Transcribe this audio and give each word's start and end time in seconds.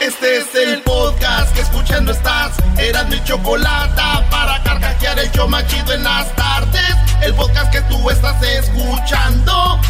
Este 0.00 0.38
es 0.38 0.54
el 0.54 0.82
podcast 0.82 1.54
que 1.54 1.60
escuchando 1.60 2.12
estás. 2.12 2.52
Eran 2.78 3.08
mi 3.08 3.22
chocolate 3.24 4.02
para 4.30 4.62
carcajear 4.62 5.18
el 5.18 5.30
yo 5.32 5.48
machido 5.48 5.92
en 5.92 6.04
las 6.04 6.34
tardes. 6.36 6.94
El 7.22 7.34
podcast 7.34 7.72
que 7.72 7.80
tú 7.82 8.08
estás 8.10 8.42
escuchando. 8.42 9.80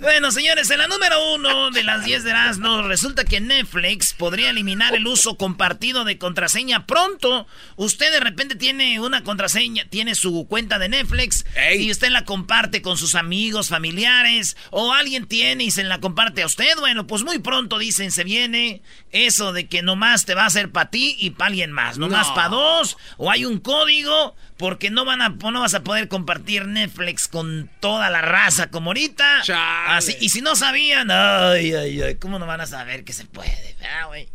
Bueno, 0.00 0.30
señores, 0.30 0.70
en 0.70 0.78
la 0.78 0.86
número 0.86 1.34
uno 1.34 1.72
de 1.72 1.82
las 1.82 2.04
10 2.04 2.22
de 2.22 2.30
Erasmo, 2.30 2.82
resulta 2.82 3.24
que 3.24 3.40
Netflix 3.40 4.14
podría 4.14 4.50
eliminar 4.50 4.94
el 4.94 5.04
uso 5.08 5.36
compartido 5.36 6.04
de 6.04 6.18
contraseña 6.18 6.86
pronto. 6.86 7.48
Usted 7.74 8.12
de 8.12 8.20
repente 8.20 8.54
tiene 8.54 9.00
una 9.00 9.24
contraseña, 9.24 9.86
tiene 9.90 10.14
su 10.14 10.46
cuenta 10.48 10.78
de 10.78 10.88
Netflix 10.88 11.44
y 11.80 11.90
usted 11.90 12.10
la 12.10 12.24
comparte 12.24 12.80
con 12.80 12.96
sus 12.96 13.16
amigos, 13.16 13.70
familiares, 13.70 14.56
o 14.70 14.92
alguien 14.92 15.26
tiene 15.26 15.64
y 15.64 15.72
se 15.72 15.82
la 15.82 15.98
comparte 15.98 16.42
a 16.44 16.46
usted. 16.46 16.76
Bueno, 16.78 17.08
pues 17.08 17.24
muy 17.24 17.40
pronto 17.40 17.76
dicen, 17.76 18.12
se 18.12 18.22
viene 18.22 18.82
eso 19.10 19.52
de 19.52 19.66
que 19.66 19.82
nomás 19.82 20.26
te 20.26 20.34
va 20.36 20.44
a 20.44 20.46
hacer 20.46 20.70
para 20.70 20.90
ti 20.90 21.16
y 21.18 21.30
para 21.30 21.48
alguien 21.48 21.72
más. 21.72 21.98
Nomás 21.98 22.28
No. 22.28 22.34
para 22.34 22.48
dos, 22.50 22.96
o 23.16 23.32
hay 23.32 23.44
un 23.44 23.58
código, 23.58 24.36
porque 24.58 24.90
no, 24.90 25.04
van 25.04 25.22
a, 25.22 25.28
no 25.30 25.60
vas 25.60 25.74
a 25.74 25.82
poder 25.82 26.06
compartir 26.08 26.66
Netflix 26.66 27.26
con 27.26 27.68
toda 27.80 28.10
la 28.10 28.20
raza 28.20 28.70
como 28.70 28.90
ahorita. 28.90 29.42
Así, 29.88 30.16
y 30.20 30.28
si 30.28 30.42
no 30.42 30.54
sabían, 30.54 31.10
ay, 31.10 31.72
ay, 31.72 32.02
ay, 32.02 32.14
¿cómo 32.16 32.38
no 32.38 32.46
van 32.46 32.60
a 32.60 32.66
saber 32.66 33.04
que 33.04 33.14
se 33.14 33.24
puede? 33.24 33.74
Ah, 33.82 34.04
güey. 34.06 34.28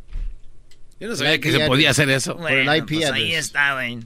Yo 0.99 1.07
no 1.07 1.15
sabía 1.15 1.39
que 1.39 1.51
se 1.51 1.59
podía 1.67 1.91
hacer 1.91 2.09
eso. 2.09 2.35
Bueno, 2.35 2.71
pues 2.87 3.11
ahí 3.11 3.33
está, 3.33 3.73
güey. 3.73 3.99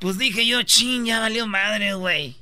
Pues 0.00 0.18
dije 0.18 0.44
yo, 0.46 0.62
ching, 0.64 1.04
ya 1.04 1.20
valió 1.20 1.46
madre, 1.46 1.94
güey. 1.94 2.36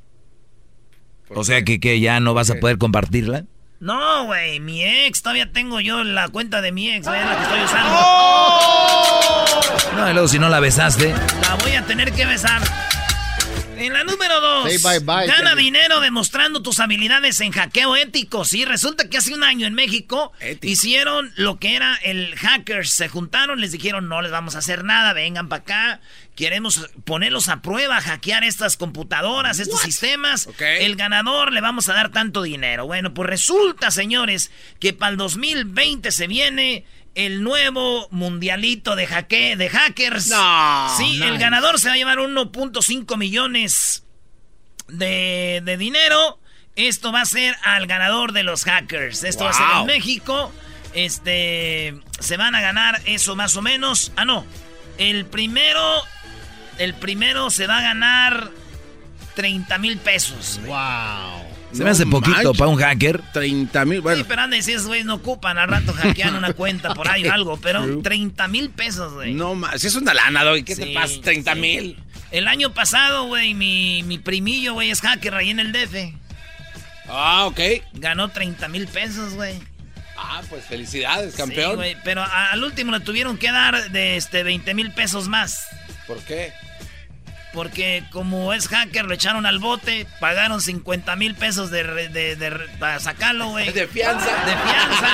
O 1.29 1.45
sea 1.45 1.63
que, 1.65 1.81
que 1.81 2.01
ya 2.01 2.19
no 2.21 2.33
vas 2.33 2.49
a 2.51 2.55
poder 2.55 2.79
compartirla. 2.79 3.45
No, 3.79 4.25
güey, 4.25 4.59
mi 4.61 4.83
ex, 4.83 5.21
todavía 5.21 5.53
tengo 5.53 5.81
yo 5.81 6.03
la 6.03 6.29
cuenta 6.29 6.63
de 6.63 6.73
mi 6.73 6.91
ex, 6.91 7.07
güey, 7.07 7.21
la 7.21 7.37
que 7.37 7.43
estoy 7.43 7.61
usando. 7.63 7.91
No, 9.97 10.11
y 10.11 10.13
luego 10.15 10.29
si 10.29 10.39
no 10.39 10.49
la 10.49 10.61
besaste. 10.61 11.13
La 11.43 11.57
voy 11.63 11.73
a 11.73 11.85
tener 11.85 12.13
que 12.13 12.25
besar. 12.25 12.63
En 13.77 13.93
la 13.93 14.05
número 14.05 14.41
dos, 14.41 14.73
Say 14.73 14.79
bye 14.79 15.01
bye, 15.01 15.27
gana 15.27 15.55
dinero 15.55 16.01
demostrando 16.01 16.63
tus 16.63 16.81
habilidades 16.81 17.41
en 17.41 17.53
hackeo 17.53 17.97
ético. 17.97 18.45
Sí, 18.45 18.65
resulta 18.65 19.09
que 19.09 19.19
hace 19.19 19.35
un 19.35 19.45
año 19.45 19.67
en 19.67 19.75
México 19.75 20.33
hicieron 20.63 21.33
lo 21.37 21.59
que 21.59 21.77
era 21.77 21.97
el 21.97 22.35
hackers. 22.37 22.91
Se 22.91 23.09
juntaron, 23.09 23.61
les 23.61 23.73
dijeron 23.73 24.09
no 24.09 24.23
les 24.23 24.33
vamos 24.33 24.55
a 24.55 24.59
hacer 24.59 24.85
nada, 24.85 25.13
vengan 25.13 25.49
para 25.49 25.63
acá. 25.63 26.01
Queremos 26.35 26.91
ponerlos 27.05 27.49
a 27.49 27.63
prueba, 27.63 28.01
hackear 28.01 28.45
estas 28.45 28.77
computadoras, 28.77 29.59
estos 29.59 29.81
sistemas. 29.81 30.49
El 30.59 30.97
ganador 30.97 31.53
le 31.53 31.61
vamos 31.61 31.89
a 31.89 31.95
dar 31.95 32.11
tanto 32.11 32.43
dinero. 32.43 32.87
Bueno, 32.87 33.15
pues 33.15 33.29
resulta, 33.29 33.91
señores, 33.91 34.51
que 34.79 34.93
para 34.93 35.13
el 35.13 35.17
2020 35.17 36.13
se 36.13 36.27
viene 36.27 36.85
el 37.17 37.43
nuevo 37.43 38.07
mundialito 38.13 38.95
de, 38.95 39.09
hacke- 39.09 39.57
de 39.57 39.69
hackers. 39.69 40.29
No, 40.29 40.95
Sí, 40.97 41.21
el 41.23 41.39
ganador 41.39 41.81
se 41.81 41.89
va 41.89 41.95
a 41.95 41.97
llevar 41.97 42.19
1.5 42.19 43.17
millones 43.17 44.05
de, 44.89 45.61
de 45.65 45.77
dinero. 45.77 46.39
Esto 46.77 47.11
va 47.11 47.23
a 47.23 47.25
ser 47.25 47.57
al 47.65 47.87
ganador 47.87 48.33
de 48.33 48.43
los 48.43 48.65
hackers. 48.65 49.25
Esto 49.25 49.45
va 49.45 49.51
a 49.51 49.55
ser 49.55 49.67
en. 49.81 49.87
México. 49.87 50.53
Este, 50.93 51.99
se 52.21 52.37
van 52.37 52.55
a 52.55 52.61
ganar 52.61 53.01
eso 53.07 53.35
más 53.35 53.57
o 53.57 53.63
menos. 53.63 54.13
Ah, 54.17 54.25
no. 54.27 54.45
El 54.99 55.25
primero, 55.27 56.03
el 56.79 56.95
primero 56.95 57.49
se 57.51 57.67
va 57.67 57.79
a 57.79 57.83
ganar 57.83 58.51
30 59.35 59.79
mil 59.79 59.97
pesos. 59.99 60.61
Wow. 60.67 61.46
Se 61.73 61.85
me 61.85 61.91
hace 61.91 62.07
poquito 62.07 62.55
para 62.55 62.71
un 62.71 62.79
hacker. 62.79 63.21
30 63.33 63.85
mil, 63.85 64.01
bueno. 64.01 64.19
Sí, 64.19 64.25
pero 64.29 64.43
anda, 64.43 64.61
si 64.63 64.73
esos 64.73 64.87
güeyes 64.87 65.05
no 65.05 65.15
ocupan, 65.15 65.59
al 65.59 65.69
rato 65.69 65.93
hackean 65.93 66.35
una 66.35 66.53
cuenta 66.53 66.95
por 66.95 67.09
ahí 67.09 67.27
o 67.27 67.33
algo, 67.33 67.59
pero 67.59 68.01
30 68.01 68.49
mil 68.49 68.71
pesos, 68.71 69.13
güey. 69.13 69.35
No 69.35 69.55
más, 69.55 69.81
si 69.81 69.89
es 69.89 69.95
una 69.97 70.15
lana, 70.15 70.43
doy, 70.45 70.63
¿qué 70.63 70.75
te 70.77 70.85
Sí, 70.87 70.95
pasa? 70.95 71.15
30 71.23 71.55
sí. 71.55 71.61
mil. 71.61 71.99
El 72.31 72.49
año 72.49 72.73
pasado, 72.73 73.25
güey, 73.27 73.55
mi, 73.55 74.03
mi 74.05 74.19
primillo, 74.19 74.75
güey, 74.75 74.91
es 74.91 75.01
hacker 75.01 75.35
ahí 75.35 75.51
en 75.51 75.61
el 75.61 75.73
DF. 75.73 76.15
Ah, 77.09 77.45
ok. 77.47 77.61
Ganó 77.95 78.29
30 78.31 78.69
mil 78.69 78.87
pesos, 78.89 79.35
güey. 79.35 79.55
Ah, 80.17 80.41
pues 80.49 80.65
felicidades, 80.65 81.33
Sí, 81.33 81.39
campeón. 81.39 81.77
güey, 81.77 81.97
pero 82.03 82.25
al 82.25 82.65
último 82.65 82.91
le 82.93 83.01
tuvieron 83.01 83.37
que 83.37 83.53
dar 83.53 83.91
de 83.91 84.17
este 84.17 84.43
20 84.43 84.73
mil 84.75 84.91
pesos 84.93 85.29
más. 85.29 85.67
¿Por 86.07 86.19
qué? 86.23 86.53
Porque 87.57 88.05
como 88.13 88.53
es 88.53 88.69
hacker, 88.69 89.07
lo 89.07 89.15
echaron 89.15 89.47
al 89.47 89.59
bote, 89.59 90.07
pagaron 90.21 90.61
50 90.61 91.17
mil 91.17 91.35
pesos 91.35 91.71
de, 91.71 91.85
de- 92.11 92.37
de 92.37 92.51
para 92.79 93.01
sacarlo, 93.01 93.49
güey. 93.49 93.73
De 93.73 93.89
fianza. 93.89 94.27
De 94.45 94.53
fianza. 94.53 95.09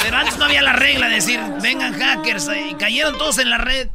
Pero 0.00 0.16
antes 0.16 0.38
no 0.38 0.44
había 0.44 0.62
la 0.62 0.72
regla 0.74 1.08
de 1.08 1.16
decir, 1.16 1.40
vengan 1.60 1.98
hackers, 1.98 2.46
eh, 2.48 2.68
y 2.70 2.74
cayeron 2.76 3.18
todos 3.18 3.38
en 3.38 3.50
la 3.50 3.58
red. 3.58 3.88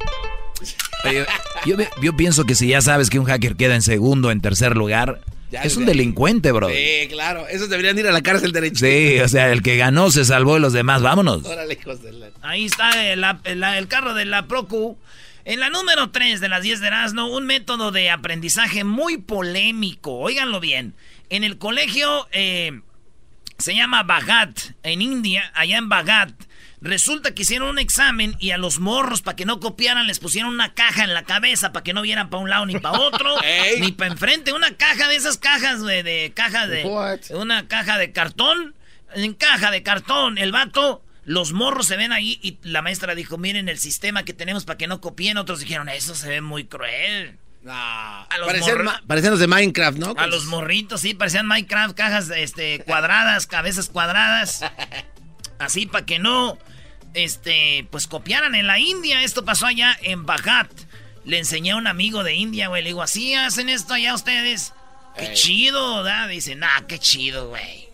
Yo, 1.64 1.76
yo 2.02 2.14
pienso 2.16 2.44
que 2.44 2.54
si 2.54 2.68
ya 2.68 2.82
sabes 2.82 3.08
que 3.08 3.18
un 3.18 3.24
hacker 3.24 3.56
queda 3.56 3.74
en 3.74 3.82
segundo 3.82 4.28
o 4.28 4.30
en 4.30 4.42
tercer 4.42 4.76
lugar, 4.76 5.20
Ya 5.50 5.62
es 5.62 5.76
un 5.78 5.86
delincuente, 5.86 6.52
bro. 6.52 6.68
Sí, 6.68 7.08
claro. 7.08 7.46
Esos 7.48 7.70
deberían 7.70 7.98
ir 7.98 8.06
a 8.06 8.12
la 8.12 8.20
cárcel 8.22 8.52
derecho. 8.52 8.84
Sí, 8.84 9.18
o 9.20 9.28
sea, 9.28 9.50
el 9.50 9.62
que 9.62 9.78
ganó 9.78 10.10
se 10.10 10.26
salvó 10.26 10.58
y 10.58 10.60
los 10.60 10.74
demás, 10.74 11.00
vámonos. 11.00 11.42
Órale, 11.46 11.78
hijos 11.80 12.02
de 12.02 12.12
la... 12.12 12.26
Ahí 12.42 12.66
está 12.66 13.10
el, 13.12 13.24
el- 13.44 13.62
el 13.64 13.88
carro 13.88 14.12
de 14.12 14.26
la 14.26 14.42
Procu. 14.46 14.98
En 15.46 15.60
la 15.60 15.70
número 15.70 16.10
3 16.10 16.40
de 16.40 16.48
las 16.48 16.60
10 16.60 16.80
de 16.80 16.88
Erasmo, 16.88 17.28
un 17.28 17.46
método 17.46 17.92
de 17.92 18.10
aprendizaje 18.10 18.82
muy 18.82 19.16
polémico. 19.16 20.18
Óiganlo 20.18 20.58
bien. 20.58 20.96
En 21.30 21.44
el 21.44 21.56
colegio 21.56 22.26
eh, 22.32 22.80
se 23.56 23.76
llama 23.76 24.02
Bhagat, 24.02 24.58
en 24.82 25.02
India, 25.02 25.52
allá 25.54 25.78
en 25.78 25.88
Bhagat. 25.88 26.32
Resulta 26.80 27.32
que 27.32 27.42
hicieron 27.42 27.68
un 27.68 27.78
examen 27.78 28.34
y 28.40 28.50
a 28.50 28.58
los 28.58 28.80
morros, 28.80 29.22
para 29.22 29.36
que 29.36 29.44
no 29.44 29.60
copiaran, 29.60 30.08
les 30.08 30.18
pusieron 30.18 30.52
una 30.52 30.74
caja 30.74 31.04
en 31.04 31.14
la 31.14 31.22
cabeza 31.22 31.72
para 31.72 31.84
que 31.84 31.94
no 31.94 32.02
vieran 32.02 32.28
para 32.28 32.42
un 32.42 32.50
lado 32.50 32.66
ni 32.66 32.80
para 32.80 32.98
otro, 32.98 33.36
ni 33.78 33.92
para 33.92 34.10
enfrente. 34.10 34.52
Una 34.52 34.76
caja 34.76 35.06
de 35.06 35.14
esas 35.14 35.38
cajas, 35.38 35.80
güey, 35.80 36.02
de 36.02 36.32
caja 36.34 36.66
de. 36.66 36.84
What? 36.84 37.20
Una 37.30 37.68
caja 37.68 37.98
de 37.98 38.10
cartón. 38.10 38.74
En 39.14 39.32
caja 39.32 39.70
de 39.70 39.84
cartón, 39.84 40.38
el 40.38 40.50
vato. 40.50 41.04
Los 41.26 41.52
morros 41.52 41.86
se 41.88 41.96
ven 41.96 42.12
ahí 42.12 42.38
y 42.40 42.58
la 42.62 42.80
maestra 42.80 43.14
dijo, 43.14 43.36
miren 43.36 43.68
el 43.68 43.78
sistema 43.78 44.22
que 44.24 44.32
tenemos 44.32 44.64
para 44.64 44.78
que 44.78 44.86
no 44.86 45.00
copien. 45.02 45.36
Otros 45.36 45.60
dijeron, 45.60 45.88
eso 45.90 46.14
se 46.14 46.28
ve 46.28 46.40
muy 46.40 46.64
cruel. 46.64 47.38
No. 47.62 48.26
los 48.38 48.46
Parecían, 48.46 48.76
morros- 48.78 48.84
ma- 48.84 49.02
parecían 49.08 49.32
los 49.32 49.40
de 49.40 49.48
Minecraft, 49.48 49.98
¿no? 49.98 50.14
A 50.16 50.28
los 50.28 50.44
morritos, 50.46 51.00
sí, 51.00 51.14
parecían 51.14 51.46
Minecraft, 51.48 51.96
cajas 51.96 52.30
este, 52.30 52.78
cuadradas, 52.84 53.46
cabezas 53.46 53.88
cuadradas. 53.88 54.60
Así 55.58 55.86
para 55.86 56.06
que 56.06 56.18
no, 56.20 56.58
este, 57.14 57.88
pues 57.90 58.06
copiaran 58.06 58.54
en 58.54 58.66
la 58.68 58.78
India. 58.78 59.22
Esto 59.24 59.44
pasó 59.44 59.66
allá 59.66 59.98
en 60.02 60.24
Bhagat. 60.26 60.70
Le 61.24 61.38
enseñé 61.38 61.72
a 61.72 61.76
un 61.76 61.88
amigo 61.88 62.22
de 62.22 62.34
India, 62.34 62.68
güey. 62.68 62.82
Le 62.84 62.90
digo, 62.90 63.02
¿así 63.02 63.34
hacen 63.34 63.68
esto 63.68 63.94
allá 63.94 64.14
ustedes? 64.14 64.72
Qué 65.18 65.32
chido, 65.32 66.04
¿verdad? 66.04 66.28
Dice, 66.28 66.54
nah, 66.54 66.82
qué 66.86 67.00
chido, 67.00 67.48
güey. 67.48 67.85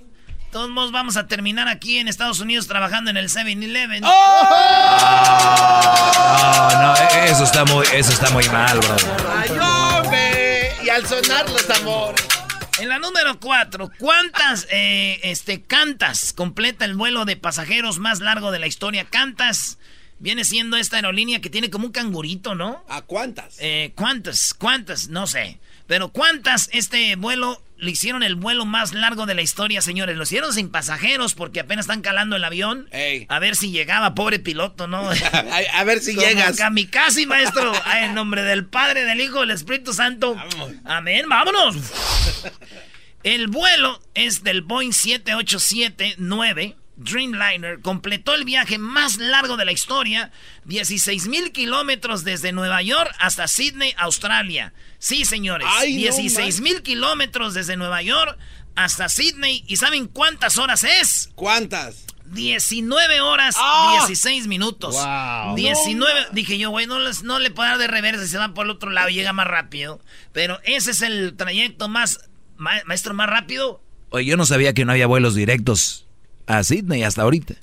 Todos 0.52 0.68
modos 0.68 0.92
vamos 0.92 1.16
a 1.16 1.26
terminar 1.26 1.66
aquí 1.66 1.96
en 1.96 2.08
Estados 2.08 2.38
Unidos 2.38 2.66
trabajando 2.66 3.10
en 3.10 3.16
el 3.16 3.30
7-Eleven. 3.30 4.02
No, 4.02 4.10
no, 6.82 6.94
e- 6.94 7.30
eso 7.30 7.44
está 7.44 7.64
muy, 7.64 7.86
eso 7.94 8.12
está 8.12 8.28
muy 8.32 8.46
mal, 8.50 8.78
bro. 8.78 8.96
¡Ay, 9.34 9.48
hombre! 9.50 10.72
Y 10.84 10.90
al 10.90 11.06
sonar 11.06 11.48
los 11.48 11.70
amores. 11.70 12.26
En 12.78 12.90
la 12.90 12.98
número 12.98 13.40
4, 13.40 13.92
¿cuántas 13.98 14.66
eh, 14.70 15.20
este, 15.22 15.62
Cantas 15.62 16.34
completa 16.34 16.84
el 16.84 16.96
vuelo 16.96 17.24
de 17.24 17.38
pasajeros 17.38 17.98
más 17.98 18.20
largo 18.20 18.50
de 18.50 18.58
la 18.58 18.66
historia? 18.66 19.06
Cantas 19.06 19.78
viene 20.18 20.44
siendo 20.44 20.76
esta 20.76 20.96
aerolínea 20.96 21.40
que 21.40 21.48
tiene 21.48 21.70
como 21.70 21.86
un 21.86 21.92
cangurito, 21.92 22.54
¿no? 22.54 22.84
¿A 22.90 23.00
cuántas? 23.00 23.56
Eh, 23.58 23.92
¿Cuántas? 23.96 24.52
¿Cuántas? 24.52 25.08
No 25.08 25.26
sé. 25.26 25.58
Pero 25.86 26.10
¿cuántas 26.10 26.68
este 26.72 27.16
vuelo 27.16 27.62
le 27.82 27.90
hicieron 27.90 28.22
el 28.22 28.36
vuelo 28.36 28.64
más 28.64 28.94
largo 28.94 29.26
de 29.26 29.34
la 29.34 29.42
historia, 29.42 29.82
señores? 29.82 30.16
Lo 30.16 30.22
hicieron 30.22 30.52
sin 30.54 30.70
pasajeros 30.70 31.34
porque 31.34 31.58
apenas 31.58 31.86
están 31.86 32.00
calando 32.00 32.36
el 32.36 32.44
avión. 32.44 32.88
Ey. 32.92 33.26
A 33.28 33.40
ver 33.40 33.56
si 33.56 33.72
llegaba, 33.72 34.14
pobre 34.14 34.38
piloto, 34.38 34.86
¿no? 34.86 35.10
a, 35.32 35.80
a 35.80 35.84
ver 35.84 35.98
si 35.98 36.14
Como 36.14 36.26
llegas. 36.26 36.56
Kamikaze, 36.56 37.26
maestro. 37.26 37.72
En 38.00 38.14
nombre 38.14 38.42
del 38.44 38.66
Padre, 38.66 39.04
del 39.04 39.20
Hijo, 39.20 39.40
del 39.40 39.50
Espíritu 39.50 39.92
Santo. 39.92 40.36
Amén, 40.84 41.26
vámonos. 41.28 41.74
El 43.24 43.48
vuelo 43.48 44.00
es 44.14 44.44
del 44.44 44.62
Boeing 44.62 44.90
787-9 44.92 46.76
Dreamliner. 47.04 47.80
Completó 47.80 48.34
el 48.34 48.44
viaje 48.44 48.78
más 48.78 49.18
largo 49.18 49.56
de 49.56 49.64
la 49.64 49.72
historia, 49.72 50.30
16 50.64 51.28
mil 51.28 51.52
kilómetros 51.52 52.24
desde 52.24 52.52
Nueva 52.52 52.82
York 52.82 53.14
hasta 53.18 53.48
Sydney, 53.48 53.94
Australia. 53.98 54.72
Sí, 54.98 55.24
señores, 55.24 55.66
Ay, 55.70 55.92
no 55.94 55.98
16 56.00 56.60
mil 56.60 56.82
kilómetros 56.82 57.54
desde 57.54 57.76
Nueva 57.76 58.02
York 58.02 58.38
hasta 58.74 59.08
Sydney. 59.08 59.64
¿Y 59.66 59.76
saben 59.76 60.06
cuántas 60.06 60.58
horas 60.58 60.84
es? 60.84 61.30
¿Cuántas? 61.34 62.06
19 62.26 63.20
horas 63.20 63.54
¡Ah! 63.58 64.04
16 64.06 64.46
minutos. 64.46 64.94
Wow. 64.94 65.54
19. 65.56 66.28
Dije 66.32 66.56
yo, 66.58 66.70
güey, 66.70 66.86
no, 66.86 66.98
les- 66.98 67.22
no 67.22 67.38
le 67.38 67.50
puedo 67.50 67.68
dar 67.68 67.78
de 67.78 67.86
reversa 67.88 68.22
si 68.24 68.30
se 68.30 68.38
va 68.38 68.54
por 68.54 68.64
el 68.66 68.70
otro 68.70 68.90
lado 68.90 69.08
y 69.10 69.14
llega 69.14 69.32
más 69.32 69.46
rápido. 69.46 70.00
Pero 70.32 70.58
ese 70.64 70.92
es 70.92 71.02
el 71.02 71.36
trayecto 71.36 71.88
más, 71.88 72.20
ma- 72.56 72.82
maestro, 72.86 73.12
más 73.14 73.28
rápido 73.28 73.82
Oye, 74.10 74.26
yo 74.26 74.36
no 74.36 74.44
sabía 74.46 74.72
que 74.74 74.84
no 74.84 74.92
había 74.92 75.06
vuelos 75.06 75.34
directos 75.34 76.01
a 76.46 76.62
Sydney 76.64 77.02
hasta 77.02 77.22
ahorita. 77.22 77.54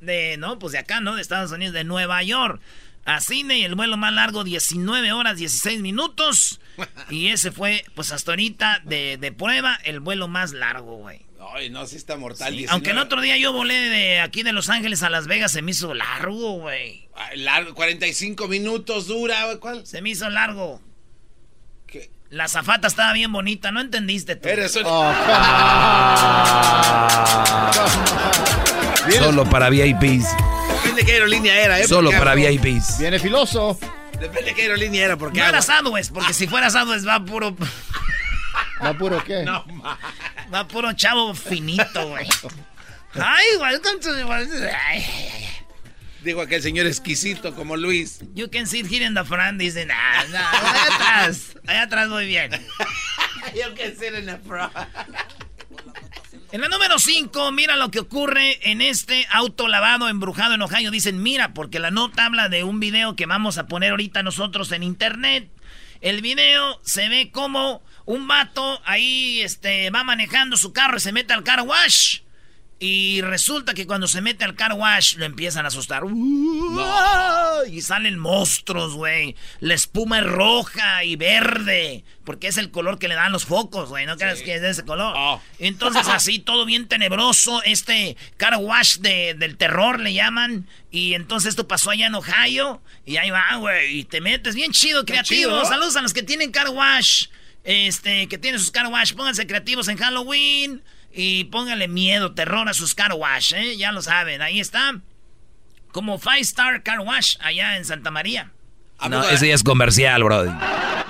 de, 0.00 0.36
no, 0.38 0.58
pues 0.58 0.72
de 0.72 0.78
acá, 0.78 1.00
¿no? 1.00 1.14
De 1.16 1.22
Estados 1.22 1.52
Unidos, 1.52 1.74
de 1.74 1.84
Nueva 1.84 2.22
York 2.22 2.60
a 3.06 3.20
Sydney, 3.20 3.64
el 3.64 3.74
vuelo 3.74 3.96
más 3.96 4.12
largo, 4.12 4.44
19 4.44 5.12
horas 5.12 5.36
16 5.38 5.80
minutos. 5.80 6.60
Y 7.10 7.28
ese 7.28 7.50
fue, 7.50 7.84
pues 7.94 8.10
hasta 8.12 8.32
ahorita, 8.32 8.80
de, 8.84 9.16
de 9.18 9.32
prueba, 9.32 9.78
el 9.84 10.00
vuelo 10.00 10.28
más 10.28 10.52
largo, 10.52 10.96
güey. 10.96 11.20
Ay, 11.54 11.68
no, 11.68 11.86
sí 11.86 11.96
está 11.96 12.16
mortal. 12.16 12.52
Sí, 12.52 12.58
19. 12.58 12.72
aunque 12.72 12.90
el 12.90 12.98
otro 12.98 13.20
día 13.20 13.36
yo 13.36 13.52
volé 13.52 13.74
de 13.74 14.20
aquí 14.20 14.42
de 14.42 14.52
Los 14.52 14.68
Ángeles 14.70 15.02
a 15.02 15.10
Las 15.10 15.26
Vegas, 15.26 15.52
se 15.52 15.60
me 15.62 15.72
hizo 15.72 15.92
largo, 15.92 16.52
güey. 16.58 17.08
Largo, 17.34 17.74
45 17.74 18.48
minutos 18.48 19.08
dura. 19.08 19.44
güey, 19.46 19.58
¿Cuál? 19.58 19.86
Se 19.86 20.00
me 20.00 20.10
hizo 20.10 20.28
largo. 20.30 20.80
La 22.30 22.46
zafata 22.46 22.86
estaba 22.86 23.12
bien 23.12 23.32
bonita, 23.32 23.72
no 23.72 23.80
entendiste 23.80 24.36
tú. 24.36 24.48
Eres 24.48 24.76
un... 24.76 24.84
Oh, 24.86 25.12
Solo 29.18 29.44
para 29.50 29.68
VIPs. 29.68 30.28
Depende 30.76 31.00
de 31.00 31.04
qué 31.04 31.12
aerolínea 31.14 31.58
era, 31.58 31.80
¿eh? 31.80 31.88
Solo 31.88 32.12
para 32.12 32.36
VIPs. 32.36 32.98
viene 33.00 33.18
filoso. 33.18 33.76
Depende 34.12 34.50
de 34.50 34.54
qué 34.54 34.62
aerolínea 34.62 35.06
era, 35.06 35.16
porque... 35.16 35.40
No 35.40 35.46
era 35.46 35.60
Southwest, 35.60 36.12
porque 36.12 36.32
si 36.32 36.46
fuera 36.46 36.70
Southwest 36.70 37.04
va 37.04 37.18
puro, 37.24 37.56
¿Va 38.84 38.94
puro 38.94 39.22
qué? 39.24 39.42
No, 39.42 39.64
ma. 39.66 39.98
va 40.54 40.68
puro 40.68 40.92
chavo 40.92 41.34
finito, 41.34 42.08
güey. 42.10 42.28
Ay, 43.14 43.44
welcome 43.60 43.98
to 44.00 44.14
the... 44.14 44.22
Ay, 44.70 45.04
Digo 46.22 46.42
aquel 46.42 46.62
señor 46.62 46.86
exquisito 46.86 47.54
como 47.54 47.76
Luis. 47.76 48.20
You 48.34 48.50
can 48.50 48.66
sit 48.66 48.86
here 48.86 49.04
in 49.04 49.14
the 49.14 49.24
front, 49.24 49.58
dice, 49.58 49.86
nah, 49.86 50.24
nah, 50.30 50.50
allá 50.50 50.94
atrás, 50.94 51.56
allá 51.66 51.82
atrás 51.82 52.08
muy 52.08 52.26
bien. 52.26 52.50
Yo 53.56 53.74
que 53.74 53.94
ser 53.94 54.14
en 54.14 54.26
la 54.26 54.38
front. 54.38 54.72
En 56.52 56.60
la 56.60 56.68
número 56.68 56.98
5, 56.98 57.52
mira 57.52 57.76
lo 57.76 57.92
que 57.92 58.00
ocurre 58.00 58.58
en 58.68 58.82
este 58.82 59.26
auto 59.30 59.68
lavado 59.68 60.08
embrujado 60.08 60.54
en 60.54 60.62
Ohio. 60.62 60.90
Dicen, 60.90 61.22
mira, 61.22 61.54
porque 61.54 61.78
la 61.78 61.92
nota 61.92 62.26
habla 62.26 62.48
de 62.48 62.64
un 62.64 62.80
video 62.80 63.14
que 63.14 63.26
vamos 63.26 63.56
a 63.56 63.66
poner 63.66 63.92
ahorita 63.92 64.24
nosotros 64.24 64.72
en 64.72 64.82
internet. 64.82 65.48
El 66.00 66.22
video 66.22 66.80
se 66.82 67.08
ve 67.08 67.30
como 67.30 67.82
un 68.04 68.26
vato 68.26 68.80
ahí 68.84 69.40
este, 69.42 69.90
va 69.90 70.02
manejando 70.02 70.56
su 70.56 70.72
carro 70.72 70.96
y 70.96 71.00
se 71.00 71.12
mete 71.12 71.32
al 71.32 71.44
car 71.44 71.62
wash. 71.62 72.20
Y 72.82 73.20
resulta 73.20 73.74
que 73.74 73.86
cuando 73.86 74.08
se 74.08 74.22
mete 74.22 74.42
al 74.42 74.54
car 74.54 74.72
wash 74.72 75.16
lo 75.16 75.26
empiezan 75.26 75.66
a 75.66 75.68
asustar. 75.68 76.02
Y 77.68 77.82
salen 77.82 78.18
monstruos, 78.18 78.94
güey. 78.94 79.36
La 79.60 79.74
espuma 79.74 80.20
es 80.20 80.24
roja 80.26 81.04
y 81.04 81.16
verde. 81.16 82.04
Porque 82.24 82.48
es 82.48 82.56
el 82.56 82.70
color 82.70 82.98
que 82.98 83.06
le 83.08 83.16
dan 83.16 83.32
los 83.32 83.44
focos, 83.44 83.90
güey. 83.90 84.06
No 84.06 84.16
creas 84.16 84.40
que 84.40 84.54
es 84.54 84.62
de 84.62 84.70
ese 84.70 84.84
color. 84.86 85.12
Oh. 85.14 85.42
Entonces 85.58 86.08
así 86.08 86.38
todo 86.38 86.64
bien 86.64 86.88
tenebroso. 86.88 87.62
Este 87.64 88.16
car 88.38 88.56
wash 88.56 88.96
de- 89.00 89.34
del 89.34 89.58
terror 89.58 90.00
le 90.00 90.14
llaman. 90.14 90.66
Y 90.90 91.12
entonces 91.12 91.50
esto 91.50 91.68
pasó 91.68 91.90
allá 91.90 92.06
en 92.06 92.14
Ohio. 92.14 92.80
Y 93.04 93.18
ahí 93.18 93.28
va, 93.28 93.56
güey. 93.56 93.98
Y 93.98 94.04
te 94.04 94.22
metes 94.22 94.54
bien 94.54 94.72
chido, 94.72 95.04
creativo. 95.04 95.50
chido. 95.50 95.64
Saludos 95.66 95.96
a 95.96 96.02
los 96.02 96.14
que 96.14 96.22
tienen 96.22 96.50
car 96.50 96.70
wash. 96.70 97.26
Este, 97.62 98.26
que 98.26 98.38
tienen 98.38 98.58
sus 98.58 98.70
car 98.70 98.86
wash. 98.86 99.12
Pónganse 99.12 99.46
creativos 99.46 99.88
en 99.88 99.98
Halloween. 99.98 100.82
Y 101.12 101.44
pónganle 101.44 101.88
miedo, 101.88 102.32
terror 102.34 102.68
a 102.68 102.74
sus 102.74 102.94
car 102.94 103.12
wash, 103.14 103.52
¿eh? 103.54 103.76
Ya 103.76 103.90
lo 103.92 104.00
saben. 104.02 104.42
Ahí 104.42 104.60
está. 104.60 104.94
Como 105.92 106.18
Five 106.18 106.40
Star 106.40 106.82
Car 106.84 107.00
Wash 107.00 107.36
allá 107.40 107.76
en 107.76 107.84
Santa 107.84 108.12
María. 108.12 108.52
¿A 108.98 109.08
No, 109.08 109.20
poco- 109.22 109.30
ese 109.32 109.48
ya 109.48 109.54
es 109.54 109.64
comercial, 109.64 110.22
brody. 110.22 110.52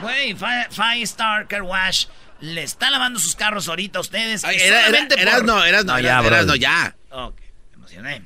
Güey, 0.00 0.35
Fi- 0.35 0.70
Five 0.70 1.02
Star 1.02 1.47
Car 1.49 1.61
Wash 1.62 2.06
le 2.41 2.62
está 2.62 2.88
lavando 2.91 3.20
sus 3.20 3.35
carros 3.37 3.69
ahorita 3.69 3.99
a 3.99 4.00
ustedes. 4.00 4.43
Ay, 4.43 4.56
era, 4.56 4.67
era, 4.67 4.87
solamente 4.87 5.14
por- 5.17 5.23
eras 5.23 5.43
no, 5.43 5.62
eras 5.64 5.85
no, 5.85 6.00
ya, 6.00 6.20
eras 6.20 6.47
no, 6.47 6.55
ya. 6.56 6.97
Ok, 7.11 7.38
me 7.73 7.75
emocioné. 7.76 8.23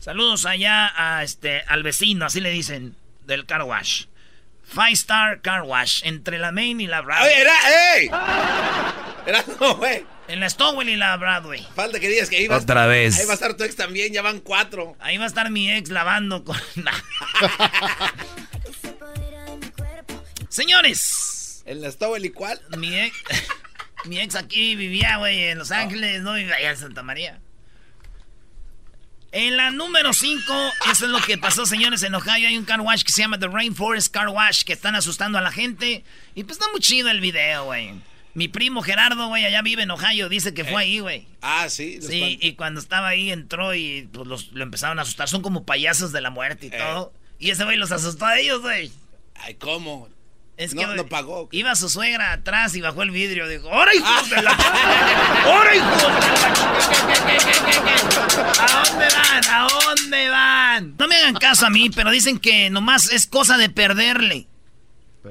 Saludos 0.00 0.46
allá 0.46 0.90
a 0.96 1.22
este, 1.22 1.60
al 1.68 1.82
vecino, 1.82 2.24
así 2.24 2.40
le 2.40 2.48
dicen, 2.50 2.96
del 3.26 3.44
Car 3.44 3.62
Wash. 3.64 4.06
Five 4.64 4.92
Star 4.92 5.42
Car 5.42 5.60
Wash, 5.64 6.00
entre 6.06 6.38
la 6.38 6.52
Main 6.52 6.80
y 6.80 6.86
la 6.86 7.02
Broadway. 7.02 7.26
Oye, 7.30 7.40
era, 7.42 7.54
¡ey! 7.98 8.10
Era 9.26 9.44
no, 9.60 9.74
güey. 9.76 10.06
En 10.28 10.40
la 10.40 10.48
Stowell 10.48 10.88
y 10.88 10.96
la 10.96 11.16
Broadway. 11.16 11.66
Falta 11.74 11.98
que 12.00 12.08
digas 12.08 12.30
que 12.30 12.36
ahí 12.36 12.46
va, 12.46 12.56
Otra 12.58 12.86
vez. 12.86 13.18
ahí 13.18 13.26
va 13.26 13.32
a 13.32 13.34
estar 13.34 13.54
tu 13.54 13.64
ex 13.64 13.76
también, 13.76 14.12
ya 14.12 14.22
van 14.22 14.40
cuatro. 14.40 14.96
Ahí 15.00 15.18
va 15.18 15.24
a 15.24 15.26
estar 15.26 15.50
mi 15.50 15.70
ex 15.70 15.90
lavando 15.90 16.44
con... 16.44 16.56
Señores, 20.48 21.62
¿En 21.64 21.80
la 21.80 21.90
Stowell 21.90 22.24
y 22.24 22.30
cuál? 22.30 22.60
mi 22.76 22.94
ex, 22.98 23.16
mi 24.04 24.20
ex 24.20 24.34
aquí 24.34 24.76
vivía, 24.76 25.16
güey, 25.16 25.44
en 25.44 25.58
Los 25.58 25.70
Ángeles, 25.70 26.22
no 26.22 26.34
vivía 26.34 26.54
allá 26.56 26.70
en 26.70 26.76
Santa 26.76 27.02
María. 27.02 27.40
En 29.32 29.56
la 29.56 29.70
número 29.70 30.12
5, 30.12 30.42
eso 30.90 31.06
es 31.06 31.10
lo 31.10 31.18
que 31.22 31.38
pasó, 31.38 31.64
señores. 31.64 32.02
En 32.02 32.14
Ohio 32.14 32.48
hay 32.48 32.58
un 32.58 32.66
car 32.66 32.80
wash 32.82 33.02
que 33.02 33.12
se 33.12 33.22
llama 33.22 33.38
The 33.38 33.48
Rainforest 33.48 34.12
Car 34.12 34.28
Wash 34.28 34.62
que 34.64 34.74
están 34.74 34.94
asustando 34.94 35.38
a 35.38 35.40
la 35.40 35.50
gente. 35.50 36.04
Y 36.34 36.44
pues 36.44 36.58
está 36.58 36.70
muy 36.70 36.80
chido 36.80 37.08
el 37.08 37.20
video, 37.22 37.64
güey. 37.64 37.94
Mi 38.34 38.48
primo 38.48 38.80
Gerardo, 38.82 39.28
güey, 39.28 39.44
allá 39.44 39.60
vive 39.62 39.82
en 39.82 39.90
Ohio, 39.90 40.28
dice 40.30 40.54
que 40.54 40.64
fue 40.64 40.82
ahí, 40.82 41.00
güey. 41.00 41.26
Ah, 41.42 41.68
sí. 41.68 41.96
los 41.96 42.06
Sí, 42.06 42.20
pan- 42.20 42.38
y 42.48 42.54
cuando 42.54 42.80
estaba 42.80 43.08
ahí 43.08 43.30
entró 43.30 43.74
y 43.74 44.08
pues 44.12 44.26
los, 44.26 44.52
lo 44.52 44.62
empezaron 44.62 44.98
a 44.98 45.02
asustar. 45.02 45.28
Son 45.28 45.42
como 45.42 45.64
payasos 45.64 46.12
de 46.12 46.20
la 46.22 46.30
muerte 46.30 46.66
y 46.66 46.70
Eh. 46.70 46.78
todo. 46.78 47.12
Y 47.38 47.50
ese 47.50 47.64
güey 47.64 47.76
los 47.76 47.92
asustó 47.92 48.24
a 48.24 48.38
ellos, 48.38 48.62
güey. 48.62 48.90
Ay, 49.34 49.54
¿cómo? 49.56 50.08
Es 50.56 50.74
No, 50.74 50.82
que 50.82 50.86
no 50.94 51.06
pagó. 51.08 51.48
Iba 51.52 51.74
su 51.76 51.88
suegra 51.88 52.32
atrás 52.32 52.74
y 52.76 52.80
bajó 52.80 53.02
el 53.02 53.10
vidrio. 53.10 53.48
Dijo, 53.48 53.68
¡Ahora, 53.70 53.94
hijos 53.94 54.30
de 54.30 54.42
la... 54.42 54.52
¡Ahora, 55.44 55.76
hijos 55.76 56.02
de 56.02 56.08
la... 56.08 56.12
¿A 58.60 58.84
dónde 58.84 59.06
van? 59.14 59.44
¿A 59.50 59.68
dónde 59.68 60.28
van? 60.30 60.94
No 60.98 61.08
me 61.08 61.16
hagan 61.16 61.34
caso 61.34 61.66
a 61.66 61.70
mí, 61.70 61.90
pero 61.90 62.10
dicen 62.10 62.38
que 62.38 62.70
nomás 62.70 63.10
es 63.12 63.26
cosa 63.26 63.56
de 63.56 63.68
perderle 63.68 64.46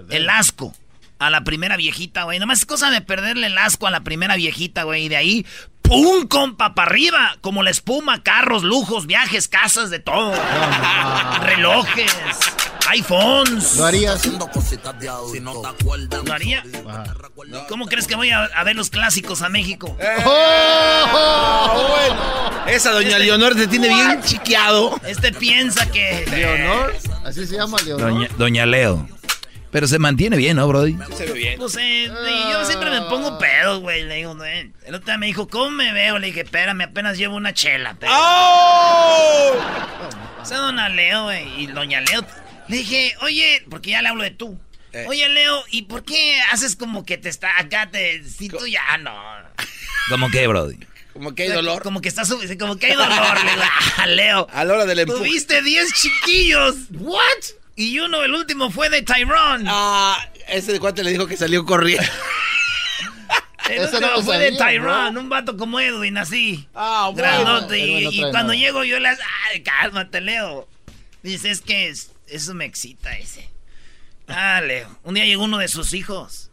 el 0.10 0.29
asco 0.29 0.74
a 1.21 1.29
la 1.29 1.43
primera 1.43 1.77
viejita, 1.77 2.23
güey. 2.23 2.39
Nomás 2.39 2.59
es 2.59 2.65
cosa 2.65 2.89
de 2.89 3.01
perderle 3.01 3.47
el 3.47 3.57
asco 3.57 3.85
a 3.85 3.91
la 3.91 4.01
primera 4.01 4.35
viejita, 4.35 4.83
güey. 4.83 5.05
Y 5.05 5.09
de 5.09 5.17
ahí, 5.17 5.45
¡pum! 5.83 6.27
compa, 6.27 6.73
para 6.73 6.89
arriba. 6.89 7.37
Como 7.41 7.61
la 7.61 7.69
espuma, 7.69 8.23
carros, 8.23 8.63
lujos, 8.63 9.05
viajes, 9.05 9.47
casas, 9.47 9.91
de 9.91 9.99
todo. 9.99 10.33
Relojes, 11.43 12.11
iPhones. 12.89 13.77
¿Lo 13.77 13.85
harías? 13.85 14.25
¿Lo 14.25 14.49
haría? 16.33 16.63
¿Cómo 17.69 17.85
crees 17.85 18.07
que 18.07 18.15
voy 18.15 18.31
a, 18.31 18.45
a 18.45 18.63
ver 18.63 18.75
los 18.75 18.89
clásicos 18.89 19.43
a 19.43 19.49
México? 19.49 19.95
¡Oh! 20.25 21.87
bueno. 21.87 22.65
Esa 22.67 22.93
doña 22.93 23.19
Leonor 23.19 23.53
te 23.53 23.67
tiene 23.67 23.89
bien 23.89 24.23
chiqueado. 24.23 24.99
Este 25.05 25.31
piensa 25.31 25.85
que... 25.91 26.25
¿Leonor? 26.31 26.95
¿Así 27.23 27.45
se 27.45 27.57
llama 27.57 27.77
Leonor? 27.85 28.11
Doña, 28.11 28.27
Doña 28.37 28.65
Leo. 28.65 29.07
Pero 29.71 29.87
se 29.87 29.99
mantiene 29.99 30.35
bien, 30.37 30.57
¿no, 30.57 30.67
brody? 30.67 30.97
Se 31.15 31.25
ve 31.25 31.33
bien. 31.33 31.57
Pues 31.57 31.77
eh, 31.79 32.11
yo 32.51 32.65
siempre 32.65 32.89
me 32.89 33.01
pongo 33.03 33.37
pedo, 33.37 33.79
güey. 33.79 34.03
Le 34.03 34.15
digo, 34.15 34.35
"Eh". 34.43 34.69
el 34.85 34.95
otro 34.95 35.05
día 35.05 35.17
me 35.17 35.27
dijo, 35.27 35.47
¿cómo 35.47 35.71
me 35.71 35.93
veo? 35.93 36.19
Le 36.19 36.27
dije, 36.27 36.41
espérame, 36.41 36.81
apenas 36.81 37.17
llevo 37.17 37.35
una 37.37 37.53
chela. 37.53 37.95
Pero... 37.99 38.11
¡Oh! 38.15 39.53
O 40.41 40.45
sea, 40.45 40.57
Dona 40.57 40.89
Leo, 40.89 41.23
güey, 41.23 41.61
y 41.63 41.67
Doña 41.67 42.01
Leo. 42.01 42.25
Le 42.67 42.77
dije, 42.77 43.15
oye, 43.21 43.63
porque 43.69 43.91
ya 43.91 44.01
le 44.01 44.09
hablo 44.09 44.23
de 44.23 44.31
tú. 44.31 44.59
Eh. 44.93 45.05
Oye, 45.07 45.29
Leo, 45.29 45.63
¿y 45.71 45.83
por 45.83 46.03
qué 46.03 46.41
haces 46.51 46.75
como 46.75 47.05
que 47.05 47.17
te 47.17 47.29
está 47.29 47.57
acá? 47.57 47.89
Te, 47.89 48.23
si 48.25 48.49
tú 48.49 48.67
ya 48.67 48.97
no. 48.97 49.13
¿Cómo 50.09 50.29
qué, 50.29 50.47
Brody? 50.47 50.77
Como 51.13 51.33
que 51.35 51.43
hay 51.43 51.49
dolor. 51.49 51.81
Como 51.83 52.01
que 52.01 52.09
está 52.09 52.25
sub- 52.25 52.41
como 52.57 52.77
que 52.77 52.87
hay 52.87 52.93
dolor, 52.95 53.43
le 53.43 53.51
digo, 53.51 53.63
"Ah, 53.97 54.05
Leo. 54.07 54.47
A 54.51 54.65
la 54.65 54.73
hora 54.73 54.85
del 54.85 54.99
empuje. 54.99 55.19
Tuviste 55.19 55.61
10 55.61 55.93
chiquillos. 55.93 56.75
What? 56.91 57.21
Y 57.75 57.99
uno, 57.99 58.23
el 58.23 58.33
último 58.33 58.69
fue 58.69 58.89
de 58.89 59.01
Tyrone. 59.01 59.65
Ah, 59.67 60.17
ese 60.47 60.79
cuate 60.79 61.03
le 61.03 61.11
dijo 61.11 61.25
que 61.27 61.37
salió 61.37 61.65
corriendo. 61.65 62.05
el 63.69 63.81
último 63.83 63.99
no 64.01 64.21
fue 64.21 64.37
de 64.37 64.51
Tyrone, 64.57 65.17
un 65.19 65.29
vato 65.29 65.55
como 65.57 65.79
Edwin, 65.79 66.17
así. 66.17 66.67
Ah, 66.75 67.09
bueno. 67.13 67.59
Y, 67.75 68.03
no 68.05 68.11
y 68.11 68.19
trae 68.19 68.31
cuando 68.31 68.53
nada. 68.53 68.55
llego 68.55 68.83
yo 68.83 68.99
le 68.99 69.07
hago, 69.09 69.21
ay, 69.51 69.61
cálmate, 69.63 70.21
Leo. 70.21 70.67
Dice, 71.23 71.49
es 71.51 71.61
que 71.61 71.87
es- 71.89 72.11
eso 72.27 72.53
me 72.53 72.65
excita 72.65 73.17
ese. 73.17 73.49
Ah, 74.27 74.61
Leo. 74.61 74.87
Un 75.03 75.13
día 75.15 75.25
llegó 75.25 75.43
uno 75.43 75.57
de 75.57 75.67
sus 75.67 75.93
hijos. 75.93 76.49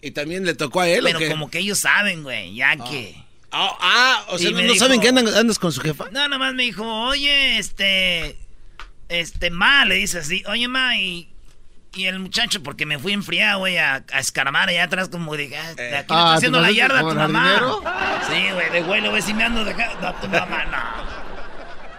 ¿Y 0.00 0.10
también 0.12 0.44
le 0.44 0.54
tocó 0.54 0.80
a 0.80 0.88
él 0.88 1.04
Pero 1.04 1.18
o 1.18 1.20
qué? 1.20 1.28
como 1.28 1.50
que 1.50 1.58
ellos 1.60 1.78
saben, 1.78 2.22
güey, 2.22 2.54
ya 2.54 2.76
que... 2.76 3.14
Ah, 3.52 3.76
ah, 3.80 4.24
o 4.30 4.38
sea, 4.38 4.50
Y 4.50 4.52
¿no, 4.54 4.60
dijo- 4.60 4.74
saben 4.76 5.00
que 5.00 5.08
andan- 5.10 5.28
andas 5.34 5.58
con 5.58 5.70
su 5.72 5.80
jefa? 5.80 6.08
No, 6.10 6.26
nomás 6.28 6.54
me 6.54 6.62
dijo, 6.64 6.84
oye, 7.04 7.58
este... 7.58 8.36
Este, 9.12 9.50
ma, 9.50 9.84
le 9.84 9.96
dice 9.96 10.18
así, 10.18 10.42
oye, 10.46 10.68
ma, 10.68 10.96
y... 10.98 11.28
Y 11.94 12.06
el 12.06 12.20
muchacho, 12.20 12.62
porque 12.62 12.86
me 12.86 12.98
fui 12.98 13.12
enfriado, 13.12 13.58
güey, 13.58 13.76
a, 13.76 14.02
a 14.10 14.18
escaramar 14.18 14.70
allá 14.70 14.84
atrás, 14.84 15.10
como 15.10 15.36
dije, 15.36 15.58
ah, 15.58 15.74
de 15.74 15.94
aquí 15.98 16.14
le 16.14 16.18
Ah, 16.20 16.24
está 16.24 16.30
¿te 16.30 16.36
haciendo 16.36 16.60
la 16.62 16.70
yarda 16.70 17.00
a 17.00 17.02
tu 17.02 17.14
mamá. 17.14 18.22
Sí, 18.30 18.50
güey, 18.54 18.70
de 18.70 18.80
güey 18.80 19.02
lo 19.02 19.12
ves 19.12 19.26
si 19.26 19.34
me 19.34 19.44
ando 19.44 19.62
dejando 19.62 20.08
a 20.08 20.18
tu 20.18 20.26
mamá, 20.26 20.64
no. 20.64 21.22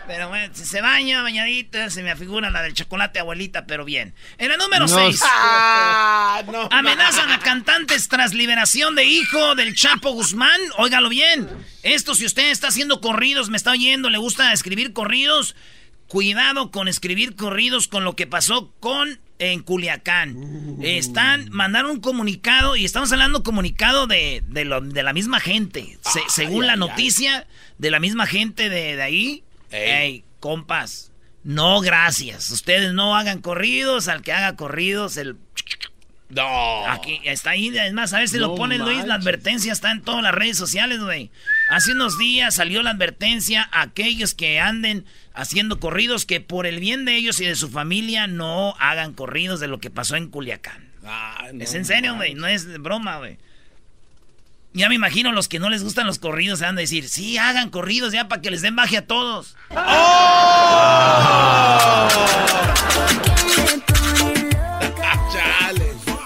Pero 0.07 0.29
bueno, 0.29 0.51
si 0.55 0.65
se 0.65 0.81
baña, 0.81 1.21
bañadita, 1.21 1.91
se 1.91 2.01
me 2.01 2.09
afigura 2.09 2.49
la 2.49 2.63
del 2.63 2.73
chocolate 2.73 3.19
abuelita, 3.19 3.67
pero 3.67 3.85
bien. 3.85 4.15
En 4.39 4.49
la 4.49 4.57
número 4.57 4.87
No 4.87 4.95
6. 4.95 5.19
sé. 5.19 5.25
Ah, 5.29 6.41
no. 6.51 6.67
Amenazan 6.71 7.31
a 7.31 7.39
cantantes 7.39 8.09
tras 8.09 8.33
liberación 8.33 8.95
de 8.95 9.05
hijo 9.05 9.53
del 9.53 9.75
Chapo 9.75 10.11
Guzmán. 10.11 10.59
Óigalo 10.77 11.07
bien. 11.07 11.47
Esto, 11.83 12.15
si 12.15 12.25
usted 12.25 12.49
está 12.49 12.69
haciendo 12.69 12.99
corridos, 12.99 13.49
me 13.51 13.57
está 13.57 13.69
oyendo, 13.71 14.09
le 14.09 14.17
gusta 14.17 14.51
escribir 14.53 14.91
corridos, 14.91 15.55
cuidado 16.13 16.69
con 16.69 16.87
escribir 16.87 17.35
corridos 17.35 17.87
con 17.87 18.03
lo 18.03 18.15
que 18.15 18.27
pasó 18.27 18.71
con 18.79 19.19
en 19.39 19.63
Culiacán. 19.63 20.77
Están, 20.83 21.49
mandaron 21.49 21.89
un 21.89 21.99
comunicado 22.01 22.75
y 22.75 22.85
estamos 22.85 23.11
hablando 23.11 23.41
comunicado 23.41 24.05
de, 24.05 24.43
de, 24.47 24.63
lo- 24.63 24.79
de 24.79 25.01
la 25.01 25.11
misma 25.11 25.39
gente. 25.39 25.97
Se- 26.01 26.21
según 26.29 26.67
la 26.67 26.75
noticia, 26.75 27.47
de 27.79 27.89
la 27.89 27.99
misma 27.99 28.27
gente 28.27 28.69
de, 28.69 28.95
de 28.95 29.01
ahí. 29.01 29.43
Ey. 29.71 29.89
Ey, 29.89 30.23
compas, 30.39 31.11
no 31.43 31.81
gracias. 31.81 32.51
Ustedes 32.51 32.93
no 32.93 33.15
hagan 33.17 33.41
corridos, 33.41 34.07
al 34.07 34.21
que 34.21 34.33
haga 34.33 34.55
corridos, 34.55 35.17
el 35.17 35.35
No. 36.35 36.87
Aquí 36.87 37.19
está 37.23 37.51
ahí, 37.51 37.75
es 37.77 37.93
más, 37.93 38.13
a 38.13 38.19
ver 38.19 38.29
si 38.29 38.37
lo 38.37 38.55
ponen 38.55 38.81
Luis, 38.81 38.99
la 38.99 39.05
manches. 39.05 39.27
advertencia 39.27 39.73
está 39.73 39.91
en 39.91 40.01
todas 40.01 40.23
las 40.23 40.33
redes 40.33 40.57
sociales, 40.57 40.99
güey. 40.99 41.29
Hace 41.69 41.91
unos 41.91 42.17
días 42.17 42.55
salió 42.55 42.81
la 42.83 42.91
advertencia 42.91 43.69
a 43.71 43.81
aquellos 43.81 44.33
que 44.33 44.59
anden 44.59 45.05
haciendo 45.33 45.79
corridos 45.79 46.25
que 46.25 46.41
por 46.41 46.65
el 46.65 46.79
bien 46.79 47.05
de 47.05 47.15
ellos 47.15 47.39
y 47.39 47.45
de 47.45 47.55
su 47.55 47.69
familia 47.69 48.27
no 48.27 48.75
hagan 48.79 49.13
corridos 49.13 49.59
de 49.59 49.67
lo 49.67 49.79
que 49.79 49.89
pasó 49.89 50.15
en 50.15 50.29
Culiacán. 50.29 50.89
Ah, 51.05 51.47
no 51.53 51.63
es 51.63 51.73
en 51.73 51.85
serio, 51.85 52.15
güey, 52.15 52.33
no 52.33 52.47
es 52.47 52.81
broma, 52.81 53.17
güey. 53.17 53.37
Ya 54.75 54.89
me 54.89 54.95
imagino 54.95 55.31
los 55.31 55.47
que 55.47 55.59
no 55.59 55.69
les 55.69 55.83
gustan 55.83 56.07
los 56.07 56.17
corridos 56.17 56.59
se 56.59 56.65
van 56.65 56.77
a 56.77 56.81
decir, 56.81 57.07
sí, 57.07 57.37
hagan 57.37 57.69
corridos 57.69 58.11
ya 58.11 58.27
para 58.27 58.41
que 58.41 58.49
les 58.49 58.63
den 58.63 58.75
baje 58.75 58.97
a 58.97 59.05
todos. 59.05 59.55
Chale. 59.69 59.83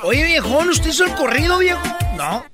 Oye, 0.07 0.23
viejón, 0.23 0.69
¿usted 0.69 0.89
hizo 0.89 1.03
el 1.03 1.13
corrido, 1.15 1.57
viejo? 1.59 1.81
No. 2.15 2.45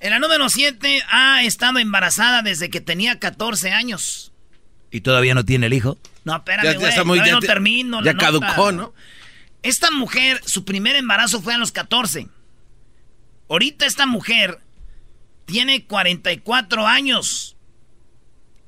En 0.00 0.10
la 0.12 0.18
número 0.18 0.48
7 0.48 1.02
ha 1.10 1.42
estado 1.44 1.78
embarazada 1.78 2.40
desde 2.40 2.70
que 2.70 2.80
tenía 2.80 3.18
14 3.18 3.70
años. 3.70 4.32
¿Y 4.90 5.02
todavía 5.02 5.34
no 5.34 5.44
tiene 5.44 5.66
el 5.66 5.74
hijo? 5.74 5.98
No, 6.24 6.36
espérame, 6.36 6.64
Ya- 6.64 6.72
ya 6.72 6.78
güey. 6.78 6.88
está 6.88 7.04
muy- 7.04 7.18
todavía 7.18 7.32
ya 7.32 7.34
no 7.34 7.40
te- 7.40 7.46
termino. 7.48 8.00
la 8.00 8.06
ya 8.06 8.12
nota. 8.14 8.24
caducó, 8.24 8.72
¿no? 8.72 8.94
Esta 9.62 9.90
mujer, 9.90 10.40
su 10.46 10.64
primer 10.64 10.96
embarazo 10.96 11.42
fue 11.42 11.52
a 11.52 11.58
los 11.58 11.70
14. 11.70 12.28
Ahorita 13.50 13.84
esta 13.84 14.06
mujer 14.06 14.58
tiene 15.44 15.84
44 15.84 16.86
años 16.86 17.56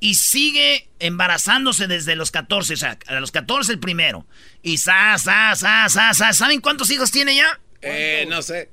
y 0.00 0.16
sigue 0.16 0.90
embarazándose 0.98 1.86
desde 1.86 2.14
los 2.14 2.30
14. 2.30 2.74
O 2.74 2.76
sea, 2.76 2.98
a 3.06 3.14
los 3.20 3.32
14 3.32 3.72
el 3.72 3.78
primero. 3.78 4.26
Y 4.62 4.76
sa, 4.76 5.16
sa, 5.16 5.54
sa, 5.56 5.88
sa, 5.88 6.12
sa. 6.12 6.32
¿Saben 6.34 6.60
cuántos 6.60 6.90
hijos 6.90 7.10
tiene 7.10 7.34
ya? 7.36 7.58
Eh, 7.84 8.26
no 8.28 8.42
sé. 8.42 8.70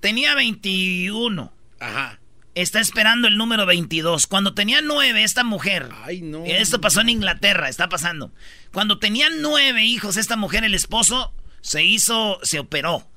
Tenía 0.00 0.34
21. 0.34 1.52
Ajá. 1.80 2.20
Está 2.54 2.80
esperando 2.80 3.26
el 3.26 3.36
número 3.36 3.66
22. 3.66 4.26
Cuando 4.26 4.54
tenía 4.54 4.80
9, 4.80 5.24
esta 5.24 5.42
mujer. 5.42 5.88
Ay, 6.04 6.20
no. 6.20 6.44
Esto 6.44 6.80
pasó 6.80 7.00
en 7.00 7.08
Inglaterra, 7.08 7.68
está 7.68 7.88
pasando. 7.88 8.32
Cuando 8.72 8.98
tenía 8.98 9.28
9 9.30 9.84
hijos, 9.84 10.16
esta 10.16 10.36
mujer, 10.36 10.62
el 10.62 10.74
esposo, 10.74 11.34
se 11.62 11.84
hizo, 11.84 12.38
se 12.42 12.60
operó. 12.60 13.08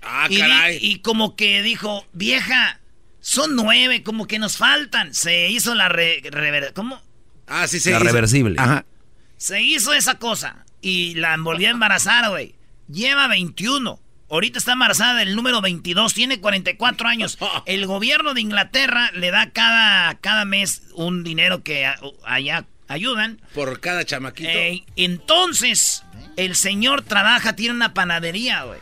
Ah, 0.00 0.26
y, 0.30 0.36
di- 0.36 0.40
caray. 0.40 0.78
y 0.80 0.98
como 1.00 1.36
que 1.36 1.62
dijo, 1.62 2.06
vieja, 2.12 2.80
son 3.20 3.54
nueve, 3.54 4.02
como 4.02 4.26
que 4.26 4.38
nos 4.40 4.56
faltan. 4.56 5.14
Se 5.14 5.48
hizo 5.48 5.74
la 5.74 5.88
re- 5.88 6.22
rever- 6.24 6.72
¿Cómo? 6.72 7.00
Ah, 7.46 7.68
sí, 7.68 7.78
sí. 7.78 7.90
La 7.90 7.98
reversible. 8.00 8.56
Ajá. 8.58 8.84
Se 9.36 9.60
hizo 9.60 9.92
esa 9.92 10.18
cosa. 10.18 10.64
Y 10.80 11.14
la 11.16 11.36
volvió 11.36 11.68
a 11.68 11.72
embarazar, 11.72 12.30
güey. 12.30 12.54
Lleva 12.88 13.28
21. 13.28 14.00
Ahorita 14.32 14.58
está 14.58 14.72
embarazada 14.72 15.14
del 15.20 15.36
número 15.36 15.60
22. 15.60 16.14
Tiene 16.14 16.40
44 16.40 17.06
años. 17.08 17.38
El 17.66 17.86
gobierno 17.86 18.32
de 18.34 18.40
Inglaterra 18.40 19.10
le 19.14 19.30
da 19.30 19.50
cada, 19.50 20.14
cada 20.20 20.44
mes 20.46 20.82
un 20.94 21.22
dinero 21.22 21.62
que 21.62 21.84
a- 21.86 22.00
allá 22.24 22.64
ayudan. 22.88 23.40
Por 23.54 23.78
cada 23.80 24.04
chamaquito. 24.04 24.48
Ey, 24.48 24.84
entonces, 24.96 26.02
el 26.36 26.56
señor 26.56 27.02
trabaja, 27.02 27.54
tiene 27.54 27.74
una 27.74 27.94
panadería, 27.94 28.62
güey. 28.64 28.80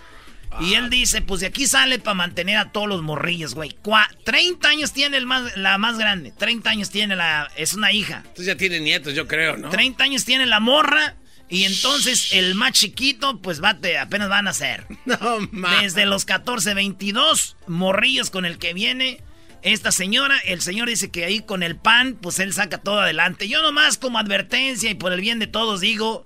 Y 0.60 0.74
él 0.74 0.90
dice, 0.90 1.22
pues 1.22 1.40
de 1.40 1.46
aquí 1.46 1.66
sale 1.68 2.00
para 2.00 2.14
mantener 2.14 2.56
a 2.56 2.72
todos 2.72 2.88
los 2.88 3.02
morrillos, 3.02 3.54
güey. 3.54 3.70
Cua- 3.84 4.08
30 4.24 4.68
años 4.68 4.92
tiene 4.92 5.16
el 5.16 5.24
más, 5.24 5.56
la 5.56 5.78
más 5.78 5.96
grande. 5.96 6.32
30 6.36 6.68
años 6.70 6.90
tiene 6.90 7.14
la... 7.14 7.48
Es 7.56 7.74
una 7.74 7.92
hija. 7.92 8.18
Entonces 8.26 8.46
ya 8.46 8.56
tiene 8.56 8.80
nietos, 8.80 9.14
yo 9.14 9.28
creo, 9.28 9.56
¿no? 9.56 9.68
30 9.68 10.02
años 10.02 10.24
tiene 10.24 10.46
la 10.46 10.58
morra. 10.58 11.14
Y 11.50 11.64
entonces 11.64 12.32
el 12.32 12.54
más 12.54 12.72
chiquito, 12.72 13.38
pues 13.42 13.62
va, 13.62 13.74
te- 13.74 13.98
apenas 13.98 14.28
van 14.28 14.46
a 14.48 14.52
ser. 14.52 14.86
No, 15.04 15.18
ma. 15.50 15.82
Desde 15.82 16.06
los 16.06 16.24
14, 16.24 16.74
22 16.74 17.56
morrillos 17.66 18.30
con 18.30 18.44
el 18.44 18.58
que 18.58 18.72
viene 18.72 19.20
esta 19.62 19.90
señora. 19.92 20.38
El 20.44 20.60
señor 20.62 20.88
dice 20.88 21.10
que 21.10 21.24
ahí 21.24 21.40
con 21.40 21.62
el 21.64 21.76
pan, 21.76 22.16
pues 22.20 22.38
él 22.38 22.52
saca 22.54 22.78
todo 22.78 23.00
adelante. 23.00 23.48
Yo 23.48 23.60
nomás 23.62 23.98
como 23.98 24.18
advertencia 24.18 24.90
y 24.90 24.94
por 24.94 25.12
el 25.12 25.20
bien 25.20 25.38
de 25.40 25.48
todos 25.48 25.80
digo, 25.80 26.24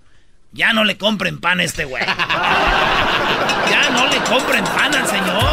ya 0.52 0.72
no 0.74 0.84
le 0.84 0.98
compren 0.98 1.40
pan 1.40 1.58
a 1.60 1.64
este 1.64 1.84
güey. 1.86 2.04
ya 3.70 3.90
no 3.90 4.06
le 4.08 4.18
compren 4.18 4.64
pan 4.64 4.94
al 4.94 5.08
señor. 5.08 5.44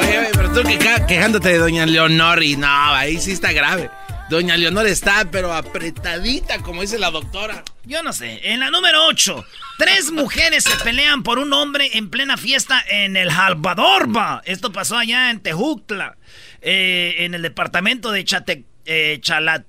Oye, 0.00 0.18
oye, 0.18 0.28
pero 0.32 0.52
tú 0.52 0.60
quejándote 1.08 1.48
de 1.48 1.58
doña 1.58 1.86
Leonor 1.86 2.42
y 2.42 2.56
no, 2.56 2.68
ahí 2.94 3.18
sí 3.20 3.32
está 3.32 3.52
grave. 3.52 3.90
Doña 4.32 4.56
Leonor 4.56 4.86
está, 4.86 5.28
pero 5.30 5.52
apretadita, 5.52 6.60
como 6.60 6.80
dice 6.80 6.98
la 6.98 7.10
doctora. 7.10 7.64
Yo 7.84 8.02
no 8.02 8.14
sé. 8.14 8.40
En 8.50 8.60
la 8.60 8.70
número 8.70 9.04
8, 9.04 9.44
tres 9.76 10.10
mujeres 10.10 10.64
se 10.64 10.74
pelean 10.82 11.22
por 11.22 11.38
un 11.38 11.52
hombre 11.52 11.90
en 11.98 12.08
plena 12.08 12.38
fiesta 12.38 12.82
en 12.88 13.18
El 13.18 13.30
Salvador. 13.30 14.08
Esto 14.46 14.72
pasó 14.72 14.96
allá 14.96 15.28
en 15.28 15.40
Tejucla, 15.40 16.16
eh, 16.62 17.16
en 17.18 17.34
el 17.34 17.42
departamento 17.42 18.10
de 18.10 18.24
Chate, 18.24 18.64
eh, 18.86 19.18
Chala- 19.20 19.66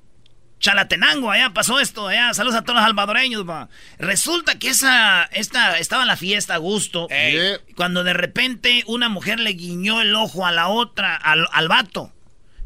Chalatenango. 0.62 1.30
Allá 1.30 1.50
pasó 1.50 1.82
esto. 1.82 2.08
Allá. 2.08 2.34
Saludos 2.34 2.56
a 2.56 2.62
todos 2.62 2.76
los 2.78 2.86
salvadoreños. 2.86 3.44
va. 3.48 3.68
Resulta 4.00 4.60
que 4.60 4.70
esa, 4.70 5.26
esta, 5.34 5.78
estaba 5.78 6.04
en 6.04 6.08
la 6.08 6.16
fiesta 6.16 6.54
a 6.54 6.58
gusto. 6.60 7.08
Ey. 7.10 7.58
Cuando 7.76 8.06
de 8.06 8.14
repente 8.14 8.84
una 8.88 9.10
mujer 9.10 9.42
le 9.42 9.50
guiñó 9.52 10.00
el 10.00 10.16
ojo 10.16 10.46
a 10.48 10.54
la 10.54 10.70
otra, 10.70 11.18
al, 11.18 11.48
al 11.52 11.68
vato. 11.68 12.14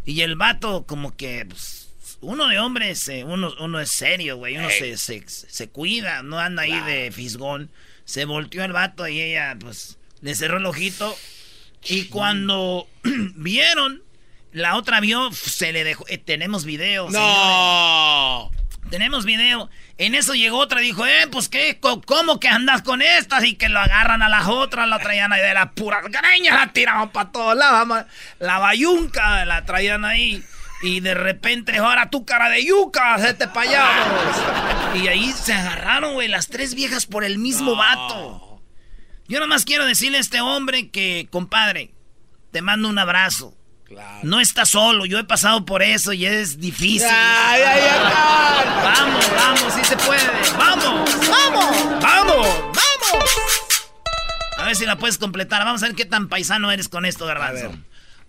Y 0.05 0.21
el 0.21 0.35
vato 0.35 0.85
como 0.85 1.17
que... 1.17 1.43
pues, 1.49 1.85
uno 2.21 2.47
de 2.47 2.59
hombres, 2.59 3.07
eh, 3.09 3.23
uno, 3.23 3.53
uno 3.59 3.79
es 3.79 3.91
serio, 3.91 4.37
güey. 4.37 4.57
Uno 4.57 4.69
se, 4.69 4.97
se, 4.97 5.23
se 5.27 5.69
cuida, 5.69 6.23
no 6.23 6.39
anda 6.39 6.63
ahí 6.63 6.79
de 6.81 7.11
fisgón. 7.11 7.69
Se 8.05 8.25
volteó 8.25 8.63
el 8.63 8.71
vato 8.71 9.07
y 9.07 9.21
ella, 9.21 9.55
pues, 9.59 9.97
le 10.21 10.33
cerró 10.35 10.57
el 10.57 10.65
ojito. 10.65 11.15
Y 11.83 12.05
cuando 12.05 12.87
vieron, 13.35 14.01
la 14.51 14.75
otra 14.75 14.99
vio, 14.99 15.31
se 15.31 15.71
le 15.71 15.83
dejó... 15.83 16.05
eh, 16.07 16.17
tenemos 16.17 16.65
video. 16.65 17.07
señores. 17.11 17.37
No. 17.37 18.51
Tenemos 18.89 19.25
video. 19.25 19.69
En 19.97 20.15
eso 20.15 20.33
llegó 20.33 20.59
otra 20.59 20.81
y 20.81 20.85
dijo, 20.85 21.05
eh, 21.05 21.27
pues 21.31 21.49
qué, 21.49 21.79
¿cómo 21.79 22.39
que 22.39 22.47
andas 22.47 22.81
con 22.83 23.01
estas? 23.01 23.43
Y 23.43 23.55
que 23.55 23.67
lo 23.67 23.79
agarran 23.79 24.21
a 24.21 24.29
las 24.29 24.47
otras, 24.47 24.87
la 24.87 24.99
traían 24.99 25.33
ahí 25.33 25.41
de 25.41 25.53
las 25.53 25.71
puras 25.73 26.03
greñas, 26.05 26.55
la 26.55 26.71
tiraban 26.71 27.09
para 27.11 27.31
todos 27.31 27.55
lados. 27.57 28.05
La 28.39 28.59
bayunca 28.59 29.43
la 29.45 29.65
traían 29.65 30.05
ahí. 30.05 30.43
Y 30.81 30.99
de 30.99 31.13
repente, 31.13 31.77
ahora 31.77 32.09
tu 32.09 32.25
cara 32.25 32.49
de 32.49 32.63
yuca, 32.63 33.17
se 33.19 33.33
te 33.33 33.47
para 33.47 33.69
allá. 33.69 34.95
Y 34.95 35.07
ahí 35.07 35.31
se 35.31 35.53
agarraron, 35.53 36.13
güey, 36.13 36.27
las 36.27 36.47
tres 36.47 36.75
viejas 36.75 37.05
por 37.05 37.23
el 37.23 37.39
mismo 37.39 37.75
vato. 37.75 38.61
Yo 39.27 39.39
nomás 39.39 39.65
quiero 39.65 39.85
decirle 39.85 40.17
a 40.17 40.21
este 40.21 40.39
hombre 40.39 40.89
que, 40.89 41.27
compadre, 41.31 41.91
te 42.51 42.61
mando 42.61 42.89
un 42.89 42.99
abrazo. 42.99 43.55
No 44.23 44.39
estás 44.39 44.69
solo, 44.69 45.05
yo 45.05 45.17
he 45.17 45.23
pasado 45.23 45.65
por 45.65 45.81
eso 45.81 46.11
y 46.13 46.25
es 46.25 46.59
difícil. 46.59 47.07
Ay, 47.09 47.61
ay, 47.61 47.81
ay, 47.81 48.65
vamos, 48.83 49.31
vamos, 49.31 49.73
sí 49.73 49.83
se 49.83 49.95
puede. 49.97 50.21
Vamos, 50.57 51.27
vamos, 51.27 52.01
vamos, 52.01 52.47
vamos. 52.47 53.29
A 54.57 54.65
ver 54.65 54.75
si 54.75 54.85
la 54.85 54.97
puedes 54.97 55.17
completar. 55.17 55.63
Vamos 55.63 55.83
a 55.83 55.87
ver 55.87 55.95
qué 55.95 56.05
tan 56.05 56.27
paisano 56.27 56.71
eres 56.71 56.89
con 56.89 57.05
esto, 57.05 57.25
garbanzo. 57.25 57.71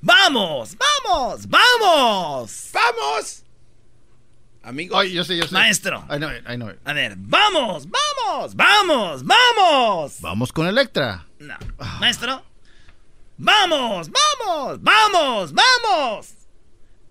¡Vamos! 0.00 0.76
¡Vamos! 1.04 1.48
¡Vamos! 1.48 2.70
¡Vamos! 2.72 3.42
Amigo. 4.62 4.98
Ay, 4.98 5.12
yo 5.12 5.24
sé, 5.24 5.36
yo 5.36 5.46
sé. 5.46 5.54
Maestro. 5.54 6.04
I 6.10 6.18
know 6.18 6.30
it, 6.30 6.44
I 6.48 6.56
know 6.56 6.68
it. 6.70 6.78
A 6.84 6.92
ver, 6.92 7.14
¡vamos! 7.16 7.86
¡Vamos! 7.88 8.54
¡Vamos! 8.54 9.22
¡Vamos! 9.24 10.20
Vamos 10.20 10.52
con 10.52 10.66
Electra. 10.66 11.26
No. 11.38 11.56
Maestro. 12.00 12.44
¡Vamos! 13.38 14.08
¡Vamos! 14.10 14.82
¡Vamos! 14.82 15.52
¡Vamos! 15.54 16.26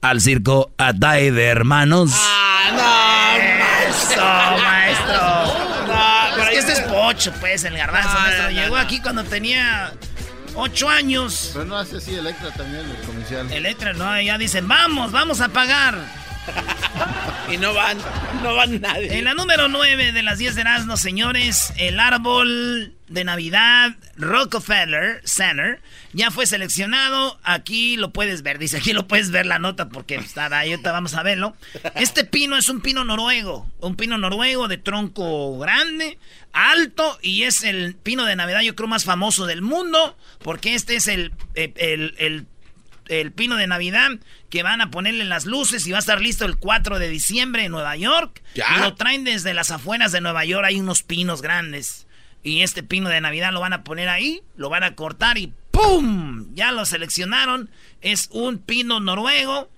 Al 0.01 0.22
circo 0.22 0.72
Atay 0.77 1.32
de 1.32 1.46
Hermanos. 1.46 2.12
¡Ah, 2.13 2.70
no! 2.74 3.89
¡Eso, 3.89 4.62
maestro! 4.62 5.88
No, 5.88 6.44
es 6.44 6.50
que 6.50 6.58
este 6.58 6.72
es 6.74 6.82
pocho, 6.82 7.34
pues, 7.39 7.63
el 7.63 7.75
garbanzo, 7.77 8.13
maestro. 8.20 8.44
no, 8.44 8.50
no, 8.51 8.56
Llegó 8.62 8.75
no. 8.75 8.82
aquí 8.82 9.01
cuando 9.01 9.24
tenía 9.24 9.94
ocho 10.58 10.90
años. 10.90 11.52
Pero 11.54 11.66
no 11.66 11.78
hace 11.78 11.98
así 11.98 12.16
Electra 12.16 12.52
también, 12.52 12.86
el 12.90 13.06
comercial. 13.06 13.52
Electra, 13.52 13.94
no, 13.94 14.22
ya 14.22 14.38
dicen, 14.38 14.68
vamos, 14.68 15.12
vamos 15.12 15.40
a 15.42 15.50
pagar. 15.50 16.26
Y 17.51 17.56
no 17.58 17.74
van, 17.74 17.98
no 18.44 18.56
van 18.56 18.82
nadie. 18.82 19.18
En 19.18 19.24
la 19.24 19.34
número 19.34 19.70
9 19.70 20.12
de 20.12 20.22
las 20.22 20.38
10 20.38 20.56
de 20.56 20.62
Erasmo, 20.62 20.98
señores, 20.98 21.72
el 21.77 21.98
árbol 21.98 22.94
de 23.08 23.24
Navidad 23.24 23.96
Rockefeller 24.18 25.22
Center 25.24 25.80
ya 26.12 26.30
fue 26.30 26.46
seleccionado. 26.46 27.39
Aquí 27.44 27.96
lo 27.96 28.12
puedes 28.12 28.42
ver, 28.44 28.60
dice, 28.60 28.75
aquí 28.77 28.92
lo 28.92 29.08
puedes 29.08 29.32
ver 29.32 29.46
la 29.46 29.60
nota 29.60 29.88
porque 29.88 30.16
está 30.16 30.48
ahí, 30.58 30.72
ahorita 30.72 30.92
vamos 30.92 31.13
a 31.13 31.24
verlo. 31.24 31.56
Este 31.96 32.25
pino 32.25 32.58
es 32.58 32.68
un 32.68 32.82
pino 32.82 33.06
noruego, 33.06 33.66
un 33.80 33.96
pino 33.96 34.18
noruego 34.18 34.68
de 34.68 34.77
tronco 34.77 35.58
grande, 35.58 36.20
alto 36.51 37.18
y 37.22 37.44
es 37.44 37.63
el 37.63 37.96
pino 37.96 38.25
de 38.25 38.36
Navidad 38.36 38.60
yo 38.60 38.75
creo 38.75 38.89
más 38.89 39.06
famoso 39.06 39.46
del 39.46 39.62
mundo 39.62 40.18
porque 40.44 40.75
este 40.75 40.98
es 40.98 41.08
el, 41.08 41.32
el, 41.56 41.72
el- 41.77 42.16
el 42.18 42.46
el 43.10 43.32
pino 43.32 43.56
de 43.56 43.68
Navidad 43.68 44.12
que 44.50 44.64
van 44.64 44.82
a 44.82 44.92
ponerle 44.92 45.26
las 45.26 45.46
luces 45.46 45.86
y 45.88 45.92
va 45.92 45.98
a 45.98 46.00
estar 46.00 46.22
listo 46.22 46.46
el 46.46 46.58
4 46.58 47.00
de 47.00 47.10
diciembre 47.10 47.66
en 47.66 47.72
Nueva 47.72 47.96
York. 47.96 48.42
¿Ya? 48.56 48.78
Lo 48.80 48.96
traen 48.96 49.24
desde 49.24 49.54
las 49.54 49.72
afueras 49.72 50.12
de 50.12 50.22
Nueva 50.22 50.46
York, 50.46 50.66
hay 50.66 50.80
unos 50.80 51.04
pinos 51.04 51.42
grandes. 51.42 52.08
Y 52.44 52.62
este 52.62 52.84
pino 52.84 53.10
de 53.10 53.20
Navidad 53.20 53.52
lo 53.52 53.60
van 53.60 53.74
a 53.74 53.84
poner 53.84 54.08
ahí, 54.10 54.42
lo 54.56 54.70
van 54.70 54.84
a 54.84 54.96
cortar 54.96 55.38
y 55.38 55.54
¡pum! 55.72 56.54
Ya 56.56 56.72
lo 56.72 56.86
seleccionaron. 56.86 57.70
Es 58.02 58.30
un 58.32 58.60
pino 58.60 59.00
noruego 59.00 59.70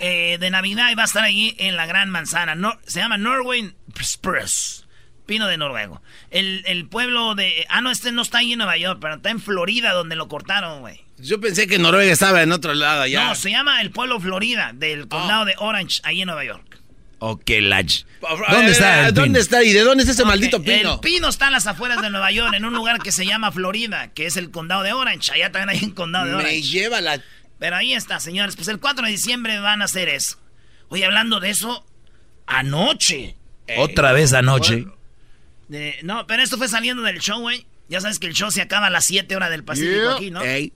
eh, 0.00 0.38
de 0.40 0.50
Navidad 0.50 0.90
y 0.90 0.94
va 0.94 1.02
a 1.02 1.06
estar 1.06 1.24
ahí 1.24 1.54
en 1.58 1.76
la 1.76 1.86
Gran 1.86 2.10
Manzana. 2.10 2.54
No- 2.54 2.78
se 2.86 3.00
llama 3.00 3.18
Norway 3.18 3.72
Spruce. 4.02 4.84
Pino 5.28 5.46
de 5.46 5.58
Noruego. 5.58 6.00
El, 6.30 6.62
el 6.66 6.86
pueblo 6.88 7.34
de... 7.34 7.66
Ah, 7.68 7.82
no, 7.82 7.90
este 7.90 8.12
no 8.12 8.22
está 8.22 8.38
ahí 8.38 8.52
en 8.54 8.58
Nueva 8.58 8.78
York, 8.78 8.98
pero 8.98 9.16
está 9.16 9.28
en 9.28 9.40
Florida 9.40 9.92
donde 9.92 10.16
lo 10.16 10.26
cortaron, 10.26 10.80
güey. 10.80 11.04
Yo 11.18 11.38
pensé 11.38 11.66
que 11.66 11.78
Noruega 11.78 12.10
estaba 12.10 12.42
en 12.42 12.50
otro 12.50 12.72
lado 12.72 13.02
allá. 13.02 13.28
No, 13.28 13.34
se 13.34 13.50
llama 13.50 13.82
el 13.82 13.90
pueblo 13.90 14.18
Florida, 14.20 14.72
del 14.74 15.06
condado 15.06 15.44
de 15.44 15.54
Orange, 15.58 16.00
ahí 16.04 16.22
en 16.22 16.26
Nueva 16.28 16.44
York. 16.46 16.80
Ok, 17.18 17.42
lach. 17.60 18.04
¿Dónde 18.48 18.72
está 18.72 19.08
el 19.08 19.14
¿Dónde 19.14 19.28
pino? 19.30 19.38
está? 19.40 19.62
¿Y 19.62 19.72
de 19.74 19.80
dónde 19.82 20.04
es 20.04 20.08
ese 20.08 20.24
maldito 20.24 20.62
pino? 20.62 20.94
El 20.94 21.00
pino 21.00 21.28
está 21.28 21.48
en 21.48 21.52
las 21.52 21.66
afueras 21.66 22.00
de 22.00 22.08
Nueva 22.08 22.32
York, 22.32 22.54
en 22.54 22.64
un 22.64 22.72
lugar 22.72 23.00
que 23.02 23.12
se 23.12 23.26
llama 23.26 23.52
Florida, 23.52 24.08
que 24.14 24.24
es 24.24 24.38
el 24.38 24.50
condado 24.50 24.82
de 24.82 24.94
Orange. 24.94 25.32
Allá 25.32 25.52
también 25.52 25.76
hay 25.78 25.84
un 25.84 25.90
condado 25.94 26.24
de 26.24 26.30
Me 26.32 26.36
Orange. 26.38 26.62
lleva 26.62 27.00
la... 27.02 27.20
Pero 27.58 27.76
ahí 27.76 27.92
está, 27.92 28.18
señores. 28.18 28.56
Pues 28.56 28.68
el 28.68 28.78
4 28.80 29.04
de 29.04 29.10
diciembre 29.10 29.60
van 29.60 29.82
a 29.82 29.86
hacer 29.86 30.08
eso. 30.08 30.38
Oye, 30.88 31.04
hablando 31.04 31.38
de 31.40 31.50
eso, 31.50 31.84
anoche. 32.46 33.36
Otra 33.76 34.12
vez 34.12 34.32
anoche. 34.32 34.86
De- 35.68 35.96
no, 36.02 36.26
pero 36.26 36.42
esto 36.42 36.56
fue 36.58 36.68
saliendo 36.68 37.02
del 37.02 37.20
show, 37.20 37.40
güey. 37.40 37.66
Ya 37.88 38.00
sabes 38.00 38.18
que 38.18 38.26
el 38.26 38.34
show 38.34 38.50
se 38.50 38.60
acaba 38.62 38.86
a 38.88 38.90
las 38.90 39.06
7 39.06 39.34
horas 39.36 39.50
del 39.50 39.64
Pacífico 39.64 39.94
Yeah. 40.02 40.14
aquí, 40.14 40.30
¿no? 40.30 40.42
Ey, 40.42 40.72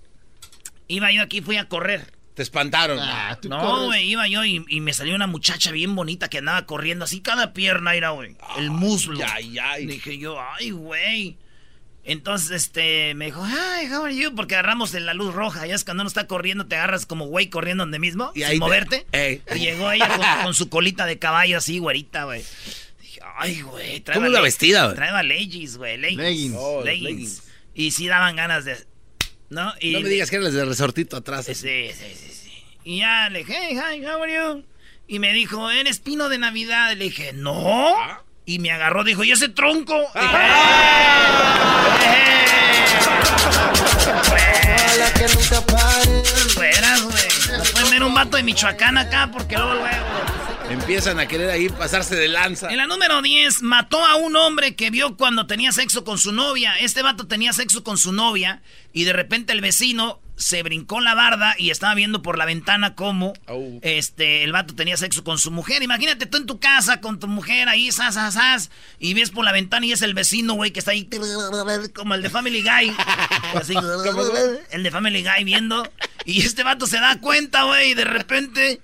Iba 0.88 1.10
yo 1.12 1.22
aquí, 1.22 1.40
fui 1.40 1.56
a 1.56 1.68
correr. 1.68 2.12
te 2.34 2.42
espantaron. 2.42 2.98
Ah, 3.00 3.38
No, 3.44 3.84
güey, 3.86 4.08
iba 4.10 4.26
yo 4.26 4.44
y, 4.44 4.64
y 4.68 4.80
me 4.80 4.92
salió 4.94 5.14
una 5.14 5.26
muchacha 5.26 5.70
bien 5.70 5.94
bonita 5.94 6.28
que 6.28 6.38
andaba 6.38 6.64
corriendo 6.66 7.04
así 7.04 7.20
cada 7.20 7.52
pierna, 7.52 7.94
era, 7.94 8.10
güey. 8.10 8.36
El 8.56 8.70
muslo. 8.70 9.20
Ay, 9.26 9.58
ay. 9.58 9.86
Dije 9.86 10.16
yo, 10.18 10.38
ay, 10.40 10.70
güey. 10.70 11.36
Entonces, 12.04 12.50
este, 12.50 13.14
me 13.14 13.26
dijo, 13.26 13.44
ay, 13.44 13.86
how 13.92 14.04
are 14.04 14.16
you? 14.16 14.34
Porque 14.34 14.54
agarramos 14.56 14.92
en 14.94 15.06
la 15.06 15.14
luz 15.14 15.32
roja. 15.34 15.66
Ya 15.66 15.74
es 15.74 15.84
cuando 15.84 16.02
uno 16.02 16.08
está 16.08 16.26
corriendo, 16.26 16.66
te 16.66 16.74
agarras 16.76 17.06
como 17.06 17.26
güey 17.26 17.48
corriendo 17.48 17.82
donde 17.84 17.98
mismo, 17.98 18.32
Y 18.34 18.42
ahí 18.42 18.52
sin 18.52 18.60
te- 18.60 18.64
moverte. 18.66 19.06
Ey. 19.12 19.42
Y 19.54 19.58
llegó 19.60 19.92
ella 19.92 20.08
con, 20.08 20.44
con 20.44 20.54
su 20.54 20.68
colita 20.68 21.06
de 21.06 21.18
caballo 21.18 21.58
así, 21.58 21.78
güerita, 21.78 22.24
güey. 22.24 22.42
Ay, 23.36 23.60
güey. 23.62 24.00
traeba 24.00 24.26
¿Cómo 24.26 24.36
le- 24.36 24.42
vestida, 24.42 24.84
güey? 24.84 24.96
Traeba 24.96 25.22
leggings, 25.22 25.76
güey, 25.76 25.96
leggings. 25.98 26.22
Leggings. 26.22 26.56
Oh, 26.58 26.82
leggings. 26.84 27.10
leggings. 27.10 27.42
Y 27.74 27.90
sí 27.92 28.06
daban 28.08 28.36
ganas 28.36 28.64
de, 28.64 28.76
¿no? 29.50 29.72
Y 29.80 29.92
No 29.92 30.00
me 30.00 30.08
digas 30.08 30.30
que 30.30 30.36
eres 30.36 30.52
de 30.54 30.64
resortito 30.64 31.16
atrás. 31.16 31.46
Sí, 31.46 31.54
sí, 31.54 31.90
sí, 31.92 32.14
sí. 32.14 32.52
Y 32.84 32.98
ya 33.00 33.28
le 33.30 33.40
dije, 33.40 33.56
hey, 33.60 33.78
hi, 34.00 34.04
how 34.06 34.22
are 34.22 34.34
you? 34.34 34.64
Y 35.08 35.18
me 35.18 35.32
dijo, 35.32 35.70
¿eres 35.70 35.98
pino 36.00 36.28
de 36.28 36.38
Navidad? 36.38 36.94
Le 36.96 37.04
dije, 37.04 37.32
no. 37.32 37.94
Y 38.44 38.58
me 38.58 38.70
agarró, 38.72 39.04
dijo, 39.04 39.22
¿y 39.24 39.32
ese 39.32 39.48
tronco? 39.48 39.94
Dije, 40.14 40.22
Ojalá 44.74 45.12
que 45.14 45.26
nunca 45.34 45.60
pare. 45.66 46.22
Fueras, 46.54 47.02
güey. 47.02 47.58
No 47.58 47.64
pueden 47.72 47.90
ver 47.90 48.02
un 48.02 48.14
vato 48.14 48.36
de 48.36 48.42
Michoacán 48.42 48.98
acá 48.98 49.30
porque 49.32 49.56
luego, 49.56 49.74
luego. 49.74 50.06
Empiezan 50.72 51.20
a 51.20 51.28
querer 51.28 51.50
ahí 51.50 51.68
pasarse 51.68 52.16
de 52.16 52.28
lanza. 52.28 52.70
En 52.70 52.78
la 52.78 52.86
número 52.86 53.20
10, 53.20 53.60
mató 53.60 54.02
a 54.02 54.16
un 54.16 54.34
hombre 54.36 54.74
que 54.74 54.88
vio 54.88 55.18
cuando 55.18 55.46
tenía 55.46 55.70
sexo 55.70 56.02
con 56.02 56.16
su 56.16 56.32
novia. 56.32 56.78
Este 56.78 57.02
vato 57.02 57.26
tenía 57.26 57.52
sexo 57.52 57.84
con 57.84 57.98
su 57.98 58.10
novia 58.10 58.62
y 58.90 59.04
de 59.04 59.12
repente 59.12 59.52
el 59.52 59.60
vecino 59.60 60.18
se 60.36 60.62
brincó 60.62 61.02
la 61.02 61.14
barda 61.14 61.54
y 61.58 61.68
estaba 61.68 61.94
viendo 61.94 62.22
por 62.22 62.38
la 62.38 62.46
ventana 62.46 62.94
cómo 62.94 63.34
este, 63.82 64.44
el 64.44 64.52
vato 64.52 64.74
tenía 64.74 64.96
sexo 64.96 65.24
con 65.24 65.36
su 65.36 65.50
mujer. 65.50 65.82
Imagínate 65.82 66.24
tú 66.24 66.38
en 66.38 66.46
tu 66.46 66.58
casa 66.58 67.02
con 67.02 67.20
tu 67.20 67.28
mujer 67.28 67.68
ahí, 67.68 67.92
sas, 67.92 68.14
sas, 68.14 68.32
sas, 68.32 68.70
y 68.98 69.12
ves 69.12 69.30
por 69.30 69.44
la 69.44 69.52
ventana 69.52 69.84
y 69.84 69.92
es 69.92 70.00
el 70.00 70.14
vecino, 70.14 70.54
güey, 70.54 70.70
que 70.70 70.78
está 70.78 70.92
ahí 70.92 71.06
como 71.94 72.14
el 72.14 72.22
de 72.22 72.30
Family 72.30 72.62
Guy. 72.62 72.96
Así, 73.54 73.74
el 74.70 74.82
de 74.82 74.90
Family 74.90 75.22
Guy 75.22 75.44
viendo. 75.44 75.86
Y 76.24 76.40
este 76.40 76.64
vato 76.64 76.86
se 76.86 76.98
da 76.98 77.20
cuenta, 77.20 77.64
güey, 77.64 77.90
y 77.90 77.94
de 77.94 78.04
repente... 78.04 78.80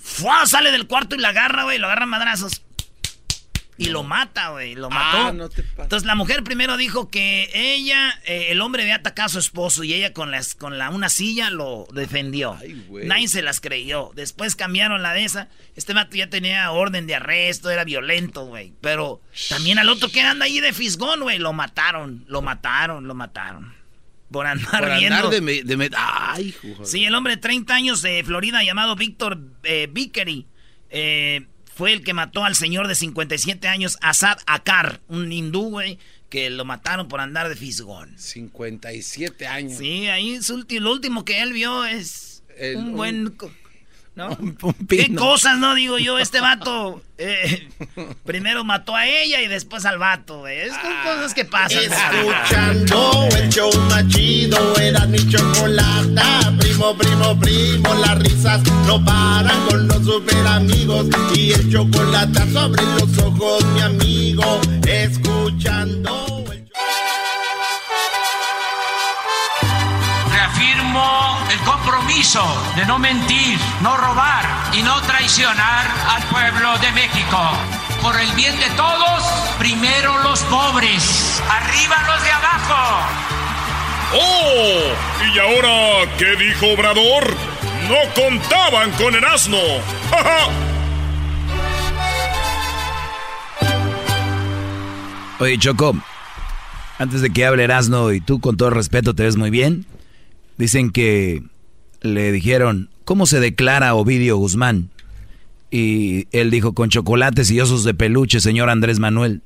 ¡fua! 0.00 0.46
Sale 0.46 0.70
del 0.72 0.86
cuarto 0.86 1.14
y 1.14 1.18
la 1.18 1.28
agarra, 1.28 1.64
güey, 1.64 1.78
lo 1.78 1.86
agarra 1.86 2.04
a 2.04 2.06
madrazos. 2.06 2.62
Y 3.80 3.86
lo 3.86 4.02
mata, 4.02 4.50
güey, 4.50 4.74
lo 4.74 4.90
mató. 4.90 5.28
Ah, 5.28 5.32
no 5.32 5.48
te. 5.48 5.64
Entonces 5.78 6.04
la 6.04 6.14
mujer 6.14 6.44
primero 6.44 6.76
dijo 6.76 7.08
que 7.08 7.48
ella, 7.54 8.10
eh, 8.26 8.48
el 8.50 8.60
hombre 8.60 8.82
había 8.82 8.96
atacado 8.96 9.24
a 9.24 9.28
su 9.30 9.38
esposo 9.38 9.84
y 9.84 9.94
ella 9.94 10.12
con 10.12 10.30
las 10.30 10.54
con 10.54 10.76
la 10.76 10.90
una 10.90 11.08
silla 11.08 11.48
lo 11.48 11.86
defendió. 11.94 12.58
Ay, 12.60 12.84
güey. 12.86 13.06
Nadie 13.06 13.28
se 13.28 13.40
las 13.40 13.62
creyó. 13.62 14.10
Después 14.14 14.54
cambiaron 14.54 15.02
la 15.02 15.14
de 15.14 15.24
esa. 15.24 15.48
Este 15.76 15.94
vato 15.94 16.14
ya 16.14 16.28
tenía 16.28 16.70
orden 16.72 17.06
de 17.06 17.14
arresto, 17.14 17.70
era 17.70 17.84
violento, 17.84 18.44
güey. 18.44 18.74
Pero 18.82 19.22
también 19.48 19.78
al 19.78 19.88
otro 19.88 20.10
que 20.10 20.20
anda 20.20 20.44
ahí 20.44 20.60
de 20.60 20.74
fisgón, 20.74 21.20
güey, 21.20 21.38
lo 21.38 21.54
mataron, 21.54 22.26
lo 22.28 22.42
mataron, 22.42 23.08
lo 23.08 23.14
mataron. 23.14 23.79
Por 24.30 24.46
andar 24.46 24.80
Por 24.80 24.90
andar 24.90 25.28
de... 25.30 25.40
me- 25.40 25.62
de 25.62 25.76
me- 25.76 25.90
Ay, 25.96 26.52
joder. 26.52 26.86
Sí, 26.86 27.04
el 27.04 27.14
hombre 27.14 27.34
de 27.36 27.42
30 27.42 27.74
años 27.74 28.00
de 28.02 28.22
Florida 28.24 28.62
llamado 28.62 28.94
Víctor 28.96 29.38
eh, 29.64 29.88
Vickery 29.90 30.46
eh, 30.90 31.46
fue 31.74 31.92
el 31.92 32.04
que 32.04 32.14
mató 32.14 32.44
al 32.44 32.54
señor 32.54 32.86
de 32.88 32.94
57 32.94 33.66
años, 33.68 33.96
Asad 34.02 34.38
Akar, 34.46 35.00
un 35.08 35.32
hindú, 35.32 35.70
güey, 35.70 35.98
que 36.28 36.48
lo 36.50 36.64
mataron 36.64 37.08
por 37.08 37.20
andar 37.20 37.48
de 37.48 37.56
fisgón. 37.56 38.14
57 38.18 39.46
años. 39.46 39.78
Sí, 39.78 40.06
ahí 40.08 40.40
su 40.42 40.56
ulti- 40.58 40.78
lo 40.78 40.92
último 40.92 41.24
que 41.24 41.40
él 41.42 41.52
vio 41.52 41.84
es 41.84 42.42
El- 42.56 42.76
un 42.76 42.92
buen... 42.96 43.36
¿No? 44.16 44.28
Un- 44.40 44.58
un 44.62 44.74
¿Qué 44.88 45.14
cosas, 45.14 45.58
no? 45.58 45.74
Digo 45.74 45.96
yo, 45.98 46.18
este 46.18 46.40
vato 46.40 47.00
eh, 47.16 47.68
primero 48.24 48.64
mató 48.64 48.94
a 48.96 49.06
ella 49.06 49.40
y 49.40 49.46
después 49.48 49.84
al 49.86 49.98
vato, 49.98 50.40
güey. 50.40 50.58
Es 50.60 50.72
son 50.72 50.92
cosas 51.04 51.32
que 51.34 51.44
pasan. 51.44 51.78
Escuchando 51.84 53.28
el 53.36 53.48
show 53.50 53.70
más 53.88 54.06
chido, 54.08 54.76
era 54.78 55.06
mi 55.06 55.18
chocolata. 55.28 56.52
Primo, 56.58 56.96
primo, 56.96 57.38
primo, 57.38 57.94
las 57.94 58.18
risas 58.18 58.62
no 58.86 59.02
paran 59.04 59.66
con 59.68 59.86
los 59.86 60.04
super 60.04 60.46
amigos. 60.46 61.06
Y 61.34 61.52
el 61.52 61.70
chocolate 61.72 62.52
sobre 62.52 62.82
los 62.82 63.16
ojos, 63.18 63.64
mi 63.74 63.80
amigo. 63.80 64.60
Escuchando 64.86 66.39
compromiso 72.20 72.44
de 72.76 72.84
no 72.84 72.98
mentir, 72.98 73.58
no 73.80 73.96
robar 73.96 74.44
y 74.74 74.82
no 74.82 75.00
traicionar 75.02 75.86
al 76.08 76.22
pueblo 76.24 76.76
de 76.78 76.92
México. 76.92 77.38
Por 78.02 78.20
el 78.20 78.30
bien 78.32 78.60
de 78.60 78.68
todos, 78.76 79.22
primero 79.58 80.18
los 80.22 80.42
pobres, 80.42 81.42
arriba 81.48 81.96
los 82.08 82.22
de 82.22 82.30
abajo. 82.30 83.06
¡Oh! 84.12 84.92
¿Y 85.32 85.38
ahora 85.38 86.06
qué 86.18 86.36
dijo 86.36 86.66
Obrador? 86.74 87.34
No 87.88 87.96
contaban 88.14 88.90
con 88.92 89.14
el 89.14 89.24
asno. 89.24 89.56
Oye, 95.38 95.56
Choco, 95.58 95.96
antes 96.98 97.22
de 97.22 97.30
que 97.30 97.46
hable 97.46 97.64
Erasno 97.64 98.12
y 98.12 98.20
tú 98.20 98.40
con 98.40 98.58
todo 98.58 98.68
respeto 98.68 99.14
te 99.14 99.22
ves 99.22 99.36
muy 99.36 99.48
bien, 99.48 99.86
dicen 100.58 100.90
que 100.90 101.42
le 102.00 102.32
dijeron, 102.32 102.90
¿cómo 103.04 103.26
se 103.26 103.40
declara 103.40 103.94
Ovidio 103.94 104.36
Guzmán? 104.36 104.90
Y 105.70 106.26
él 106.32 106.50
dijo, 106.50 106.74
con 106.74 106.90
chocolates 106.90 107.50
y 107.50 107.60
osos 107.60 107.84
de 107.84 107.94
peluche, 107.94 108.40
señor 108.40 108.70
Andrés 108.70 108.98
Manuel. 108.98 109.42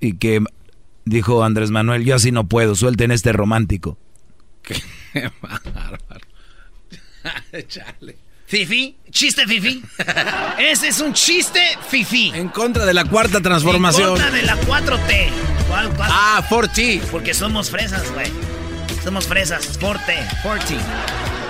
Y 0.00 0.14
que 0.14 0.42
dijo 1.04 1.42
Andrés 1.42 1.70
Manuel, 1.70 2.04
yo 2.04 2.14
así 2.14 2.30
no 2.30 2.46
puedo, 2.46 2.74
suelten 2.74 3.10
este 3.10 3.32
romántico. 3.32 3.98
Qué 4.62 5.30
bárbaro. 5.40 6.26
Chale. 7.68 8.16
Fifi, 8.46 8.96
chiste 9.10 9.46
Fifi. 9.46 9.82
Ese 10.58 10.88
es 10.88 11.00
un 11.00 11.12
chiste 11.14 11.60
Fifi. 11.88 12.30
En 12.34 12.48
contra 12.48 12.84
de 12.84 12.94
la 12.94 13.04
cuarta 13.04 13.40
transformación. 13.40 14.10
En 14.10 14.22
contra 14.22 14.30
de 14.30 14.42
la 14.42 14.60
4T. 14.60 15.28
¿Cuál, 15.68 15.90
cuál? 15.96 16.10
Ah, 16.12 16.46
4T. 16.48 17.00
Porque 17.10 17.32
somos 17.32 17.70
fresas, 17.70 18.12
güey. 18.12 18.26
Somos 19.02 19.26
fresas. 19.26 19.80
4T. 19.80 20.42
4T. 20.42 21.43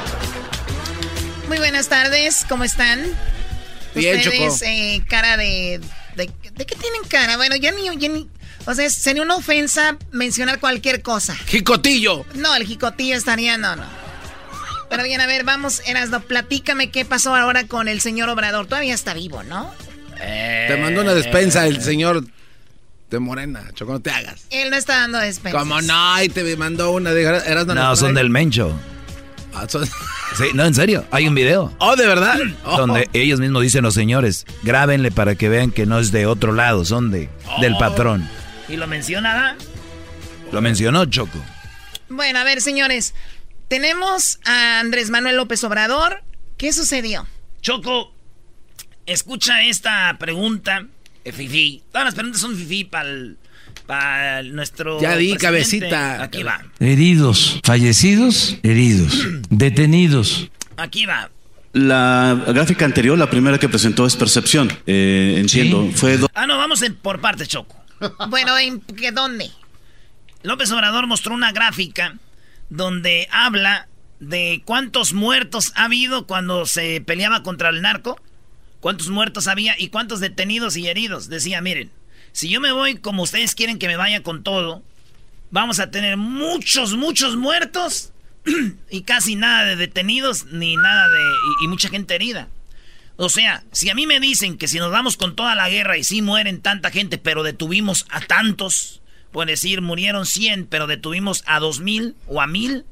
Muy 1.48 1.58
buenas 1.58 1.88
tardes, 1.88 2.44
¿cómo 2.48 2.64
están? 2.64 3.02
Bien, 3.94 4.16
Ustedes, 4.18 4.62
eh, 4.62 5.04
cara 5.08 5.36
de, 5.36 5.80
de, 6.16 6.30
de. 6.54 6.66
qué 6.66 6.74
tienen 6.74 7.02
cara? 7.08 7.36
Bueno, 7.36 7.54
ya 7.56 7.70
ni, 7.70 7.84
ya 7.98 8.08
ni. 8.08 8.28
O 8.66 8.74
sea, 8.74 8.88
sería 8.88 9.22
una 9.22 9.36
ofensa 9.36 9.96
mencionar 10.10 10.58
cualquier 10.58 11.02
cosa. 11.02 11.34
¡Jicotillo! 11.46 12.24
No, 12.34 12.56
el 12.56 12.64
jicotillo 12.66 13.14
estaría. 13.14 13.58
No, 13.58 13.76
no. 13.76 13.84
Pero 14.88 15.04
bien, 15.04 15.20
a 15.20 15.26
ver, 15.26 15.44
vamos, 15.44 15.82
Erasno, 15.86 16.20
platícame 16.20 16.90
qué 16.90 17.04
pasó 17.04 17.34
ahora 17.34 17.66
con 17.66 17.88
el 17.88 18.00
señor 18.00 18.28
Obrador. 18.30 18.66
Todavía 18.66 18.94
está 18.94 19.12
vivo, 19.12 19.42
¿no? 19.42 19.72
Eh, 20.20 20.66
te 20.68 20.76
mandó 20.78 21.02
una 21.02 21.14
despensa 21.14 21.66
el 21.66 21.82
señor 21.82 22.24
de 23.10 23.18
Morena, 23.18 23.70
Choco, 23.74 23.92
no 23.92 24.00
te 24.00 24.10
hagas. 24.10 24.46
Él 24.50 24.70
no 24.70 24.76
está 24.76 24.96
dando 25.00 25.18
despensas. 25.18 25.60
¿Cómo 25.60 25.80
no? 25.82 26.22
Y 26.22 26.28
te 26.30 26.56
mandó 26.56 26.92
una 26.92 27.12
de 27.12 27.22
Erasno. 27.22 27.74
No, 27.74 27.94
son 27.96 28.14
del 28.14 28.30
Mencho. 28.30 28.72
Ah, 29.52 29.66
son... 29.68 29.88
Sí, 30.36 30.44
no, 30.54 30.64
en 30.64 30.74
serio, 30.74 31.06
hay 31.10 31.28
un 31.28 31.34
video. 31.34 31.72
Oh, 31.78 31.96
¿de 31.96 32.06
verdad? 32.06 32.38
Oh. 32.64 32.78
Donde 32.78 33.08
ellos 33.12 33.40
mismos 33.40 33.62
dicen 33.62 33.82
los 33.82 33.94
señores, 33.94 34.46
grábenle 34.62 35.10
para 35.10 35.34
que 35.34 35.48
vean 35.48 35.70
que 35.70 35.86
no 35.86 35.98
es 35.98 36.12
de 36.12 36.26
otro 36.26 36.52
lado, 36.52 36.84
son 36.84 37.10
de 37.10 37.28
oh. 37.46 37.60
del 37.60 37.76
patrón. 37.76 38.28
¿Y 38.68 38.76
lo 38.76 38.86
menciona? 38.86 39.56
Lo 40.50 40.60
mencionó 40.62 41.04
Choco. 41.04 41.38
Bueno, 42.08 42.38
a 42.38 42.44
ver, 42.44 42.60
señores, 42.60 43.14
tenemos 43.68 44.38
a 44.44 44.80
Andrés 44.80 45.10
Manuel 45.10 45.36
López 45.36 45.62
Obrador. 45.64 46.22
¿Qué 46.56 46.72
sucedió? 46.72 47.26
Choco, 47.60 48.12
escucha 49.06 49.62
esta 49.62 50.16
pregunta, 50.18 50.86
eh, 51.24 51.32
Fifi. 51.32 51.82
Todas 51.90 52.06
las 52.06 52.14
preguntas 52.14 52.40
son 52.40 52.56
Fifi 52.56 52.84
para 52.84 53.08
nuestro. 54.44 55.00
Ya 55.00 55.16
di, 55.16 55.36
cabecita. 55.36 56.22
Aquí 56.22 56.42
va. 56.42 56.62
Heridos, 56.80 57.60
fallecidos, 57.64 58.56
heridos, 58.62 59.26
detenidos. 59.50 60.48
Aquí 60.76 61.06
va. 61.06 61.30
La 61.72 62.44
gráfica 62.46 62.84
anterior, 62.84 63.18
la 63.18 63.28
primera 63.28 63.58
que 63.58 63.68
presentó 63.68 64.06
es 64.06 64.16
percepción. 64.16 64.72
Eh, 64.86 65.36
entiendo. 65.38 65.88
¿Sí? 65.90 65.96
Fue. 65.96 66.18
Ah, 66.34 66.46
no, 66.46 66.56
vamos 66.56 66.82
en, 66.82 66.94
por 66.94 67.20
parte, 67.20 67.46
Choco. 67.46 67.76
bueno, 68.28 68.56
¿en 68.58 68.80
qué 68.80 69.12
dónde? 69.12 69.50
López 70.42 70.70
Obrador 70.70 71.06
mostró 71.06 71.34
una 71.34 71.52
gráfica 71.52 72.16
donde 72.70 73.28
habla 73.30 73.88
de 74.20 74.62
cuántos 74.64 75.12
muertos 75.12 75.72
ha 75.74 75.84
habido 75.84 76.26
cuando 76.26 76.66
se 76.66 77.00
peleaba 77.00 77.42
contra 77.42 77.70
el 77.70 77.82
narco, 77.82 78.20
cuántos 78.80 79.08
muertos 79.08 79.48
había 79.48 79.74
y 79.78 79.88
cuántos 79.88 80.20
detenidos 80.20 80.76
y 80.76 80.86
heridos. 80.86 81.28
Decía, 81.28 81.60
miren, 81.60 81.90
si 82.34 82.50
yo 82.50 82.60
me 82.60 82.72
voy 82.72 82.96
como 82.96 83.22
ustedes 83.22 83.54
quieren 83.54 83.78
que 83.78 83.88
me 83.88 83.96
vaya 83.96 84.22
con 84.22 84.42
todo, 84.42 84.82
vamos 85.50 85.80
a 85.80 85.90
tener 85.90 86.18
muchos, 86.18 86.94
muchos 86.94 87.36
muertos 87.36 88.12
y 88.90 89.00
casi 89.04 89.34
nada 89.34 89.64
de 89.64 89.76
detenidos 89.76 90.44
ni 90.52 90.76
nada 90.76 91.08
de... 91.08 91.18
y, 91.18 91.64
y 91.64 91.68
mucha 91.68 91.88
gente 91.88 92.14
herida. 92.14 92.48
O 93.16 93.30
sea, 93.30 93.64
si 93.72 93.88
a 93.88 93.94
mí 93.94 94.06
me 94.06 94.20
dicen 94.20 94.58
que 94.58 94.68
si 94.68 94.78
nos 94.78 94.90
vamos 94.90 95.16
con 95.16 95.34
toda 95.34 95.54
la 95.54 95.70
guerra 95.70 95.96
y 95.96 96.04
sí 96.04 96.20
mueren 96.20 96.60
tanta 96.60 96.90
gente, 96.90 97.16
pero 97.16 97.42
detuvimos 97.42 98.04
a 98.10 98.20
tantos, 98.20 99.00
Puede 99.34 99.50
decir, 99.50 99.80
murieron 99.80 100.26
100, 100.26 100.66
pero 100.66 100.86
detuvimos 100.86 101.42
a 101.46 101.58
2000 101.58 102.14
o 102.28 102.40
a 102.40 102.46
1000. 102.46 102.84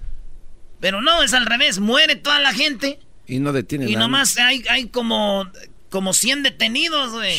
Pero 0.81 1.01
no, 1.01 1.23
es 1.23 1.35
al 1.35 1.47
revés, 1.47 1.79
muere 1.79 2.17
toda 2.17 2.41
la 2.41 2.53
gente. 2.53 2.99
Y 3.29 3.39
no 3.39 3.53
detienen. 3.53 3.89
Y 3.89 3.95
nomás 3.95 4.37
hay, 4.39 4.65
hay 4.69 4.89
como, 4.89 5.49
como 5.89 6.13
100 6.13 6.43
detenidos, 6.43 7.13
güey. 7.13 7.39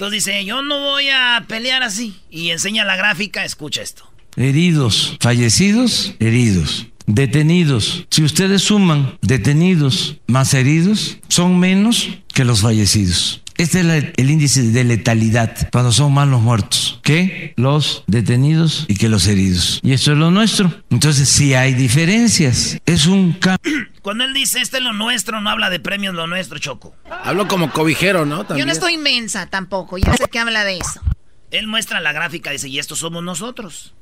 Entonces 0.00 0.24
dice, 0.24 0.46
yo 0.46 0.62
no 0.62 0.78
voy 0.78 1.10
a 1.10 1.44
pelear 1.46 1.82
así. 1.82 2.16
Y 2.30 2.52
enseña 2.52 2.86
la 2.86 2.96
gráfica, 2.96 3.44
escucha 3.44 3.82
esto. 3.82 4.10
Heridos, 4.34 5.18
fallecidos, 5.20 6.14
heridos. 6.20 6.86
Detenidos. 7.04 8.06
Si 8.08 8.22
ustedes 8.22 8.62
suman 8.62 9.18
detenidos 9.20 10.16
más 10.26 10.54
heridos, 10.54 11.18
son 11.28 11.58
menos 11.58 12.08
que 12.32 12.46
los 12.46 12.62
fallecidos. 12.62 13.42
Este 13.60 13.80
es 13.80 14.12
el 14.16 14.30
índice 14.30 14.62
de 14.62 14.84
letalidad 14.84 15.68
cuando 15.70 15.92
son 15.92 16.14
más 16.14 16.26
los 16.26 16.40
muertos 16.40 16.98
que 17.02 17.52
los 17.58 18.04
detenidos 18.06 18.86
y 18.88 18.96
que 18.96 19.10
los 19.10 19.26
heridos. 19.26 19.80
Y 19.82 19.92
esto 19.92 20.12
es 20.12 20.16
lo 20.18 20.30
nuestro. 20.30 20.72
Entonces 20.88 21.28
sí 21.28 21.52
hay 21.52 21.74
diferencias. 21.74 22.78
Es 22.86 23.06
un 23.06 23.34
cambio. 23.34 23.70
Cuando 24.00 24.24
él 24.24 24.32
dice 24.32 24.62
este 24.62 24.78
es 24.78 24.82
lo 24.82 24.94
nuestro, 24.94 25.42
no 25.42 25.50
habla 25.50 25.68
de 25.68 25.78
premios 25.78 26.14
lo 26.14 26.26
nuestro, 26.26 26.58
Choco. 26.58 26.96
Hablo 27.22 27.48
como 27.48 27.70
cobijero, 27.70 28.24
¿no? 28.24 28.46
También. 28.46 28.60
Yo 28.60 28.64
no 28.66 28.72
estoy 28.72 28.94
inmensa 28.94 29.44
tampoco. 29.44 29.98
Ya 29.98 30.16
sé 30.16 30.24
que 30.32 30.38
habla 30.38 30.64
de 30.64 30.78
eso. 30.78 31.02
Él 31.50 31.66
muestra 31.66 32.00
la 32.00 32.14
gráfica, 32.14 32.52
dice, 32.52 32.70
y 32.70 32.78
estos 32.78 33.00
somos 33.00 33.22
nosotros. 33.22 33.92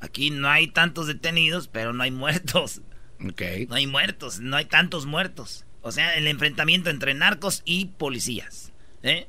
Aquí 0.00 0.30
no 0.30 0.50
hay 0.50 0.66
tantos 0.66 1.06
detenidos, 1.06 1.68
pero 1.68 1.92
no 1.92 2.02
hay 2.02 2.10
muertos. 2.10 2.80
Ok. 3.24 3.42
No 3.68 3.76
hay 3.76 3.86
muertos, 3.86 4.40
no 4.40 4.56
hay 4.56 4.64
tantos 4.64 5.06
muertos. 5.06 5.66
O 5.82 5.92
sea, 5.92 6.16
el 6.16 6.26
enfrentamiento 6.26 6.90
entre 6.90 7.14
narcos 7.14 7.62
y 7.64 7.84
policías. 7.84 8.72
¿Eh? 9.04 9.26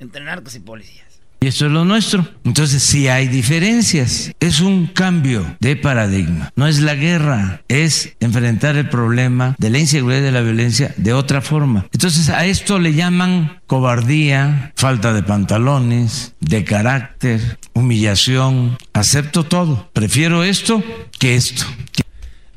Entre 0.00 0.22
narcos 0.22 0.54
y 0.56 0.60
policías. 0.60 1.06
Y 1.40 1.48
eso 1.48 1.66
es 1.66 1.72
lo 1.72 1.84
nuestro. 1.84 2.28
Entonces 2.44 2.82
sí 2.82 3.08
hay 3.08 3.26
diferencias. 3.26 4.32
Es 4.38 4.60
un 4.60 4.86
cambio 4.86 5.56
de 5.58 5.74
paradigma. 5.74 6.52
No 6.54 6.68
es 6.68 6.80
la 6.80 6.94
guerra, 6.94 7.62
es 7.66 8.14
enfrentar 8.20 8.76
el 8.76 8.88
problema 8.88 9.56
de 9.58 9.70
la 9.70 9.78
inseguridad 9.78 10.20
y 10.20 10.24
de 10.24 10.32
la 10.32 10.40
violencia 10.40 10.94
de 10.96 11.12
otra 11.12 11.40
forma. 11.40 11.88
Entonces 11.92 12.28
a 12.28 12.46
esto 12.46 12.78
le 12.78 12.94
llaman 12.94 13.60
cobardía, 13.66 14.72
falta 14.76 15.12
de 15.12 15.24
pantalones, 15.24 16.34
de 16.38 16.64
carácter, 16.64 17.58
humillación. 17.72 18.78
Acepto 18.92 19.42
todo. 19.42 19.90
Prefiero 19.92 20.44
esto 20.44 20.82
que 21.18 21.34
esto. 21.34 21.64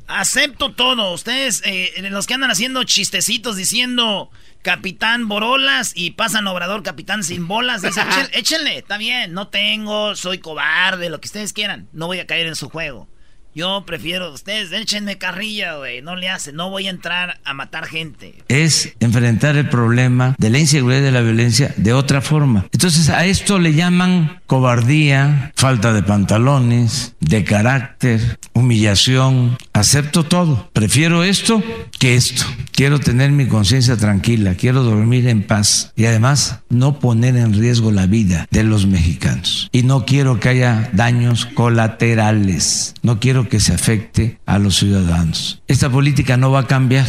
Acepto 0.07 0.73
todo. 0.73 1.11
Ustedes, 1.11 1.63
eh, 1.65 1.91
los 2.11 2.27
que 2.27 2.35
andan 2.35 2.51
haciendo 2.51 2.83
chistecitos 2.83 3.55
diciendo 3.55 4.29
Capitán 4.65 5.27
Borolas 5.27 5.91
y 5.93 6.11
pasan 6.11 6.47
Obrador 6.47 6.81
Capitán 6.81 7.23
sin 7.23 7.47
bolas. 7.47 7.83
Dice, 7.83 8.01
échenle, 8.33 8.79
está 8.79 8.97
bien, 8.97 9.31
no 9.31 9.49
tengo, 9.49 10.15
soy 10.15 10.39
cobarde, 10.39 11.11
lo 11.11 11.21
que 11.21 11.27
ustedes 11.27 11.53
quieran. 11.53 11.87
No 11.93 12.07
voy 12.07 12.19
a 12.19 12.25
caer 12.25 12.47
en 12.47 12.55
su 12.55 12.69
juego. 12.69 13.07
Yo 13.55 13.85
prefiero, 13.85 14.33
ustedes 14.33 14.73
échenme 14.73 15.17
carrilla, 15.17 15.77
güey, 15.77 16.01
no 16.01 16.17
le 16.17 16.27
hacen, 16.27 16.57
no 16.57 16.69
voy 16.69 16.87
a 16.87 16.89
entrar 16.89 17.39
a 17.45 17.53
matar 17.53 17.85
gente. 17.85 18.35
Es 18.49 18.93
enfrentar 18.99 19.55
el 19.55 19.69
problema 19.69 20.35
de 20.37 20.49
la 20.49 20.59
inseguridad 20.59 20.99
y 20.99 21.03
de 21.03 21.11
la 21.13 21.21
violencia 21.21 21.73
de 21.77 21.93
otra 21.93 22.19
forma. 22.19 22.67
Entonces 22.73 23.07
a 23.07 23.25
esto 23.25 23.57
le 23.57 23.73
llaman 23.73 24.41
cobardía, 24.45 25.53
falta 25.55 25.93
de 25.93 26.03
pantalones, 26.03 27.15
de 27.21 27.45
carácter, 27.45 28.39
humillación. 28.51 29.57
Acepto 29.71 30.25
todo. 30.25 30.69
Prefiero 30.73 31.23
esto 31.23 31.63
que 31.97 32.15
esto. 32.15 32.43
Quiero 32.71 32.99
tener 32.99 33.31
mi 33.31 33.47
conciencia 33.47 33.95
tranquila, 33.95 34.55
quiero 34.55 34.83
dormir 34.83 35.29
en 35.29 35.43
paz 35.43 35.93
y 35.95 36.07
además 36.07 36.59
no 36.69 36.99
poner 36.99 37.37
en 37.37 37.53
riesgo 37.53 37.89
la 37.89 38.05
vida 38.05 38.47
de 38.51 38.65
los 38.65 38.85
mexicanos. 38.85 39.69
Y 39.71 39.83
no 39.83 40.05
quiero 40.05 40.41
que 40.41 40.49
haya 40.49 40.89
daños 40.91 41.45
colaterales. 41.45 42.93
No 43.01 43.21
quiero 43.21 43.44
que 43.47 43.59
se 43.59 43.73
afecte 43.73 44.39
a 44.45 44.59
los 44.59 44.77
ciudadanos. 44.77 45.61
Esta 45.67 45.89
política 45.89 46.37
no 46.37 46.51
va 46.51 46.61
a 46.61 46.67
cambiar. 46.67 47.05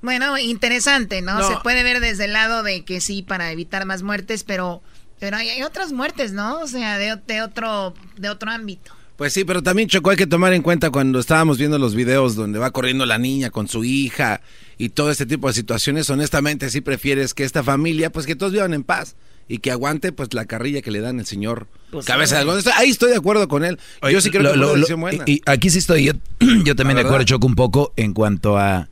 Bueno, 0.00 0.36
interesante, 0.38 1.22
¿no? 1.22 1.38
no. 1.38 1.48
Se 1.48 1.56
puede 1.62 1.82
ver 1.82 2.00
desde 2.00 2.24
el 2.24 2.32
lado 2.32 2.62
de 2.62 2.84
que 2.84 3.00
sí, 3.00 3.22
para 3.22 3.52
evitar 3.52 3.86
más 3.86 4.02
muertes, 4.02 4.42
pero, 4.42 4.82
pero 5.20 5.36
hay, 5.36 5.48
hay 5.48 5.62
otras 5.62 5.92
muertes, 5.92 6.32
¿no? 6.32 6.60
O 6.60 6.66
sea, 6.66 6.98
de, 6.98 7.16
de, 7.26 7.42
otro, 7.42 7.94
de 8.16 8.28
otro 8.28 8.50
ámbito. 8.50 8.92
Pues 9.16 9.32
sí, 9.32 9.44
pero 9.44 9.62
también 9.62 9.88
Choco 9.88 10.10
hay 10.10 10.16
que 10.16 10.26
tomar 10.26 10.52
en 10.52 10.62
cuenta 10.62 10.90
cuando 10.90 11.20
estábamos 11.20 11.58
viendo 11.58 11.78
los 11.78 11.94
videos 11.94 12.34
donde 12.34 12.58
va 12.58 12.72
corriendo 12.72 13.06
la 13.06 13.18
niña 13.18 13.50
con 13.50 13.68
su 13.68 13.84
hija 13.84 14.40
y 14.78 14.88
todo 14.88 15.12
este 15.12 15.26
tipo 15.26 15.46
de 15.46 15.54
situaciones, 15.54 16.10
honestamente 16.10 16.70
sí 16.70 16.80
prefieres 16.80 17.32
que 17.34 17.44
esta 17.44 17.62
familia, 17.62 18.10
pues 18.10 18.26
que 18.26 18.34
todos 18.34 18.52
vivan 18.52 18.74
en 18.74 18.82
paz 18.82 19.14
y 19.52 19.58
que 19.58 19.70
aguante 19.70 20.12
pues 20.12 20.32
la 20.32 20.46
carrilla 20.46 20.80
que 20.80 20.90
le 20.90 21.00
dan 21.00 21.20
el 21.20 21.26
señor 21.26 21.66
Pues, 21.90 22.06
Cabeza 22.06 22.36
de 22.36 22.40
algodón. 22.40 22.64
Ahí 22.74 22.88
estoy 22.88 23.10
de 23.10 23.16
acuerdo 23.16 23.48
con 23.48 23.66
él. 23.66 23.78
yo 24.10 24.18
sí 24.22 24.30
creo 24.30 24.50
que 24.50 24.56
lo, 24.56 24.76
lo, 24.76 24.96
buena. 24.96 25.24
Y, 25.26 25.42
aquí 25.44 25.68
sí 25.68 25.78
estoy 25.78 26.04
yo, 26.04 26.14
yo 26.64 26.74
también 26.74 26.96
de 26.96 27.02
acuerdo, 27.02 27.24
Choco, 27.24 27.46
un 27.46 27.54
poco 27.54 27.92
en 27.96 28.14
cuanto 28.14 28.56
a... 28.56 28.88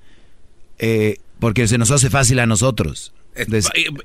Eh, 0.78 1.16
porque 1.38 1.66
se 1.66 1.78
nos 1.78 1.90
hace 1.90 2.10
fácil 2.10 2.40
a 2.40 2.46
nosotros. 2.46 3.14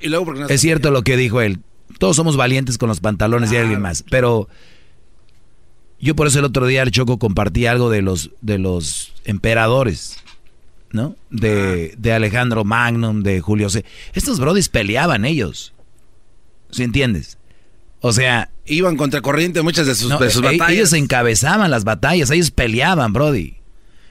y, 0.00 0.08
luego 0.08 0.24
porque 0.24 0.46
es 0.48 0.60
cierto 0.62 0.90
lo 0.90 1.02
que 1.02 1.18
dijo 1.18 1.42
él. 1.42 1.58
Todos 1.98 2.16
somos 2.16 2.38
valientes 2.38 2.78
con 2.78 2.88
los 2.88 3.00
pantalones 3.00 3.52
y 3.52 3.58
alguien 3.58 3.82
más. 3.82 4.02
Pero 4.10 4.48
yo 6.00 6.16
por 6.16 6.26
eso 6.26 6.38
el 6.38 6.46
otro 6.46 6.66
día 6.66 6.82
el 6.82 6.90
Choco 6.90 7.18
compartí 7.18 7.66
algo 7.66 7.90
de 7.90 8.00
los, 8.00 8.30
de 8.40 8.56
los 8.56 9.12
emperadores. 9.26 10.20
¿No? 10.90 11.16
De, 11.28 11.94
de 11.98 12.12
Alejandro 12.14 12.64
Magnum, 12.64 13.22
de 13.22 13.42
Julio 13.42 13.68
C. 13.68 13.84
Estos 14.14 14.40
brodis 14.40 14.70
peleaban 14.70 15.26
ellos. 15.26 15.74
¿Sí 16.70 16.82
entiendes? 16.82 17.38
O 18.00 18.12
sea... 18.12 18.50
Iban 18.66 18.96
contra 18.96 19.20
corriente 19.20 19.62
muchas 19.62 19.86
de 19.86 19.94
sus, 19.94 20.18
de 20.18 20.30
sus 20.30 20.42
batallas. 20.42 20.70
Ellos 20.70 20.92
encabezaban 20.92 21.70
las 21.70 21.84
batallas, 21.84 22.30
ellos 22.30 22.50
peleaban, 22.50 23.12
Brody. 23.12 23.56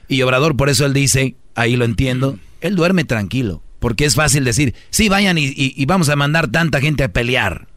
Y 0.08 0.22
Obrador, 0.22 0.56
por 0.56 0.68
eso 0.68 0.86
él 0.86 0.94
dice, 0.94 1.36
ahí 1.54 1.76
lo 1.76 1.84
entiendo, 1.84 2.38
él 2.60 2.76
duerme 2.76 3.04
tranquilo. 3.04 3.62
Porque 3.78 4.04
es 4.04 4.14
fácil 4.14 4.44
decir, 4.44 4.74
sí, 4.90 5.08
vayan 5.08 5.36
y, 5.38 5.84
vamos 5.86 6.08
a 6.08 6.16
mandar 6.16 6.48
tanta 6.48 6.80
gente 6.80 7.04
a 7.04 7.12
pelear. 7.12 7.68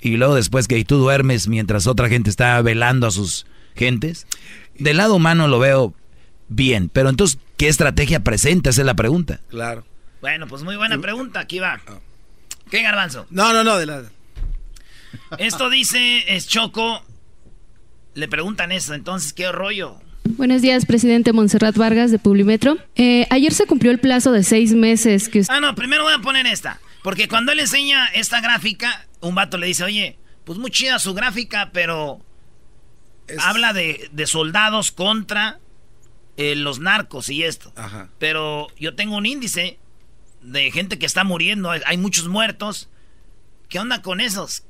Y 0.00 0.16
luego 0.16 0.34
después 0.34 0.68
que 0.68 0.82
tú 0.84 0.96
duermes 0.96 1.48
mientras 1.48 1.86
otra 1.86 2.08
gente 2.08 2.30
está 2.30 2.60
velando 2.62 3.06
a 3.06 3.10
sus 3.10 3.46
gentes. 3.74 4.26
Del 4.78 4.96
lado 4.96 5.14
humano 5.14 5.48
lo 5.48 5.58
veo 5.58 5.94
bien. 6.48 6.88
Pero 6.88 7.08
entonces, 7.08 7.38
¿qué 7.56 7.68
estrategia 7.68 8.20
presenta? 8.20 8.70
Esa 8.70 8.82
es 8.82 8.86
la 8.86 8.94
pregunta. 8.94 9.40
Claro. 9.48 9.84
Bueno, 10.20 10.46
pues 10.46 10.62
muy 10.62 10.76
buena 10.76 10.98
pregunta. 10.98 11.40
Aquí 11.40 11.58
va. 11.58 11.80
¿Qué 12.70 12.82
garbanzo? 12.82 13.26
No, 13.30 13.52
no, 13.52 13.62
no, 13.62 13.76
de 13.76 13.86
la... 13.86 14.02
Esto 15.38 15.70
dice, 15.70 16.24
es 16.34 16.48
Choco. 16.48 17.02
Le 18.14 18.28
preguntan 18.28 18.72
eso, 18.72 18.94
entonces, 18.94 19.32
¿qué 19.32 19.52
rollo? 19.52 20.00
Buenos 20.24 20.62
días, 20.62 20.86
presidente 20.86 21.32
Montserrat 21.32 21.76
Vargas 21.76 22.10
de 22.10 22.18
Publimetro. 22.18 22.76
Eh, 22.96 23.26
ayer 23.30 23.52
se 23.52 23.66
cumplió 23.66 23.92
el 23.92 24.00
plazo 24.00 24.32
de 24.32 24.42
seis 24.42 24.74
meses 24.74 25.28
que... 25.28 25.42
Ah, 25.48 25.60
no, 25.60 25.74
primero 25.74 26.02
voy 26.04 26.14
a 26.14 26.18
poner 26.18 26.46
esta. 26.46 26.80
Porque 27.02 27.28
cuando 27.28 27.52
él 27.52 27.60
enseña 27.60 28.06
esta 28.08 28.40
gráfica, 28.40 29.06
un 29.20 29.36
vato 29.36 29.58
le 29.58 29.68
dice, 29.68 29.84
oye, 29.84 30.18
pues 30.44 30.58
muy 30.58 30.70
chida 30.70 30.98
su 30.98 31.14
gráfica, 31.14 31.70
pero 31.72 32.20
habla 33.38 33.72
de, 33.72 34.10
soldados 34.26 34.90
contra 34.90 35.60
eh, 36.36 36.56
los 36.56 36.80
narcos 36.80 37.28
y 37.28 37.44
esto. 37.44 37.72
Ajá. 37.76 38.08
Pero 38.18 38.68
yo 38.78 38.96
tengo 38.96 39.16
un 39.16 39.26
índice 39.26 39.78
de 40.42 40.70
gente 40.70 40.98
que 40.98 41.06
está 41.06 41.24
muriendo, 41.24 41.70
hay 41.70 41.96
muchos 41.96 42.28
muertos. 42.28 42.88
¿Qué 43.68 43.78
onda 43.78 44.02
con 44.02 44.20
esos? 44.20 44.62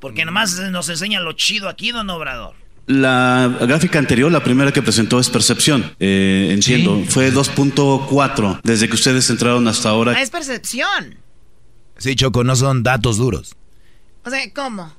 Porque 0.00 0.24
nomás 0.24 0.58
nos 0.70 0.88
enseña 0.88 1.20
lo 1.20 1.32
chido 1.32 1.68
aquí, 1.68 1.90
don 1.90 2.08
Obrador. 2.10 2.54
La 2.86 3.56
gráfica 3.62 3.98
anterior, 3.98 4.30
la 4.30 4.44
primera 4.44 4.70
que 4.70 4.82
presentó 4.82 5.18
es 5.18 5.30
percepción, 5.30 5.94
eh, 5.98 6.50
entiendo. 6.52 7.02
Fue 7.08 7.32
2.4 7.32 8.60
desde 8.62 8.88
que 8.88 8.94
ustedes 8.94 9.28
entraron 9.30 9.66
hasta 9.66 9.88
ahora. 9.88 10.12
Ah, 10.16 10.20
es 10.20 10.30
percepción. 10.30 11.16
Sí, 11.96 12.14
Choco, 12.14 12.44
no 12.44 12.54
son 12.56 12.82
datos 12.82 13.16
duros. 13.16 13.56
O 14.24 14.30
sea, 14.30 14.40
¿cómo? 14.52 14.94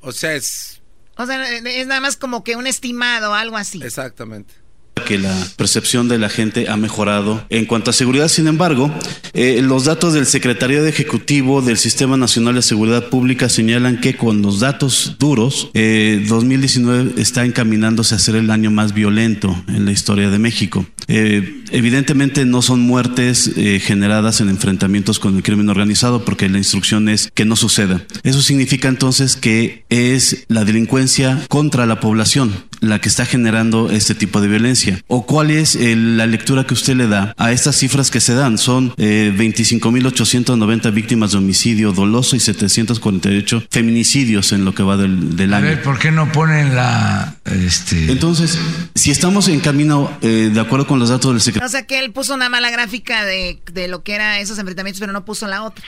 O 0.00 0.12
sea, 0.12 0.34
es... 0.34 0.82
O 1.16 1.26
sea, 1.26 1.58
es 1.58 1.86
nada 1.86 2.00
más 2.00 2.16
como 2.16 2.44
que 2.44 2.56
un 2.56 2.66
estimado, 2.66 3.34
algo 3.34 3.56
así. 3.56 3.82
Exactamente 3.82 4.61
que 5.06 5.18
la 5.18 5.34
percepción 5.56 6.08
de 6.08 6.18
la 6.18 6.28
gente 6.28 6.68
ha 6.68 6.76
mejorado. 6.76 7.44
En 7.50 7.64
cuanto 7.64 7.90
a 7.90 7.94
seguridad, 7.94 8.28
sin 8.28 8.46
embargo, 8.46 8.92
eh, 9.32 9.60
los 9.62 9.84
datos 9.84 10.12
del 10.12 10.26
Secretariado 10.26 10.86
Ejecutivo 10.86 11.62
del 11.62 11.78
Sistema 11.78 12.16
Nacional 12.16 12.54
de 12.54 12.62
Seguridad 12.62 13.08
Pública 13.08 13.48
señalan 13.48 14.00
que 14.00 14.16
con 14.16 14.42
los 14.42 14.60
datos 14.60 15.16
duros, 15.18 15.70
2019 15.72 17.10
eh, 17.10 17.14
está 17.16 17.44
encaminándose 17.44 18.14
a 18.14 18.18
ser 18.18 18.36
el 18.36 18.50
año 18.50 18.70
más 18.70 18.92
violento 18.94 19.64
en 19.68 19.84
la 19.84 19.92
historia 19.92 20.30
de 20.30 20.38
México. 20.38 20.86
Eh, 21.08 21.62
evidentemente 21.70 22.44
no 22.44 22.62
son 22.62 22.80
muertes 22.80 23.50
generadas 23.80 24.40
en 24.40 24.48
enfrentamientos 24.48 25.18
con 25.18 25.36
el 25.36 25.42
crimen 25.42 25.68
organizado 25.68 26.24
porque 26.24 26.48
la 26.48 26.58
instrucción 26.58 27.08
es 27.08 27.30
que 27.34 27.44
no 27.44 27.56
suceda. 27.56 28.02
Eso 28.22 28.42
significa 28.42 28.88
entonces 28.88 29.36
que 29.36 29.84
es 29.88 30.44
la 30.48 30.64
delincuencia 30.64 31.44
contra 31.48 31.86
la 31.86 32.00
población 32.00 32.52
la 32.82 33.00
que 33.00 33.08
está 33.08 33.24
generando 33.24 33.90
este 33.90 34.14
tipo 34.14 34.40
de 34.40 34.48
violencia? 34.48 35.00
¿O 35.06 35.24
cuál 35.24 35.50
es 35.50 35.76
eh, 35.76 35.94
la 35.96 36.26
lectura 36.26 36.64
que 36.64 36.74
usted 36.74 36.94
le 36.94 37.06
da 37.06 37.32
a 37.38 37.52
estas 37.52 37.76
cifras 37.76 38.10
que 38.10 38.20
se 38.20 38.34
dan? 38.34 38.58
Son 38.58 38.92
eh, 38.98 39.32
25.890 39.34 40.92
víctimas 40.92 41.30
de 41.32 41.38
homicidio 41.38 41.92
doloso 41.92 42.36
y 42.36 42.40
748 42.40 43.64
feminicidios 43.70 44.52
en 44.52 44.64
lo 44.64 44.74
que 44.74 44.82
va 44.82 44.96
del, 44.96 45.36
del 45.36 45.54
año. 45.54 45.66
A 45.66 45.70
ver, 45.70 45.82
¿por 45.82 45.98
qué 45.98 46.10
no 46.10 46.30
ponen 46.32 46.74
la... 46.74 47.36
Este... 47.44 48.10
Entonces, 48.10 48.58
si 48.94 49.10
estamos 49.10 49.48
en 49.48 49.60
camino, 49.60 50.10
eh, 50.20 50.50
de 50.52 50.60
acuerdo 50.60 50.86
con 50.86 50.98
los 50.98 51.08
datos 51.08 51.32
del 51.32 51.40
secretario... 51.40 51.66
O 51.66 51.70
sea 51.70 51.86
que 51.86 52.00
él 52.00 52.10
puso 52.12 52.34
una 52.34 52.48
mala 52.48 52.70
gráfica 52.70 53.24
de, 53.24 53.60
de 53.72 53.86
lo 53.86 54.02
que 54.02 54.14
eran 54.14 54.40
esos 54.40 54.58
enfrentamientos, 54.58 54.98
pero 55.00 55.12
no 55.12 55.24
puso 55.24 55.46
la 55.46 55.62
otra. 55.62 55.84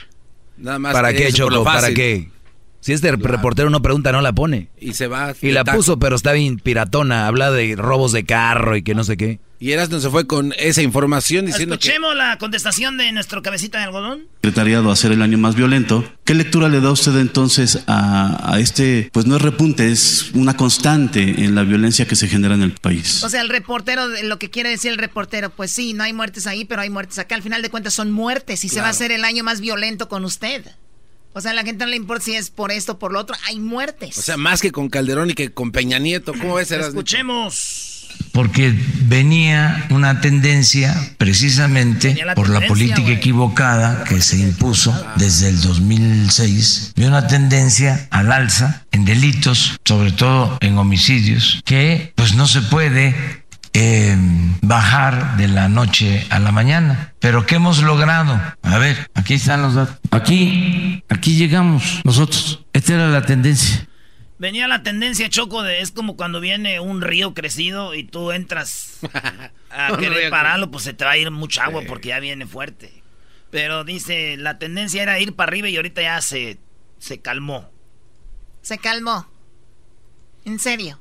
Nada 0.56 0.78
más 0.78 0.92
¿Para 0.92 1.12
qué, 1.12 1.32
Choco? 1.32 1.64
¿Para 1.64 1.92
qué? 1.92 2.28
Si 2.84 2.92
este 2.92 3.10
reportero 3.12 3.70
no 3.70 3.80
pregunta, 3.80 4.12
no 4.12 4.20
la 4.20 4.34
pone. 4.34 4.68
Y 4.78 4.92
se 4.92 5.06
va. 5.06 5.34
Y 5.40 5.52
la 5.52 5.64
puso, 5.64 5.98
pero 5.98 6.16
está 6.16 6.32
bien 6.32 6.58
piratona. 6.58 7.26
Habla 7.26 7.50
de 7.50 7.76
robos 7.76 8.12
de 8.12 8.26
carro 8.26 8.76
y 8.76 8.82
que 8.82 8.94
no 8.94 9.04
sé 9.04 9.16
qué. 9.16 9.40
Y 9.58 9.74
no 9.74 10.00
se 10.00 10.10
fue 10.10 10.26
con 10.26 10.52
esa 10.58 10.82
información 10.82 11.46
diciendo 11.46 11.76
Escuchemos 11.76 12.14
la 12.14 12.36
contestación 12.36 12.98
de 12.98 13.10
nuestro 13.12 13.40
cabecita 13.40 13.78
de 13.78 13.84
algodón. 13.84 14.24
Secretariado 14.42 14.90
a 14.90 14.96
ser 14.96 15.12
el 15.12 15.22
año 15.22 15.38
más 15.38 15.54
violento. 15.54 16.04
¿Qué 16.24 16.34
lectura 16.34 16.68
le 16.68 16.82
da 16.82 16.90
usted 16.90 17.16
entonces 17.16 17.84
a, 17.86 18.52
a, 18.52 18.60
este, 18.60 19.08
pues 19.14 19.24
no 19.24 19.36
es 19.36 19.40
repunte, 19.40 19.90
es 19.90 20.32
una 20.34 20.54
constante 20.54 21.22
en 21.22 21.54
la 21.54 21.62
violencia 21.62 22.06
que 22.06 22.16
se 22.16 22.28
genera 22.28 22.54
en 22.54 22.60
el 22.60 22.72
país? 22.72 23.24
O 23.24 23.30
sea, 23.30 23.40
el 23.40 23.48
reportero, 23.48 24.08
lo 24.08 24.38
que 24.38 24.50
quiere 24.50 24.68
decir 24.68 24.92
el 24.92 24.98
reportero, 24.98 25.48
pues 25.48 25.70
sí, 25.70 25.94
no 25.94 26.04
hay 26.04 26.12
muertes 26.12 26.46
ahí, 26.46 26.66
pero 26.66 26.82
hay 26.82 26.90
muertes 26.90 27.18
acá. 27.18 27.34
Al 27.34 27.42
final 27.42 27.62
de 27.62 27.70
cuentas 27.70 27.94
son 27.94 28.12
muertes 28.12 28.62
y 28.62 28.68
se 28.68 28.82
va 28.82 28.88
a 28.88 28.90
hacer 28.90 29.10
el 29.10 29.24
año 29.24 29.42
más 29.42 29.62
violento 29.62 30.10
con 30.10 30.26
usted. 30.26 30.66
O 31.34 31.40
sea, 31.40 31.50
a 31.50 31.54
la 31.54 31.64
gente 31.64 31.84
no 31.84 31.90
le 31.90 31.96
importa 31.96 32.24
si 32.24 32.36
es 32.36 32.50
por 32.50 32.70
esto 32.70 32.92
o 32.92 32.98
por 32.98 33.12
lo 33.12 33.18
otro. 33.18 33.36
Hay 33.46 33.58
muertes. 33.58 34.16
O 34.16 34.22
sea, 34.22 34.36
más 34.36 34.60
que 34.60 34.70
con 34.70 34.88
Calderón 34.88 35.30
y 35.30 35.34
que 35.34 35.52
con 35.52 35.72
Peña 35.72 35.98
Nieto. 35.98 36.32
¿Cómo 36.32 36.54
ves? 36.54 36.70
Escuchemos. 36.70 37.90
Porque 38.30 38.72
venía 39.06 39.86
una 39.90 40.20
tendencia, 40.20 40.94
precisamente 41.18 42.16
por 42.36 42.48
la 42.48 42.66
política 42.66 43.10
equivocada 43.10 44.04
que 44.04 44.20
se 44.20 44.38
impuso 44.38 44.94
desde 45.16 45.48
el 45.48 45.60
2006, 45.60 46.92
de 46.94 47.06
una 47.08 47.26
tendencia 47.26 48.06
al 48.10 48.30
alza 48.30 48.86
en 48.92 49.04
delitos, 49.04 49.76
sobre 49.84 50.12
todo 50.12 50.58
en 50.60 50.78
homicidios, 50.78 51.60
que 51.64 52.12
pues 52.14 52.34
no 52.34 52.46
se 52.46 52.62
puede 52.62 53.43
eh, 53.74 54.16
bajar 54.62 55.36
de 55.36 55.48
la 55.48 55.68
noche 55.68 56.26
a 56.30 56.38
la 56.38 56.52
mañana. 56.52 57.12
Pero 57.18 57.44
¿qué 57.44 57.56
hemos 57.56 57.82
logrado? 57.82 58.40
A 58.62 58.78
ver, 58.78 59.10
aquí 59.14 59.34
están 59.34 59.62
los 59.62 59.74
datos. 59.74 59.98
Aquí, 60.10 61.02
aquí 61.08 61.36
llegamos 61.36 62.00
nosotros. 62.04 62.64
Esta 62.72 62.94
era 62.94 63.08
la 63.08 63.22
tendencia. 63.22 63.86
Venía 64.38 64.68
la 64.68 64.82
tendencia, 64.82 65.28
Choco, 65.28 65.62
de 65.62 65.80
es 65.80 65.90
como 65.90 66.16
cuando 66.16 66.40
viene 66.40 66.80
un 66.80 67.02
río 67.02 67.34
crecido 67.34 67.94
y 67.94 68.04
tú 68.04 68.32
entras 68.32 68.98
a 69.70 69.96
querer 69.96 70.30
pararlo, 70.30 70.70
pues 70.70 70.84
se 70.84 70.92
te 70.92 71.04
va 71.04 71.12
a 71.12 71.16
ir 71.16 71.30
mucha 71.30 71.64
agua 71.64 71.82
porque 71.86 72.08
ya 72.08 72.20
viene 72.20 72.46
fuerte. 72.46 73.02
Pero 73.50 73.84
dice, 73.84 74.36
la 74.36 74.58
tendencia 74.58 75.02
era 75.02 75.20
ir 75.20 75.34
para 75.34 75.50
arriba 75.50 75.68
y 75.68 75.76
ahorita 75.76 76.02
ya 76.02 76.20
se, 76.20 76.58
se 76.98 77.20
calmó. 77.20 77.70
Se 78.62 78.78
calmó. 78.78 79.26
¿En 80.44 80.58
serio? 80.58 80.98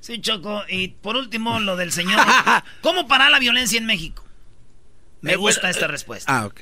Sí, 0.00 0.20
Choco. 0.20 0.62
Y 0.68 0.88
por 0.88 1.16
último, 1.16 1.60
lo 1.60 1.76
del 1.76 1.92
señor. 1.92 2.20
¿Cómo 2.80 3.06
parar 3.06 3.30
la 3.30 3.38
violencia 3.38 3.78
en 3.78 3.86
México? 3.86 4.24
Me 5.20 5.36
gusta 5.36 5.68
esta 5.70 5.86
respuesta. 5.86 6.32
Ah, 6.34 6.46
ok. 6.46 6.60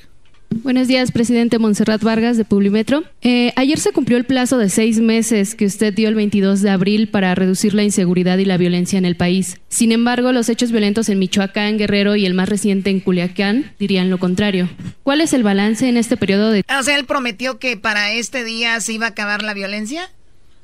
Buenos 0.50 0.88
días, 0.88 1.12
presidente 1.12 1.58
Montserrat 1.58 2.02
Vargas 2.02 2.38
de 2.38 2.44
Publimetro. 2.44 3.04
Eh, 3.20 3.52
ayer 3.56 3.78
se 3.78 3.92
cumplió 3.92 4.16
el 4.16 4.24
plazo 4.24 4.56
de 4.56 4.70
seis 4.70 4.98
meses 4.98 5.54
que 5.54 5.66
usted 5.66 5.92
dio 5.92 6.08
el 6.08 6.14
22 6.14 6.62
de 6.62 6.70
abril 6.70 7.08
para 7.08 7.34
reducir 7.34 7.74
la 7.74 7.82
inseguridad 7.82 8.38
y 8.38 8.46
la 8.46 8.56
violencia 8.56 8.98
en 8.98 9.04
el 9.04 9.14
país. 9.14 9.60
Sin 9.68 9.92
embargo, 9.92 10.32
los 10.32 10.48
hechos 10.48 10.72
violentos 10.72 11.10
en 11.10 11.18
Michoacán, 11.18 11.76
Guerrero 11.76 12.16
y 12.16 12.24
el 12.24 12.32
más 12.32 12.48
reciente 12.48 12.88
en 12.88 13.00
Culiacán 13.00 13.74
dirían 13.78 14.08
lo 14.08 14.18
contrario. 14.18 14.70
¿Cuál 15.02 15.20
es 15.20 15.34
el 15.34 15.42
balance 15.42 15.86
en 15.86 15.98
este 15.98 16.16
periodo 16.16 16.50
de... 16.50 16.64
O 16.78 16.82
sea, 16.82 16.96
él 16.96 17.04
prometió 17.04 17.58
que 17.58 17.76
para 17.76 18.12
este 18.12 18.42
día 18.42 18.80
se 18.80 18.94
iba 18.94 19.04
a 19.06 19.10
acabar 19.10 19.42
la 19.42 19.52
violencia. 19.52 20.10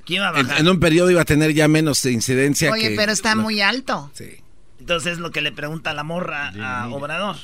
En, 0.06 0.68
un 0.68 0.80
periodo 0.80 1.10
iba 1.10 1.22
a 1.22 1.24
tener 1.24 1.54
ya 1.54 1.68
menos 1.68 2.04
incidencia. 2.04 2.70
Oye, 2.70 2.94
pero 2.96 3.12
está 3.12 3.34
muy 3.34 3.60
alto. 3.60 4.10
Sí. 4.14 4.36
Entonces 4.80 5.18
lo 5.18 5.30
que 5.30 5.40
le 5.40 5.52
pregunta 5.52 5.94
la 5.94 6.04
morra 6.04 6.52
a 6.60 6.88
Obrador. 6.88 7.36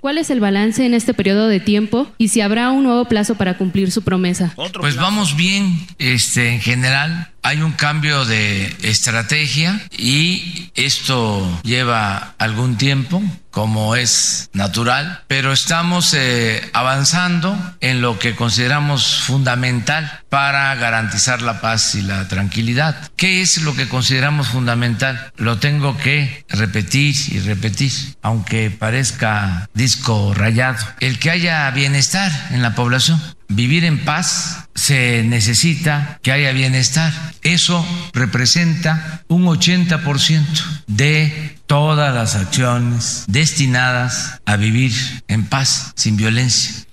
¿Cuál 0.00 0.18
es 0.18 0.30
el 0.30 0.38
balance 0.38 0.86
en 0.86 0.94
este 0.94 1.12
periodo 1.12 1.48
de 1.48 1.58
tiempo 1.58 2.08
y 2.18 2.28
si 2.28 2.40
habrá 2.40 2.70
un 2.70 2.84
nuevo 2.84 3.06
plazo 3.06 3.34
para 3.34 3.58
cumplir 3.58 3.90
su 3.90 4.02
promesa? 4.02 4.54
Pues 4.74 4.94
vamos 4.94 5.34
bien, 5.36 5.76
este, 5.98 6.50
en 6.50 6.60
general. 6.60 7.32
Hay 7.42 7.62
un 7.62 7.72
cambio 7.72 8.24
de 8.24 8.66
estrategia 8.82 9.80
y 9.96 10.70
esto 10.76 11.60
lleva 11.64 12.34
algún 12.38 12.76
tiempo 12.76 13.22
como 13.58 13.96
es 13.96 14.50
natural, 14.52 15.24
pero 15.26 15.52
estamos 15.52 16.14
eh, 16.14 16.70
avanzando 16.74 17.58
en 17.80 18.00
lo 18.00 18.16
que 18.20 18.36
consideramos 18.36 19.16
fundamental 19.26 20.20
para 20.28 20.72
garantizar 20.76 21.42
la 21.42 21.60
paz 21.60 21.96
y 21.96 22.02
la 22.02 22.28
tranquilidad. 22.28 23.10
¿Qué 23.16 23.42
es 23.42 23.60
lo 23.62 23.74
que 23.74 23.88
consideramos 23.88 24.46
fundamental? 24.46 25.32
Lo 25.36 25.58
tengo 25.58 25.96
que 25.96 26.44
repetir 26.48 27.16
y 27.32 27.40
repetir, 27.40 27.90
aunque 28.22 28.70
parezca 28.70 29.68
disco 29.74 30.34
rayado. 30.34 30.78
El 31.00 31.18
que 31.18 31.32
haya 31.32 31.68
bienestar 31.72 32.30
en 32.52 32.62
la 32.62 32.76
población 32.76 33.20
vivir 33.48 33.84
en 33.84 34.04
paz, 34.04 34.68
se 34.74 35.22
necesita 35.24 36.20
que 36.22 36.32
haya 36.32 36.52
bienestar. 36.52 37.12
Eso 37.42 37.84
representa 38.12 39.24
un 39.28 39.46
80% 39.46 40.82
de 40.86 41.56
todas 41.66 42.14
las 42.14 42.34
acciones 42.36 43.24
destinadas 43.28 44.40
a 44.44 44.56
vivir 44.56 44.92
en 45.28 45.46
paz, 45.46 45.92
sin 45.96 46.16
violencia. 46.16 46.86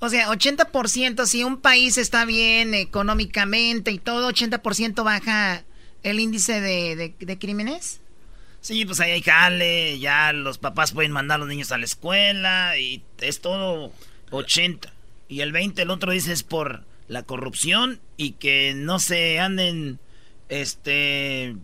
O 0.00 0.08
sea, 0.08 0.28
80%, 0.28 1.26
si 1.26 1.44
un 1.44 1.58
país 1.58 1.98
está 1.98 2.24
bien 2.24 2.72
económicamente 2.72 3.90
y 3.90 3.98
todo, 3.98 4.30
80% 4.30 5.04
baja 5.04 5.62
el 6.02 6.20
índice 6.20 6.60
de, 6.62 7.14
de, 7.18 7.38
crímenes. 7.38 8.00
Sí, 8.62 8.86
pues 8.86 9.00
ahí 9.00 9.10
hay 9.10 9.22
jale, 9.22 9.98
ya 9.98 10.32
los 10.32 10.56
papás 10.56 10.92
pueden 10.92 11.12
mandar 11.12 11.36
a 11.36 11.38
los 11.40 11.48
niños 11.48 11.70
a 11.70 11.78
la 11.78 11.84
escuela 11.84 12.78
y 12.78 13.02
es 13.20 13.42
todo 13.42 13.92
80. 14.30 14.90
Y 15.30 15.42
el 15.42 15.52
20 15.52 15.82
el 15.82 15.90
otro 15.90 16.10
dice 16.10 16.32
es 16.32 16.42
por 16.42 16.84
la 17.06 17.22
corrupción 17.22 18.00
y 18.16 18.32
que 18.32 18.74
no 18.76 18.98
se 18.98 19.38
anden, 19.38 20.00
este, 20.48 21.56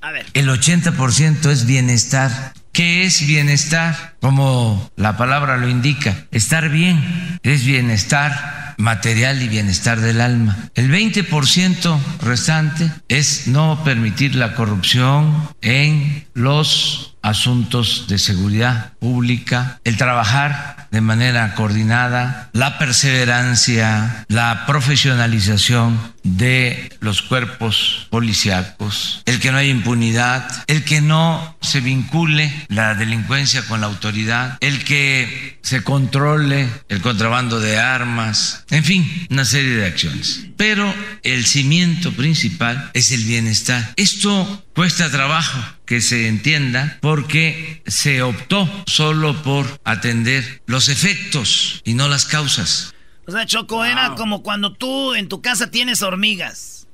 a 0.00 0.10
ver. 0.10 0.26
El 0.34 0.48
80% 0.48 1.48
es 1.48 1.64
bienestar. 1.64 2.54
¿Qué 2.78 3.02
es 3.02 3.26
bienestar? 3.26 4.14
Como 4.20 4.88
la 4.94 5.16
palabra 5.16 5.56
lo 5.56 5.68
indica, 5.68 6.26
estar 6.30 6.68
bien 6.68 7.40
es 7.42 7.64
bienestar 7.64 8.76
material 8.78 9.42
y 9.42 9.48
bienestar 9.48 10.00
del 10.00 10.20
alma. 10.20 10.70
El 10.76 10.88
20% 10.88 11.98
restante 12.22 12.88
es 13.08 13.48
no 13.48 13.82
permitir 13.82 14.36
la 14.36 14.54
corrupción 14.54 15.50
en 15.60 16.24
los 16.34 17.16
asuntos 17.20 18.06
de 18.08 18.18
seguridad 18.18 18.92
pública, 19.00 19.80
el 19.82 19.96
trabajar 19.96 20.88
de 20.90 21.00
manera 21.00 21.54
coordinada, 21.54 22.48
la 22.52 22.78
perseverancia, 22.78 24.24
la 24.28 24.64
profesionalización 24.66 25.98
de 26.22 26.90
los 27.00 27.22
cuerpos 27.22 28.06
policíacos, 28.10 29.22
el 29.26 29.40
que 29.40 29.52
no 29.52 29.58
haya 29.58 29.70
impunidad, 29.70 30.48
el 30.66 30.84
que 30.84 31.00
no 31.00 31.56
se 31.60 31.80
vincule 31.80 32.52
la 32.68 32.94
delincuencia 32.94 33.66
con 33.66 33.80
la 33.80 33.86
autoridad, 33.86 34.58
el 34.60 34.84
que 34.84 35.58
se 35.62 35.82
controle 35.82 36.68
el 36.88 37.00
contrabando 37.00 37.60
de 37.60 37.78
armas, 37.78 38.64
en 38.70 38.84
fin, 38.84 39.26
una 39.30 39.44
serie 39.44 39.72
de 39.72 39.86
acciones. 39.86 40.46
Pero 40.56 40.92
el 41.22 41.46
cimiento 41.46 42.12
principal 42.12 42.90
es 42.94 43.10
el 43.10 43.24
bienestar. 43.24 43.92
Esto 43.96 44.64
cuesta 44.74 45.10
trabajo 45.10 45.58
que 45.86 46.00
se 46.00 46.28
entienda 46.28 46.98
porque 47.00 47.82
se 47.86 48.22
optó 48.22 48.68
solo 48.86 49.42
por 49.42 49.80
atender 49.84 50.62
los 50.66 50.88
efectos 50.88 51.80
y 51.84 51.94
no 51.94 52.08
las 52.08 52.26
causas. 52.26 52.94
O 53.26 53.32
sea, 53.32 53.46
Choco, 53.46 53.84
era 53.84 54.14
como 54.14 54.42
cuando 54.42 54.72
tú 54.72 55.14
en 55.14 55.28
tu 55.28 55.42
casa 55.42 55.70
tienes 55.70 56.02
hormigas. 56.02 56.86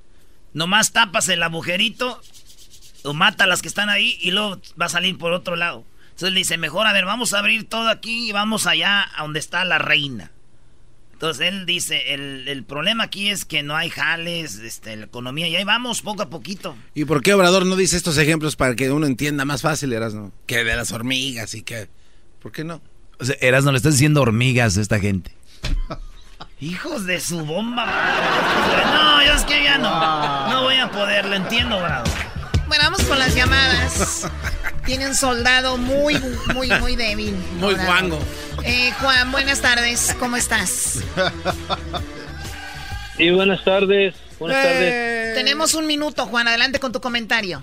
Nomás 0.52 0.92
tapas 0.92 1.28
el 1.28 1.42
agujerito 1.42 2.20
o 3.04 3.14
mata 3.14 3.44
a 3.44 3.46
las 3.46 3.62
que 3.62 3.68
están 3.68 3.90
ahí 3.90 4.18
y 4.20 4.30
luego 4.30 4.60
va 4.80 4.86
a 4.86 4.88
salir 4.88 5.16
por 5.18 5.32
otro 5.32 5.56
lado. 5.56 5.84
Entonces 6.14 6.32
le 6.32 6.38
dice, 6.38 6.58
mejor, 6.58 6.86
a 6.86 6.92
ver, 6.92 7.04
vamos 7.04 7.34
a 7.34 7.38
abrir 7.38 7.68
todo 7.68 7.88
aquí 7.88 8.28
y 8.28 8.32
vamos 8.32 8.66
allá 8.66 9.08
a 9.16 9.22
donde 9.22 9.40
está 9.40 9.64
la 9.64 9.78
reina. 9.78 10.30
Entonces 11.12 11.48
él 11.48 11.66
dice, 11.66 12.14
el, 12.14 12.64
problema 12.64 13.04
aquí 13.04 13.28
es 13.28 13.44
que 13.44 13.62
no 13.62 13.76
hay 13.76 13.88
jales, 13.88 14.56
este, 14.56 14.96
la 14.96 15.06
economía, 15.06 15.48
y 15.48 15.56
ahí 15.56 15.64
vamos 15.64 16.02
poco 16.02 16.22
a 16.22 16.30
poquito. 16.30 16.76
¿Y 16.94 17.04
por 17.04 17.22
qué 17.22 17.34
Obrador 17.34 17.66
no 17.66 17.76
dice 17.76 17.96
estos 17.96 18.18
ejemplos 18.18 18.56
para 18.56 18.74
que 18.74 18.90
uno 18.90 19.06
entienda 19.06 19.44
más 19.44 19.62
fácil, 19.62 19.92
Erasno? 19.92 20.32
Que 20.46 20.64
de 20.64 20.76
las 20.76 20.92
hormigas 20.92 21.54
y 21.54 21.62
que... 21.62 21.88
¿Por 22.42 22.52
qué 22.52 22.64
no? 22.64 22.82
O 23.18 23.24
sea, 23.24 23.36
Erasno, 23.40 23.72
le 23.72 23.78
estás 23.78 23.94
diciendo 23.94 24.22
hormigas 24.22 24.76
a 24.76 24.80
esta 24.80 24.98
gente. 24.98 25.34
Hijos 26.60 27.06
de 27.06 27.20
su 27.20 27.44
bomba. 27.44 27.86
No, 28.94 29.24
yo 29.24 29.32
es 29.32 29.44
que 29.44 29.62
ya 29.62 29.78
no. 29.78 30.48
No 30.50 30.62
voy 30.62 30.76
a 30.76 30.90
poder, 30.90 31.26
lo 31.26 31.34
entiendo, 31.34 31.80
bravo. 31.80 32.10
Bueno, 32.66 32.84
vamos 32.84 33.02
con 33.04 33.18
las 33.18 33.34
llamadas. 33.34 34.30
Tiene 34.86 35.06
un 35.06 35.14
soldado 35.14 35.76
muy, 35.76 36.16
muy, 36.54 36.68
muy 36.80 36.96
débil. 36.96 37.34
Muy 37.58 37.74
guango. 37.74 38.18
Eh, 38.64 38.92
Juan, 39.00 39.32
buenas 39.32 39.60
tardes. 39.60 40.14
¿Cómo 40.18 40.36
estás? 40.36 41.02
Sí, 43.16 43.30
buenas 43.30 43.62
tardes. 43.64 44.14
Buenas 44.38 44.62
tardes. 44.62 44.92
Eh. 44.92 45.32
Tenemos 45.34 45.74
un 45.74 45.86
minuto, 45.86 46.26
Juan. 46.26 46.48
Adelante 46.48 46.80
con 46.80 46.92
tu 46.92 47.00
comentario. 47.00 47.62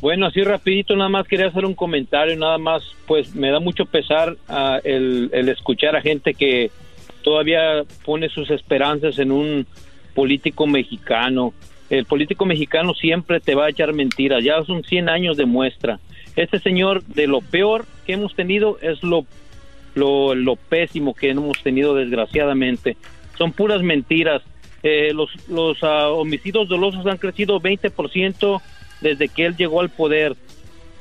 Bueno, 0.00 0.26
así 0.26 0.42
rapidito, 0.42 0.96
nada 0.96 1.10
más 1.10 1.28
quería 1.28 1.48
hacer 1.48 1.66
un 1.66 1.74
comentario, 1.74 2.34
nada 2.34 2.56
más, 2.56 2.82
pues 3.06 3.34
me 3.34 3.50
da 3.50 3.60
mucho 3.60 3.84
pesar 3.84 4.34
uh, 4.48 4.80
el, 4.82 5.28
el 5.32 5.50
escuchar 5.50 5.94
a 5.94 6.00
gente 6.00 6.32
que 6.32 6.70
todavía 7.22 7.84
pone 8.04 8.30
sus 8.30 8.50
esperanzas 8.50 9.18
en 9.18 9.30
un 9.30 9.66
político 10.14 10.66
mexicano. 10.66 11.52
El 11.90 12.04
político 12.04 12.46
mexicano 12.46 12.94
siempre 12.94 13.40
te 13.40 13.56
va 13.56 13.66
a 13.66 13.70
echar 13.70 13.92
mentiras, 13.92 14.44
ya 14.44 14.62
son 14.64 14.84
100 14.84 15.08
años 15.08 15.36
de 15.36 15.44
muestra. 15.44 15.98
Este 16.36 16.60
señor, 16.60 17.04
de 17.04 17.26
lo 17.26 17.40
peor 17.40 17.84
que 18.06 18.12
hemos 18.12 18.34
tenido, 18.34 18.78
es 18.80 19.02
lo, 19.02 19.26
lo, 19.94 20.56
pésimo 20.56 21.14
que 21.14 21.30
hemos 21.30 21.60
tenido, 21.62 21.94
desgraciadamente. 21.96 22.96
Son 23.36 23.52
puras 23.52 23.82
mentiras. 23.82 24.42
Eh, 24.82 25.12
los 25.12 25.30
los 25.48 25.82
ah, 25.82 26.08
homicidios 26.08 26.68
dolosos 26.68 27.04
han 27.06 27.18
crecido 27.18 27.60
20% 27.60 28.62
desde 29.00 29.28
que 29.28 29.44
él 29.44 29.56
llegó 29.56 29.80
al 29.80 29.90
poder. 29.90 30.36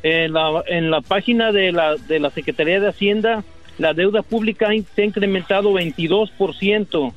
En 0.01 0.33
la, 0.33 0.63
en 0.67 0.89
la 0.91 1.01
página 1.01 1.51
de 1.51 1.71
la, 1.71 1.95
de 1.95 2.19
la 2.19 2.29
Secretaría 2.29 2.79
de 2.79 2.87
Hacienda, 2.87 3.43
la 3.77 3.93
deuda 3.93 4.21
pública 4.21 4.69
se 4.95 5.01
ha 5.01 5.05
incrementado 5.05 5.73
22%. 5.73 7.13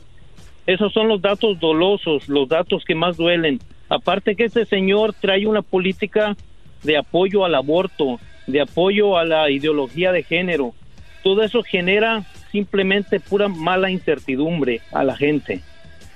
Esos 0.67 0.93
son 0.93 1.09
los 1.09 1.21
datos 1.21 1.59
dolosos, 1.59 2.29
los 2.29 2.49
datos 2.49 2.85
que 2.85 2.95
más 2.95 3.17
duelen. 3.17 3.61
Aparte 3.89 4.37
que 4.37 4.45
este 4.45 4.65
señor 4.65 5.15
trae 5.21 5.47
una 5.47 5.63
política 5.63 6.37
de 6.83 6.97
apoyo 6.97 7.45
al 7.45 7.55
aborto, 7.55 8.21
de 8.47 8.61
apoyo 8.61 9.19
a 9.19 9.25
la 9.25 9.51
ideología 9.51 10.13
de 10.13 10.23
género. 10.23 10.75
Todo 11.23 11.43
eso 11.43 11.63
genera 11.63 12.25
simplemente 12.51 13.21
pura 13.21 13.49
mala 13.49 13.91
incertidumbre 13.91 14.81
a 14.93 15.05
la 15.05 15.17
gente. 15.17 15.63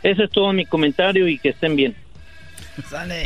Ese 0.02 0.24
es 0.24 0.30
todo 0.30 0.52
mi 0.52 0.66
comentario 0.66 1.26
y 1.28 1.38
que 1.38 1.50
estén 1.50 1.76
bien. 1.76 1.96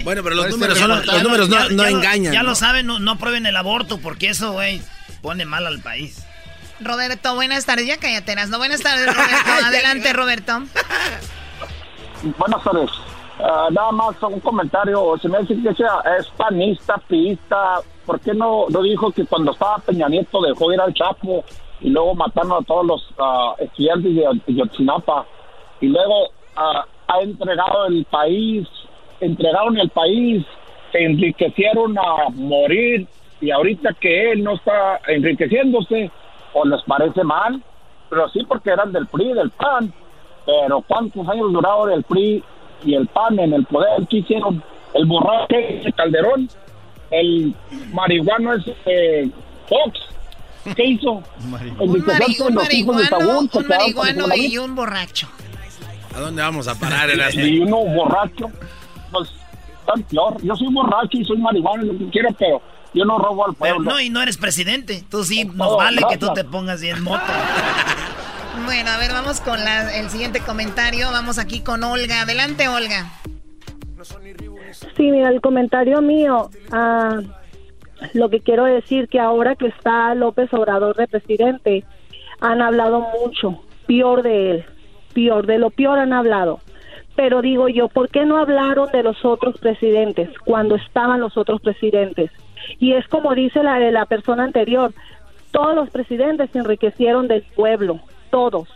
Bueno, 0.05 0.23
pero 0.23 0.37
los 0.37 0.51
números, 0.51 0.81
los 0.81 1.23
números 1.23 1.49
no, 1.49 1.85
engañan. 1.85 2.33
Ya 2.33 2.43
lo 2.43 2.55
saben, 2.55 2.87
no, 2.87 2.99
no 2.99 3.19
prueben 3.19 3.47
el 3.47 3.57
aborto 3.57 3.99
porque 3.99 4.29
eso, 4.29 4.53
güey, 4.53 4.81
pone 5.23 5.45
mal 5.45 5.67
al 5.67 5.81
país. 5.81 6.25
Roberto, 6.81 7.35
buenas 7.35 7.67
tardes. 7.67 7.87
Ya 7.87 7.99
cállate, 7.99 8.35
no 8.35 8.59
Buenas 8.59 8.83
tardes, 8.83 9.07
Roberto. 9.15 9.67
Adelante, 9.67 10.13
Roberto. 10.13 10.53
Buenas 12.39 12.63
tardes. 12.63 12.91
Ah, 13.43 13.69
nada 13.71 13.93
más 13.93 14.23
un 14.23 14.41
comentario, 14.41 15.17
se 15.21 15.29
me 15.29 15.39
dice 15.41 15.57
que 15.63 15.75
sea 15.75 16.03
es 16.19 16.27
panista, 16.37 16.99
pista, 17.09 17.81
¿por 18.05 18.21
qué 18.21 18.35
no, 18.35 18.67
no 18.69 18.83
dijo 18.83 19.11
que 19.13 19.25
cuando 19.25 19.53
estaba 19.53 19.79
Peña 19.79 20.09
Nieto 20.09 20.43
dejó 20.43 20.71
ir 20.73 20.81
al 20.81 20.93
Chapo 20.93 21.43
y 21.81 21.89
luego 21.89 22.15
mataron 22.15 22.53
a 22.53 22.67
todos 22.67 22.85
los 22.85 23.11
uh, 23.13 23.55
estudiantes 23.59 24.15
de 24.15 24.55
Yotzinapa 24.55 25.25
y 25.81 25.87
luego 25.87 26.27
uh, 26.27 26.83
ha 27.09 27.21
entregado 27.23 27.87
el 27.87 28.05
país, 28.11 28.69
entregaron 29.21 29.79
el 29.79 29.89
país, 29.89 30.45
se 30.93 31.03
enriquecieron 31.03 31.97
a 31.99 32.29
morir 32.35 33.07
y 33.41 33.51
ahorita 33.51 33.95
que 33.99 34.33
él 34.33 34.45
no 34.45 34.55
está 34.57 35.01
enriqueciéndose, 35.09 36.11
o 36.53 36.65
les 36.65 36.83
parece 36.83 37.25
mal, 37.25 37.63
pero 38.09 38.29
sí 38.31 38.41
porque 38.47 38.71
eran 38.71 38.93
del 38.93 39.07
PRI, 39.07 39.33
del 39.33 39.51
PAN, 39.51 39.93
pero 40.45 40.83
¿cuántos 40.83 41.29
años 41.29 41.53
duraron 41.53 41.93
el 41.93 42.03
PRI 42.03 42.43
y 42.85 42.95
el 42.95 43.07
PAN 43.09 43.39
en 43.39 43.53
el 43.53 43.65
poder, 43.67 44.07
¿qué 44.09 44.19
hicieron? 44.19 44.63
El 44.95 45.07
borracho 45.07 45.57
ese 45.57 45.93
Calderón, 45.93 46.49
el 47.11 47.55
marihuano 47.93 48.55
ese 48.55 48.75
eh, 48.87 49.31
Fox, 49.69 50.75
¿qué 50.75 50.85
hizo? 50.85 51.13
un, 51.79 52.55
marihuano, 52.55 52.61
un 53.53 53.67
marihuano 53.69 54.35
y 54.35 54.59
un 54.59 54.75
borracho. 54.75 55.29
¿A 56.15 56.21
dónde 56.21 56.43
vamos 56.43 56.67
a 56.67 56.75
parar? 56.75 57.09
El 57.09 57.21
y 57.47 57.61
uno 57.61 57.85
borracho, 57.85 58.51
pues 59.13 59.31
tan 59.87 60.03
peor. 60.05 60.43
Yo 60.43 60.57
soy 60.57 60.73
borracho 60.73 61.19
y 61.19 61.25
soy 61.25 61.39
marihuano, 61.39 61.85
lo 61.85 61.99
que 61.99 62.09
quiero, 62.09 62.31
pero 62.37 62.61
yo 62.95 63.05
no 63.05 63.19
robo 63.19 63.47
al 63.47 63.55
pueblo. 63.55 63.91
no, 63.91 64.01
y 64.01 64.11
no 64.11 64.23
eres 64.23 64.37
presidente. 64.37 65.05
Tú 65.09 65.25
sí, 65.25 65.45
nos 65.45 65.77
vale 65.77 66.03
que 66.09 66.19
tú 66.19 66.33
te 66.33 66.45
pongas 66.45 66.81
bien 66.81 67.03
moto. 67.03 67.23
Bueno, 68.65 68.91
a 68.91 68.99
ver, 68.99 69.13
vamos 69.13 69.41
con 69.41 69.59
el 69.61 70.11
siguiente 70.11 70.41
comentario. 70.41 71.11
Vamos 71.13 71.39
aquí 71.39 71.61
con 71.61 71.83
Olga. 71.83 72.23
Adelante, 72.23 72.69
Olga. 72.69 73.11
Sí, 74.97 75.11
mira, 75.11 75.31
el 75.31 75.41
comentario 75.41 76.03
mío. 76.03 76.51
Ah, 76.71 77.21
lo 78.13 78.29
que 78.29 78.41
quiero 78.41 78.65
decir 78.65 79.09
que 79.09 79.21
ahora 79.21 79.55
que 79.57 79.69
está 79.69 80.15
López 80.15 80.53
Obrador 80.53 80.97
de 80.97 81.07
presidente, 81.07 81.85
han 82.41 82.63
hablado 82.63 83.07
mucho, 83.21 83.63
peor 83.87 84.23
de 84.23 84.51
él, 84.51 84.65
peor, 85.15 85.47
de 85.47 85.59
lo 85.59 85.71
peor 85.71 85.99
han 85.99 86.13
hablado. 86.13 86.61
Pero 87.17 87.43
digo 87.43 87.69
yo, 87.69 87.89
¿por 87.89 88.09
qué 88.09 88.25
no 88.25 88.39
hablaron 88.39 88.91
de 88.93 89.03
los 89.03 89.25
otros 89.25 89.59
presidentes 89.59 90.31
cuando 90.45 90.77
estaban 90.77 91.21
los 91.21 91.37
otros 91.37 91.61
presidentes? 91.61 92.31
Y 92.79 92.93
es 92.93 93.07
como 93.09 93.35
dice 93.35 93.63
la 93.63 93.79
la 93.79 94.07
persona 94.07 94.45
anterior, 94.45 94.93
todos 95.51 95.75
los 95.75 95.91
presidentes 95.91 96.51
se 96.51 96.59
enriquecieron 96.59 97.29
del 97.29 97.43
pueblo, 97.43 98.01
todos. 98.31 98.69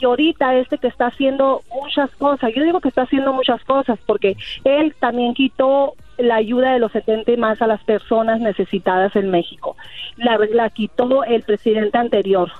Y 0.00 0.06
ahorita 0.06 0.56
este 0.56 0.78
que 0.78 0.88
está 0.88 1.06
haciendo 1.06 1.62
muchas 1.72 2.10
cosas, 2.16 2.52
yo 2.54 2.64
digo 2.64 2.80
que 2.80 2.88
está 2.88 3.02
haciendo 3.02 3.32
muchas 3.32 3.62
cosas 3.64 3.98
porque 4.06 4.36
él 4.64 4.94
también 4.98 5.34
quitó 5.34 5.94
la 6.18 6.36
ayuda 6.36 6.72
de 6.72 6.78
los 6.78 6.92
70 6.92 7.32
y 7.32 7.36
más 7.36 7.62
a 7.62 7.66
las 7.66 7.82
personas 7.84 8.40
necesitadas 8.40 9.14
en 9.16 9.30
México. 9.30 9.76
La, 10.16 10.38
la 10.52 10.70
quitó 10.70 11.24
el 11.24 11.42
presidente 11.42 11.98
anterior 11.98 12.50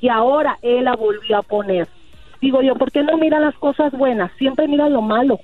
y 0.00 0.08
ahora 0.08 0.58
él 0.62 0.84
la 0.84 0.94
volvió 0.94 1.38
a 1.38 1.42
poner. 1.42 1.88
Digo 2.40 2.62
yo, 2.62 2.74
¿por 2.74 2.92
qué 2.92 3.02
no 3.02 3.16
miran 3.16 3.42
las 3.42 3.54
cosas 3.54 3.92
buenas? 3.92 4.30
Siempre 4.38 4.68
miran 4.68 4.92
lo 4.92 5.02
malo. 5.02 5.40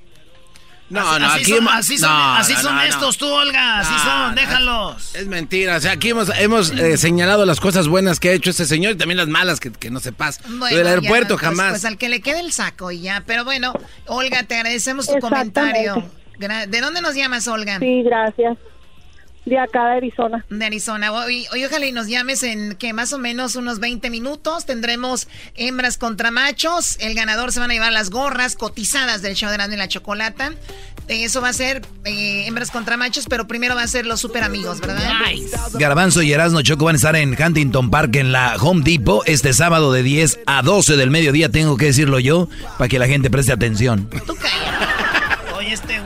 No, 0.91 1.19
no, 1.21 1.27
así 1.27 1.41
aquí 1.43 1.51
son, 1.53 1.59
hemos- 1.59 1.73
así 1.75 1.99
son, 1.99 2.11
no, 2.11 2.35
así 2.35 2.53
no, 2.55 2.61
son 2.61 2.75
no, 2.75 2.81
no. 2.83 2.87
estos 2.89 3.17
tú, 3.19 3.27
Olga. 3.27 3.79
Así 3.79 3.93
No, 3.93 3.99
son, 4.03 4.29
no, 4.35 4.35
déjalos. 4.41 5.15
Es 5.15 5.27
mentira, 5.29 5.77
o 5.77 5.81
sea, 5.81 5.93
aquí 5.93 6.11
hemos, 6.11 6.29
hemos 6.37 6.71
eh, 6.73 6.97
señalado 6.97 7.47
las 7.47 7.61
cosas 7.61 7.87
buenas 7.89 8.19
que 8.21 8.31
ha 8.31 8.33
hecho 8.33 8.51
ese 8.51 8.67
señor 8.67 8.93
y 8.93 8.97
también 8.97 9.17
las 9.19 9.29
malas 9.29 9.61
que, 9.61 9.71
que 9.71 9.91
no 9.91 10.01
se 10.01 10.13
pasa. 10.13 10.43
Bueno, 10.49 10.77
del 10.77 10.87
aeropuerto 10.87 11.35
pues, 11.37 11.43
jamás. 11.49 11.71
Pues 11.71 11.85
al 11.85 11.97
que 11.97 12.09
le 12.09 12.21
quede 12.21 12.41
el 12.41 12.53
saco 12.53 12.91
y 12.91 13.01
ya. 13.03 13.23
Pero 13.27 13.45
bueno, 13.45 13.73
Olga, 14.07 14.43
te 14.43 14.57
agradecemos 14.57 15.07
tu 15.07 15.19
comentario. 15.21 16.05
¿De 16.39 16.81
dónde 16.81 17.01
nos 17.03 17.15
llamas, 17.15 17.47
Olga? 17.49 17.79
Sí, 17.79 18.03
gracias. 18.03 18.59
De 19.47 19.59
acá 19.59 19.87
de 19.87 19.97
Arizona. 19.97 20.45
De 20.51 20.65
Arizona. 20.65 21.13
Oye, 21.13 21.47
oye, 21.53 21.67
ojalá 21.67 21.87
y 21.87 21.93
nos 21.93 22.09
llames 22.09 22.43
en 22.43 22.75
que 22.75 22.93
más 22.93 23.13
o 23.13 23.19
menos 23.19 23.57
unos 23.57 23.81
20 23.81 24.11
minutos. 24.11 24.67
Tendremos 24.67 25.29
hembras 25.57 25.97
contra 25.97 26.31
machos. 26.31 26.99
El 27.01 27.15
ganador 27.15 27.51
se 27.53 27.61
van 27.61 27.71
a 27.71 27.75
llevar 27.75 27.93
las 27.93 28.11
gorras 28.11 28.55
cotizadas 28.55 29.23
del 29.23 29.35
show 29.35 29.49
de 29.49 29.55
Erasmo 29.55 29.75
y 29.75 29.79
la 29.79 29.89
Chocolata. 29.89 30.53
Eso 31.09 31.41
va 31.41 31.49
a 31.49 31.53
ser 31.53 31.83
eh, 32.05 32.45
hembras 32.47 32.71
contra 32.71 32.97
machos, 32.97 33.27
pero 33.29 33.49
primero 33.49 33.75
va 33.75 33.83
a 33.83 33.89
ser 33.89 34.07
los 34.07 34.21
super 34.21 34.45
amigos, 34.45 34.81
¿verdad? 34.81 35.11
Garbanzo 35.75 36.23
y 36.23 36.33
Erasmo 36.33 36.63
Choco 36.63 36.85
van 36.85 36.95
a 36.95 36.97
estar 36.97 37.17
en 37.17 37.37
Huntington 37.37 37.91
Park 37.91 38.15
en 38.17 38.31
la 38.31 38.55
Home 38.61 38.83
Depot 38.85 39.23
este 39.27 39.53
sábado 39.53 39.93
de 39.93 40.05
10 40.05 40.41
a 40.47 40.63
12 40.63 40.97
del 40.97 41.11
mediodía, 41.11 41.49
tengo 41.49 41.77
que 41.77 41.87
decirlo 41.87 42.21
yo, 42.21 42.49
para 42.79 42.89
que 42.89 43.01
la 43.01 43.09
gente 43.09 43.29
preste 43.29 43.51
atención. 43.51 44.09
Este 44.13 44.33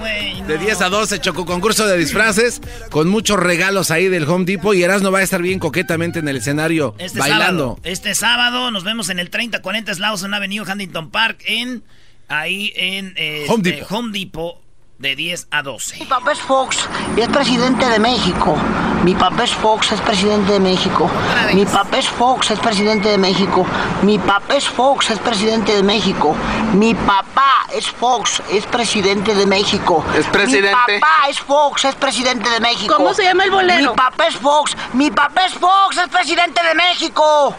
güey. 0.04 0.42
De 0.42 0.58
10 0.58 0.80
a 0.82 0.88
12, 0.90 1.20
Choco, 1.20 1.46
concurso 1.46 1.86
de 1.86 1.96
disfraces, 1.96 2.60
con 2.90 3.08
muchos 3.08 3.38
regalos 3.40 3.90
ahí 3.90 4.08
del 4.08 4.28
Home 4.28 4.44
Depot 4.44 4.74
y 4.74 4.82
Erasmo 4.82 5.10
va 5.10 5.20
a 5.20 5.22
estar 5.22 5.40
bien 5.40 5.58
coquetamente 5.58 6.18
en 6.18 6.28
el 6.28 6.36
escenario, 6.36 6.94
Este 6.98 7.18
bailando. 7.18 7.44
sábado. 7.76 7.78
Este 7.84 8.14
sábado 8.14 8.70
nos 8.70 8.84
vemos 8.84 9.08
en 9.08 9.18
el 9.18 9.30
3040 9.30 9.94
Slauson 9.94 10.34
Avenue, 10.34 10.60
Huntington 10.70 11.10
Park, 11.10 11.42
en 11.46 11.82
ahí 12.28 12.72
en 12.76 13.14
eh, 13.16 13.46
Home 13.48 13.70
este. 13.70 13.86
Home 13.94 14.18
Depot, 14.18 14.60
de 14.98 15.16
10 15.16 15.48
a 15.50 15.62
12. 15.62 15.98
Mi 15.98 16.06
papá 16.06 16.32
es 16.32 16.40
Fox 16.40 16.88
y 17.16 17.20
es 17.20 17.28
presidente 17.28 17.84
de 17.86 17.98
México. 17.98 18.56
Mi 19.02 19.14
papá 19.14 19.44
es 19.44 19.52
Fox, 19.52 19.92
es 19.92 20.00
presidente 20.00 20.52
de 20.52 20.60
México. 20.60 21.10
Mi 21.52 21.66
papá 21.66 21.98
es 21.98 22.08
Fox, 22.08 22.50
es 22.50 22.58
presidente 22.58 23.10
de 23.10 23.18
México. 23.18 23.66
Mi 24.02 24.18
papá 24.18 24.54
es 24.54 24.68
Fox, 24.68 25.10
es 25.10 25.18
presidente 25.18 25.74
de 25.74 25.82
México. 25.82 26.34
Mi 26.72 26.94
papá 26.94 27.66
es 27.74 27.90
Fox, 27.90 28.42
es 28.50 28.64
presidente 28.66 29.34
de 29.34 29.46
México. 29.46 30.04
Es 30.16 30.26
presidente. 30.26 30.76
Mi 30.88 31.00
papá 31.00 31.28
es 31.28 31.40
Fox, 31.40 31.84
es 31.84 31.94
presidente 31.96 32.48
de 32.48 32.60
México. 32.60 32.94
¿Cómo 32.96 33.12
se 33.12 33.24
llama 33.24 33.44
el 33.44 33.50
bolero? 33.50 33.90
Mi 33.90 33.96
papá 33.96 34.26
es 34.28 34.36
Fox, 34.36 34.76
mi 34.92 35.10
papá 35.10 35.46
es 35.46 35.54
Fox, 35.54 35.98
es 35.98 36.08
presidente 36.08 36.60
de 36.66 36.74
México. 36.74 37.54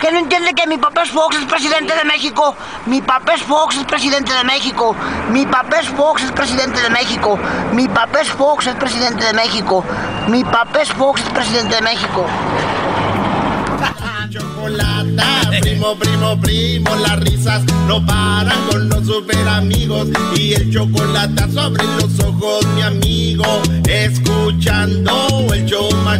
¿Que 0.00 0.12
no 0.12 0.18
entiende 0.18 0.54
que 0.54 0.66
mi 0.66 0.78
papá 0.78 1.02
es 1.02 1.10
Fox, 1.10 1.36
es 1.36 1.44
presidente 1.44 1.94
de 1.94 2.04
México? 2.04 2.54
Mi 2.86 3.02
papá 3.02 3.34
es 3.34 3.42
Fox, 3.42 3.76
es 3.76 3.84
presidente 3.84 4.32
de 4.32 4.44
México. 4.44 4.94
Mi 5.30 5.44
papá 5.44 5.80
es 5.80 5.88
Fox, 5.88 6.22
es 6.22 6.32
presidente 6.32 6.80
de 6.80 6.90
México. 6.90 7.38
Mi 7.72 7.88
papá 7.88 8.20
es 8.20 8.28
Fox, 8.28 8.66
es 8.66 8.74
presidente 8.76 9.24
de 9.24 9.32
México. 9.32 9.84
Mi 10.28 10.44
papá 10.44 10.80
Fox, 10.96 11.22
es 11.22 11.28
presidente 11.30 11.76
de 11.76 11.82
México. 11.82 12.26
Chocolata, 14.30 15.50
primo, 15.60 15.96
primo, 15.96 16.40
primo, 16.40 16.94
las 16.96 17.20
risas 17.20 17.62
no 17.86 18.04
paran 18.04 18.58
con 18.70 18.88
los 18.88 19.06
super 19.06 19.48
amigos 19.48 20.08
y 20.36 20.54
el 20.54 20.70
chocolate 20.70 21.50
sobre 21.50 21.84
los 21.84 22.20
ojos, 22.20 22.66
mi 22.74 22.82
amigo, 22.82 23.62
escuchando 23.86 25.46
el 25.52 25.64
show 25.64 25.90
más. 26.04 26.18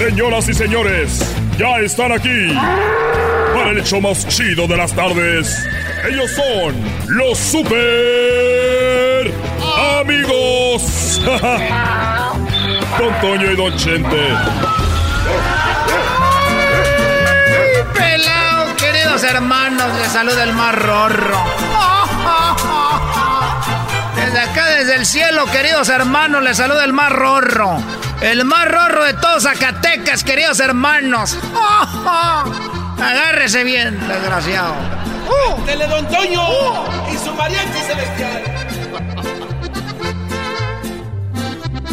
Señoras 0.00 0.48
y 0.48 0.54
señores, 0.54 1.20
ya 1.58 1.78
están 1.80 2.10
aquí 2.10 2.54
para 3.52 3.68
el 3.72 3.84
show 3.84 4.00
más 4.00 4.26
chido 4.28 4.66
de 4.66 4.78
las 4.78 4.94
tardes. 4.94 5.62
Ellos 6.08 6.30
son 6.30 6.74
los 7.08 7.36
super 7.36 9.30
amigos. 10.00 11.20
Don 12.98 13.20
Toño 13.20 13.50
y 13.52 13.56
Don 13.56 13.76
Chente. 13.76 14.28
Pelao, 17.92 18.76
queridos 18.76 19.22
hermanos, 19.22 19.98
les 19.98 20.10
saluda 20.10 20.44
el 20.44 20.54
más 20.54 20.74
rorro. 20.76 21.44
Desde 24.16 24.40
acá, 24.40 24.66
desde 24.66 24.94
el 24.94 25.04
cielo, 25.04 25.44
queridos 25.52 25.90
hermanos, 25.90 26.42
les 26.42 26.56
saluda 26.56 26.84
el 26.84 26.94
más 26.94 27.12
rorro. 27.12 27.82
El 28.20 28.44
más 28.44 28.66
rorro 28.68 29.04
de 29.04 29.14
todos 29.14 29.44
Zacatecas, 29.44 30.24
queridos 30.24 30.60
hermanos. 30.60 31.38
Agárrese 33.02 33.64
bien, 33.64 33.98
desgraciado. 34.06 34.74
¡Dele 35.64 35.86
Don 35.86 36.06
Toño! 36.08 36.42
¡Y 37.12 37.16
su 37.16 37.32
mariachi 37.34 37.78
celestial! 37.86 38.42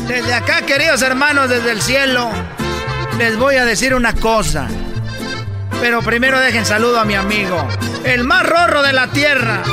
Desde 0.08 0.34
acá, 0.34 0.62
queridos 0.64 1.02
hermanos, 1.02 1.50
desde 1.50 1.72
el 1.72 1.82
cielo, 1.82 2.30
les 3.18 3.38
voy 3.38 3.56
a 3.56 3.66
decir 3.66 3.94
una 3.94 4.14
cosa. 4.14 4.68
Pero 5.80 6.02
primero 6.02 6.40
dejen 6.40 6.66
saludo 6.66 7.00
a 7.00 7.06
mi 7.06 7.16
amigo, 7.16 7.66
el 8.04 8.24
más 8.24 8.46
rorro 8.46 8.82
de 8.82 8.94
la 8.94 9.08
tierra. 9.08 9.64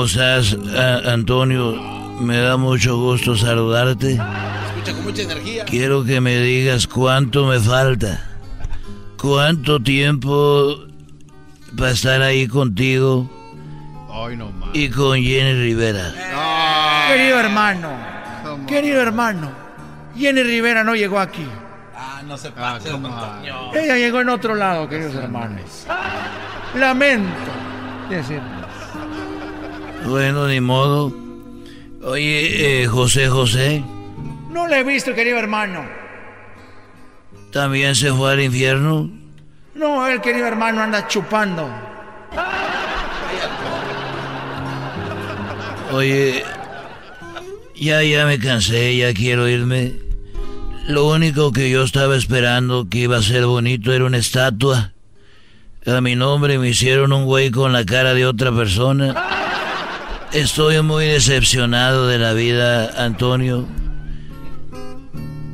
¿Cómo 0.00 0.08
estás, 0.08 0.56
Antonio? 1.04 1.74
Me 2.22 2.38
da 2.38 2.56
mucho 2.56 2.96
gusto 2.96 3.36
saludarte. 3.36 4.12
Escucha 4.12 4.94
con 4.94 5.04
mucha 5.04 5.22
energía. 5.24 5.66
Quiero 5.66 6.02
que 6.04 6.22
me 6.22 6.38
digas 6.38 6.86
cuánto 6.86 7.44
me 7.44 7.60
falta. 7.60 8.26
¿Cuánto 9.20 9.78
tiempo 9.78 10.74
para 11.76 11.90
estar 11.90 12.22
ahí 12.22 12.48
contigo 12.48 13.28
Ay, 14.10 14.38
no 14.38 14.50
más. 14.52 14.70
y 14.72 14.88
con 14.88 15.20
Jenny 15.22 15.52
Rivera? 15.64 16.14
Querido 17.08 17.38
hermano, 17.38 17.90
querido 18.66 19.02
hermano, 19.02 19.52
Jenny 20.16 20.42
Rivera 20.42 20.82
no 20.82 20.94
llegó 20.94 21.18
aquí. 21.20 21.46
Ah, 21.94 22.22
no 22.26 22.38
se 22.38 22.50
pase, 22.52 22.88
Don 22.88 23.02
Toño. 23.02 23.74
Ella 23.74 23.98
llegó 23.98 24.22
en 24.22 24.30
otro 24.30 24.54
lado, 24.54 24.88
queridos 24.88 25.14
hermanos. 25.14 25.86
Lamento 26.74 27.28
decirlo. 28.08 28.59
Bueno, 30.06 30.48
ni 30.48 30.60
modo. 30.60 31.12
Oye, 32.02 32.82
eh, 32.82 32.86
José 32.86 33.28
José, 33.28 33.84
No 34.50 34.66
la 34.66 34.80
he 34.80 34.84
visto, 34.84 35.14
querido 35.14 35.38
hermano. 35.38 35.84
¿también 37.52 37.94
se 37.94 38.12
fue 38.12 38.32
al 38.32 38.40
infierno? 38.40 39.10
No, 39.74 40.06
el 40.06 40.20
querido 40.20 40.46
hermano 40.46 40.82
anda 40.82 41.06
chupando. 41.08 41.68
Oye, 45.92 46.44
ya, 47.74 48.02
ya 48.02 48.26
me 48.26 48.38
cansé, 48.38 48.96
ya 48.96 49.12
quiero 49.12 49.48
irme. 49.48 49.94
Lo 50.86 51.08
único 51.08 51.52
que 51.52 51.70
yo 51.70 51.82
estaba 51.82 52.16
esperando 52.16 52.88
que 52.88 52.98
iba 52.98 53.16
a 53.16 53.22
ser 53.22 53.46
bonito 53.46 53.92
era 53.92 54.04
una 54.04 54.18
estatua. 54.18 54.92
A 55.86 56.00
mi 56.00 56.14
nombre 56.14 56.58
me 56.58 56.68
hicieron 56.68 57.12
un 57.12 57.24
güey 57.24 57.50
con 57.50 57.72
la 57.72 57.84
cara 57.84 58.14
de 58.14 58.26
otra 58.26 58.52
persona. 58.52 59.14
Estoy 60.32 60.80
muy 60.80 61.06
decepcionado 61.06 62.06
de 62.06 62.16
la 62.16 62.32
vida, 62.34 63.04
Antonio. 63.04 63.66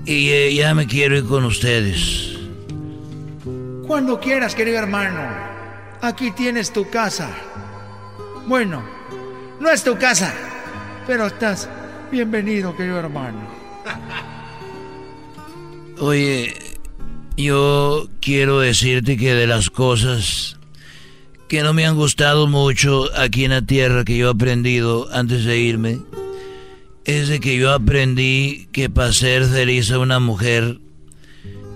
Y 0.05 0.29
eh, 0.29 0.55
ya 0.55 0.75
me 0.75 0.87
quiero 0.87 1.17
ir 1.17 1.25
con 1.25 1.45
ustedes. 1.45 2.37
Cuando 3.87 4.21
quieras, 4.21 4.55
querido 4.55 4.79
hermano. 4.79 5.19
Aquí 6.03 6.31
tienes 6.31 6.75
tu 6.75 6.91
casa. 6.91 7.31
Bueno, 8.47 8.85
no 9.61 9.71
es 9.71 9.83
tu 9.83 9.97
casa, 9.97 10.35
pero 11.07 11.27
estás 11.27 11.71
bienvenido, 12.13 12.77
querido 12.77 12.99
hermano. 12.99 13.49
Oye, 16.01 16.55
yo 17.39 18.09
quiero 18.21 18.61
decirte 18.61 19.17
que 19.17 19.35
de 19.35 19.47
las 19.47 19.71
cosas 19.71 20.56
que 21.49 21.63
no 21.63 21.73
me 21.73 21.87
han 21.87 21.97
gustado 21.97 22.47
mucho 22.47 23.09
aquí 23.17 23.45
en 23.45 23.53
la 23.53 23.63
tierra 23.63 24.05
que 24.05 24.17
yo 24.17 24.29
he 24.29 24.31
aprendido 24.31 25.09
antes 25.13 25.45
de 25.45 25.59
irme, 25.59 25.99
es 27.05 27.29
de 27.29 27.39
que 27.39 27.57
yo 27.57 27.73
aprendí 27.73 28.69
que 28.73 28.91
para 28.91 29.13
ser 29.13 29.45
feliz 29.45 29.91
a 29.93 29.99
una 29.99 30.19
mujer, 30.19 30.79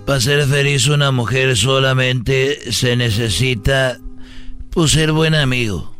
para 0.05 0.19
ser 0.19 0.45
feliz 0.45 0.87
a 0.87 0.93
una 0.93 1.11
mujer 1.11 1.55
solamente 1.55 2.71
se 2.73 2.95
necesita 2.97 3.99
pues 4.71 4.91
ser 4.91 5.11
buen 5.11 5.35
amigo. 5.35 5.91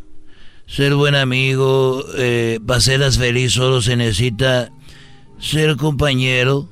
Ser 0.65 0.95
buen 0.95 1.15
amigo, 1.15 2.05
eh, 2.17 2.59
para 2.65 2.79
serlas 2.79 3.17
feliz 3.17 3.51
solo 3.51 3.81
se 3.81 3.97
necesita 3.97 4.71
ser 5.37 5.75
compañero, 5.75 6.69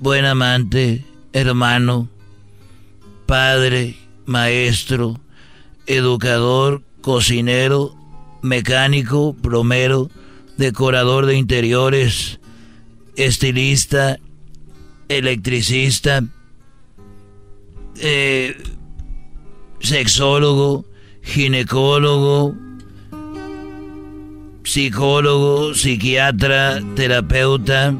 buen 0.00 0.26
amante, 0.26 1.02
hermano, 1.32 2.10
padre, 3.24 3.96
maestro, 4.26 5.18
educador, 5.86 6.82
cocinero, 7.00 7.94
mecánico, 8.42 9.34
plomero, 9.34 10.10
decorador 10.56 11.26
de 11.26 11.36
interiores, 11.36 12.40
estilista, 13.16 14.18
electricista, 15.08 16.24
eh, 17.98 18.56
sexólogo, 19.80 20.84
ginecólogo, 21.22 22.54
psicólogo, 24.64 25.74
psiquiatra, 25.74 26.82
terapeuta, 26.94 27.94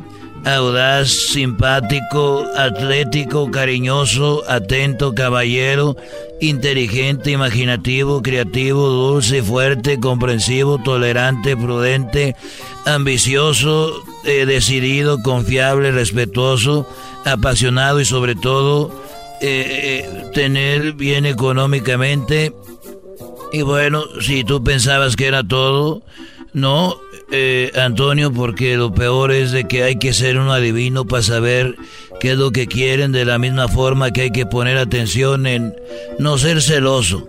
audaz, 0.46 1.08
simpático, 1.08 2.44
atlético, 2.56 3.50
cariñoso, 3.50 4.44
atento, 4.48 5.12
caballero, 5.12 5.96
inteligente, 6.40 7.32
imaginativo, 7.32 8.22
creativo, 8.22 8.88
dulce, 8.88 9.42
fuerte, 9.42 9.98
comprensivo, 9.98 10.78
tolerante, 10.78 11.56
prudente, 11.56 12.36
ambicioso, 12.84 14.04
eh, 14.24 14.46
decidido, 14.46 15.20
confiable, 15.20 15.90
respetuoso, 15.90 16.88
apasionado 17.24 18.00
y 18.00 18.04
sobre 18.04 18.36
todo 18.36 18.92
eh, 19.40 20.04
eh, 20.06 20.30
tener 20.32 20.92
bien 20.92 21.26
económicamente. 21.26 22.54
Y 23.52 23.62
bueno, 23.62 24.04
si 24.20 24.44
tú 24.44 24.62
pensabas 24.62 25.16
que 25.16 25.26
era 25.26 25.42
todo, 25.42 26.02
no, 26.52 26.96
eh, 27.30 27.72
Antonio, 27.76 28.32
porque 28.32 28.76
lo 28.76 28.94
peor 28.94 29.32
es 29.32 29.50
de 29.50 29.66
que 29.66 29.82
hay 29.82 29.96
que 29.96 30.12
ser 30.12 30.38
un 30.38 30.48
adivino 30.48 31.06
para 31.06 31.22
saber 31.22 31.76
qué 32.20 32.32
es 32.32 32.38
lo 32.38 32.52
que 32.52 32.66
quieren, 32.66 33.12
de 33.12 33.24
la 33.24 33.38
misma 33.38 33.68
forma 33.68 34.12
que 34.12 34.22
hay 34.22 34.30
que 34.30 34.46
poner 34.46 34.78
atención 34.78 35.46
en 35.46 35.74
no 36.18 36.38
ser 36.38 36.62
celoso, 36.62 37.28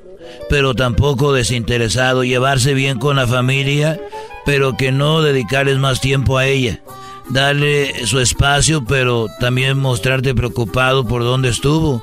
pero 0.50 0.76
tampoco 0.76 1.34
desinteresado, 1.34 2.24
llevarse 2.24 2.74
bien 2.74 3.00
con 3.00 3.16
la 3.16 3.28
familia, 3.28 4.00
pero 4.46 4.78
que 4.78 4.92
no 4.92 5.22
dedicarles 5.22 5.78
más 5.78 6.00
tiempo 6.00 6.38
a 6.38 6.46
ella. 6.46 6.80
Darle 7.30 8.06
su 8.06 8.22
espacio, 8.22 8.86
pero 8.86 9.28
también 9.42 9.78
mostrarte 9.78 10.34
preocupado 10.34 11.06
por 11.06 11.24
dónde 11.24 11.50
estuvo. 11.50 12.02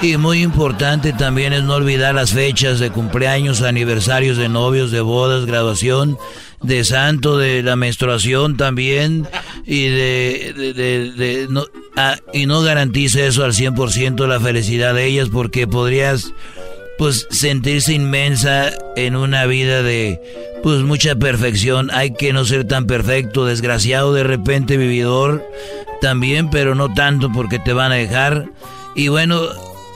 Y 0.00 0.16
muy 0.16 0.40
importante 0.40 1.12
también 1.12 1.52
es 1.52 1.62
no 1.62 1.74
olvidar 1.74 2.14
las 2.14 2.32
fechas 2.32 2.78
de 2.78 2.90
cumpleaños, 2.90 3.60
aniversarios 3.60 4.38
de 4.38 4.48
novios, 4.48 4.90
de 4.90 5.02
bodas, 5.02 5.44
graduación 5.44 6.16
de 6.62 6.84
santo, 6.84 7.38
de 7.38 7.62
la 7.62 7.76
menstruación 7.76 8.56
también, 8.56 9.26
y 9.66 9.88
de, 9.88 11.46
no, 11.50 11.64
ah, 11.96 12.16
y 12.32 12.46
no 12.46 12.62
garantiza 12.62 13.20
eso 13.20 13.44
al 13.44 13.52
100% 13.52 14.26
la 14.26 14.40
felicidad 14.40 14.94
de 14.94 15.06
ellas, 15.06 15.28
porque 15.30 15.66
podrías, 15.66 16.32
pues, 16.98 17.26
sentirse 17.30 17.94
inmensa 17.94 18.72
en 18.96 19.16
una 19.16 19.46
vida 19.46 19.82
de, 19.82 20.20
pues, 20.62 20.82
mucha 20.82 21.16
perfección. 21.16 21.90
Hay 21.92 22.14
que 22.14 22.32
no 22.32 22.44
ser 22.44 22.66
tan 22.66 22.86
perfecto, 22.86 23.44
desgraciado, 23.44 24.12
de 24.12 24.24
repente 24.24 24.76
vividor, 24.76 25.44
también, 26.00 26.50
pero 26.50 26.74
no 26.74 26.92
tanto 26.92 27.30
porque 27.32 27.58
te 27.58 27.72
van 27.72 27.92
a 27.92 27.96
dejar. 27.96 28.46
Y 28.94 29.08
bueno, 29.08 29.40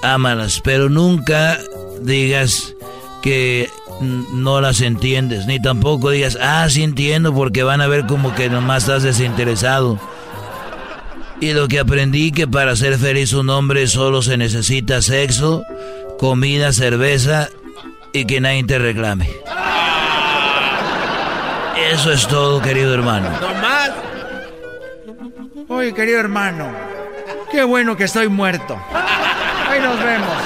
ámalas, 0.02 0.60
pero 0.64 0.88
nunca 0.88 1.58
digas 2.00 2.74
que 3.22 3.68
no 4.00 4.60
las 4.60 4.80
entiendes, 4.80 5.46
ni 5.46 5.60
tampoco 5.60 6.10
digas, 6.10 6.38
ah, 6.40 6.66
sí 6.68 6.82
entiendo, 6.82 7.34
porque 7.34 7.62
van 7.62 7.80
a 7.80 7.86
ver 7.86 8.06
como 8.06 8.34
que 8.34 8.48
nomás 8.50 8.84
estás 8.84 9.02
desinteresado. 9.02 9.98
Y 11.40 11.52
lo 11.52 11.68
que 11.68 11.80
aprendí 11.80 12.32
que 12.32 12.46
para 12.48 12.76
ser 12.76 12.96
feliz 12.98 13.32
un 13.32 13.50
hombre 13.50 13.86
solo 13.86 14.22
se 14.22 14.36
necesita 14.36 15.02
sexo, 15.02 15.64
comida, 16.18 16.72
cerveza 16.72 17.48
y 18.12 18.24
que 18.24 18.40
nadie 18.40 18.64
te 18.64 18.78
reclame. 18.78 19.28
Eso 21.92 22.10
es 22.10 22.26
todo, 22.26 22.60
querido 22.62 22.94
hermano. 22.94 23.28
más. 23.60 23.90
Oye, 25.68 25.92
querido 25.92 26.20
hermano, 26.20 26.70
qué 27.50 27.64
bueno 27.64 27.96
que 27.96 28.04
estoy 28.04 28.28
muerto. 28.28 28.78
Ahí 29.68 29.80
nos 29.80 30.02
vemos. 30.02 30.45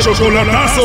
¡El 0.00 0.16
chocolatazo! 0.16 0.82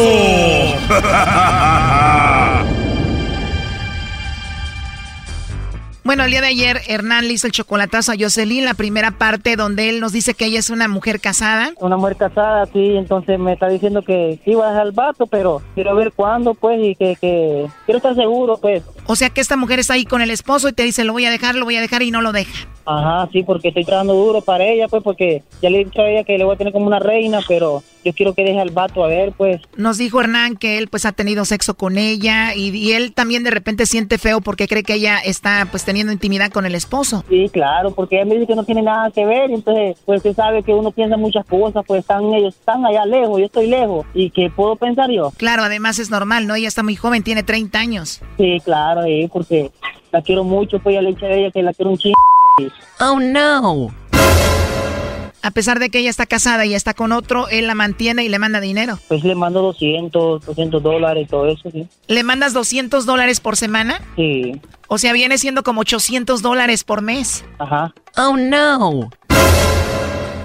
Bueno, 6.03 6.25
el 6.25 6.31
día 6.31 6.41
de 6.41 6.47
ayer 6.47 6.81
Hernán 6.89 7.25
le 7.25 7.33
hizo 7.33 7.47
el 7.47 7.53
chocolatazo 7.53 8.11
a 8.11 8.15
Jocelyn, 8.19 8.65
la 8.65 8.73
primera 8.73 9.11
parte 9.11 9.55
donde 9.55 9.87
él 9.87 10.01
nos 10.01 10.11
dice 10.11 10.33
que 10.33 10.47
ella 10.47 10.59
es 10.59 10.69
una 10.69 10.89
mujer 10.89 11.21
casada. 11.21 11.71
Una 11.79 11.95
mujer 11.95 12.17
casada, 12.17 12.65
sí, 12.65 12.97
entonces 12.97 13.39
me 13.39 13.53
está 13.53 13.69
diciendo 13.69 14.01
que 14.01 14.37
sí 14.43 14.53
va 14.53 14.67
a 14.67 14.69
dejar 14.71 14.87
el 14.87 14.91
vato, 14.91 15.27
pero 15.27 15.61
quiero 15.75 15.95
ver 15.95 16.11
cuándo, 16.11 16.53
pues, 16.53 16.77
y 16.83 16.95
que, 16.95 17.15
que 17.15 17.67
quiero 17.85 17.97
estar 17.99 18.15
seguro, 18.15 18.57
pues. 18.57 18.83
O 19.05 19.15
sea 19.15 19.29
que 19.29 19.39
esta 19.39 19.55
mujer 19.55 19.79
está 19.79 19.93
ahí 19.93 20.03
con 20.03 20.21
el 20.21 20.29
esposo 20.29 20.67
y 20.67 20.73
te 20.73 20.83
dice, 20.83 21.05
lo 21.05 21.13
voy 21.13 21.25
a 21.25 21.31
dejar, 21.31 21.55
lo 21.55 21.63
voy 21.63 21.77
a 21.77 21.81
dejar 21.81 22.03
y 22.03 22.11
no 22.11 22.21
lo 22.21 22.33
deja. 22.33 22.67
Ajá, 22.85 23.29
sí, 23.31 23.43
porque 23.43 23.69
estoy 23.69 23.85
trabajando 23.85 24.13
duro 24.13 24.41
para 24.41 24.65
ella, 24.65 24.89
pues, 24.89 25.01
porque 25.01 25.41
ya 25.61 25.69
le 25.69 25.79
he 25.79 25.85
dicho 25.85 26.01
a 26.01 26.09
ella 26.09 26.25
que 26.25 26.37
le 26.37 26.43
voy 26.43 26.55
a 26.55 26.57
tener 26.57 26.73
como 26.73 26.85
una 26.85 26.99
reina, 26.99 27.39
pero 27.47 27.81
yo 28.05 28.13
quiero 28.13 28.33
que 28.33 28.43
deje 28.43 28.59
al 28.59 28.69
vato 28.69 29.03
a 29.03 29.07
ver, 29.07 29.33
pues. 29.33 29.61
Nos 29.75 29.97
dijo 29.97 30.21
Hernán 30.21 30.55
que 30.55 30.77
él, 30.77 30.87
pues, 30.87 31.05
ha 31.05 31.11
tenido 31.11 31.43
sexo 31.43 31.73
con 31.73 31.97
ella 31.97 32.53
y, 32.55 32.69
y 32.69 32.91
él 32.93 33.13
también 33.13 33.43
de 33.43 33.49
repente 33.49 33.87
siente 33.87 34.17
feo 34.19 34.41
porque 34.41 34.67
cree 34.67 34.83
que 34.83 34.93
ella 34.93 35.17
está, 35.17 35.67
pues, 35.71 35.83
teniendo 35.83 36.13
intimidad 36.13 36.51
con 36.51 36.65
el 36.65 36.75
esposo. 36.75 37.23
Sí, 37.27 37.49
claro, 37.51 37.91
porque 37.91 38.17
ella 38.17 38.25
me 38.25 38.35
dice 38.35 38.47
que 38.47 38.55
no 38.55 38.63
tiene 38.63 38.83
nada 38.83 39.09
que 39.09 39.25
ver, 39.25 39.49
entonces, 39.49 39.97
pues, 40.05 40.17
usted 40.17 40.35
sabe 40.35 40.61
que 40.61 40.73
uno 40.73 40.91
piensa 40.91 41.17
muchas 41.17 41.45
cosas, 41.45 41.83
pues, 41.87 42.01
están 42.01 42.33
ellos, 42.33 42.55
están 42.55 42.85
allá 42.85 43.05
lejos, 43.05 43.39
yo 43.39 43.45
estoy 43.45 43.67
lejos, 43.67 44.05
¿y 44.13 44.29
qué 44.29 44.51
puedo 44.55 44.75
pensar 44.75 45.09
yo? 45.09 45.31
Claro, 45.37 45.63
además 45.63 45.97
es 45.97 46.11
normal, 46.11 46.45
¿no? 46.45 46.55
Ella 46.55 46.67
está 46.67 46.83
muy 46.83 46.95
joven, 46.95 47.23
tiene 47.23 47.41
30 47.41 47.79
años. 47.79 48.21
Sí, 48.37 48.61
claro, 48.63 49.03
sí, 49.03 49.27
porque 49.33 49.71
la 50.11 50.21
quiero 50.21 50.43
mucho, 50.43 50.79
pues, 50.79 50.93
ya 50.93 51.01
le 51.01 51.09
he 51.09 51.13
dicho 51.13 51.25
a 51.25 51.31
ella 51.31 51.51
que 51.51 51.63
la 51.63 51.73
quiero 51.73 51.91
un 51.91 51.97
chingo. 51.97 52.13
Oh, 52.99 53.19
no. 53.19 53.89
A 55.45 55.51
pesar 55.51 55.77
de 55.77 55.91
que 55.91 55.99
ella 55.99 56.09
está 56.09 56.25
casada 56.25 56.65
y 56.65 56.73
está 56.73 56.95
con 56.95 57.11
otro, 57.11 57.47
él 57.49 57.67
la 57.67 57.75
mantiene 57.75 58.23
y 58.23 58.29
le 58.29 58.39
manda 58.39 58.59
dinero. 58.59 58.97
Pues 59.07 59.23
le 59.23 59.35
mando 59.35 59.61
200, 59.61 60.43
200 60.43 60.81
dólares, 60.81 61.27
todo 61.29 61.47
eso, 61.47 61.69
sí. 61.69 61.87
¿Le 62.07 62.23
mandas 62.23 62.53
200 62.53 63.05
dólares 63.05 63.41
por 63.41 63.55
semana? 63.55 64.01
Sí. 64.15 64.59
O 64.87 64.97
sea, 64.97 65.13
viene 65.13 65.37
siendo 65.37 65.61
como 65.61 65.81
800 65.81 66.41
dólares 66.41 66.83
por 66.83 67.03
mes. 67.03 67.45
Ajá. 67.59 67.93
Oh, 68.17 68.35
no. 68.37 69.11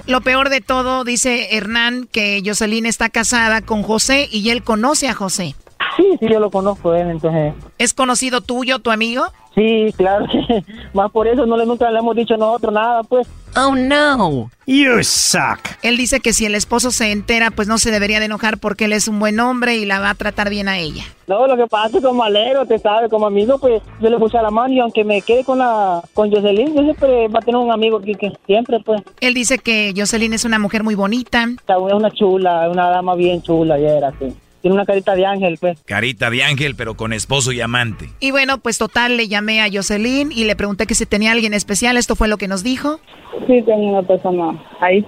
Lo 0.07 0.21
peor 0.21 0.51
de 0.51 0.61
todo, 0.61 1.03
dice 1.05 1.57
Hernán, 1.57 2.07
que 2.13 2.43
Jocelyn 2.45 2.85
está 2.85 3.09
casada 3.09 3.63
con 3.63 3.83
José 3.83 4.29
y 4.31 4.51
él 4.51 4.63
conoce 4.63 5.09
a 5.09 5.15
José. 5.15 5.55
Sí, 6.01 6.17
sí, 6.19 6.29
yo 6.31 6.41
lo 6.41 6.51
conozco 6.51 6.95
él, 6.95 7.11
entonces. 7.11 7.53
¿Es 7.77 7.93
conocido 7.93 8.41
tuyo, 8.41 8.79
tu 8.79 8.91
amigo? 8.91 9.25
Sí, 9.55 9.93
claro. 9.97 10.27
Más 10.95 11.11
por 11.11 11.29
eso 11.29 11.45
no 11.45 11.57
le 11.57 11.67
nunca 11.67 11.91
le 11.91 11.99
hemos 11.99 12.17
dicho 12.17 12.37
nosotros 12.37 12.73
nada, 12.73 13.03
pues. 13.03 13.29
Oh 13.57 13.75
no. 13.75 14.51
You 14.67 15.03
suck. 15.03 15.59
Él 15.83 15.97
dice 15.97 16.21
que 16.21 16.33
si 16.33 16.47
el 16.47 16.55
esposo 16.55 16.91
se 16.93 17.11
entera, 17.11 17.51
pues 17.51 17.69
no 17.69 17.77
se 17.77 17.91
debería 17.91 18.21
de 18.21 18.27
enojar 18.27 18.59
porque 18.59 18.87
él 18.87 18.93
es 18.93 19.09
un 19.09 19.19
buen 19.19 19.41
hombre 19.41 19.77
y 19.77 19.85
la 19.85 19.99
va 19.99 20.11
a 20.11 20.15
tratar 20.15 20.49
bien 20.49 20.69
a 20.69 20.79
ella. 20.79 21.03
No, 21.27 21.47
lo 21.47 21.57
que 21.57 21.67
pasa 21.67 21.89
es 21.89 21.93
que 21.95 22.01
como 22.01 22.23
alero, 22.23 22.65
te 22.65 22.79
sabe, 22.79 23.09
como 23.09 23.27
amigo, 23.27 23.59
pues 23.59 23.83
yo 24.01 24.09
le 24.09 24.19
puse 24.19 24.39
a 24.39 24.43
la 24.43 24.51
mano 24.51 24.73
y 24.73 24.79
aunque 24.79 25.05
me 25.05 25.21
quede 25.21 25.45
con 25.45 25.59
la 25.59 26.01
con 26.15 26.31
Jocelyn, 26.31 26.75
yo 26.75 26.83
siempre 26.83 27.29
va 27.29 27.41
a 27.41 27.43
tener 27.43 27.61
un 27.61 27.73
amigo 27.73 28.01
que, 28.01 28.15
que 28.15 28.33
siempre, 28.47 28.79
pues. 28.81 29.03
Él 29.21 29.35
dice 29.35 29.59
que 29.59 29.93
Jocelyn 29.95 30.33
es 30.33 30.45
una 30.45 30.59
mujer 30.61 30.83
muy 30.85 30.95
bonita. 30.95 31.45
Es 31.45 31.93
una 31.93 32.11
chula, 32.13 32.71
una 32.71 32.89
dama 32.89 33.17
bien 33.17 33.43
chula, 33.43 33.79
ya 33.79 33.91
era 33.91 34.09
así. 34.09 34.33
Tiene 34.61 34.75
una 34.75 34.85
carita 34.85 35.15
de 35.15 35.25
ángel, 35.25 35.57
pues. 35.59 35.79
Carita 35.87 36.29
de 36.29 36.43
ángel, 36.43 36.75
pero 36.75 36.95
con 36.95 37.13
esposo 37.13 37.51
y 37.53 37.61
amante. 37.61 38.11
Y 38.21 38.31
bueno, 38.31 38.59
pues 38.59 38.77
total, 38.77 39.17
le 39.17 39.27
llamé 39.27 39.63
a 39.63 39.69
Jocelyn 39.73 40.33
y 40.33 40.45
le 40.45 40.55
pregunté 40.55 40.87
que 40.87 40.95
si 40.95 41.07
tenía 41.07 41.33
alguien 41.33 41.55
especial. 41.55 41.97
Esto 41.97 42.15
fue 42.15 42.29
lo 42.29 42.37
que 42.37 42.47
nos 42.47 42.63
dijo. 42.63 43.01
Sí, 43.47 43.63
tenía 43.63 43.91
una 43.91 44.03
persona 44.03 44.63
ahí. 44.81 45.07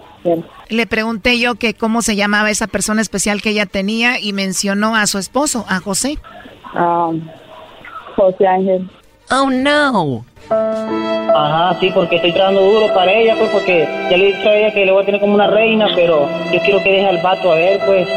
Le 0.69 0.87
pregunté 0.87 1.39
yo 1.39 1.57
que 1.57 1.75
cómo 1.75 2.01
se 2.01 2.17
llamaba 2.17 2.51
esa 2.51 2.67
persona 2.67 3.03
especial 3.03 3.43
que 3.43 3.51
ella 3.51 3.67
tenía 3.67 4.19
y 4.21 4.33
mencionó 4.33 4.97
a 4.97 5.07
su 5.07 5.19
esposo, 5.19 5.67
a 5.69 5.81
José. 5.81 6.19
Um, 6.75 7.29
José 8.17 8.47
Ángel. 8.47 8.89
Oh, 9.31 9.51
no. 9.51 10.25
Ajá, 10.51 11.79
sí, 11.81 11.91
porque 11.95 12.17
estoy 12.17 12.33
trabajando 12.33 12.63
duro 12.63 12.95
para 12.95 13.13
ella, 13.13 13.35
pues, 13.39 13.51
porque 13.51 13.89
ya 14.11 14.17
le 14.17 14.29
he 14.29 14.37
dicho 14.37 14.49
a 14.49 14.55
ella 14.55 14.75
que 14.75 14.85
le 14.85 14.93
voy 14.93 15.03
a 15.03 15.07
tener 15.07 15.21
como 15.21 15.35
una 15.35 15.47
reina, 15.47 15.89
pero 15.95 16.29
yo 16.53 16.61
quiero 16.61 16.83
que 16.83 16.93
deje 16.93 17.07
al 17.07 17.23
vato 17.23 17.53
a 17.53 17.57
ver, 17.57 17.81
pues. 17.87 18.09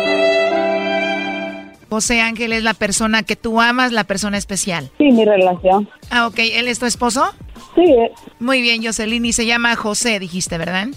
José 1.90 2.22
Ángel 2.22 2.54
es 2.54 2.64
la 2.64 2.74
persona 2.74 3.24
que 3.24 3.36
tú 3.36 3.62
amas, 3.62 3.92
la 3.92 4.04
persona 4.04 4.38
especial. 4.38 4.92
Sí, 4.98 5.12
mi 5.12 5.26
relación. 5.26 5.90
Ah, 6.10 6.28
ok. 6.28 6.40
¿Él 6.40 6.68
es 6.68 6.80
tu 6.80 6.86
esposo? 6.86 7.34
Sí. 7.76 7.84
Eh. 7.84 8.12
Muy 8.40 8.62
bien, 8.62 8.84
Jocelyn. 8.84 9.26
Y 9.26 9.34
se 9.34 9.46
llama 9.46 9.76
José, 9.76 10.20
dijiste, 10.20 10.58
¿verdad? 10.58 10.88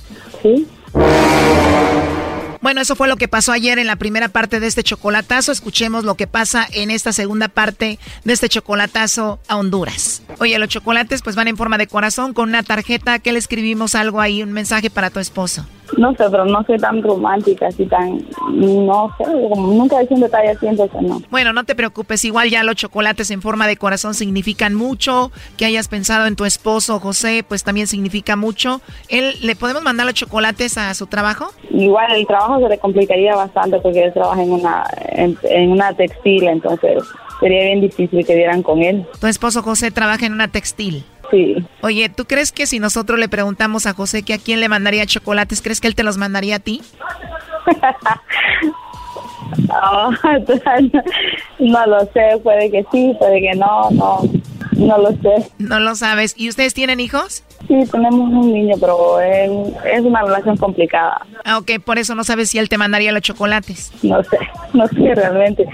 Sí. 0.42 0.66
Bueno, 2.60 2.80
eso 2.80 2.96
fue 2.96 3.06
lo 3.06 3.16
que 3.16 3.28
pasó 3.28 3.52
ayer 3.52 3.78
en 3.78 3.86
la 3.86 3.96
primera 3.96 4.28
parte 4.28 4.58
de 4.58 4.66
este 4.66 4.82
chocolatazo. 4.82 5.52
Escuchemos 5.52 6.04
lo 6.04 6.16
que 6.16 6.26
pasa 6.26 6.66
en 6.72 6.90
esta 6.90 7.12
segunda 7.12 7.48
parte 7.48 7.98
de 8.24 8.32
este 8.32 8.48
chocolatazo 8.48 9.38
a 9.46 9.56
Honduras. 9.56 10.22
Oye, 10.40 10.58
los 10.58 10.68
chocolates 10.68 11.22
pues 11.22 11.36
van 11.36 11.48
en 11.48 11.56
forma 11.56 11.78
de 11.78 11.86
corazón 11.86 12.34
con 12.34 12.48
una 12.48 12.64
tarjeta 12.64 13.20
que 13.20 13.32
le 13.32 13.38
escribimos 13.38 13.94
algo 13.94 14.20
ahí, 14.20 14.42
un 14.42 14.52
mensaje 14.52 14.90
para 14.90 15.10
tu 15.10 15.20
esposo. 15.20 15.66
No 15.96 16.12
sé, 16.14 16.24
pero 16.30 16.44
no 16.44 16.62
soy 16.64 16.78
tan 16.78 17.02
romántica, 17.02 17.68
así 17.68 17.86
tan, 17.86 18.22
no 18.52 19.14
sé, 19.16 19.24
como 19.24 19.72
nunca 19.72 20.02
hice 20.02 20.14
un 20.14 20.20
detalle 20.20 20.50
así, 20.50 20.66
entonces 20.66 21.00
no. 21.02 21.22
Bueno, 21.30 21.52
no 21.52 21.64
te 21.64 21.74
preocupes, 21.74 22.24
igual 22.24 22.50
ya 22.50 22.62
los 22.62 22.76
chocolates 22.76 23.30
en 23.30 23.42
forma 23.42 23.66
de 23.66 23.76
corazón 23.76 24.14
significan 24.14 24.74
mucho, 24.74 25.32
que 25.56 25.64
hayas 25.64 25.88
pensado 25.88 26.26
en 26.26 26.36
tu 26.36 26.44
esposo 26.44 27.00
José, 27.00 27.44
pues 27.46 27.64
también 27.64 27.86
significa 27.86 28.36
mucho. 28.36 28.80
¿Él, 29.08 29.34
¿Le 29.42 29.56
podemos 29.56 29.82
mandar 29.82 30.06
los 30.06 30.14
chocolates 30.14 30.76
a 30.78 30.92
su 30.94 31.06
trabajo? 31.06 31.50
Igual 31.70 32.12
el 32.12 32.26
trabajo 32.26 32.60
se 32.60 32.68
le 32.68 32.78
complicaría 32.78 33.34
bastante 33.34 33.78
porque 33.80 34.04
él 34.04 34.12
trabaja 34.12 34.42
en 34.42 34.52
una, 34.52 34.84
en 35.12 35.70
una 35.70 35.92
textil, 35.94 36.48
entonces 36.48 37.02
sería 37.40 37.64
bien 37.64 37.80
difícil 37.80 38.26
que 38.26 38.34
dieran 38.34 38.62
con 38.62 38.82
él. 38.82 39.06
Tu 39.20 39.26
esposo 39.26 39.62
José 39.62 39.90
trabaja 39.90 40.26
en 40.26 40.32
una 40.32 40.48
textil. 40.48 41.04
Sí. 41.30 41.56
Oye, 41.82 42.08
¿tú 42.08 42.24
crees 42.24 42.52
que 42.52 42.66
si 42.66 42.78
nosotros 42.78 43.18
le 43.18 43.28
preguntamos 43.28 43.86
a 43.86 43.94
José 43.94 44.22
que 44.22 44.34
a 44.34 44.38
quién 44.38 44.60
le 44.60 44.68
mandaría 44.68 45.06
chocolates, 45.06 45.62
crees 45.62 45.80
que 45.80 45.88
él 45.88 45.94
te 45.94 46.02
los 46.02 46.16
mandaría 46.16 46.56
a 46.56 46.60
ti? 46.60 46.82
no, 51.58 51.86
lo 51.86 52.00
sé, 52.12 52.38
puede 52.42 52.70
que 52.70 52.84
sí, 52.92 53.14
puede 53.18 53.40
que 53.40 53.54
no, 53.54 53.90
no, 53.92 54.20
no 54.76 54.98
lo 54.98 55.10
sé. 55.10 55.50
No 55.58 55.80
lo 55.80 55.94
sabes. 55.94 56.34
¿Y 56.36 56.48
ustedes 56.48 56.74
tienen 56.74 57.00
hijos? 57.00 57.44
Sí, 57.66 57.74
tenemos 57.90 58.30
un 58.30 58.52
niño, 58.52 58.76
pero 58.80 59.20
es 59.20 60.00
una 60.00 60.22
relación 60.22 60.56
complicada. 60.56 61.20
Ah, 61.44 61.58
ok, 61.58 61.72
por 61.84 61.98
eso 61.98 62.14
no 62.14 62.24
sabes 62.24 62.50
si 62.50 62.58
él 62.58 62.68
te 62.68 62.78
mandaría 62.78 63.12
los 63.12 63.22
chocolates. 63.22 63.92
No 64.02 64.22
sé, 64.22 64.38
no 64.72 64.86
sé 64.88 65.14
realmente. 65.14 65.66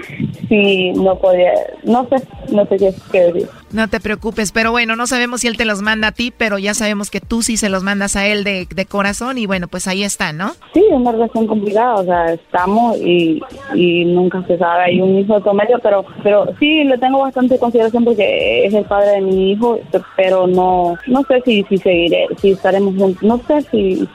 Si 0.49 0.93
no 0.93 1.19
podía, 1.19 1.53
no 1.85 2.09
sé, 2.09 2.17
no 2.55 2.67
sé 2.67 2.77
qué, 3.11 3.21
decir. 3.21 3.49
No 3.73 3.89
te 3.89 4.01
preocupes, 4.01 4.53
pero 4.53 4.71
bueno, 4.71 4.97
no 4.97 5.07
sabemos 5.07 5.41
si 5.41 5.49
él 5.49 5.57
te 5.57 5.65
los 5.65 5.83
manda 5.83 6.09
a 6.09 6.13
ti, 6.13 6.33
pero 6.37 6.59
ya 6.59 6.75
sabemos 6.75 7.11
que 7.11 7.21
tú 7.21 7.43
sí 7.43 7.57
se 7.57 7.69
los 7.69 7.83
mandas 7.83 8.17
a 8.17 8.27
él 8.27 8.45
de, 8.45 8.67
de 8.73 8.87
corazón 8.87 9.39
y 9.39 9.47
bueno, 9.47 9.69
pues 9.69 9.89
ahí 9.89 10.05
está, 10.05 10.33
¿no? 10.33 10.53
Sí, 10.73 10.85
es 10.89 10.95
una 10.95 11.13
relación 11.13 11.47
complicada, 11.47 11.95
o 11.95 12.05
sea, 12.05 12.33
estamos 12.33 12.97
y, 12.99 13.43
y 13.75 14.05
nunca 14.05 14.43
se 14.47 14.57
sabe, 14.59 14.85
hay 14.85 15.01
un 15.01 15.19
hijo 15.19 15.41
de 15.41 15.53
medio, 15.53 15.79
pero, 15.83 16.05
pero 16.23 16.47
sí 16.59 16.85
le 16.85 16.99
tengo 16.99 17.21
bastante 17.21 17.59
consideración 17.59 18.05
porque 18.05 18.67
es 18.67 18.75
el 18.75 18.85
padre 18.85 19.13
de 19.13 19.21
mi 19.23 19.53
hijo, 19.53 19.79
pero 20.17 20.47
no, 20.47 20.97
no 21.07 21.23
sé 21.25 21.43
si, 21.45 21.65
si 21.69 21.79
seguiré, 21.79 22.27
si 22.41 22.53
estaremos 22.53 22.95
juntos, 22.97 23.23
no 23.23 23.41
sé 23.47 23.63
si, 23.71 24.09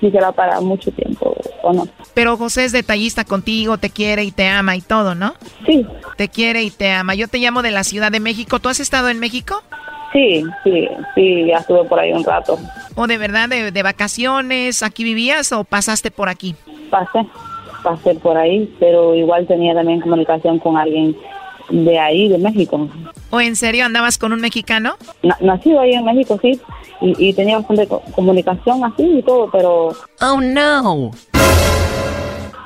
si 0.00 0.10
será 0.10 0.32
para 0.32 0.60
mucho 0.60 0.90
tiempo 0.92 1.36
o 1.62 1.72
no. 1.72 1.86
Pero 2.14 2.36
José 2.36 2.64
es 2.64 2.72
detallista 2.72 3.24
contigo, 3.24 3.78
te 3.78 3.90
quiere 3.90 4.24
y 4.24 4.32
te 4.32 4.48
ama 4.48 4.76
y 4.76 4.80
todo, 4.80 5.14
¿no? 5.14 5.34
Sí. 5.66 5.86
Te 6.16 6.28
quiere 6.28 6.62
y 6.62 6.70
te 6.70 6.90
ama. 6.90 7.14
Yo 7.14 7.28
te 7.28 7.38
llamo 7.38 7.62
de 7.62 7.70
la 7.70 7.81
Ciudad 7.84 8.12
de 8.12 8.20
México. 8.20 8.58
¿Tú 8.58 8.68
has 8.68 8.80
estado 8.80 9.08
en 9.08 9.18
México? 9.18 9.62
Sí, 10.12 10.44
sí, 10.62 10.88
sí, 11.14 11.46
ya 11.46 11.58
estuve 11.58 11.84
por 11.84 11.98
ahí 11.98 12.12
un 12.12 12.22
rato. 12.22 12.58
¿O 12.94 13.06
de 13.06 13.16
verdad 13.16 13.48
de, 13.48 13.82
vacaciones? 13.82 14.82
¿Aquí 14.82 15.04
vivías 15.04 15.52
o 15.52 15.64
pasaste 15.64 16.10
por 16.10 16.28
aquí? 16.28 16.54
Pasé, 16.90 17.26
pasé 17.82 18.14
por 18.16 18.36
ahí, 18.36 18.74
pero 18.78 19.14
igual 19.14 19.46
tenía 19.46 19.74
también 19.74 20.00
comunicación 20.00 20.58
con 20.58 20.76
alguien 20.76 21.16
de 21.70 21.98
ahí, 21.98 22.28
de 22.28 22.36
México. 22.36 22.88
¿O 23.30 23.40
en 23.40 23.56
serio 23.56 23.86
andabas 23.86 24.18
con 24.18 24.32
un 24.32 24.40
mexicano? 24.40 24.96
nacido 25.40 25.80
ahí 25.80 25.94
en 25.94 26.04
México, 26.04 26.38
sí, 26.42 26.60
y, 27.00 27.28
y 27.28 27.32
tenía 27.32 27.58
bastante 27.58 27.88
comunicación 28.14 28.84
así 28.84 29.18
y 29.18 29.22
todo, 29.22 29.50
pero... 29.50 29.92
Oh, 30.20 30.40
no 30.40 31.10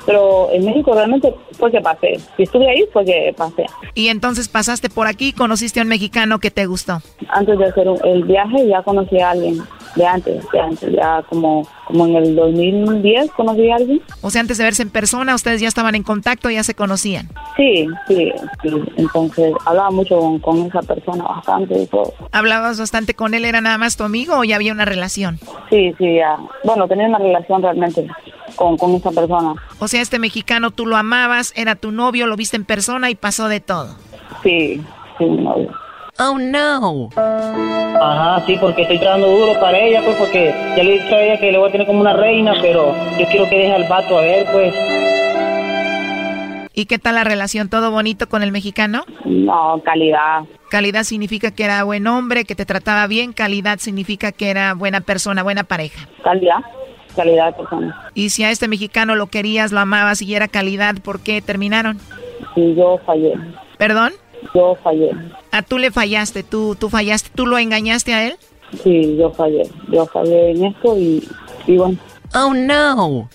pero 0.07 0.49
en 0.53 0.65
México 0.65 0.93
realmente 0.93 1.35
fue 1.51 1.69
que 1.69 1.81
pasé. 1.81 2.17
Si 2.37 2.43
estuve 2.43 2.67
ahí 2.67 2.85
fue 2.93 3.03
que 3.03 3.35
pasé. 3.37 3.65
Y 3.93 4.07
entonces 4.07 4.47
pasaste 4.47 4.89
por 4.89 5.05
aquí, 5.05 5.33
conociste 5.33 5.81
a 5.81 5.83
un 5.83 5.89
mexicano 5.89 6.39
que 6.39 6.49
te 6.49 6.65
gustó. 6.65 7.01
Antes 7.27 7.59
de 7.59 7.65
hacer 7.65 7.87
el 8.05 8.23
viaje 8.23 8.67
ya 8.67 8.81
conocí 8.83 9.19
a 9.19 9.31
alguien. 9.31 9.59
De 9.97 10.05
antes, 10.05 10.45
de 10.51 10.59
antes, 10.59 10.93
ya 10.93 11.23
como, 11.23 11.67
como 11.85 12.05
en 12.05 12.17
el 12.17 12.35
2010 12.35 13.31
conocí 13.31 13.69
a 13.71 13.77
alguien. 13.77 13.99
O 14.21 14.29
sea, 14.29 14.41
antes 14.41 14.59
de 14.59 14.63
verse 14.63 14.83
en 14.83 14.91
persona, 14.91 15.33
ustedes 15.33 15.59
ya 15.59 15.67
estaban 15.67 15.95
en 15.95 16.03
contacto, 16.03 16.51
ya 16.51 16.63
se 16.63 16.75
conocían. 16.75 17.29
Sí, 17.55 17.87
sí, 18.07 18.31
sí. 18.61 18.69
Entonces 18.97 19.53
hablaba 19.65 19.89
mucho 19.89 20.19
con, 20.19 20.39
con 20.39 20.67
esa 20.67 20.81
persona 20.83 21.23
bastante 21.23 21.81
y 21.81 21.87
todo. 21.87 22.13
¿Hablabas 22.31 22.79
bastante 22.79 23.15
con 23.15 23.33
él? 23.33 23.43
¿Era 23.43 23.59
nada 23.59 23.79
más 23.79 23.97
tu 23.97 24.03
amigo 24.03 24.37
o 24.37 24.43
ya 24.43 24.55
había 24.55 24.71
una 24.71 24.85
relación? 24.85 25.39
Sí, 25.71 25.91
sí, 25.97 26.15
ya. 26.17 26.37
Bueno, 26.63 26.87
tenía 26.87 27.07
una 27.07 27.17
relación 27.17 27.63
realmente 27.63 28.07
con, 28.55 28.77
con 28.77 28.93
esa 28.93 29.09
persona. 29.09 29.55
O 29.79 29.87
sea, 29.87 30.01
este 30.01 30.19
mexicano 30.19 30.69
tú 30.69 30.85
lo 30.85 30.95
amabas, 30.95 31.53
era 31.55 31.75
tu 31.75 31.91
novio, 31.91 32.27
lo 32.27 32.35
viste 32.35 32.55
en 32.55 32.65
persona 32.65 33.09
y 33.09 33.15
pasó 33.15 33.49
de 33.49 33.61
todo. 33.61 33.95
Sí, 34.43 34.79
sí, 35.17 35.25
mi 35.25 35.43
novio. 35.43 35.71
Oh, 36.19 36.37
no. 36.39 37.09
Ajá, 37.15 38.43
sí, 38.45 38.57
porque 38.59 38.83
estoy 38.83 38.97
trabajando 38.97 39.27
duro 39.27 39.59
para 39.59 39.77
ella, 39.77 40.01
pues, 40.03 40.17
porque 40.17 40.53
ya 40.75 40.83
le 40.83 40.95
he 40.95 41.03
dicho 41.03 41.15
a 41.15 41.21
ella 41.21 41.39
que 41.39 41.51
le 41.51 41.57
voy 41.57 41.69
a 41.69 41.71
tener 41.71 41.85
como 41.85 42.01
una 42.01 42.13
reina, 42.13 42.53
pero 42.61 42.95
yo 43.19 43.25
quiero 43.27 43.49
que 43.49 43.57
deje 43.57 43.73
al 43.73 43.87
vato 43.87 44.17
a 44.17 44.21
ver, 44.21 44.47
pues. 44.51 44.73
¿Y 46.73 46.85
qué 46.85 46.99
tal 46.99 47.15
la 47.15 47.23
relación? 47.23 47.69
¿Todo 47.69 47.91
bonito 47.91 48.29
con 48.29 48.43
el 48.43 48.51
mexicano? 48.51 49.03
No, 49.25 49.81
calidad. 49.83 50.43
Calidad 50.69 51.03
significa 51.03 51.51
que 51.51 51.63
era 51.63 51.83
buen 51.83 52.05
hombre, 52.07 52.45
que 52.45 52.55
te 52.55 52.65
trataba 52.65 53.07
bien. 53.07 53.33
Calidad 53.33 53.79
significa 53.79 54.31
que 54.31 54.49
era 54.49 54.73
buena 54.73 55.01
persona, 55.01 55.43
buena 55.43 55.63
pareja. 55.63 56.07
Calidad 56.23 56.61
calidad 57.17 57.47
de 57.47 57.53
persona. 57.53 58.09
Y 58.13 58.29
si 58.29 58.43
a 58.43 58.51
este 58.51 58.67
mexicano 58.69 59.15
lo 59.15 59.27
querías, 59.27 59.73
lo 59.73 59.79
amabas 59.79 60.21
y 60.21 60.35
era 60.35 60.47
calidad, 60.47 60.95
¿por 61.03 61.19
qué 61.19 61.41
terminaron? 61.41 61.97
Sí, 62.55 62.75
yo 62.75 62.99
fallé. 63.05 63.33
¿Perdón? 63.77 64.13
Yo 64.53 64.75
fallé. 64.83 65.11
¿A 65.51 65.61
tú 65.61 65.77
le 65.77 65.91
fallaste? 65.91 66.43
¿Tú, 66.43 66.75
¿Tú 66.79 66.89
fallaste? 66.89 67.29
¿Tú 67.33 67.45
lo 67.45 67.57
engañaste 67.57 68.13
a 68.13 68.27
él? 68.27 68.35
Sí, 68.83 69.15
yo 69.17 69.31
fallé. 69.31 69.63
Yo 69.91 70.05
fallé 70.05 70.51
en 70.51 70.65
esto 70.65 70.97
y, 70.97 71.27
y 71.67 71.77
bueno. 71.77 71.97
Oh, 72.35 72.53
no. 72.53 73.29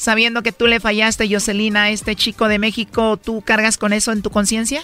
Sabiendo 0.00 0.42
que 0.42 0.50
tú 0.50 0.66
le 0.66 0.80
fallaste, 0.80 1.28
Jocelyn, 1.30 1.76
a 1.76 1.90
este 1.90 2.16
chico 2.16 2.48
de 2.48 2.58
México, 2.58 3.18
¿tú 3.18 3.42
cargas 3.42 3.76
con 3.76 3.92
eso 3.92 4.12
en 4.12 4.22
tu 4.22 4.30
conciencia? 4.30 4.80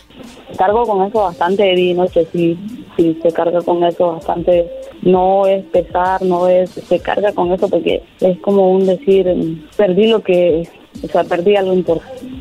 Cargo 0.58 0.84
con 0.84 1.08
eso 1.08 1.22
bastante, 1.22 1.62
de 1.62 1.94
noche, 1.94 2.28
sí, 2.34 2.58
sí, 2.98 3.18
se 3.22 3.32
carga 3.32 3.62
con 3.62 3.82
eso 3.82 4.12
bastante 4.12 4.70
no 5.00 5.46
es 5.46 5.64
pesar, 5.68 6.20
no 6.20 6.48
es, 6.48 6.68
se 6.68 7.00
carga 7.00 7.32
con 7.32 7.50
eso 7.50 7.66
porque 7.66 8.02
es 8.20 8.38
como 8.40 8.70
un 8.70 8.84
decir, 8.84 9.26
perdí 9.78 10.08
lo 10.08 10.20
que, 10.20 10.68
o 11.02 11.08
sea, 11.08 11.24
perdí 11.24 11.56
algo, 11.56 11.72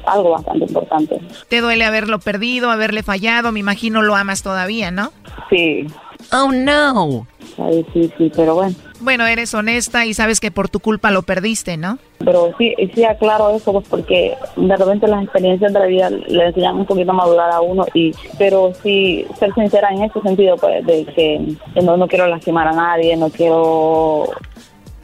algo 0.05 0.32
bastante 0.32 0.65
importante. 0.65 1.21
¿Te 1.47 1.61
duele 1.61 1.86
haberlo 1.86 2.19
perdido, 2.19 2.71
haberle 2.71 3.03
fallado? 3.03 3.53
Me 3.53 3.61
imagino 3.61 4.01
lo 4.01 4.17
amas 4.17 4.43
todavía, 4.43 4.91
¿no? 4.91 5.13
Sí. 5.49 5.88
Oh, 6.32 6.51
no. 6.51 7.28
está 7.39 7.68
difícil, 7.70 8.32
pero 8.36 8.55
bueno. 8.55 8.76
Bueno, 9.01 9.26
eres 9.28 9.53
honesta 9.53 10.05
y 10.05 10.13
sabes 10.13 10.39
que 10.39 10.51
por 10.51 10.70
tu 10.70 10.80
culpa 10.80 11.11
lo 11.11 11.22
perdiste, 11.22 11.78
¿no? 11.78 11.99
Pero 12.20 12.53
sí, 12.57 12.74
sí 12.93 13.03
aclaro 13.03 13.55
eso, 13.55 13.74
pues 13.74 13.88
porque 13.89 14.36
de 14.55 14.76
repente 14.76 15.07
las 15.07 15.24
experiencias 15.24 15.74
de 15.74 15.80
la 15.80 15.86
vida 15.86 16.09
le 16.09 16.47
enseñan 16.47 16.78
un 16.78 16.86
poquito 16.86 17.11
a 17.11 17.13
madurar 17.13 17.51
a 17.51 17.61
uno, 17.61 17.86
y 17.93 18.13
pero 18.38 18.74
sí 18.82 19.26
ser 19.38 19.53
sincera 19.53 19.89
en 19.89 20.03
ese 20.03 20.22
sentido, 20.22 20.55
pues 20.57 20.86
de 20.86 21.05
que 21.05 21.55
no, 21.82 21.97
no 21.97 22.07
quiero 22.07 22.28
lastimar 22.28 22.68
a 22.68 22.74
nadie, 22.74 23.16
no 23.18 23.30
quiero 23.30 24.30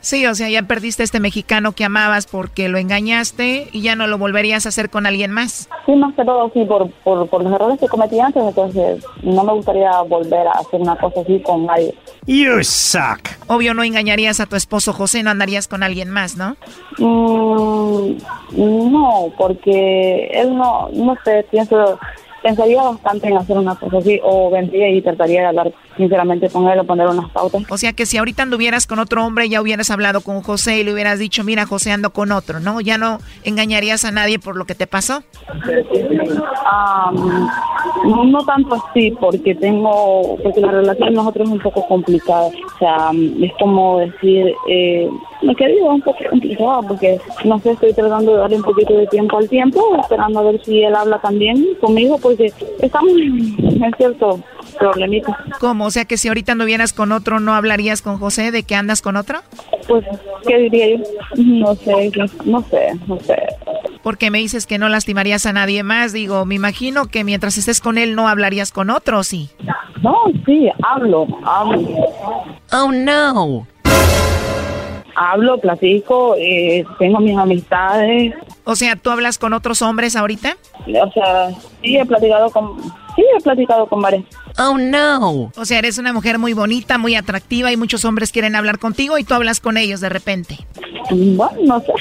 Sí, 0.02 0.26
o 0.26 0.34
sea, 0.34 0.50
ya 0.50 0.64
perdiste 0.64 1.04
a 1.04 1.06
este 1.06 1.20
mexicano 1.20 1.72
que 1.74 1.86
amabas 1.86 2.26
porque 2.26 2.70
lo 2.70 2.80
engañaste 2.80 3.70
y 3.72 3.82
ya 3.82 3.96
no 3.96 4.08
lo 4.08 4.18
volverías 4.18 4.66
a 4.66 4.70
hacer 4.70 4.90
con 4.90 5.06
alguien 5.06 5.32
más. 5.32 5.70
Sí, 5.86 5.94
más 5.94 6.14
que 6.16 6.26
todo, 6.26 6.52
sí, 6.54 6.66
por, 6.66 6.90
por, 7.04 7.30
por 7.30 7.44
los 7.44 7.54
errores 7.54 7.80
que 7.80 7.88
cometí 7.88 8.20
antes, 8.20 8.44
entonces 8.44 9.06
no 9.22 9.44
me 9.44 9.54
gustaría 9.54 10.02
volver 10.02 10.48
a 10.48 10.52
hacer 10.52 10.82
una 10.82 10.96
cosa 10.98 11.22
así 11.22 11.40
con 11.42 11.66
nadie. 11.68 11.94
You 12.26 12.64
suck. 12.64 13.30
Obvio 13.48 13.74
no 13.74 13.84
engañarías 13.84 14.40
a 14.40 14.48
tu 14.48 14.56
esposo 14.56 14.92
José, 14.92 15.22
no 15.24 15.30
andarías 15.30 15.68
con 15.68 15.84
alguien 15.84 16.10
más, 16.10 16.36
¿no? 16.36 16.56
Mm, 16.98 18.18
no, 18.92 19.32
porque 19.38 20.32
él 20.34 20.56
no, 20.56 20.90
no 20.94 21.16
sé, 21.24 21.46
pienso 21.52 22.00
pensaría 22.42 22.82
bastante 22.82 23.28
en 23.28 23.38
hacer 23.38 23.58
una 23.58 23.76
cosa 23.76 23.98
así 23.98 24.20
o 24.24 24.50
vendría 24.50 24.90
y 24.90 25.02
trataría 25.02 25.42
de 25.42 25.48
hablar 25.48 25.74
sinceramente 25.98 26.50
con 26.50 26.68
él 26.68 26.80
o 26.80 26.84
poner 26.84 27.08
unas 27.08 27.30
pautas. 27.32 27.64
O 27.70 27.78
sea 27.78 27.94
que 27.94 28.06
si 28.06 28.18
ahorita 28.18 28.44
anduvieras 28.44 28.88
con 28.88 29.00
otro 29.00 29.26
hombre 29.26 29.50
ya 29.50 29.62
hubieras 29.62 29.92
hablado 29.92 30.22
con 30.22 30.42
José 30.42 30.80
y 30.80 30.84
le 30.84 30.94
hubieras 30.94 31.20
dicho, 31.20 31.44
mira 31.44 31.66
José 31.66 31.92
ando 31.92 32.12
con 32.12 32.32
otro, 32.32 32.60
¿no? 32.60 32.82
Ya 32.82 32.98
no 32.98 33.20
engañarías 33.44 34.06
a 34.06 34.12
nadie 34.12 34.40
por 34.40 34.56
lo 34.56 34.66
que 34.66 34.76
te 34.76 34.88
pasó. 34.88 35.24
no 38.06 38.46
tanto 38.46 38.76
así 38.76 39.12
porque 39.20 39.56
tengo, 39.56 40.38
porque 40.42 40.62
la 40.62 40.72
relación 40.72 41.10
de 41.10 41.16
nosotros 41.16 41.48
es 41.48 41.54
un 41.54 41.62
poco 41.62 41.88
complicada. 41.88 42.48
O 42.48 42.80
sea, 42.80 43.12
es 43.42 43.52
como 43.60 44.00
decir, 44.00 44.54
eh, 44.68 45.10
me 45.42 45.56
quedo 45.56 45.86
un 45.86 46.02
poco 46.02 46.20
complicada 46.30 46.82
porque 46.82 47.20
no 47.46 47.60
sé, 47.60 47.72
estoy 47.72 47.94
tratando 47.94 48.34
de 48.34 48.38
darle 48.38 48.56
un 48.58 48.64
poquito 48.64 48.94
de 48.94 49.08
tiempo 49.08 49.38
al 49.38 49.50
tiempo, 49.50 49.82
esperando 50.00 50.40
a 50.40 50.44
ver 50.44 50.64
si 50.64 50.84
él 50.84 50.96
habla 50.96 51.20
también 51.20 51.68
conmigo 51.80 52.18
estamos 52.40 53.12
en 53.12 53.94
cierto 53.98 54.40
problemita. 54.80 55.38
¿Cómo? 55.60 55.86
O 55.86 55.92
sea 55.92 56.06
que 56.06 56.18
si 56.18 56.28
ahorita 56.28 56.56
no 56.56 56.66
vienes 56.66 56.94
con 56.94 57.12
otro, 57.12 57.40
¿no 57.40 57.54
hablarías 57.54 58.02
con 58.02 58.18
José 58.18 58.52
de 58.52 58.64
que 58.64 58.76
andas 58.76 59.02
con 59.02 59.16
otro? 59.16 59.40
Pues, 59.88 60.06
¿qué 60.48 60.58
diría 60.58 60.98
yo? 60.98 61.04
No 61.38 61.76
sé, 61.76 62.12
no 62.46 62.62
sé, 62.64 63.00
no 63.08 63.20
sé. 63.20 63.38
Porque 64.04 64.32
me 64.32 64.40
dices 64.40 64.66
que 64.66 64.78
no 64.78 64.90
lastimarías 64.90 65.46
a 65.46 65.54
nadie 65.54 65.84
más. 65.84 66.14
Digo, 66.14 66.46
me 66.46 66.56
imagino 66.56 67.06
que 67.06 67.24
mientras 67.24 67.58
estés 67.58 67.82
con 67.82 67.98
él 67.98 68.16
no 68.16 68.28
hablarías 68.28 68.72
con 68.72 68.90
otro, 68.90 69.24
¿sí? 69.24 69.50
No, 70.02 70.16
sí, 70.46 70.70
hablo, 70.82 71.28
hablo. 71.44 71.88
Oh, 72.72 72.92
no 72.92 73.68
hablo, 75.16 75.58
platico, 75.60 76.36
eh, 76.38 76.86
tengo 77.00 77.20
mis 77.20 77.38
amistades. 77.38 78.34
O 78.64 78.76
sea, 78.76 78.96
¿tú 78.96 79.10
hablas 79.10 79.38
con 79.38 79.54
otros 79.54 79.82
hombres 79.82 80.16
ahorita? 80.16 80.58
O 80.88 81.12
sea, 81.12 81.50
sí 81.82 81.98
he 81.98 82.06
platicado 82.06 82.50
con, 82.50 82.82
sí 83.16 83.24
he 83.38 83.42
platicado 83.42 83.88
con 83.88 84.02
varios. 84.02 84.24
Oh 84.58 84.78
no. 84.78 85.52
O 85.56 85.66
sea, 85.66 85.80
eres 85.80 85.98
una 85.98 86.14
mujer 86.14 86.38
muy 86.38 86.54
bonita, 86.54 86.98
muy 86.98 87.16
atractiva 87.16 87.72
y 87.72 87.78
muchos 87.78 88.06
hombres 88.06 88.32
quieren 88.32 88.56
hablar 88.56 88.80
contigo 88.80 89.18
y 89.18 89.24
tú 89.24 89.34
hablas 89.34 89.60
con 89.60 89.78
ellos 89.78 90.02
de 90.02 90.10
repente. 90.10 90.58
Bueno, 91.10 91.58
no 91.64 91.80
sé, 91.82 91.94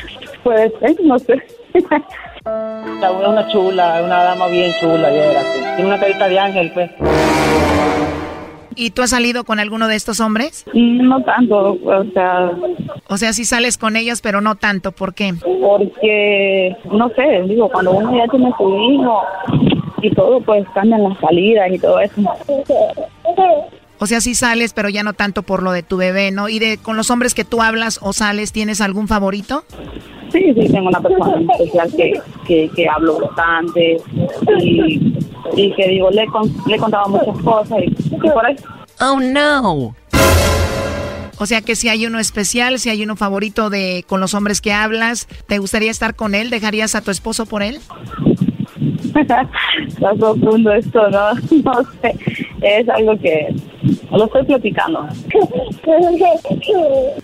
puede 0.42 0.70
ser, 0.78 0.96
no 1.02 1.18
sé. 1.18 1.42
La 2.44 3.10
una 3.12 3.48
chula, 3.48 4.02
una 4.02 4.22
dama 4.24 4.46
bien 4.48 4.72
chula, 4.80 5.10
ya 5.12 5.76
Tiene 5.76 5.86
una 5.86 6.00
carita 6.00 6.28
de 6.28 6.38
ángel, 6.38 6.72
pues. 6.72 6.90
¿Y 8.74 8.90
tú 8.90 9.02
has 9.02 9.10
salido 9.10 9.44
con 9.44 9.58
alguno 9.58 9.88
de 9.88 9.96
estos 9.96 10.20
hombres? 10.20 10.64
No 10.72 11.22
tanto, 11.22 11.78
o 11.84 12.04
sea... 12.12 12.50
O 13.08 13.16
sea, 13.16 13.32
sí 13.32 13.44
sales 13.44 13.76
con 13.76 13.96
ellos, 13.96 14.20
pero 14.20 14.40
no 14.40 14.54
tanto, 14.54 14.92
¿por 14.92 15.14
qué? 15.14 15.34
Porque, 15.60 16.76
no 16.92 17.08
sé, 17.10 17.42
digo, 17.46 17.68
cuando 17.68 17.92
uno 17.92 18.16
ya 18.16 18.30
tiene 18.30 18.52
su 18.56 18.76
hijo 18.76 19.22
y 20.02 20.10
todo, 20.14 20.40
pues 20.40 20.64
cambian 20.74 21.02
las 21.02 21.18
salidas 21.18 21.70
y 21.72 21.78
todo 21.78 22.00
eso. 22.00 22.22
O 24.02 24.06
sea, 24.06 24.22
sí 24.22 24.34
sales, 24.34 24.72
pero 24.72 24.88
ya 24.88 25.02
no 25.02 25.12
tanto 25.12 25.42
por 25.42 25.62
lo 25.62 25.72
de 25.72 25.82
tu 25.82 25.98
bebé, 25.98 26.30
¿no? 26.30 26.48
¿Y 26.48 26.58
de 26.58 26.78
con 26.78 26.96
los 26.96 27.10
hombres 27.10 27.34
que 27.34 27.44
tú 27.44 27.60
hablas 27.60 27.98
o 28.02 28.14
sales, 28.14 28.50
tienes 28.50 28.80
algún 28.80 29.08
favorito? 29.08 29.64
Sí, 30.32 30.54
sí, 30.54 30.72
tengo 30.72 30.88
una 30.88 31.00
persona 31.00 31.34
especial 31.52 31.92
que, 31.94 32.12
que, 32.46 32.70
que 32.74 32.88
hablo 32.88 33.18
bastante 33.20 33.98
y, 34.62 35.18
y 35.54 35.74
que 35.74 35.88
digo, 35.88 36.10
le, 36.10 36.24
le 36.66 36.76
he 36.76 36.78
contado 36.78 37.10
muchas 37.10 37.44
cosas 37.44 37.78
y, 37.84 38.16
por 38.16 38.46
ahí. 38.46 38.56
Oh, 39.00 39.20
no. 39.20 39.94
O 41.36 41.46
sea 41.46 41.60
que 41.60 41.76
si 41.76 41.88
hay 41.88 42.06
uno 42.06 42.18
especial, 42.18 42.78
si 42.78 42.88
hay 42.88 43.02
uno 43.02 43.16
favorito 43.16 43.68
de 43.68 44.04
con 44.06 44.20
los 44.20 44.32
hombres 44.32 44.62
que 44.62 44.72
hablas, 44.72 45.26
¿te 45.46 45.58
gustaría 45.58 45.90
estar 45.90 46.14
con 46.14 46.34
él? 46.34 46.48
¿Dejarías 46.48 46.94
a 46.94 47.02
tu 47.02 47.10
esposo 47.10 47.44
por 47.44 47.62
él? 47.62 47.80
Está 49.16 50.14
profundo 50.18 50.72
esto, 50.72 51.08
¿no? 51.10 51.32
No 51.64 51.82
sé. 52.00 52.14
Es 52.62 52.88
algo 52.88 53.18
que 53.18 53.54
lo 54.10 54.24
estoy 54.24 54.44
platicando. 54.44 55.06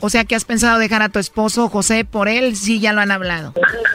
O 0.00 0.08
sea, 0.08 0.24
que 0.24 0.34
has 0.34 0.44
pensado 0.44 0.78
dejar 0.78 1.02
a 1.02 1.08
tu 1.08 1.18
esposo 1.18 1.68
José 1.68 2.04
por 2.04 2.28
él? 2.28 2.56
Sí, 2.56 2.80
ya 2.80 2.92
lo 2.92 3.00
han 3.00 3.10
hablado. 3.10 3.52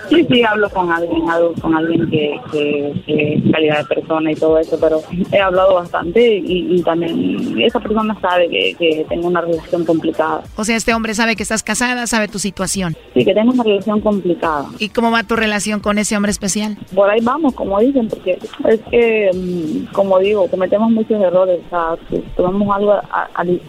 Sí, 0.10 0.26
sí, 0.30 0.44
hablo 0.44 0.70
con 0.70 0.92
alguien, 0.92 1.30
hablo 1.30 1.54
con 1.62 1.76
alguien 1.76 2.10
que, 2.10 2.40
que, 2.52 3.44
calidad 3.52 3.80
de 3.80 3.96
persona 3.96 4.32
y 4.32 4.36
todo 4.36 4.58
eso, 4.60 4.78
pero 4.80 5.02
he 5.32 5.40
hablado 5.40 5.76
bastante 5.76 6.42
y, 6.44 6.82
también 6.84 7.60
esa 7.62 7.80
persona 7.80 8.18
sabe 8.22 8.50
que, 8.50 8.76
que, 8.78 9.06
tengo 9.10 9.28
una 9.28 9.42
relación 9.42 9.86
complicada. 9.86 10.44
O 10.56 10.64
sea, 10.64 10.76
este 10.76 10.94
hombre 10.94 11.14
sabe 11.14 11.36
que 11.36 11.44
estás 11.44 11.64
casada, 11.64 12.08
sabe 12.08 12.28
tu 12.28 12.40
situación. 12.40 12.96
Sí, 13.14 13.24
que 13.24 13.34
tengo 13.34 13.52
una 13.52 13.64
relación 13.64 14.02
complicada. 14.02 14.66
¿Y 14.80 14.90
cómo 14.90 15.12
va 15.12 15.24
tu 15.24 15.36
relación 15.36 15.80
con 15.80 15.98
ese 15.98 16.16
hombre 16.16 16.32
especial? 16.32 16.78
Por 16.96 17.10
ahí 17.10 17.20
vamos, 17.22 17.54
como 17.54 17.80
dicen, 17.80 18.08
porque 18.08 18.40
es 18.68 18.80
que, 18.90 19.30
mm, 19.34 19.94
como 19.94 20.20
digo, 20.20 20.48
cometemos 20.48 20.92
muchos 20.92 21.22
errores, 21.22 21.31
o 21.34 21.70
sea, 21.70 21.96
tomamos 22.36 22.76
algo 22.76 23.00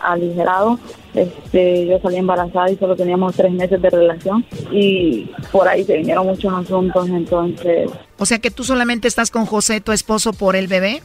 aligerado. 0.00 0.78
Este, 1.14 1.86
yo 1.86 2.00
salí 2.00 2.16
embarazada 2.16 2.70
y 2.70 2.76
solo 2.76 2.96
teníamos 2.96 3.34
tres 3.34 3.52
meses 3.52 3.80
de 3.82 3.90
relación 3.90 4.46
y 4.70 5.30
por 5.50 5.68
ahí 5.68 5.84
se 5.84 5.98
vinieron 5.98 6.26
muchos 6.26 6.52
asuntos, 6.52 7.06
entonces... 7.08 7.90
O 8.18 8.24
sea 8.24 8.38
que 8.38 8.50
tú 8.50 8.64
solamente 8.64 9.08
estás 9.08 9.30
con 9.30 9.44
José, 9.44 9.80
tu 9.80 9.92
esposo, 9.92 10.32
por 10.32 10.56
el 10.56 10.68
bebé. 10.68 11.02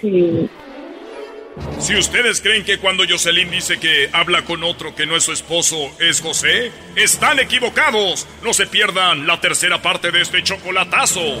Sí. 0.00 0.48
Si 1.78 1.96
ustedes 1.96 2.40
creen 2.40 2.64
que 2.64 2.78
cuando 2.78 3.04
Jocelyn 3.08 3.50
dice 3.50 3.78
que 3.78 4.10
habla 4.12 4.44
con 4.44 4.62
otro 4.62 4.94
que 4.94 5.06
no 5.06 5.16
es 5.16 5.24
su 5.24 5.32
esposo 5.32 5.76
es 5.98 6.20
José, 6.20 6.70
están 6.96 7.38
equivocados. 7.38 8.26
No 8.44 8.52
se 8.52 8.66
pierdan 8.66 9.26
la 9.26 9.40
tercera 9.40 9.80
parte 9.80 10.10
de 10.10 10.20
este 10.20 10.42
chocolatazo. 10.42 11.40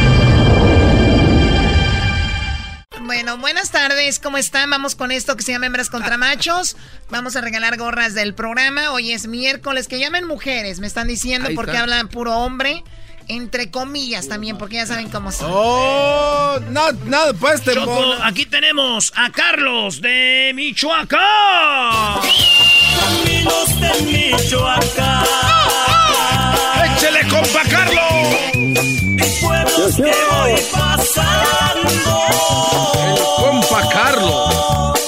Bueno, 3.11 3.37
buenas 3.37 3.71
tardes, 3.71 4.19
¿cómo 4.19 4.37
están? 4.37 4.69
Vamos 4.69 4.95
con 4.95 5.11
esto 5.11 5.35
que 5.35 5.43
se 5.43 5.51
llama 5.51 5.65
Hembras 5.65 5.89
contra 5.89 6.15
Machos. 6.15 6.77
Vamos 7.09 7.35
a 7.35 7.41
regalar 7.41 7.75
gorras 7.77 8.13
del 8.13 8.33
programa. 8.33 8.93
Hoy 8.93 9.11
es 9.11 9.27
miércoles, 9.27 9.89
que 9.89 9.99
llamen 9.99 10.25
mujeres, 10.25 10.79
me 10.79 10.87
están 10.87 11.09
diciendo, 11.09 11.49
porque 11.53 11.75
hablan 11.75 12.07
puro 12.07 12.37
hombre. 12.37 12.85
Entre 13.27 13.69
comillas 13.69 14.29
también, 14.29 14.57
porque 14.57 14.75
ya 14.75 14.85
saben 14.85 15.09
cómo 15.09 15.33
son. 15.33 15.51
Oh, 15.53 16.57
no, 16.69 16.93
nada, 17.07 17.33
pues 17.33 17.61
te 17.61 17.73
Choco, 17.73 18.13
aquí 18.23 18.45
tenemos 18.45 19.11
a 19.17 19.29
Carlos 19.29 19.99
de 19.99 20.53
Michoacán. 20.55 21.19
Amigos 23.07 23.81
de 23.81 24.01
Michoacán. 24.05 25.25
¡Échele, 26.85 27.27
compa 27.27 27.63
Carlos! 27.69 28.40
Pueblos 29.51 29.95
que 29.95 30.13
voy 30.31 30.55
pasando. 30.71 31.89
El 33.05 33.15
compa 33.43 33.89
Carlos. 33.89 34.99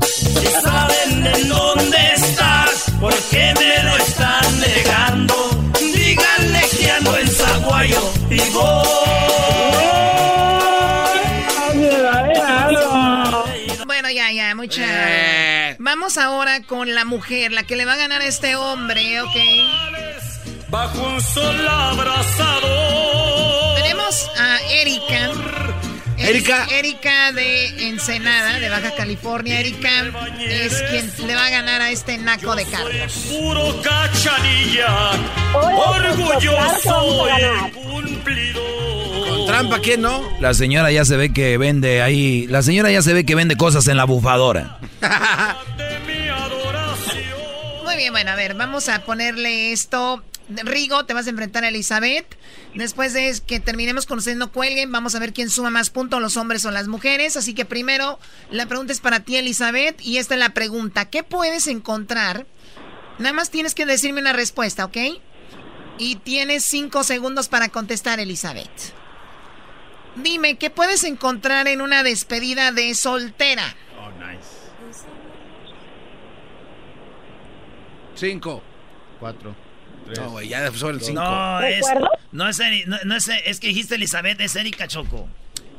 Si 0.00 0.46
saben 0.46 1.26
en 1.26 1.48
dónde 1.48 1.98
estás, 2.14 2.90
¿por 3.00 3.14
qué 3.30 3.54
me 3.58 3.82
lo 3.84 3.96
están 3.96 4.60
negando? 4.60 5.34
Díganle 5.80 6.62
que 6.76 6.90
ando 6.90 7.16
en 7.18 7.28
Zaguayo 7.28 8.12
y 8.30 8.40
voy. 8.50 8.92
Bueno, 13.86 14.10
ya, 14.10 14.32
ya, 14.32 14.54
mucha. 14.54 14.82
Eh. 14.84 15.76
Vamos 15.78 16.18
ahora 16.18 16.62
con 16.62 16.94
la 16.94 17.04
mujer, 17.04 17.52
la 17.52 17.62
que 17.64 17.76
le 17.76 17.84
va 17.84 17.94
a 17.94 17.96
ganar 17.96 18.20
a 18.22 18.26
este 18.26 18.56
hombre, 18.56 19.20
¿ok? 19.20 19.36
Bajo 20.72 21.00
un 21.06 21.20
sol 21.20 21.68
abrasador. 21.68 22.62
Tenemos 23.76 24.30
a 24.38 24.58
Erika. 24.72 25.30
Erika. 26.16 26.66
Erika 26.70 27.32
de 27.32 27.88
Ensenada, 27.88 28.58
de 28.58 28.70
Baja 28.70 28.94
California. 28.96 29.60
Erika 29.60 29.90
es 30.40 30.82
quien 30.90 31.12
le 31.26 31.34
va 31.34 31.44
a 31.46 31.50
ganar 31.50 31.82
a 31.82 31.90
este 31.90 32.16
naco 32.16 32.56
de 32.56 32.64
Carlos. 32.64 33.12
Puro 33.28 33.82
cachanilla, 33.82 35.10
orgulloso 35.54 37.26
y 37.28 37.70
cumplido. 37.72 38.62
Con 39.28 39.46
trampa, 39.46 39.78
¿quién 39.80 40.00
no? 40.00 40.22
La 40.40 40.54
señora 40.54 40.90
ya 40.90 41.04
se 41.04 41.18
ve 41.18 41.34
que 41.34 41.58
vende 41.58 42.00
ahí. 42.00 42.46
La 42.46 42.62
señora 42.62 42.90
ya 42.90 43.02
se 43.02 43.12
ve 43.12 43.26
que 43.26 43.34
vende 43.34 43.56
cosas 43.56 43.86
en 43.88 43.98
la 43.98 44.04
bufadora. 44.04 44.78
Muy 47.84 47.96
bien, 47.96 48.12
bueno, 48.12 48.30
a 48.30 48.36
ver, 48.36 48.54
vamos 48.54 48.88
a 48.88 49.02
ponerle 49.02 49.72
esto. 49.72 50.22
Rigo, 50.64 51.04
te 51.04 51.14
vas 51.14 51.26
a 51.26 51.30
enfrentar 51.30 51.64
a 51.64 51.68
Elizabeth. 51.68 52.26
Después 52.74 53.12
de 53.12 53.40
que 53.46 53.60
terminemos 53.60 54.06
conociendo 54.06 54.52
Cuelguen, 54.52 54.92
vamos 54.92 55.14
a 55.14 55.18
ver 55.18 55.32
quién 55.32 55.50
suma 55.50 55.70
más 55.70 55.90
puntos, 55.90 56.20
los 56.20 56.36
hombres 56.36 56.64
o 56.64 56.70
las 56.70 56.88
mujeres. 56.88 57.36
Así 57.36 57.54
que 57.54 57.64
primero, 57.64 58.18
la 58.50 58.66
pregunta 58.66 58.92
es 58.92 59.00
para 59.00 59.20
ti, 59.20 59.36
Elizabeth. 59.36 60.00
Y 60.00 60.18
esta 60.18 60.34
es 60.34 60.40
la 60.40 60.50
pregunta. 60.50 61.10
¿Qué 61.10 61.22
puedes 61.22 61.66
encontrar? 61.66 62.46
Nada 63.18 63.32
más 63.32 63.50
tienes 63.50 63.74
que 63.74 63.86
decirme 63.86 64.20
una 64.20 64.32
respuesta, 64.32 64.84
¿ok? 64.84 64.96
Y 65.98 66.16
tienes 66.16 66.64
cinco 66.64 67.04
segundos 67.04 67.48
para 67.48 67.68
contestar, 67.68 68.20
Elizabeth. 68.20 68.70
Dime, 70.16 70.56
¿qué 70.56 70.70
puedes 70.70 71.04
encontrar 71.04 71.68
en 71.68 71.80
una 71.80 72.02
despedida 72.02 72.72
de 72.72 72.94
soltera? 72.94 73.74
Oh, 73.98 74.10
nice. 74.10 74.48
Cinco. 78.14 78.62
Cuatro. 79.18 79.54
Tres. 80.06 80.18
No, 80.18 80.30
güey, 80.30 80.48
ya 80.48 80.70
sobre 80.72 80.96
el 80.96 81.00
cinco. 81.02 81.20
No, 81.22 81.60
es, 81.60 81.86
no, 82.32 82.48
es, 82.48 82.60
Eri- 82.60 82.84
no, 82.86 82.96
no 83.04 83.16
es, 83.16 83.28
es 83.28 83.60
que 83.60 83.68
dijiste 83.68 83.94
Elizabeth, 83.94 84.40
es 84.40 84.56
Erika 84.56 84.86
Choco. 84.88 85.28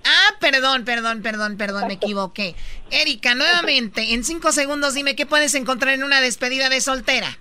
Ah, 0.06 0.36
perdón, 0.40 0.84
perdón, 0.84 1.22
perdón, 1.22 1.56
perdón, 1.58 1.88
me 1.88 1.94
equivoqué. 1.94 2.56
Erika, 2.92 3.36
nuevamente, 3.36 4.14
en 4.14 4.24
cinco 4.26 4.52
segundos 4.52 4.94
dime 4.94 5.16
qué 5.16 5.26
puedes 5.26 5.56
encontrar 5.56 5.94
en 5.94 6.04
una 6.04 6.20
despedida 6.20 6.70
de 6.70 6.82
soltera. 6.82 7.38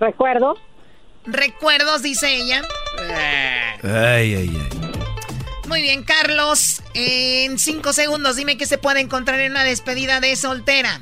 Recuerdo. 0.00 0.56
Recuerdos, 1.26 2.02
dice 2.02 2.34
ella. 2.34 2.62
Ay, 3.82 4.34
ay, 4.34 4.50
ay. 4.50 4.68
Muy 5.68 5.80
bien, 5.82 6.02
Carlos, 6.02 6.82
en 6.94 7.58
cinco 7.58 7.92
segundos 7.92 8.36
dime 8.36 8.56
qué 8.58 8.66
se 8.66 8.76
puede 8.76 9.00
encontrar 9.00 9.40
en 9.40 9.52
una 9.52 9.64
despedida 9.64 10.20
de 10.20 10.36
soltera. 10.36 11.00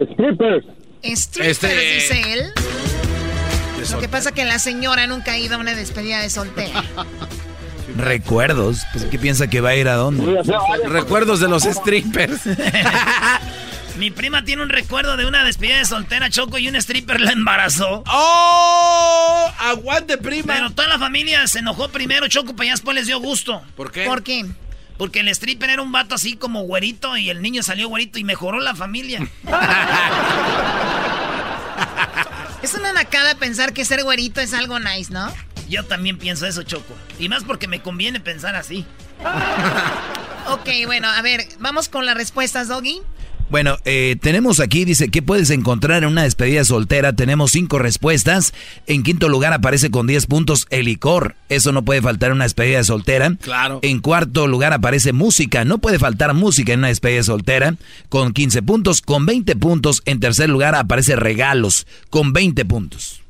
Strippers. 0.00 0.66
Strippers, 1.02 1.62
Este- 1.62 1.94
dice 1.94 2.32
él. 2.32 2.52
Lo 3.90 4.00
que 4.00 4.08
pasa 4.08 4.32
que 4.32 4.44
la 4.44 4.58
señora 4.58 5.06
nunca 5.06 5.32
ha 5.32 5.38
ido 5.38 5.54
a 5.54 5.58
una 5.58 5.74
despedida 5.74 6.20
de 6.20 6.28
soltera. 6.30 6.84
Recuerdos. 7.96 8.80
Pues, 8.92 9.04
¿qué 9.06 9.18
piensa 9.18 9.46
que 9.48 9.60
va 9.60 9.70
a 9.70 9.74
ir 9.76 9.88
a 9.88 9.94
dónde? 9.94 10.42
Recuerdos 10.86 11.40
de 11.40 11.48
los 11.48 11.62
strippers. 11.64 12.42
Mi 13.96 14.10
prima 14.12 14.44
tiene 14.44 14.62
un 14.62 14.68
recuerdo 14.68 15.16
de 15.16 15.26
una 15.26 15.42
despedida 15.42 15.78
de 15.78 15.84
soltera 15.84 16.30
Choco 16.30 16.58
y 16.58 16.68
un 16.68 16.76
stripper 16.76 17.20
la 17.20 17.32
embarazó. 17.32 18.04
¡Oh! 18.06 19.50
¡Aguante, 19.58 20.18
prima! 20.18 20.54
Pero 20.54 20.70
toda 20.70 20.86
la 20.86 20.98
familia 20.98 21.46
se 21.48 21.58
enojó 21.60 21.88
primero, 21.88 22.28
Choco, 22.28 22.54
pero 22.54 22.66
ya 22.66 22.72
después 22.72 22.94
les 22.94 23.06
dio 23.06 23.18
gusto. 23.18 23.60
¿Por 23.74 23.90
qué? 23.90 24.04
¿Por 24.04 24.22
qué? 24.22 24.44
Porque 24.98 25.20
el 25.20 25.28
stripper 25.28 25.70
era 25.70 25.80
un 25.80 25.92
vato 25.92 26.16
así 26.16 26.36
como 26.36 26.62
güerito 26.62 27.16
y 27.16 27.30
el 27.30 27.40
niño 27.40 27.62
salió 27.62 27.88
güerito 27.88 28.18
y 28.18 28.24
mejoró 28.24 28.60
la 28.60 28.74
familia. 28.74 29.26
Es 32.60 32.74
una 32.74 32.92
nacada 32.92 33.36
pensar 33.36 33.72
que 33.72 33.84
ser 33.84 34.02
güerito 34.02 34.40
es 34.40 34.52
algo 34.52 34.80
nice, 34.80 35.12
¿no? 35.12 35.32
Yo 35.68 35.84
también 35.84 36.18
pienso 36.18 36.44
eso, 36.44 36.64
Choco. 36.64 36.92
Y 37.18 37.28
más 37.28 37.44
porque 37.44 37.68
me 37.68 37.80
conviene 37.80 38.20
pensar 38.20 38.56
así. 38.56 38.84
Ok, 40.50 40.66
bueno, 40.86 41.08
a 41.10 41.20
ver, 41.20 41.46
vamos 41.58 41.90
con 41.90 42.06
las 42.06 42.16
respuestas, 42.16 42.68
Doggy. 42.68 43.02
Bueno, 43.50 43.78
eh, 43.86 44.16
tenemos 44.20 44.60
aquí, 44.60 44.84
dice, 44.84 45.08
¿qué 45.08 45.22
puedes 45.22 45.48
encontrar 45.48 46.02
en 46.02 46.10
una 46.10 46.24
despedida 46.24 46.64
soltera? 46.64 47.14
Tenemos 47.14 47.52
cinco 47.52 47.78
respuestas. 47.78 48.52
En 48.86 49.02
quinto 49.02 49.30
lugar 49.30 49.54
aparece 49.54 49.90
con 49.90 50.06
10 50.06 50.26
puntos 50.26 50.66
el 50.68 50.84
licor. 50.84 51.34
Eso 51.48 51.72
no 51.72 51.82
puede 51.82 52.02
faltar 52.02 52.30
en 52.30 52.36
una 52.36 52.44
despedida 52.44 52.84
soltera. 52.84 53.34
Claro. 53.40 53.80
En 53.82 54.00
cuarto 54.00 54.46
lugar 54.46 54.74
aparece 54.74 55.14
música. 55.14 55.64
No 55.64 55.78
puede 55.78 55.98
faltar 55.98 56.34
música 56.34 56.74
en 56.74 56.80
una 56.80 56.88
despedida 56.88 57.22
soltera. 57.22 57.76
Con 58.10 58.34
15 58.34 58.62
puntos. 58.62 59.00
Con 59.00 59.24
20 59.24 59.56
puntos. 59.56 60.02
En 60.04 60.20
tercer 60.20 60.50
lugar 60.50 60.74
aparece 60.74 61.16
regalos. 61.16 61.86
Con 62.10 62.34
20 62.34 62.66
puntos. 62.66 63.22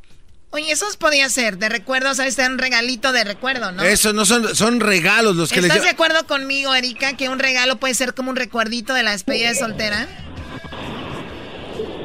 Oye, 0.50 0.72
esos 0.72 0.96
podía 0.96 1.28
ser 1.28 1.58
de 1.58 1.68
recuerdo, 1.68 2.14
¿sabes? 2.14 2.34
Te 2.36 2.42
dan 2.42 2.52
un 2.52 2.58
regalito 2.58 3.12
de 3.12 3.22
recuerdo, 3.22 3.70
¿no? 3.70 3.82
Eso 3.82 4.14
no 4.14 4.24
son, 4.24 4.54
son 4.56 4.80
regalos 4.80 5.36
los 5.36 5.50
que 5.52 5.60
les 5.60 5.70
¿Estás 5.70 5.84
de 5.84 5.90
acuerdo 5.90 6.26
conmigo, 6.26 6.74
Erika, 6.74 7.16
que 7.18 7.28
un 7.28 7.38
regalo 7.38 7.76
puede 7.76 7.92
ser 7.94 8.14
como 8.14 8.30
un 8.30 8.36
recuerdito 8.36 8.94
de 8.94 9.02
la 9.02 9.10
despedida 9.10 9.50
de 9.50 9.54
soltera? 9.56 10.06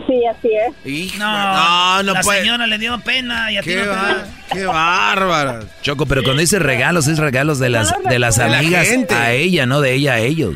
Sí, 0.08 0.20
así 0.30 0.50
es. 0.52 0.86
Hijo, 0.86 1.18
No, 1.20 1.32
no, 1.32 2.04
no 2.04 2.14
la 2.16 2.22
puede. 2.22 2.42
señora 2.42 2.68
le 2.68 2.78
dio 2.78 3.00
pena 3.00 3.50
y 3.50 3.58
a 3.58 3.62
ti 3.62 3.70
Qué, 3.70 3.76
no 3.78 3.82
te 3.84 3.88
va- 3.90 4.28
qué 4.52 4.66
bárbara. 4.66 5.62
Choco, 5.82 6.06
pero 6.06 6.22
cuando 6.24 6.42
dice 6.42 6.60
regalos, 6.60 7.08
es 7.08 7.20
regalos 7.20 7.60
de 7.60 7.70
las, 7.70 7.94
de 8.04 8.20
las 8.20 8.38
la 8.38 8.58
amigas 8.58 8.88
a 9.12 9.32
ella, 9.32 9.66
no 9.66 9.80
de 9.80 9.94
ella 9.94 10.14
a 10.16 10.20
ellos. 10.20 10.56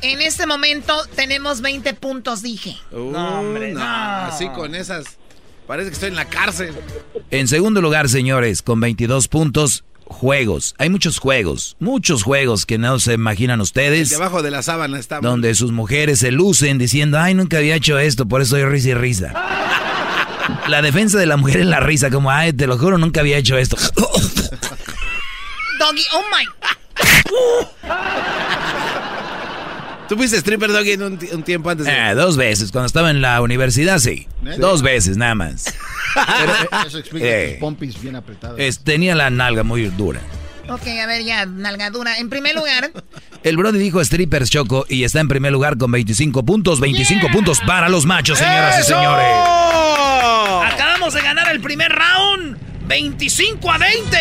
En 0.00 0.20
este 0.20 0.46
momento 0.46 0.94
tenemos 1.16 1.60
20 1.60 1.92
puntos, 1.94 2.42
dije. 2.42 2.76
no, 2.92 3.40
hombre, 3.40 3.72
no. 3.72 3.82
Así 3.84 4.48
con 4.50 4.74
esas. 4.76 5.04
Parece 5.72 5.88
que 5.88 5.94
estoy 5.94 6.10
en 6.10 6.16
la 6.16 6.26
cárcel. 6.26 6.74
En 7.30 7.48
segundo 7.48 7.80
lugar, 7.80 8.10
señores, 8.10 8.60
con 8.60 8.78
22 8.78 9.28
puntos, 9.28 9.84
juegos. 10.04 10.74
Hay 10.76 10.90
muchos 10.90 11.18
juegos, 11.18 11.78
muchos 11.80 12.24
juegos 12.24 12.66
que 12.66 12.76
no 12.76 12.98
se 12.98 13.14
imaginan 13.14 13.58
ustedes. 13.62 14.10
Debajo 14.10 14.42
de 14.42 14.50
la 14.50 14.62
sábana 14.62 14.98
está. 14.98 15.20
Donde 15.20 15.54
sus 15.54 15.72
mujeres 15.72 16.18
se 16.18 16.30
lucen 16.30 16.76
diciendo, 16.76 17.18
ay, 17.18 17.32
nunca 17.32 17.56
había 17.56 17.74
hecho 17.74 17.98
esto, 17.98 18.28
por 18.28 18.42
eso 18.42 18.50
soy 18.50 18.66
risa 18.66 18.90
y 18.90 18.94
risa. 18.94 19.32
La 20.68 20.82
defensa 20.82 21.18
de 21.18 21.24
la 21.24 21.38
mujer 21.38 21.60
es 21.60 21.66
la 21.66 21.80
risa, 21.80 22.10
como, 22.10 22.30
ay, 22.30 22.52
te 22.52 22.66
lo 22.66 22.76
juro, 22.76 22.98
nunca 22.98 23.20
había 23.20 23.38
hecho 23.38 23.56
esto. 23.56 23.78
Doggy, 25.78 26.04
oh 26.12 26.22
my. 26.30 26.44
¿Tú 30.12 30.18
fuiste 30.18 30.36
stripper 30.36 30.70
doggy 30.70 30.92
un, 30.96 31.18
un 31.32 31.42
tiempo 31.42 31.70
antes 31.70 31.86
de... 31.86 31.92
Eh, 32.10 32.14
dos 32.14 32.36
veces, 32.36 32.70
cuando 32.70 32.84
estaba 32.84 33.10
en 33.10 33.22
la 33.22 33.40
universidad, 33.40 33.98
sí. 33.98 34.28
¿Neta? 34.42 34.58
Dos 34.58 34.82
veces, 34.82 35.16
nada 35.16 35.34
más. 35.34 35.64
Eso 36.86 36.98
explica 36.98 37.26
Eh. 37.26 37.48
tus 37.52 37.60
pompis 37.60 37.98
bien 37.98 38.16
apretadas. 38.16 38.56
Es- 38.58 38.80
tenía 38.80 39.14
la 39.14 39.30
nalga 39.30 39.62
muy 39.62 39.86
dura. 39.86 40.20
Ok, 40.68 40.86
a 41.02 41.06
ver, 41.06 41.24
ya, 41.24 41.46
nalgadura. 41.46 42.18
En 42.18 42.28
primer 42.28 42.54
lugar, 42.54 42.92
El 43.42 43.56
Brody 43.56 43.78
dijo 43.78 44.04
strippers 44.04 44.50
Choco 44.50 44.84
y 44.86 45.04
está 45.04 45.20
en 45.20 45.28
primer 45.28 45.50
lugar 45.50 45.78
con 45.78 45.90
25 45.90 46.44
puntos. 46.44 46.78
25 46.78 47.28
puntos 47.32 47.60
para 47.66 47.88
los 47.88 48.04
machos, 48.04 48.36
señoras 48.36 48.76
y 48.76 48.80
¡Eso! 48.82 48.88
señores. 48.94 49.26
Acabamos 50.74 51.14
de 51.14 51.22
ganar 51.22 51.50
el 51.50 51.62
primer 51.62 51.90
round. 51.90 52.58
25 52.86 53.70
a 53.72 53.78
20. 53.78 54.18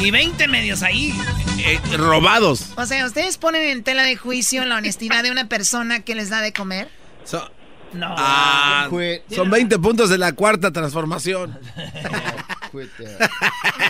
Y 0.00 0.10
20 0.10 0.48
medios 0.48 0.82
ahí. 0.82 1.12
Eh, 1.58 1.78
robados. 1.96 2.70
o 2.76 2.86
sea, 2.86 3.04
¿ustedes 3.04 3.36
ponen 3.36 3.62
en 3.68 3.84
tela 3.84 4.02
de 4.02 4.16
juicio 4.16 4.64
la 4.64 4.76
honestidad 4.76 5.22
de 5.22 5.30
una 5.30 5.46
persona 5.48 6.00
que 6.00 6.14
les 6.14 6.30
da 6.30 6.40
de 6.40 6.52
comer? 6.54 6.88
So- 7.24 7.50
No. 7.92 8.14
ah, 8.16 8.88
son 9.34 9.50
20 9.50 9.78
puntos 9.78 10.08
de 10.08 10.16
la 10.16 10.32
cuarta 10.32 10.70
transformación. 10.72 11.58
Muy 12.72 12.88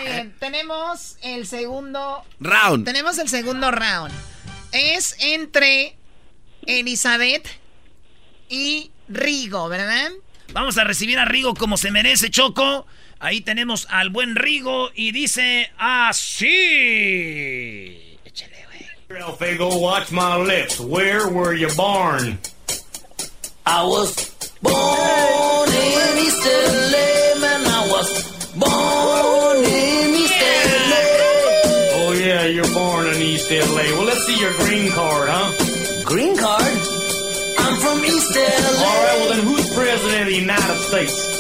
bien, 0.05 0.35
tenemos 0.41 1.17
el 1.23 1.47
segundo... 1.47 2.23
Round. 2.41 2.85
Tenemos 2.87 3.19
el 3.19 3.29
segundo 3.29 3.71
round. 3.71 4.11
Es 4.73 5.17
entre 5.21 5.97
Elizabeth 6.67 7.47
y 8.49 8.91
Rigo, 9.09 9.69
¿verdad? 9.69 10.11
Vamos 10.53 10.79
a 10.79 10.85
recibir 10.85 11.19
a 11.19 11.25
Rigo 11.27 11.55
como 11.55 11.77
se 11.77 11.91
merece, 11.91 12.31
Choco. 12.31 12.87
Ahí 13.23 13.43
tenemos 13.43 13.87
al 13.91 14.09
buen 14.09 14.35
Rigo 14.35 14.91
y 14.95 15.13
dice 15.13 15.71
así. 15.77 16.49
Échale, 18.25 18.65
güey. 19.07 19.59
Go 19.59 19.77
watch 19.77 20.11
my 20.11 20.39
lips. 20.39 20.81
Where 20.81 21.29
were 21.29 21.53
you 21.53 21.69
born? 21.77 22.39
I 23.67 23.85
was 23.85 24.17
born 24.63 25.69
in 25.69 26.19
East 26.19 26.47
LA, 26.47 27.35
man. 27.41 27.67
I 27.67 27.89
was 27.93 28.09
born 28.57 29.65
in 29.67 30.15
East 30.17 30.41
LA. 30.41 31.05
Oh, 32.01 32.13
yeah, 32.19 32.47
you're 32.47 32.73
born 32.73 33.07
in 33.07 33.21
East 33.21 33.51
LA. 33.51 33.85
Well, 33.99 34.07
let's 34.07 34.25
see 34.25 34.41
your 34.41 34.55
green 34.65 34.91
card, 34.93 35.29
huh? 35.29 35.53
Green 36.07 36.39
card? 36.39 36.63
I'm 37.59 37.77
from 37.81 38.03
East 38.03 38.35
LA. 38.35 38.43
All 38.81 39.03
right, 39.05 39.19
well, 39.21 39.29
then 39.29 39.45
who's 39.45 39.69
president 39.75 40.23
of 40.23 40.29
the 40.29 40.37
United 40.37 40.79
States? 40.89 41.40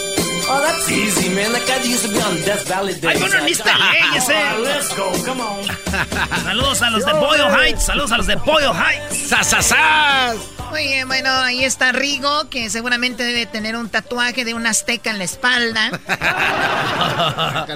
Oh, 0.53 0.61
that's 0.61 0.91
easy, 0.91 1.29
man. 1.33 1.53
That 1.53 1.65
guy 1.65 1.79
used 1.85 2.05
to 2.07 2.11
be 2.11 2.19
on 2.19 2.35
Death 2.45 2.67
Valley 2.67 2.95
Days. 2.95 3.05
Ay, 3.05 3.21
bueno, 3.21 3.39
en 3.39 3.49
East 3.49 3.65
LA, 3.65 4.17
ese. 4.17 4.35
All 4.35 4.43
right, 4.43 4.59
let's 4.65 4.97
go. 4.97 5.13
Come 5.25 5.41
on. 5.41 5.63
Saludos 6.45 6.83
a 6.83 6.91
los 6.91 7.07
de 7.07 7.13
Boyle 7.13 7.49
Heights. 7.49 7.85
Saludos 7.85 8.11
a 8.11 8.17
los 8.17 8.27
de 8.27 8.35
Boyle 8.35 8.73
Heights. 8.73 9.29
¡Sasasas! 9.29 10.39
Muy 10.71 10.85
bien, 10.85 11.07
bueno, 11.07 11.31
ahí 11.31 11.65
está 11.65 11.93
Rigo, 11.93 12.49
que 12.49 12.69
seguramente 12.71 13.23
debe 13.23 13.47
tener 13.47 13.77
un 13.77 13.89
tatuaje 13.89 14.45
de 14.45 14.55
una 14.55 14.71
azteca 14.71 15.11
en 15.11 15.19
la 15.19 15.25
espalda. 15.25 15.91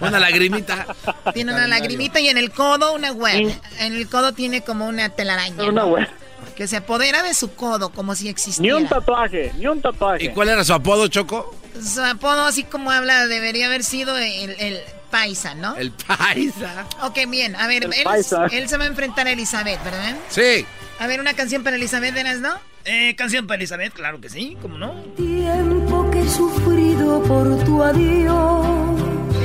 Una 0.00 0.18
lagrimita. 0.18 0.86
Tiene 1.34 1.52
una 1.52 1.66
lagrimita 1.66 2.20
y 2.20 2.28
en 2.28 2.38
el 2.38 2.50
codo 2.50 2.92
una 2.94 3.12
web. 3.12 3.54
En 3.78 3.94
el 3.94 4.08
codo 4.08 4.32
tiene 4.32 4.62
como 4.62 4.86
una 4.86 5.08
telaraña. 5.10 5.64
Una 5.64 5.84
web. 5.86 6.08
Que 6.56 6.66
se 6.66 6.76
apodera 6.76 7.22
de 7.22 7.34
su 7.34 7.54
codo 7.54 7.90
como 7.90 8.14
si 8.14 8.28
existiera. 8.28 8.76
Ni 8.76 8.82
un 8.82 8.88
tatuaje, 8.88 9.52
ni 9.58 9.66
un 9.66 9.80
tatuaje. 9.80 10.24
¿Y 10.24 10.28
cuál 10.30 10.50
era 10.50 10.62
su 10.64 10.74
apodo, 10.74 11.08
Choco? 11.08 11.59
Su 11.82 12.02
apodo, 12.02 12.44
así 12.44 12.64
como 12.64 12.90
habla, 12.90 13.26
debería 13.26 13.66
haber 13.66 13.84
sido 13.84 14.16
el, 14.16 14.50
el 14.58 14.80
paisa, 15.10 15.54
¿no? 15.54 15.76
El 15.76 15.90
paisa. 15.90 16.86
Ok, 17.02 17.18
bien. 17.28 17.56
A 17.56 17.66
ver, 17.66 17.84
él, 17.84 18.68
se 18.68 18.76
va 18.76 18.84
a 18.84 18.86
enfrentar 18.86 19.26
a 19.26 19.32
Elizabeth, 19.32 19.82
¿verdad? 19.84 20.16
Sí. 20.28 20.64
A 20.98 21.06
ver, 21.06 21.20
una 21.20 21.34
canción 21.34 21.64
para 21.64 21.76
Elizabeth, 21.76 22.16
¿eras, 22.16 22.38
no? 22.40 22.54
Eh, 22.84 23.14
canción 23.16 23.46
para 23.46 23.56
Elizabeth, 23.56 23.92
claro 23.92 24.20
que 24.20 24.30
sí, 24.30 24.56
¿cómo 24.62 24.78
no? 24.78 24.92
Tiempo 25.16 26.10
que 26.10 26.20
he 26.20 26.28
sufrido 26.28 27.22
por 27.22 27.62
tu 27.64 27.82
adiós. 27.82 28.66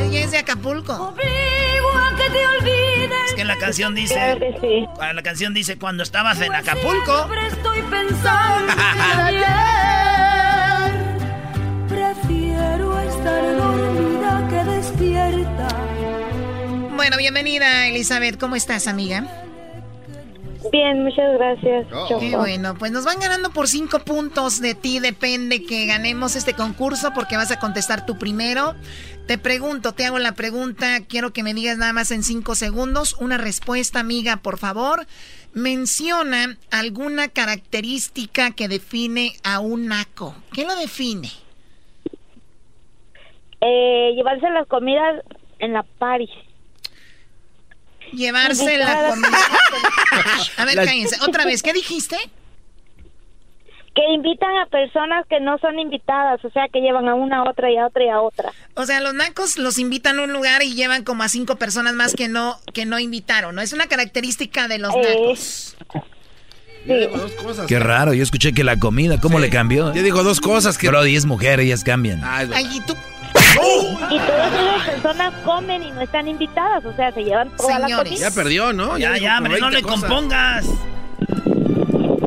Ella 0.03 0.19
es 0.23 0.31
de 0.31 0.37
Acapulco. 0.37 0.93
a 0.93 2.15
que 2.17 2.29
te 2.29 2.47
olvides. 2.47 3.29
Es 3.29 3.33
que 3.35 3.43
la 3.43 3.57
canción 3.57 3.93
dice. 3.95 4.13
Claro 4.15 4.39
que 4.39 4.57
sí. 4.61 4.85
Ah, 5.01 5.13
La 5.13 5.21
canción 5.23 5.53
dice 5.53 5.77
cuando 5.77 6.03
estabas 6.03 6.39
en 6.41 6.53
Acapulco. 6.53 7.17
Siempre 7.25 7.47
estoy 7.47 7.81
pensando 7.81 8.73
estar 13.25 13.57
dormida 13.57 14.47
que 14.49 14.63
despierta. 14.71 15.67
Bueno, 16.95 17.17
bienvenida, 17.17 17.87
Elizabeth. 17.87 18.39
¿Cómo 18.39 18.55
estás, 18.55 18.87
amiga? 18.87 19.27
Bien, 20.71 21.03
muchas 21.03 21.33
gracias. 21.33 21.87
Choco. 21.89 22.19
Qué 22.19 22.35
bueno, 22.35 22.75
pues 22.75 22.91
nos 22.91 23.05
van 23.05 23.19
ganando 23.19 23.51
por 23.51 23.67
cinco 23.67 23.99
puntos. 23.99 24.61
De 24.61 24.75
ti 24.75 24.99
depende 24.99 25.63
que 25.63 25.85
ganemos 25.85 26.35
este 26.35 26.53
concurso 26.53 27.13
porque 27.13 27.37
vas 27.37 27.51
a 27.51 27.59
contestar 27.59 28.05
tú 28.05 28.17
primero. 28.17 28.75
Te 29.27 29.37
pregunto, 29.37 29.93
te 29.93 30.05
hago 30.05 30.19
la 30.19 30.33
pregunta. 30.33 30.99
Quiero 31.01 31.33
que 31.33 31.43
me 31.43 31.53
digas 31.53 31.77
nada 31.77 31.93
más 31.93 32.11
en 32.11 32.23
cinco 32.23 32.55
segundos 32.55 33.15
una 33.19 33.37
respuesta, 33.37 33.99
amiga, 33.99 34.37
por 34.37 34.57
favor. 34.57 35.07
Menciona 35.53 36.57
alguna 36.69 37.27
característica 37.29 38.51
que 38.51 38.67
define 38.67 39.33
a 39.43 39.59
un 39.59 39.87
naco. 39.87 40.35
¿Qué 40.51 40.65
lo 40.65 40.75
define? 40.75 41.31
Eh, 43.67 44.13
llevarse 44.15 44.47
las 44.51 44.67
comidas 44.67 45.23
en 45.59 45.73
la 45.73 45.83
party. 45.83 46.29
Llevarse 48.13 48.77
la 48.77 49.09
comida. 49.09 49.29
A 50.57 50.65
ver, 50.65 50.75
cállense. 50.75 51.17
Otra 51.27 51.45
vez, 51.45 51.63
¿qué 51.63 51.73
dijiste? 51.73 52.15
Que 53.95 54.13
invitan 54.13 54.55
a 54.57 54.65
personas 54.67 55.25
que 55.27 55.39
no 55.39 55.57
son 55.57 55.79
invitadas, 55.79 56.43
o 56.43 56.49
sea, 56.51 56.67
que 56.71 56.81
llevan 56.81 57.07
a 57.07 57.15
una, 57.15 57.39
a 57.39 57.49
otra 57.49 57.71
y 57.71 57.77
a 57.77 57.87
otra 57.87 58.03
y 58.03 58.09
a 58.09 58.19
otra. 58.21 58.51
O 58.75 58.85
sea, 58.85 58.99
los 58.99 59.13
nacos 59.13 59.57
los 59.57 59.79
invitan 59.79 60.19
a 60.19 60.23
un 60.23 60.33
lugar 60.33 60.61
y 60.63 60.75
llevan 60.75 61.03
como 61.03 61.23
a 61.23 61.29
cinco 61.29 61.55
personas 61.55 61.93
más 61.93 62.13
que 62.13 62.27
no 62.27 62.59
que 62.73 62.85
no 62.85 62.99
invitaron, 62.99 63.55
¿no? 63.55 63.61
Es 63.61 63.71
una 63.73 63.87
característica 63.87 64.67
de 64.67 64.79
los 64.79 64.93
nacos. 64.95 65.77
Qué 67.67 67.79
raro, 67.79 68.13
yo 68.13 68.21
escuché 68.21 68.53
que 68.53 68.63
la 68.63 68.77
comida, 68.77 69.19
¿cómo 69.19 69.39
le 69.39 69.49
cambió? 69.49 69.93
Yo 69.93 70.03
digo 70.03 70.23
dos 70.23 70.39
cosas 70.39 70.77
que... 70.77 70.87
Brody 70.87 71.15
es 71.15 71.25
mujer, 71.25 71.59
ellas 71.59 71.83
cambian. 71.83 72.21
Ay, 72.23 72.67
y 72.75 72.81
tú... 72.81 72.95
Y 74.11 74.17
todas 74.19 74.53
esas 74.53 74.89
personas 74.89 75.33
comen 75.43 75.83
y 75.83 75.91
no 75.91 76.01
están 76.01 76.27
invitadas, 76.27 76.85
o 76.85 76.93
sea, 76.95 77.11
se 77.11 77.23
llevan 77.23 77.49
toda 77.57 77.79
la 77.79 77.97
comida. 77.97 78.15
Ya 78.15 78.31
perdió, 78.31 78.71
¿no? 78.73 78.97
Ya, 78.97 79.17
ya, 79.17 79.37
hombre, 79.39 79.59
no 79.59 79.67
20 79.69 79.77
le 79.77 79.81
cosas. 79.83 79.99
compongas. 80.01 80.65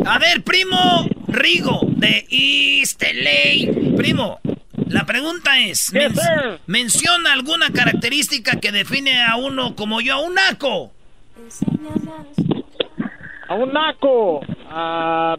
A 0.07 0.19
ver, 0.19 0.43
primo 0.43 1.07
Rigo 1.29 1.81
de 1.87 2.27
East 2.31 3.03
LA. 3.03 3.97
Primo, 3.97 4.41
la 4.89 5.05
pregunta 5.05 5.59
es: 5.61 5.93
men- 5.93 6.15
menciona 6.67 7.33
alguna 7.33 7.71
característica 7.71 8.59
que 8.59 8.73
define 8.73 9.23
a 9.25 9.37
uno 9.37 9.77
como 9.77 10.01
yo, 10.01 10.15
a 10.15 10.21
un 10.21 10.35
naco. 10.35 10.93
A 13.49 13.55
un 13.55 13.73
naco. 13.73 14.41
A, 14.71 15.37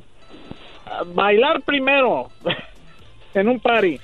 a 0.86 1.04
bailar 1.14 1.62
primero. 1.62 2.30
en 3.34 3.48
un 3.48 3.60
party. 3.60 4.00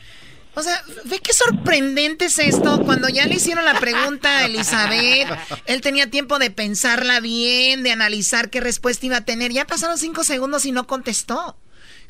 O 0.56 0.64
sea, 0.64 0.82
ve 1.06 1.20
qué 1.20 1.34
sorprendente 1.34 2.26
es 2.26 2.40
esto. 2.40 2.82
Cuando 2.84 3.10
ya 3.10 3.26
le 3.26 3.36
hicieron 3.36 3.66
la 3.66 3.80
pregunta 3.80 4.40
a 4.40 4.46
Elizabeth, 4.46 5.28
él 5.66 5.82
tenía 5.82 6.10
tiempo 6.10 6.40
de 6.40 6.50
pensarla 6.50 7.20
bien, 7.20 7.84
de 7.84 7.92
analizar 7.92 8.50
qué 8.50 8.62
respuesta 8.62 9.06
iba 9.06 9.18
a 9.18 9.26
tener. 9.26 9.52
Ya 9.52 9.66
pasaron 9.68 9.98
cinco 9.98 10.24
segundos 10.24 10.66
y 10.66 10.72
no 10.72 10.88
contestó. 10.88 11.58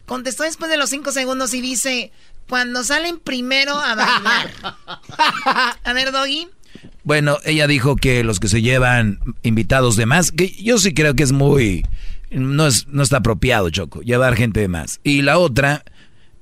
Contestó 0.06 0.44
después 0.44 0.70
de 0.70 0.78
los 0.78 0.92
cinco 0.92 1.12
segundos 1.12 1.54
y 1.56 1.62
dice, 1.62 2.12
cuando 2.48 2.84
salen 2.84 3.20
primero 3.20 3.78
a 3.78 3.96
bailar. 3.96 4.52
A 5.84 5.94
ver, 5.94 6.12
Doggy. 6.12 6.48
Bueno, 7.04 7.38
ella 7.46 7.68
dijo 7.68 7.96
que 7.96 8.24
los 8.24 8.40
que 8.40 8.48
se 8.48 8.62
llevan 8.62 9.20
invitados 9.44 9.96
de 9.96 10.06
más, 10.06 10.32
que 10.32 10.50
yo 10.62 10.78
sí 10.78 10.94
creo 10.94 11.16
que 11.16 11.24
es 11.24 11.32
muy... 11.32 11.86
No, 12.32 12.68
es, 12.68 12.88
no 12.88 13.04
está 13.04 13.18
apropiado, 13.18 13.70
Choco, 13.70 14.02
llevar 14.02 14.36
gente 14.36 14.60
de 14.60 14.68
más. 14.68 15.00
Y 15.04 15.22
la 15.22 15.38
otra, 15.38 15.84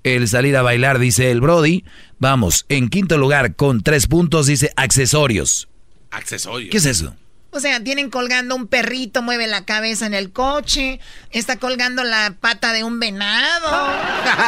el 0.04 0.28
salir 0.28 0.56
a 0.58 0.62
bailar, 0.62 1.00
dice 1.00 1.32
el 1.32 1.42
Brody. 1.42 1.84
Vamos, 2.20 2.66
en 2.70 2.90
quinto 2.90 3.18
lugar, 3.18 3.56
con 3.56 3.82
tres 3.82 4.08
puntos, 4.08 4.48
dice 4.48 4.72
accesorios. 4.76 5.68
Accesorios. 6.12 6.72
¿Qué 6.72 6.78
es 6.78 6.86
eso? 6.86 7.16
O 7.52 7.60
sea, 7.60 7.84
tienen 7.84 8.10
colgando 8.10 8.56
un 8.56 8.68
perrito, 8.68 9.22
mueve 9.22 9.46
la 9.46 9.64
cabeza 9.64 10.08
en 10.08 10.16
el 10.16 10.32
coche, 10.32 11.00
está 11.30 11.58
colgando 11.58 12.04
la 12.04 12.36
pata 12.40 12.74
de 12.74 12.84
un 12.84 13.00
venado 13.00 13.94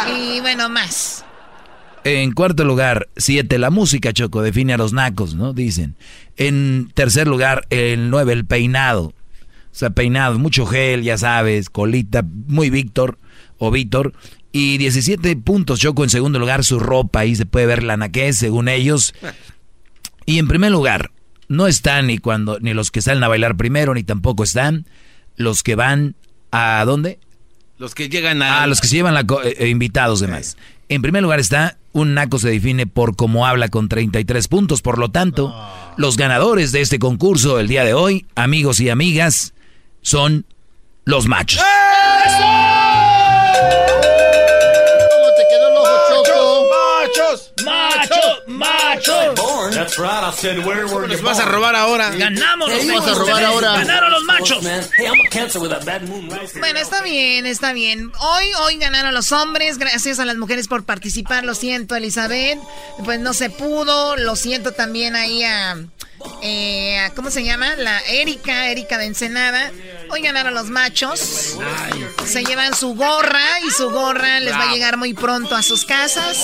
y 0.18 0.40
bueno, 0.40 0.70
más. 0.70 1.24
En 2.04 2.32
cuarto 2.34 2.64
lugar, 2.66 3.10
siete, 3.16 3.58
la 3.58 3.70
música, 3.70 4.14
Choco, 4.14 4.42
define 4.42 4.74
a 4.74 4.78
los 4.78 4.94
nacos, 4.94 5.36
¿no? 5.36 5.54
Dicen. 5.54 5.96
En 6.38 6.92
tercer 6.94 7.28
lugar, 7.28 7.66
el 7.70 8.10
nueve, 8.10 8.34
el 8.34 8.46
peinado. 8.46 9.06
O 9.06 9.78
sea, 9.78 9.90
peinado, 9.92 10.40
mucho 10.40 10.66
gel, 10.66 11.04
ya 11.04 11.18
sabes, 11.18 11.70
colita, 11.70 12.24
muy 12.24 12.70
Víctor 12.70 13.18
o 13.58 13.72
Víctor. 13.72 14.14
Y 14.58 14.78
17 14.78 15.36
puntos, 15.36 15.82
Choco, 15.82 16.06
en 16.06 16.10
segundo 16.10 16.40
lugar, 16.40 16.64
su 16.64 16.80
ropa, 16.80 17.20
ahí 17.20 17.36
se 17.36 17.46
puede 17.46 17.66
ver 17.66 17.84
la 17.84 17.98
naquez, 17.98 18.38
según 18.38 18.70
ellos. 18.70 19.14
Y 20.26 20.40
en 20.40 20.48
primer 20.48 20.72
lugar, 20.72 21.12
no 21.50 21.68
están 21.68 22.08
ni 22.08 22.20
cuando, 22.20 22.58
ni 22.62 22.74
los 22.74 22.90
que 22.90 23.02
salen 23.02 23.22
a 23.26 23.28
bailar 23.28 23.58
primero, 23.58 23.94
ni 23.94 24.04
tampoco 24.04 24.46
están 24.46 24.86
los 25.36 25.62
que 25.62 25.76
van 25.76 26.16
a 26.52 26.84
¿dónde? 26.86 27.20
Los 27.78 27.94
que 27.96 28.08
llegan 28.08 28.42
a... 28.42 28.64
Ah, 28.64 28.68
los 28.68 28.80
que 28.80 28.88
se 28.88 28.96
llevan 28.96 29.14
la 29.14 29.26
co- 29.26 29.44
eh, 29.44 29.58
eh, 29.60 29.68
invitados 29.68 30.22
de 30.22 30.28
más. 30.30 30.56
En 30.88 31.02
primer 31.02 31.22
lugar 31.22 31.42
está, 31.42 31.78
un 31.92 32.14
naco 32.14 32.40
se 32.40 32.48
define 32.50 32.88
por 32.88 33.18
cómo 33.18 33.46
habla 33.46 33.68
con 33.68 33.90
33 33.90 34.48
puntos. 34.48 34.82
Por 34.82 35.00
lo 35.00 35.12
tanto, 35.12 35.54
los 35.98 36.16
ganadores 36.16 36.72
de 36.72 36.80
este 36.80 36.98
concurso 36.98 37.60
el 37.60 37.68
día 37.68 37.84
de 37.84 37.94
hoy, 37.94 38.26
amigos 38.36 38.80
y 38.80 38.90
amigas, 38.90 39.54
son 40.02 40.46
los 41.04 41.28
machos. 41.28 41.62
¿Cómo 45.12 45.28
te 45.38 45.44
quedó 45.50 45.68
el 45.70 45.78
ojo, 45.78 46.24
Choco? 46.26 46.68
¡Machos! 47.06 47.52
¡Machos! 47.64 48.44
¡Machos! 48.48 49.76
That's 49.76 49.98
right, 49.98 50.24
I 50.24 50.32
said, 50.32 50.66
where 50.66 50.86
were 50.86 51.08
Les 51.08 51.22
vas 51.22 51.40
a 51.40 51.46
robar 51.46 51.76
ahora. 51.76 52.10
Ganamos 52.12 52.70
los 52.70 52.80
Hey, 52.82 52.88
vas 52.90 52.98
a 52.98 53.02
machos. 53.02 53.18
robar 53.20 53.44
ahora. 53.44 53.74
Ganaron 53.78 54.12
los 54.12 54.24
machos. 54.24 54.60
Hey, 54.98 55.06
I'm 55.06 55.20
a 55.26 55.30
cancer 55.30 55.60
with 55.62 55.72
a 55.72 55.80
bad 55.84 56.02
moon 56.04 56.30
rising. 56.30 56.60
Bueno, 56.60 56.80
está 56.80 57.02
bien, 57.02 57.46
está 57.46 57.74
bien. 57.74 58.12
Hoy, 58.20 58.46
hoy 58.62 58.78
ganaron 58.78 59.14
los 59.14 59.32
hombres, 59.32 59.78
gracias 59.78 60.20
a 60.20 60.26
las 60.26 60.36
mujeres 60.38 60.68
por 60.68 60.86
participar. 60.86 61.44
Lo 61.44 61.56
siento, 61.56 61.96
Elizabeth. 61.96 62.60
Pues 63.04 63.20
no 63.20 63.34
se 63.34 63.50
pudo. 63.50 64.16
Lo 64.18 64.36
siento 64.36 64.72
también 64.72 65.16
ahí 65.16 65.44
a, 65.44 65.78
eh, 66.42 67.00
a- 67.00 67.10
¿cómo 67.14 67.32
se 67.32 67.44
llama? 67.44 67.76
La 67.76 68.00
Erika, 68.02 68.68
Erika 68.70 68.98
de 68.98 69.06
Ensenada. 69.06 69.72
Hoy 70.10 70.22
ganaron 70.22 70.54
los 70.54 70.70
machos. 70.70 71.58
Se 72.26 72.44
llevan 72.44 72.74
su 72.76 72.96
gorra 72.96 73.60
y 73.66 73.72
su 73.72 73.90
gorra 73.90 74.40
les 74.40 74.54
va 74.54 74.70
a 74.70 74.74
llegar 74.74 74.98
muy 74.98 75.14
pronto 75.14 75.56
a 75.56 75.62
sus 75.62 75.86
casas. 75.86 76.38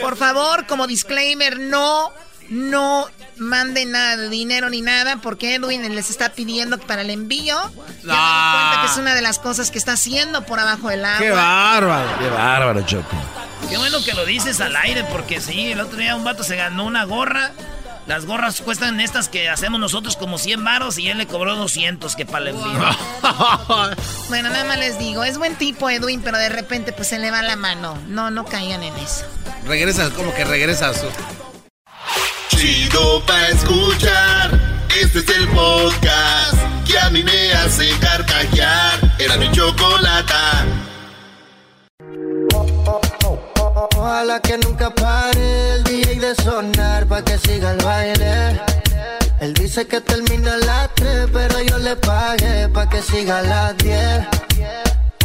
Por 0.00 0.16
favor, 0.16 0.66
como 0.66 0.86
disclaimer, 0.86 1.58
no, 1.58 2.12
no 2.48 3.08
manden 3.36 3.92
nada 3.92 4.16
de 4.16 4.28
dinero 4.28 4.68
ni 4.70 4.82
nada 4.82 5.18
porque 5.22 5.54
Edwin 5.54 5.94
les 5.94 6.10
está 6.10 6.30
pidiendo 6.30 6.78
para 6.78 7.02
el 7.02 7.10
envío. 7.10 7.56
Ya 8.04 8.52
cuenta 8.52 8.78
que 8.82 8.92
es 8.92 8.98
una 8.98 9.14
de 9.14 9.22
las 9.22 9.38
cosas 9.38 9.70
que 9.70 9.78
está 9.78 9.92
haciendo 9.92 10.44
por 10.44 10.58
abajo 10.58 10.88
del 10.88 11.04
agua. 11.04 11.20
¡Qué 11.20 11.30
bárbaro! 11.30 12.18
Qué 12.18 12.28
bárbaro, 12.28 12.82
Choco. 12.82 13.16
Qué 13.68 13.76
bueno 13.76 14.02
que 14.02 14.14
lo 14.14 14.24
dices 14.24 14.60
al 14.60 14.74
aire, 14.76 15.04
porque 15.04 15.40
sí, 15.40 15.72
el 15.72 15.80
otro 15.80 15.98
día 15.98 16.16
un 16.16 16.24
vato 16.24 16.42
se 16.42 16.56
ganó 16.56 16.84
una 16.84 17.04
gorra. 17.04 17.52
Las 18.08 18.24
gorras 18.24 18.62
cuestan 18.62 19.02
estas 19.02 19.28
que 19.28 19.50
hacemos 19.50 19.78
nosotros 19.78 20.16
como 20.16 20.38
100 20.38 20.64
varos 20.64 20.96
y 20.98 21.08
él 21.08 21.18
le 21.18 21.26
cobró 21.26 21.54
200 21.56 22.16
que 22.16 22.24
para 22.24 22.48
el 22.48 22.56
envío. 22.56 22.80
Bueno, 24.30 24.48
nada 24.48 24.64
más 24.64 24.78
les 24.78 24.98
digo, 24.98 25.24
es 25.24 25.36
buen 25.36 25.56
tipo 25.56 25.90
Edwin, 25.90 26.22
pero 26.22 26.38
de 26.38 26.48
repente 26.48 26.92
pues 26.92 27.08
se 27.08 27.18
le 27.18 27.30
va 27.30 27.42
la 27.42 27.56
mano. 27.56 27.98
No, 28.08 28.30
no 28.30 28.46
caigan 28.46 28.82
en 28.82 28.94
eso. 28.96 29.26
Regresas, 29.66 30.10
como 30.10 30.34
que 30.34 30.46
regresas. 30.46 31.04
Chido 32.48 33.24
pa' 33.26 33.48
escuchar. 33.48 34.58
Este 34.98 35.18
es 35.18 35.28
el 35.28 35.48
podcast 35.48 36.56
que 36.86 36.98
a 36.98 37.10
mí 37.10 37.22
me 37.22 37.52
hace 37.52 37.90
carcajear. 38.00 39.16
era 39.18 39.36
mi 39.36 39.52
chocolata. 39.52 40.64
Ojalá 43.80 44.40
que 44.40 44.58
nunca 44.58 44.90
pare 44.90 45.74
el 45.74 45.84
DJ 45.84 46.18
de 46.18 46.34
sonar 46.34 47.06
pa' 47.06 47.22
que 47.22 47.38
siga 47.38 47.72
el 47.72 47.78
baile. 47.84 48.60
Él 49.40 49.54
dice 49.54 49.86
que 49.86 50.00
termina 50.00 50.54
a 50.54 50.56
las 50.56 50.94
3, 50.96 51.28
pero 51.32 51.62
yo 51.62 51.78
le 51.78 51.94
pagué 51.94 52.68
pa' 52.70 52.88
que 52.88 53.00
siga 53.00 53.38
a 53.38 53.42
las 53.42 53.78
10. 53.78 54.26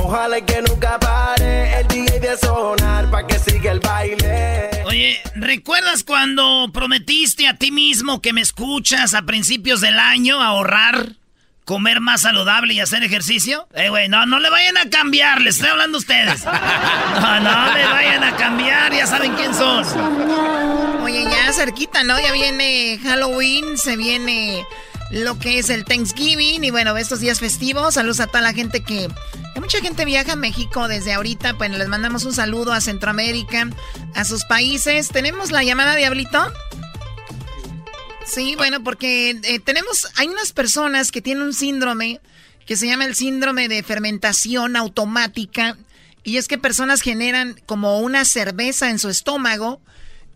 Ojalá 0.02 0.40
que 0.42 0.62
nunca 0.62 1.00
pare 1.00 1.80
el 1.80 1.88
DJ 1.88 2.20
de 2.20 2.38
sonar 2.38 3.10
pa' 3.10 3.26
que 3.26 3.40
siga 3.40 3.72
el 3.72 3.80
baile. 3.80 4.70
Oye, 4.86 5.20
¿recuerdas 5.34 6.04
cuando 6.04 6.70
prometiste 6.72 7.48
a 7.48 7.58
ti 7.58 7.72
mismo 7.72 8.22
que 8.22 8.34
me 8.34 8.42
escuchas 8.42 9.16
a 9.16 9.24
principios 9.24 9.82
del 9.82 9.98
año 9.98 10.42
ahorrar? 10.42 11.23
Comer 11.66 12.00
más 12.02 12.22
saludable 12.22 12.74
y 12.74 12.80
hacer 12.80 13.04
ejercicio? 13.04 13.68
Eh, 13.74 13.90
güey, 13.90 14.10
no, 14.10 14.26
no 14.26 14.40
le 14.40 14.50
vayan 14.50 14.78
a 14.78 14.90
cambiar, 14.90 15.42
les 15.42 15.56
estoy 15.56 15.70
hablando 15.70 15.98
a 15.98 16.00
ustedes. 16.00 16.44
No, 17.14 17.40
no 17.40 17.74
le 17.74 17.86
vayan 17.86 18.24
a 18.24 18.36
cambiar, 18.36 18.94
ya 18.94 19.08
saben 19.08 19.34
quién 19.36 19.54
son. 19.54 19.86
Oye, 21.04 21.24
ya 21.24 21.54
cerquita, 21.54 22.04
¿no? 22.04 22.20
Ya 22.20 22.32
viene 22.32 23.00
Halloween, 23.04 23.78
se 23.78 23.96
viene 23.96 24.66
lo 25.12 25.38
que 25.38 25.60
es 25.60 25.70
el 25.70 25.86
Thanksgiving 25.86 26.64
y 26.64 26.72
bueno, 26.72 26.98
estos 26.98 27.20
días 27.20 27.40
festivos. 27.40 27.94
Saludos 27.94 28.20
a 28.20 28.28
toda 28.28 28.42
la 28.42 28.54
gente 28.54 28.82
que, 28.82 29.08
que 29.54 29.60
mucha 29.62 29.80
gente 29.80 30.06
viaja 30.06 30.34
a 30.34 30.36
México 30.36 30.88
desde 30.88 31.14
ahorita. 31.14 31.54
Bueno, 31.54 31.78
les 31.78 31.88
mandamos 31.88 32.26
un 32.26 32.34
saludo 32.34 32.74
a 32.74 32.82
Centroamérica, 32.82 33.70
a 34.16 34.26
sus 34.26 34.44
países. 34.46 35.10
¿Tenemos 35.10 35.52
la 35.52 35.64
llamada, 35.64 35.96
Diablito? 35.96 36.52
Sí, 38.26 38.56
bueno, 38.56 38.84
porque 38.84 39.40
eh, 39.44 39.60
tenemos, 39.60 40.08
hay 40.16 40.28
unas 40.28 40.54
personas 40.54 41.12
que 41.12 41.22
tienen 41.22 41.44
un 41.44 41.54
síndrome 41.54 42.20
que 42.66 42.78
se 42.78 42.88
llama 42.88 43.06
el 43.06 43.16
síndrome 43.16 43.68
de 43.68 43.84
fermentación 43.84 44.76
automática. 44.76 45.78
Y 46.24 46.38
es 46.38 46.48
que 46.48 46.58
personas 46.58 47.02
generan 47.02 47.60
como 47.66 48.00
una 48.00 48.24
cerveza 48.24 48.90
en 48.90 49.00
su 49.00 49.10
estómago 49.10 49.82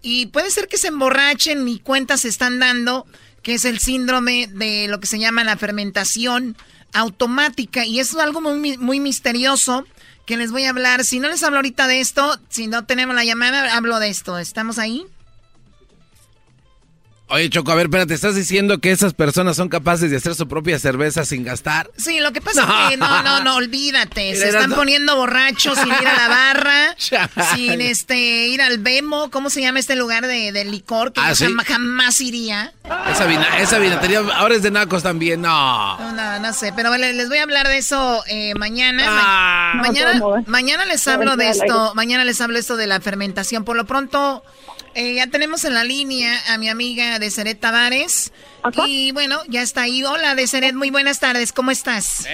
y 0.02 0.28
puede 0.28 0.52
ser 0.52 0.68
que 0.68 0.78
se 0.78 0.88
emborrachen 0.88 1.68
y 1.68 1.80
cuentas 1.80 2.22
se 2.22 2.28
están 2.28 2.60
dando, 2.60 3.06
que 3.42 3.54
es 3.54 3.66
el 3.66 3.80
síndrome 3.80 4.48
de 4.48 4.88
lo 4.90 5.00
que 5.00 5.08
se 5.08 5.20
llama 5.20 5.46
la 5.46 5.58
fermentación 5.58 6.58
automática. 6.94 7.86
Y 7.86 8.00
es 8.00 8.14
algo 8.16 8.42
muy, 8.42 8.78
muy 8.78 9.00
misterioso 9.00 9.86
que 10.26 10.36
les 10.36 10.52
voy 10.52 10.66
a 10.66 10.72
hablar. 10.72 11.06
Si 11.06 11.20
no 11.20 11.30
les 11.30 11.42
hablo 11.44 11.58
ahorita 11.58 11.88
de 11.88 12.02
esto, 12.02 12.38
si 12.50 12.68
no 12.68 12.86
tenemos 12.86 13.16
la 13.16 13.24
llamada, 13.24 13.76
hablo 13.76 14.00
de 14.00 14.10
esto. 14.10 14.38
¿Estamos 14.38 14.78
ahí? 14.78 15.06
Oye, 17.30 17.50
Choco, 17.50 17.74
a 17.74 17.76
ver, 17.76 17.88
espérate, 17.88 18.14
¿estás 18.14 18.36
diciendo 18.36 18.80
que 18.80 18.90
esas 18.90 19.14
personas 19.14 19.58
son 19.58 19.68
capaces 19.68 20.10
de 20.10 20.16
hacer 20.16 20.34
su 20.34 20.48
propia 20.48 20.80
cerveza 20.80 21.26
sin 21.26 21.44
gastar? 21.44 21.92
Sí, 21.98 22.22
lo 22.22 22.32
que 22.32 22.40
pasa 22.40 22.62
es 22.86 22.92
que 22.92 22.98
no, 22.98 23.22
no, 23.22 23.44
no, 23.44 23.56
olvídate. 23.58 24.34
Se 24.38 24.48
están 24.48 24.72
poniendo 24.72 25.18
borrachos 25.18 25.78
sin 25.78 25.88
ir 25.90 26.08
a 26.08 26.16
la 26.16 26.28
barra, 26.30 26.96
sin 27.56 27.82
este 27.82 28.48
ir 28.48 28.62
al 28.62 28.78
Bemo, 28.78 29.30
¿cómo 29.30 29.50
se 29.50 29.60
llama 29.62 29.80
este 29.80 29.98
lugar 29.98 30.26
de, 30.26 30.64
licor 30.64 31.12
que 31.12 31.20
¿Ah, 31.20 31.30
yo 31.30 31.36
sí? 31.36 31.44
jamás, 31.46 31.66
jamás 31.68 32.22
iría? 32.22 32.72
Esa, 33.12 33.26
vina, 33.26 33.60
esa 33.60 33.78
vinatería 33.80 34.20
ahora 34.36 34.56
es 34.56 34.62
de 34.64 34.72
nacos 34.72 35.04
también, 35.04 35.42
no. 35.42 35.98
No, 36.00 36.12
no, 36.14 36.40
no 36.40 36.54
sé, 36.54 36.72
pero 36.74 36.90
vale, 36.90 37.12
les 37.12 37.28
voy 37.28 37.40
a 37.40 37.44
hablar 37.44 37.68
de 37.68 37.78
eso 37.78 38.24
eh, 38.28 38.54
mañana. 38.56 39.04
Ah. 39.06 39.72
Ma- 39.76 39.82
mañana, 39.82 40.22
mañana 40.46 40.86
les 40.86 41.06
hablo 41.10 41.36
de 41.36 41.50
esto, 41.50 41.92
mañana 41.94 42.24
les 42.24 42.40
hablo 42.40 42.58
esto 42.58 42.78
de 42.78 42.88
la 42.88 43.02
fermentación. 43.02 43.66
Por 43.66 43.76
lo 43.76 43.86
pronto, 43.86 44.44
eh, 44.98 45.14
ya 45.14 45.28
tenemos 45.28 45.64
en 45.64 45.76
la 45.76 45.84
línea 45.84 46.34
a 46.52 46.58
mi 46.58 46.70
amiga 46.70 47.20
Deseret 47.20 47.60
Tavares. 47.60 48.34
Y 48.88 49.12
bueno, 49.12 49.40
ya 49.48 49.62
está 49.62 49.84
ahí. 49.84 50.04
Hola 50.04 50.34
Deseret, 50.34 50.74
muy 50.74 50.90
buenas 50.90 51.20
tardes, 51.20 51.54
¿cómo 51.54 51.70
estás? 51.70 52.28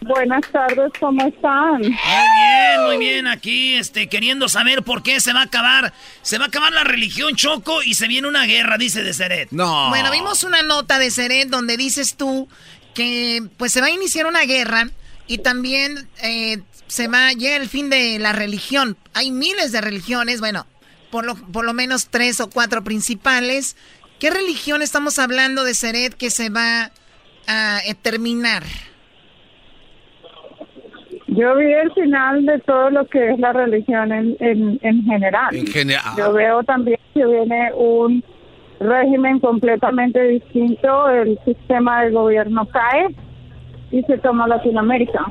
Buenas 0.00 0.42
tardes, 0.52 0.92
¿cómo 1.00 1.26
están? 1.26 1.80
Muy 1.80 1.90
bien, 1.90 2.84
muy 2.86 2.98
bien. 2.98 3.26
Aquí, 3.26 3.74
este, 3.74 4.08
queriendo 4.08 4.48
saber 4.48 4.84
por 4.84 5.02
qué 5.02 5.18
se 5.18 5.32
va 5.32 5.40
a 5.40 5.44
acabar. 5.44 5.92
Se 6.22 6.38
va 6.38 6.44
a 6.44 6.48
acabar 6.48 6.72
la 6.72 6.84
religión 6.84 7.34
Choco 7.34 7.82
y 7.82 7.94
se 7.94 8.06
viene 8.06 8.28
una 8.28 8.44
guerra, 8.44 8.78
dice 8.78 9.02
Deseret. 9.02 9.50
No. 9.50 9.88
Bueno, 9.88 10.12
vimos 10.12 10.44
una 10.44 10.62
nota 10.62 11.00
de 11.00 11.10
Seret 11.10 11.48
donde 11.48 11.76
dices 11.76 12.16
tú 12.16 12.48
que 12.94 13.42
pues 13.56 13.72
se 13.72 13.80
va 13.80 13.88
a 13.88 13.90
iniciar 13.90 14.26
una 14.26 14.42
guerra 14.42 14.88
y 15.26 15.38
también 15.38 16.08
eh, 16.22 16.62
se 16.86 17.08
va 17.08 17.32
llega 17.32 17.56
el 17.56 17.68
fin 17.68 17.90
de 17.90 18.20
la 18.20 18.32
religión. 18.32 18.96
Hay 19.14 19.32
miles 19.32 19.72
de 19.72 19.80
religiones, 19.80 20.38
bueno, 20.38 20.64
por 21.12 21.26
lo, 21.26 21.36
por 21.36 21.64
lo 21.64 21.74
menos 21.74 22.08
tres 22.08 22.40
o 22.40 22.50
cuatro 22.50 22.82
principales. 22.82 23.76
¿Qué 24.18 24.30
religión 24.30 24.82
estamos 24.82 25.18
hablando 25.18 25.62
de 25.62 25.74
Seret 25.74 26.14
que 26.14 26.30
se 26.30 26.48
va 26.48 26.90
a 27.46 27.78
eh, 27.86 27.94
terminar? 27.94 28.64
Yo 31.28 31.56
vi 31.56 31.72
el 31.72 31.92
final 31.92 32.44
de 32.46 32.58
todo 32.60 32.90
lo 32.90 33.06
que 33.06 33.30
es 33.30 33.38
la 33.38 33.52
religión 33.52 34.10
en, 34.12 34.36
en, 34.40 34.78
en 34.82 35.04
general. 35.04 35.54
En 35.54 35.66
general. 35.66 36.14
Yo 36.16 36.32
veo 36.32 36.62
también 36.64 36.98
que 37.14 37.24
viene 37.24 37.70
un 37.74 38.24
régimen 38.80 39.38
completamente 39.38 40.20
distinto, 40.24 41.08
el 41.08 41.38
sistema 41.44 42.04
de 42.04 42.10
gobierno 42.10 42.66
cae 42.66 43.14
y 43.90 44.02
se 44.02 44.18
toma 44.18 44.48
Latinoamérica. 44.48 45.24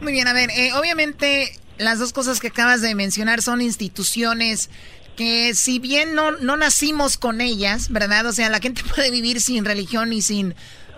Muy 0.00 0.12
bien, 0.12 0.26
a 0.26 0.32
ver, 0.32 0.50
eh, 0.50 0.70
obviamente 0.78 1.50
las 1.78 1.98
dos 1.98 2.12
cosas 2.12 2.40
que 2.40 2.48
acabas 2.48 2.80
de 2.82 2.94
mencionar 2.94 3.42
son 3.42 3.60
instituciones 3.60 4.70
que 5.16 5.54
si 5.54 5.78
bien 5.78 6.14
no, 6.14 6.32
no 6.32 6.56
nacimos 6.56 7.16
con 7.18 7.40
ellas, 7.40 7.88
¿verdad? 7.90 8.26
O 8.26 8.32
sea, 8.32 8.48
la 8.50 8.58
gente 8.60 8.82
puede 8.94 9.10
vivir 9.10 9.40
sin 9.40 9.64
religión 9.64 10.12
y 10.12 10.22
sin 10.22 10.54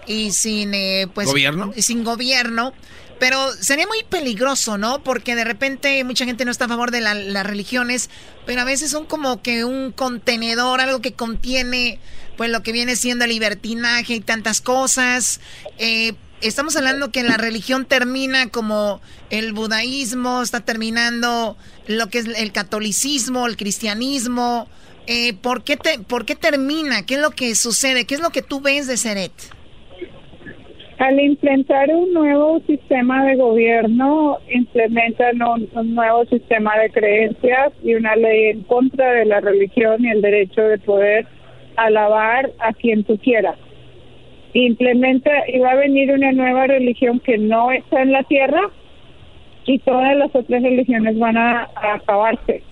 y 0.07 0.31
sin 0.33 0.73
eh, 0.73 1.09
pues 1.13 1.27
¿Gobierno? 1.27 1.73
y 1.77 1.83
sin 1.83 2.05
gobierno, 2.05 2.73
pero 3.19 3.53
sería 3.61 3.87
muy 3.89 4.05
peligroso, 4.09 4.79
¿no? 4.79 5.03
Porque 5.03 5.35
de 5.35 5.43
repente 5.45 6.03
mucha 6.05 6.25
gente 6.25 6.45
no 6.45 6.51
está 6.53 6.67
a 6.67 6.69
favor 6.69 6.93
de 6.93 7.01
la- 7.01 7.15
las 7.15 7.45
religiones, 7.45 8.09
pero 8.47 8.61
a 8.61 8.65
veces 8.65 8.91
son 8.91 9.05
como 9.07 9.43
que 9.43 9.65
un 9.65 9.91
contenedor, 9.93 10.81
algo 10.81 11.01
que 11.01 11.13
contiene 11.13 11.99
pues 12.37 12.51
lo 12.51 12.63
que 12.63 12.71
viene 12.73 12.97
siendo 12.97 13.25
el 13.25 13.31
libertinaje 13.31 14.15
y 14.15 14.21
tantas 14.21 14.61
cosas. 14.61 15.41
Eh, 15.79 16.13
estamos 16.41 16.77
hablando 16.77 17.11
que 17.11 17.23
la 17.23 17.37
religión 17.37 17.85
termina 17.85 18.49
como 18.51 19.01
el 19.31 19.53
budaísmo, 19.53 20.43
está 20.43 20.61
terminando 20.61 21.57
lo 21.87 22.09
que 22.09 22.19
es 22.19 22.27
el 22.39 22.53
catolicismo, 22.53 23.47
el 23.47 23.57
cristianismo. 23.57 24.69
Eh, 25.07 25.35
¿por, 25.35 25.63
qué 25.63 25.77
te, 25.77 25.99
¿Por 26.01 26.25
qué 26.25 26.35
termina? 26.35 27.07
¿Qué 27.07 27.15
es 27.15 27.21
lo 27.21 27.31
que 27.31 27.55
sucede? 27.55 28.07
¿Qué 28.07 28.15
es 28.15 28.21
lo 28.21 28.31
que 28.31 28.43
tú 28.43 28.61
ves 28.61 28.87
de 28.87 28.97
Seret? 28.97 29.33
Al 30.99 31.21
implementar 31.21 31.91
un 31.91 32.13
nuevo 32.15 32.61
sistema 32.67 33.25
de 33.27 33.37
gobierno, 33.37 34.39
implementan 34.51 35.43
un, 35.43 35.69
un 35.75 35.95
nuevo 35.95 36.25
sistema 36.25 36.77
de 36.79 36.91
creencias 36.91 37.73
y 37.85 37.95
una 37.95 38.17
ley 38.17 38.47
en 38.47 38.63
contra 38.63 39.13
de 39.13 39.27
la 39.27 39.41
religión 39.41 40.03
y 40.03 40.09
el 40.09 40.23
derecho 40.23 40.63
de 40.63 40.79
poder 40.79 41.27
alabar 41.77 42.51
a 42.59 42.73
quien 42.73 43.05
tú 43.05 43.19
quieras. 43.19 43.59
Implementa 44.65 45.31
y 45.49 45.59
va 45.59 45.73
a 45.73 45.77
venir 45.77 46.11
una 46.13 46.33
nueva 46.33 46.67
religión 46.67 47.21
que 47.21 47.37
no 47.37 47.71
está 47.71 48.01
en 48.03 48.13
la 48.13 48.23
tierra 48.25 48.61
y 49.67 49.79
todas 49.81 50.17
las 50.17 50.35
otras 50.35 50.63
religiones 50.63 51.19
van 51.19 51.37
a, 51.37 51.69
a 51.75 51.95
acabarse. 51.95 52.63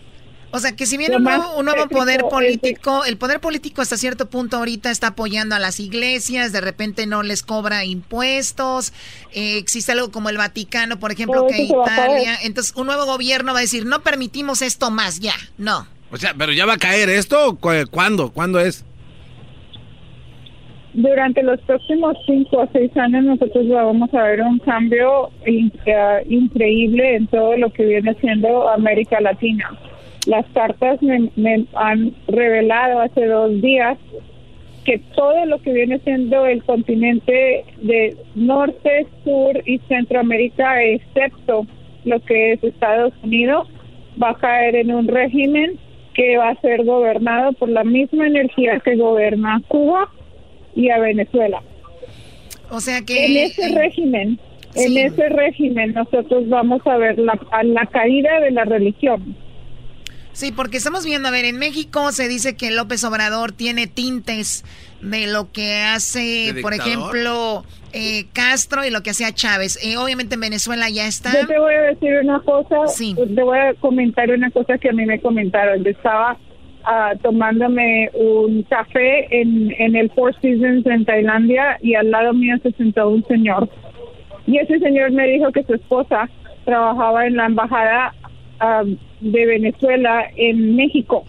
O 0.50 0.60
sea, 0.60 0.76
que 0.76 0.86
si 0.86 0.96
viene 0.96 1.16
un 1.16 1.24
nuevo, 1.24 1.58
un 1.58 1.64
nuevo 1.64 1.82
tétrico 1.82 1.98
poder 1.98 2.20
político, 2.22 3.04
el 3.04 3.16
poder 3.16 3.40
político 3.40 3.82
hasta 3.82 3.96
cierto 3.96 4.30
punto 4.30 4.56
ahorita 4.56 4.92
está 4.92 5.08
apoyando 5.08 5.56
a 5.56 5.58
las 5.58 5.80
iglesias, 5.80 6.52
de 6.52 6.60
repente 6.60 7.06
no 7.06 7.24
les 7.24 7.42
cobra 7.42 7.84
impuestos, 7.84 8.92
eh, 9.32 9.58
existe 9.58 9.90
algo 9.90 10.12
como 10.12 10.28
el 10.28 10.36
Vaticano, 10.36 11.00
por 11.00 11.10
ejemplo, 11.10 11.48
que 11.48 11.64
Italia, 11.64 12.38
entonces 12.44 12.72
un 12.76 12.86
nuevo 12.86 13.04
gobierno 13.04 13.52
va 13.52 13.58
a 13.58 13.62
decir, 13.62 13.84
no 13.84 14.02
permitimos 14.04 14.62
esto 14.62 14.92
más, 14.92 15.18
ya, 15.18 15.34
no. 15.58 15.88
O 16.12 16.16
sea, 16.16 16.34
pero 16.38 16.52
ya 16.52 16.64
va 16.66 16.74
a 16.74 16.78
caer 16.78 17.10
esto. 17.10 17.58
¿Cuándo? 17.90 18.30
¿Cuándo 18.30 18.60
es? 18.60 18.84
Durante 20.94 21.42
los 21.42 21.60
próximos 21.62 22.16
cinco 22.24 22.58
o 22.58 22.68
seis 22.72 22.96
años 22.96 23.24
nosotros 23.24 23.68
vamos 23.68 24.14
a 24.14 24.22
ver 24.22 24.42
un 24.42 24.60
cambio 24.60 25.30
eh, 25.44 25.68
increíble 26.28 27.16
en 27.16 27.26
todo 27.26 27.56
lo 27.56 27.70
que 27.70 27.84
viene 27.84 28.14
siendo 28.20 28.68
América 28.68 29.20
Latina. 29.20 29.76
Las 30.28 30.46
cartas 30.54 31.02
me, 31.02 31.30
me 31.34 31.64
han 31.74 32.14
revelado 32.28 33.00
hace 33.00 33.26
dos 33.26 33.60
días 33.60 33.98
que 34.84 35.00
todo 35.16 35.44
lo 35.46 35.58
que 35.60 35.72
viene 35.72 35.98
siendo 35.98 36.46
el 36.46 36.62
continente 36.62 37.64
de 37.82 38.16
norte, 38.36 39.08
sur 39.24 39.60
y 39.66 39.78
centroamérica, 39.88 40.80
excepto 40.80 41.66
lo 42.04 42.20
que 42.20 42.52
es 42.52 42.62
Estados 42.62 43.12
Unidos, 43.24 43.68
va 44.22 44.30
a 44.30 44.34
caer 44.36 44.76
en 44.76 44.94
un 44.94 45.08
régimen 45.08 45.72
que 46.14 46.36
va 46.36 46.50
a 46.50 46.60
ser 46.60 46.84
gobernado 46.84 47.52
por 47.54 47.68
la 47.68 47.82
misma 47.82 48.28
energía 48.28 48.78
que 48.78 48.94
gobierna 48.94 49.60
Cuba 49.66 50.08
y 50.74 50.90
a 50.90 50.98
Venezuela. 50.98 51.62
O 52.70 52.80
sea 52.80 53.02
que... 53.02 53.26
En 53.26 53.36
ese 53.36 53.70
eh, 53.70 53.74
régimen, 53.74 54.38
en 54.74 54.96
ese 54.96 55.28
régimen 55.28 55.92
nosotros 55.92 56.48
vamos 56.48 56.86
a 56.86 56.96
ver 56.96 57.18
la, 57.18 57.38
a 57.50 57.62
la 57.62 57.86
caída 57.86 58.40
de 58.40 58.50
la 58.50 58.64
religión. 58.64 59.36
Sí, 60.32 60.50
porque 60.50 60.78
estamos 60.78 61.04
viendo, 61.04 61.28
a 61.28 61.30
ver, 61.30 61.44
en 61.44 61.58
México 61.58 62.10
se 62.10 62.26
dice 62.26 62.56
que 62.56 62.72
López 62.72 63.04
Obrador 63.04 63.52
tiene 63.52 63.86
tintes 63.86 64.64
de 65.00 65.28
lo 65.28 65.52
que 65.52 65.76
hace, 65.76 66.56
por 66.60 66.74
ejemplo, 66.74 67.64
eh, 67.92 68.26
Castro 68.32 68.84
y 68.84 68.90
lo 68.90 69.04
que 69.04 69.10
hacía 69.10 69.32
Chávez. 69.32 69.78
Eh, 69.80 69.96
obviamente 69.96 70.34
en 70.34 70.40
Venezuela 70.40 70.90
ya 70.90 71.06
está. 71.06 71.32
Yo 71.40 71.46
te 71.46 71.56
voy 71.56 71.74
a 71.74 71.82
decir 71.82 72.14
una 72.20 72.40
cosa, 72.40 72.76
te 72.96 73.42
voy 73.42 73.58
a 73.58 73.74
comentar 73.74 74.28
una 74.28 74.50
cosa 74.50 74.76
que 74.76 74.88
a 74.88 74.92
mí 74.92 75.06
me 75.06 75.20
comentaron. 75.20 75.84
Yo 75.84 75.90
estaba 75.90 76.36
ah, 76.84 77.12
tomándome 77.22 78.10
un 78.14 78.62
café 78.64 79.26
en, 79.30 79.74
en 79.78 79.96
el 79.96 80.10
Four 80.10 80.34
Seasons 80.40 80.86
en 80.86 81.04
Tailandia 81.04 81.78
y 81.82 81.94
al 81.94 82.10
lado 82.10 82.32
mío 82.32 82.56
se 82.62 82.72
sentó 82.72 83.08
un 83.08 83.24
señor. 83.26 83.68
Y 84.46 84.58
ese 84.58 84.78
señor 84.78 85.10
me 85.12 85.26
dijo 85.26 85.50
que 85.52 85.62
su 85.64 85.74
esposa 85.74 86.28
trabajaba 86.64 87.26
en 87.26 87.36
la 87.36 87.46
embajada 87.46 88.14
ah, 88.60 88.84
de 89.20 89.46
Venezuela 89.46 90.26
en 90.36 90.76
México 90.76 91.24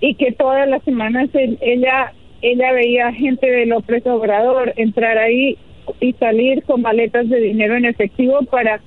y 0.00 0.14
que 0.14 0.32
todas 0.32 0.68
las 0.68 0.82
semanas 0.84 1.28
él- 1.34 1.58
ella 1.60 2.12
ella 2.44 2.72
veía 2.72 3.12
gente 3.12 3.48
de 3.48 3.66
López 3.66 4.04
Obrador 4.06 4.72
entrar 4.76 5.16
ahí 5.16 5.56
y 6.00 6.12
salir 6.14 6.64
con 6.64 6.82
maletas 6.82 7.28
de 7.28 7.38
dinero 7.40 7.76
en 7.76 7.84
efectivo 7.84 8.42
para 8.50 8.80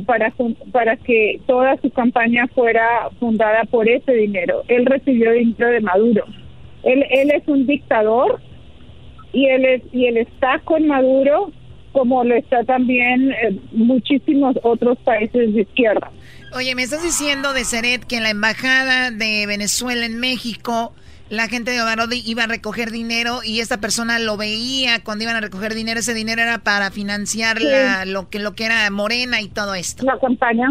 para 0.00 0.32
para 0.72 0.96
que 0.96 1.40
toda 1.46 1.76
su 1.80 1.90
campaña 1.90 2.46
fuera 2.48 3.10
fundada 3.18 3.64
por 3.64 3.88
ese 3.88 4.12
dinero. 4.12 4.62
Él 4.68 4.86
recibió 4.86 5.32
dinero 5.32 5.68
de 5.68 5.80
Maduro. 5.80 6.24
Él 6.82 7.04
él 7.10 7.30
es 7.30 7.46
un 7.46 7.66
dictador 7.66 8.40
y 9.32 9.46
él 9.46 9.64
es 9.64 9.82
y 9.92 10.06
él 10.06 10.16
está 10.16 10.60
con 10.60 10.86
Maduro 10.86 11.50
como 11.92 12.24
lo 12.24 12.34
está 12.34 12.64
también 12.64 13.30
eh, 13.30 13.56
muchísimos 13.70 14.56
otros 14.64 14.98
países 15.04 15.54
de 15.54 15.62
izquierda. 15.62 16.10
Oye, 16.52 16.74
me 16.74 16.82
estás 16.82 17.02
diciendo 17.02 17.52
de 17.52 17.64
Seret 17.64 18.04
que 18.04 18.16
en 18.16 18.24
la 18.24 18.30
embajada 18.30 19.12
de 19.12 19.46
Venezuela 19.46 20.04
en 20.04 20.18
México 20.18 20.92
la 21.30 21.48
gente 21.48 21.70
de 21.70 21.80
Obrador 21.82 22.08
iba 22.12 22.44
a 22.44 22.46
recoger 22.46 22.90
dinero 22.90 23.40
y 23.44 23.60
esta 23.60 23.78
persona 23.80 24.18
lo 24.18 24.36
veía 24.36 25.02
cuando 25.02 25.24
iban 25.24 25.36
a 25.36 25.40
recoger 25.40 25.74
dinero. 25.74 26.00
Ese 26.00 26.14
dinero 26.14 26.42
era 26.42 26.58
para 26.58 26.90
financiar 26.90 27.58
Sí. 27.58 27.64
la- 27.64 28.04
lo 28.04 28.28
que 28.28 28.38
lo 28.38 28.54
que 28.54 28.66
era 28.66 28.88
Morena 28.90 29.40
y 29.40 29.48
todo 29.48 29.74
esto. 29.74 30.04
La 30.04 30.18
campaña, 30.18 30.68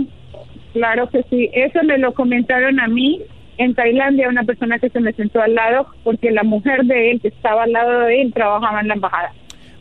claro 0.73 1.09
que 1.09 1.23
sí. 1.29 1.49
Eso 1.53 1.79
me 1.83 1.97
lo 1.97 2.13
comentaron 2.13 2.79
a 2.79 2.87
mí 2.87 3.21
en 3.57 3.75
Tailandia, 3.75 4.29
una 4.29 4.43
persona 4.43 4.79
que 4.79 4.89
se 4.89 4.99
me 4.99 5.13
sentó 5.13 5.41
al 5.41 5.53
lado, 5.55 5.87
porque 6.03 6.31
la 6.31 6.43
mujer 6.43 6.83
de 6.85 7.11
él, 7.11 7.21
que 7.21 7.27
estaba 7.29 7.63
al 7.63 7.71
lado 7.71 7.99
de 8.01 8.21
él, 8.21 8.33
trabajaba 8.33 8.81
en 8.81 8.87
la 8.87 8.93
embajada. 8.95 9.31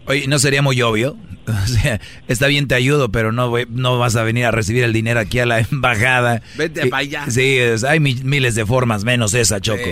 Oye, 0.06 0.26
¿no 0.26 0.38
sería 0.38 0.62
muy 0.62 0.80
obvio? 0.82 1.16
O 1.44 1.66
sea, 1.66 2.00
está 2.28 2.46
bien, 2.46 2.68
te 2.68 2.76
ayudo, 2.76 3.10
pero 3.10 3.32
no, 3.32 3.50
voy- 3.50 3.66
no 3.68 3.98
vas 3.98 4.14
a 4.14 4.22
venir 4.22 4.44
a 4.44 4.52
recibir 4.52 4.84
el 4.84 4.92
dinero 4.92 5.18
aquí 5.18 5.40
a 5.40 5.44
la 5.46 5.58
embajada. 5.72 6.40
Vete 6.56 6.86
Y- 6.86 6.90
pa' 6.90 6.98
allá. 6.98 7.24
Sí, 7.28 7.58
es- 7.58 7.82
hay 7.82 7.98
mi- 7.98 8.14
miles 8.22 8.54
de 8.54 8.64
formas, 8.64 9.02
menos 9.04 9.34
esa, 9.34 9.60
Choco. 9.60 9.82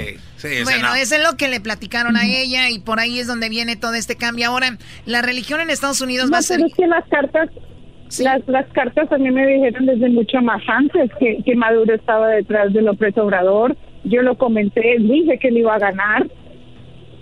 Bueno, 0.63 0.95
eso 0.95 1.17
es 1.17 1.23
lo 1.29 1.37
que 1.37 1.49
le 1.49 1.61
platicaron 1.61 2.17
a 2.17 2.25
ella 2.25 2.71
y 2.71 2.79
por 2.79 3.01
ahí 3.01 3.19
es 3.19 3.27
donde 3.27 3.49
viene 3.49 3.75
todo 3.75 3.95
este 3.95 4.15
cambio. 4.15 4.47
Ahora, 4.47 4.79
la 5.07 5.23
religión 5.23 5.61
en 5.61 5.71
Estados 5.71 6.01
Unidos 6.01 6.27
No, 6.27 6.35
va 6.35 6.39
a 6.39 6.43
ser... 6.43 6.61
es 6.61 6.73
que 6.73 6.87
las 6.87 7.05
cartas, 7.09 7.49
las, 8.21 8.41
las 8.47 8.67
cartas 8.73 9.11
a 9.11 9.19
mí 9.19 9.31
me 9.33 9.45
dijeron 9.47 9.87
desde 9.87 10.09
mucho 10.09 10.41
más 10.41 10.63
antes 10.69 11.11
que, 11.19 11.39
que 11.45 11.57
Maduro 11.57 11.93
estaba 11.97 12.29
detrás 12.29 12.73
de 12.73 12.81
López 12.81 13.19
Obrador. 13.19 13.77
Yo 14.05 14.23
lo 14.23 14.39
comenté, 14.39 14.97
dije 15.01 15.37
que 15.41 15.49
él 15.49 15.59
iba 15.59 15.75
a 15.75 15.79
ganar 15.81 16.27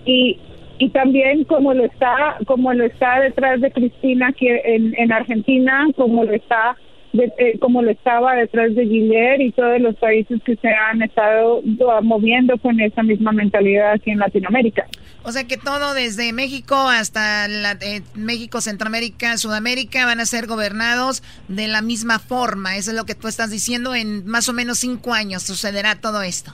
y 0.05 0.39
y 0.79 0.89
también 0.89 1.43
como 1.43 1.73
lo 1.73 1.85
está 1.85 2.37
como 2.47 2.73
lo 2.73 2.85
está 2.85 3.19
detrás 3.19 3.61
de 3.61 3.71
Cristina 3.71 4.29
aquí 4.29 4.47
en, 4.47 4.95
en 4.97 5.11
Argentina, 5.11 5.85
como 5.95 6.23
lo 6.23 6.33
está 6.33 6.75
de- 7.11 7.33
eh, 7.39 7.57
como 7.59 7.81
lo 7.81 7.89
estaba 7.89 8.35
detrás 8.35 8.75
de 8.75 8.83
Guillermo 8.83 9.43
y 9.43 9.51
todos 9.51 9.79
los 9.81 9.95
países 9.95 10.39
que 10.45 10.55
se 10.57 10.67
han 10.69 11.01
estado 11.01 11.57
uh, 11.57 12.03
moviendo 12.03 12.55
con 12.59 12.79
esa 12.79 13.01
misma 13.01 13.31
mentalidad 13.31 13.93
aquí 13.93 14.11
en 14.11 14.19
Latinoamérica. 14.19 14.85
O 15.23 15.31
sea 15.31 15.43
que 15.45 15.57
todo 15.57 15.95
desde 15.95 16.31
México 16.33 16.75
hasta 16.75 17.47
la- 17.47 17.77
eh, 17.81 18.01
México, 18.13 18.61
Centroamérica, 18.61 19.37
Sudamérica 19.37 20.05
van 20.05 20.19
a 20.19 20.25
ser 20.25 20.45
gobernados 20.45 21.23
de 21.47 21.67
la 21.67 21.81
misma 21.81 22.19
forma. 22.19 22.77
Eso 22.77 22.91
es 22.91 22.97
lo 22.97 23.05
que 23.05 23.15
tú 23.15 23.27
estás 23.27 23.49
diciendo. 23.49 23.95
En 23.95 24.25
más 24.27 24.47
o 24.47 24.53
menos 24.53 24.77
cinco 24.77 25.13
años 25.13 25.41
sucederá 25.43 25.95
todo 25.95 26.21
esto. 26.21 26.53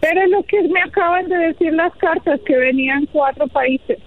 Pero 0.00 0.26
lo 0.28 0.42
que 0.44 0.62
me 0.68 0.80
acaban 0.80 1.28
de 1.28 1.36
decir 1.36 1.72
las 1.72 1.92
cartas, 1.96 2.40
que 2.46 2.56
venían 2.56 3.06
cuatro 3.06 3.46
países 3.48 3.98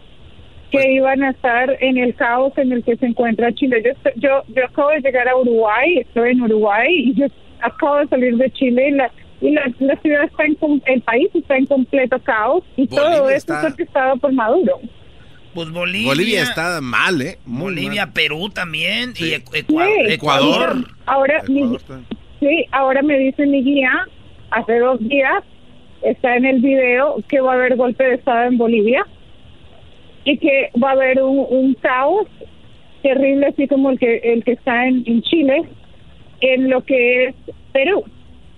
que 0.72 0.94
iban 0.94 1.22
a 1.23 1.32
estar 1.32 1.76
en 1.82 1.98
el 1.98 2.15
caos 2.15 2.53
en 2.57 2.72
el 2.72 2.82
que 2.86 2.95
se 2.95 3.06
encuentra 3.06 3.53
Chile. 3.53 3.82
Yo, 3.84 3.91
estoy- 3.91 4.14
yo, 4.15 4.44
yo 4.56 4.65
acabo 4.65 4.90
de 4.91 5.02
llegar 5.02 5.28
a 5.28 5.36
Uruguay, 5.36 5.98
estoy 5.98 6.30
en 6.32 6.41
Uruguay 6.41 6.88
y 6.90 7.14
yo 7.15 7.26
acabo 7.60 7.98
de 7.98 8.07
salir 8.07 8.38
de 8.38 8.49
Chile 8.52 8.88
y 8.88 8.91
la, 8.91 9.11
y 9.41 9.52
la, 9.52 9.69
la 9.80 9.98
ciudad 9.98 10.23
está 10.23 10.45
en, 10.45 10.56
com- 10.56 10.80
el 10.86 11.02
país 11.02 11.28
está 11.34 11.57
en 11.57 11.65
completo 11.65 12.18
caos 12.19 12.64
y 12.78 12.88
todo 12.88 13.03
Bolivia 13.10 13.36
esto 13.36 13.53
está- 13.53 13.68
es 13.68 13.72
orquestado 13.73 14.15
por 14.18 14.32
Maduro. 14.32 14.80
Pues 15.53 15.69
Bolivia. 15.69 16.07
Bolivia 16.07 16.44
está 16.44 16.80
mal, 16.80 17.22
¿eh? 17.22 17.38
Muy 17.45 17.64
Bolivia, 17.73 18.06
mal. 18.06 18.14
Perú 18.14 18.49
también. 18.49 19.11
Y 19.19 19.32
Ecu- 19.34 19.52
Sí, 19.52 19.65
Ecua- 19.68 20.14
Ecuador. 20.14 20.76
Ahora, 21.06 21.44
mi- 21.49 21.78
sí, 22.40 22.65
ahora 22.72 23.02
me 23.02 23.18
dice 23.19 23.45
mi 23.45 23.61
guía, 23.61 23.91
hace 24.52 24.80
dos 24.80 24.99
días, 24.99 25.44
está 26.02 26.36
en 26.36 26.45
el 26.45 26.61
video 26.61 27.18
que 27.28 27.41
va 27.41 27.53
a 27.53 27.56
haber 27.56 27.76
golpe 27.76 28.03
de 28.03 28.15
Estado 28.15 28.48
en 28.48 28.57
Bolivia 28.57 29.06
y 30.23 30.38
que 30.38 30.69
va 30.82 30.90
a 30.90 30.94
haber 30.94 31.22
un, 31.23 31.73
caos 31.82 32.28
terrible, 33.02 33.48
así 33.48 33.68
como 33.68 33.90
el 33.90 33.99
que, 33.99 34.18
el 34.18 34.44
que 34.44 34.52
está 34.52 34.88
en, 34.88 35.03
en 35.07 35.22
Chile, 35.23 35.64
en 36.41 36.69
lo 36.69 36.82
que 36.82 37.26
es 37.26 37.36
Perú. 37.72 38.03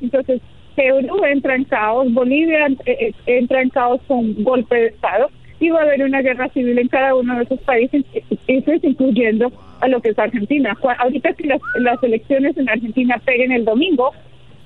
Entonces, 0.02 0.42
Perú 0.76 1.24
entra 1.26 1.56
en 1.56 1.64
caos, 1.66 2.12
Bolivia 2.12 2.68
eh, 2.68 2.76
eh, 2.86 3.14
entra 3.26 3.62
en 3.62 3.70
caos 3.70 4.02
con 4.08 4.44
golpe 4.44 4.76
de 4.76 4.88
Estado 4.88 5.30
y 5.60 5.70
va 5.70 5.80
a 5.80 5.84
haber 5.84 6.04
una 6.04 6.22
guerra 6.22 6.50
civil 6.50 6.78
en 6.78 6.88
cada 6.88 7.16
uno 7.16 7.38
de 7.38 7.44
esos 7.44 7.60
países, 7.62 8.04
incluyendo 8.48 9.52
a 9.80 9.88
lo 9.88 10.02
que 10.02 10.10
es 10.10 10.20
Argentina. 10.20 10.76
Ahorita 11.00 11.34
que 11.34 11.48
las, 11.48 11.62
las 11.80 12.04
elecciones 12.04 12.58
en 12.58 12.70
Argentina 12.70 13.22
peguen 13.24 13.52
el 13.52 13.64
domingo, 13.64 14.12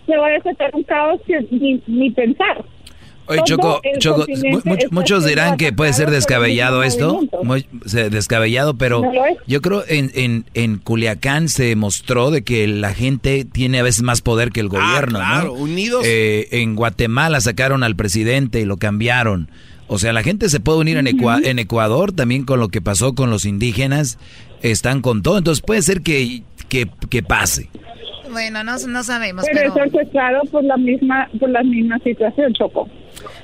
se 0.07 0.17
va 0.17 0.27
a 0.27 0.31
desatar 0.31 0.71
un 0.73 0.83
caos 0.83 1.21
que 1.27 1.39
ni, 1.51 1.81
ni 1.85 2.09
pensar. 2.11 2.65
Oye, 3.29 3.41
Choco, 3.43 3.81
Choco, 3.99 4.25
muchos 4.89 5.25
dirán 5.25 5.57
que 5.57 5.73
puede 5.73 5.91
ser 5.91 6.09
descabellado 6.11 6.81
esto, 6.83 7.19
muy- 7.43 7.65
descabellado, 8.09 8.75
pero 8.77 9.01
No 9.01 9.11
lo 9.11 9.25
es. 9.25 9.37
yo 9.45 9.61
creo 9.61 9.83
en, 9.85 10.11
en, 10.15 10.45
en 10.53 10.77
Culiacán 10.77 11.49
se 11.49 11.75
mostró 11.75 12.31
de 12.31 12.43
que 12.43 12.65
la 12.67 12.93
gente 12.93 13.43
tiene 13.43 13.79
a 13.79 13.83
veces 13.83 14.01
más 14.03 14.21
poder 14.21 14.51
que 14.51 14.61
el 14.61 14.69
gobierno, 14.69 15.19
Ah, 15.21 15.41
claro, 15.41 15.47
¿no? 15.47 15.53
unidos. 15.61 16.03
Eh, 16.07 16.47
en 16.51 16.75
Guatemala 16.75 17.41
sacaron 17.41 17.83
al 17.83 17.97
presidente 17.97 18.61
y 18.61 18.65
lo 18.65 18.77
cambiaron. 18.77 19.49
O 19.87 19.99
sea, 19.99 20.13
la 20.13 20.23
gente 20.23 20.47
se 20.47 20.61
puede 20.61 20.79
unir 20.79 20.95
en, 20.95 21.07
Ecua- 21.07 21.45
en 21.45 21.59
Ecuador 21.59 22.13
también 22.13 22.45
con 22.45 22.61
lo 22.61 22.69
que 22.69 22.81
pasó 22.81 23.13
con 23.13 23.29
los 23.29 23.43
indígenas, 23.45 24.19
están 24.61 25.01
con 25.01 25.21
todo, 25.21 25.37
entonces 25.37 25.61
puede 25.65 25.81
ser 25.81 26.01
que, 26.01 26.43
que, 26.69 26.87
que 27.09 27.23
pase. 27.23 27.69
Bueno, 28.31 28.63
no, 28.63 28.77
no 28.77 29.03
sabemos, 29.03 29.45
Pero 29.45 29.73
pero... 29.73 29.85
es 29.85 30.49
por 30.49 30.63
la 30.63 30.77
misma 30.77 31.29
por 31.39 31.49
la 31.49 31.63
misma 31.63 31.97
situación, 31.99 32.53
Choco. 32.53 32.89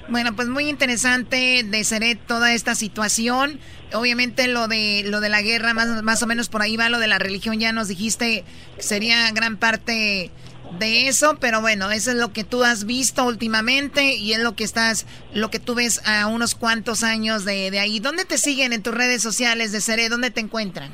Bueno, 0.10 0.36
pues 0.36 0.48
muy 0.48 0.70
interesante 0.70 1.64
de 1.64 1.84
Seret 1.84 2.20
toda 2.28 2.54
esta 2.54 2.76
situación. 2.76 3.60
Obviamente 3.94 4.48
lo 4.48 4.68
de 4.68 5.04
lo 5.06 5.20
de 5.22 5.30
la 5.30 5.42
guerra, 5.42 5.74
más, 5.74 6.04
más 6.04 6.22
o 6.24 6.28
menos 6.28 6.50
por 6.50 6.62
ahí 6.62 6.78
va 6.78 6.90
lo 6.90 7.00
de 7.00 7.08
la 7.08 7.20
religión, 7.20 7.60
ya 7.60 7.72
nos 7.72 7.88
dijiste 7.88 8.44
que 8.76 8.84
sería 8.84 9.32
gran 9.32 9.58
parte 9.58 10.32
de 10.80 11.08
eso, 11.08 11.38
pero 11.40 11.62
bueno, 11.62 11.92
eso 11.92 12.12
es 12.12 12.18
lo 12.18 12.34
que 12.34 12.44
tú 12.44 12.64
has 12.64 12.86
visto 12.86 13.26
últimamente 13.26 14.16
y 14.16 14.34
es 14.34 14.40
lo 14.40 14.56
que 14.56 14.64
estás, 14.64 15.06
lo 15.34 15.50
que 15.50 15.60
tú 15.60 15.76
ves 15.76 16.02
a 16.08 16.28
unos 16.28 16.56
cuantos 16.56 17.04
años 17.04 17.46
de, 17.46 17.70
de 17.70 17.80
ahí. 17.80 18.00
¿Dónde 18.00 18.26
te 18.26 18.38
siguen 18.38 18.74
en 18.74 18.82
tus 18.82 18.94
redes 18.94 19.22
sociales 19.22 19.72
de 19.72 19.82
Seret? 19.82 20.10
¿Dónde 20.10 20.32
te 20.32 20.42
encuentran? 20.42 20.92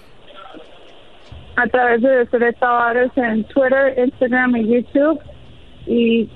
A 1.55 1.67
través 1.67 2.01
de 2.01 2.09
Deseret 2.09 2.57
Tavares 2.59 3.11
en 3.17 3.43
Twitter, 3.45 3.93
Instagram 4.05 4.55
y 4.57 4.67
YouTube. 4.75 5.19
Y 5.87 6.29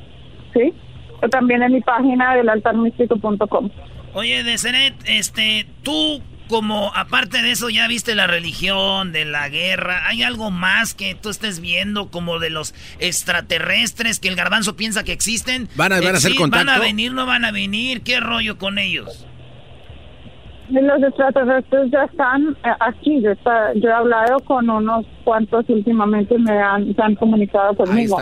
sí, 0.53 0.73
o 1.21 1.29
también 1.29 1.63
en 1.63 1.71
mi 1.73 1.81
página 1.81 2.35
del 2.35 2.49
altarmístico.com. 2.49 3.69
Oye, 4.13 4.43
Deseret, 4.43 4.93
este, 5.07 5.65
tú 5.83 6.21
como 6.49 6.91
aparte 6.93 7.41
de 7.41 7.51
eso 7.51 7.69
ya 7.69 7.87
viste 7.87 8.13
la 8.15 8.27
religión, 8.27 9.11
de 9.13 9.23
la 9.25 9.47
guerra, 9.49 10.07
¿hay 10.07 10.23
algo 10.23 10.51
más 10.51 10.93
que 10.93 11.15
tú 11.15 11.29
estés 11.29 11.61
viendo 11.61 12.11
como 12.11 12.37
de 12.37 12.49
los 12.49 12.75
extraterrestres 12.99 14.19
que 14.19 14.27
el 14.27 14.35
garbanzo 14.35 14.75
piensa 14.75 15.03
que 15.03 15.13
existen? 15.13 15.69
¿Van 15.75 15.93
a- 15.93 16.01
van 16.01 16.13
a 16.13 16.17
hacer 16.17 16.35
contacto? 16.35 16.65
¿Van 16.67 16.75
a 16.75 16.79
venir, 16.79 17.13
no 17.13 17.25
van 17.25 17.45
a 17.45 17.51
venir? 17.51 18.01
¿Qué 18.03 18.19
rollo 18.19 18.57
con 18.57 18.77
ellos? 18.77 19.25
Los 20.81 21.03
extraterrestres 21.03 21.91
ya 21.91 22.03
están 22.05 22.57
eh, 22.65 22.69
aquí. 22.79 23.21
Yo, 23.21 23.31
está- 23.31 23.73
yo 23.75 23.89
he 23.89 23.93
hablado 23.93 24.39
con 24.41 24.69
unos 24.69 25.05
cuantos 25.23 25.65
últimamente 25.69 26.37
me 26.39 26.51
han, 26.59 26.95
se 26.95 27.01
han 27.01 27.15
comunicado 27.15 27.75
conmigo. 27.75 28.17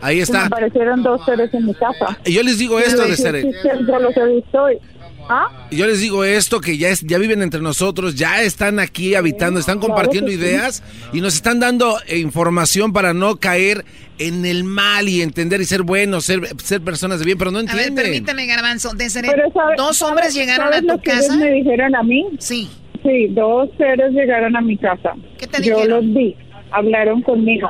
Ahí 0.00 0.16
Me 0.18 0.22
está. 0.22 0.46
aparecieron 0.46 1.02
dos 1.02 1.24
seres 1.24 1.52
en 1.52 1.66
mi 1.66 1.74
casa. 1.74 2.16
Y 2.24 2.32
yo 2.34 2.42
les 2.44 2.58
digo 2.58 2.78
esto, 2.78 3.02
sí 3.04 3.16
ser. 3.16 3.34
existen, 3.34 3.84
Yo 3.86 3.98
los 3.98 4.16
he 4.16 4.26
visto 4.34 4.70
y 4.70 4.78
¿Ah? 5.28 5.48
Yo 5.70 5.86
les 5.86 6.00
digo 6.00 6.24
esto, 6.24 6.60
que 6.60 6.76
ya, 6.78 6.88
es, 6.88 7.02
ya 7.02 7.18
viven 7.18 7.42
entre 7.42 7.60
nosotros, 7.60 8.14
ya 8.14 8.42
están 8.42 8.78
aquí 8.78 9.14
habitando, 9.14 9.60
están 9.60 9.78
compartiendo 9.78 10.30
claro 10.30 10.42
ideas 10.44 10.82
y 11.12 11.20
nos 11.20 11.34
están 11.34 11.60
dando 11.60 11.98
eh, 12.06 12.18
información 12.18 12.92
para 12.92 13.12
no 13.12 13.36
caer 13.36 13.84
en 14.18 14.44
el 14.46 14.64
mal 14.64 15.08
y 15.08 15.20
entender 15.22 15.60
y 15.60 15.64
ser 15.64 15.82
buenos, 15.82 16.24
ser, 16.24 16.40
ser 16.58 16.80
personas 16.80 17.18
de 17.20 17.26
bien, 17.26 17.38
pero 17.38 17.50
no 17.50 17.58
A 17.58 17.62
ver, 17.62 17.70
entienden. 17.70 18.04
permíteme, 18.04 18.46
Garbanzo. 18.46 18.90
Pero 18.96 19.52
¿sabe- 19.52 19.74
dos 19.76 20.00
hombres 20.02 20.32
sabes- 20.32 20.46
llegaron 20.46 20.72
a 20.74 20.80
tu 20.80 21.00
casa. 21.02 21.36
me 21.36 21.52
dijeron 21.52 21.94
a 21.94 22.02
mí? 22.02 22.26
Sí. 22.38 22.68
Sí, 23.02 23.28
dos 23.30 23.68
seres 23.78 24.12
llegaron 24.12 24.56
a 24.56 24.60
mi 24.60 24.76
casa. 24.76 25.12
¿Qué 25.38 25.46
te 25.46 25.62
Yo 25.62 25.76
dijeron? 25.76 26.06
los 26.06 26.14
vi, 26.14 26.34
hablaron 26.72 27.22
conmigo. 27.22 27.68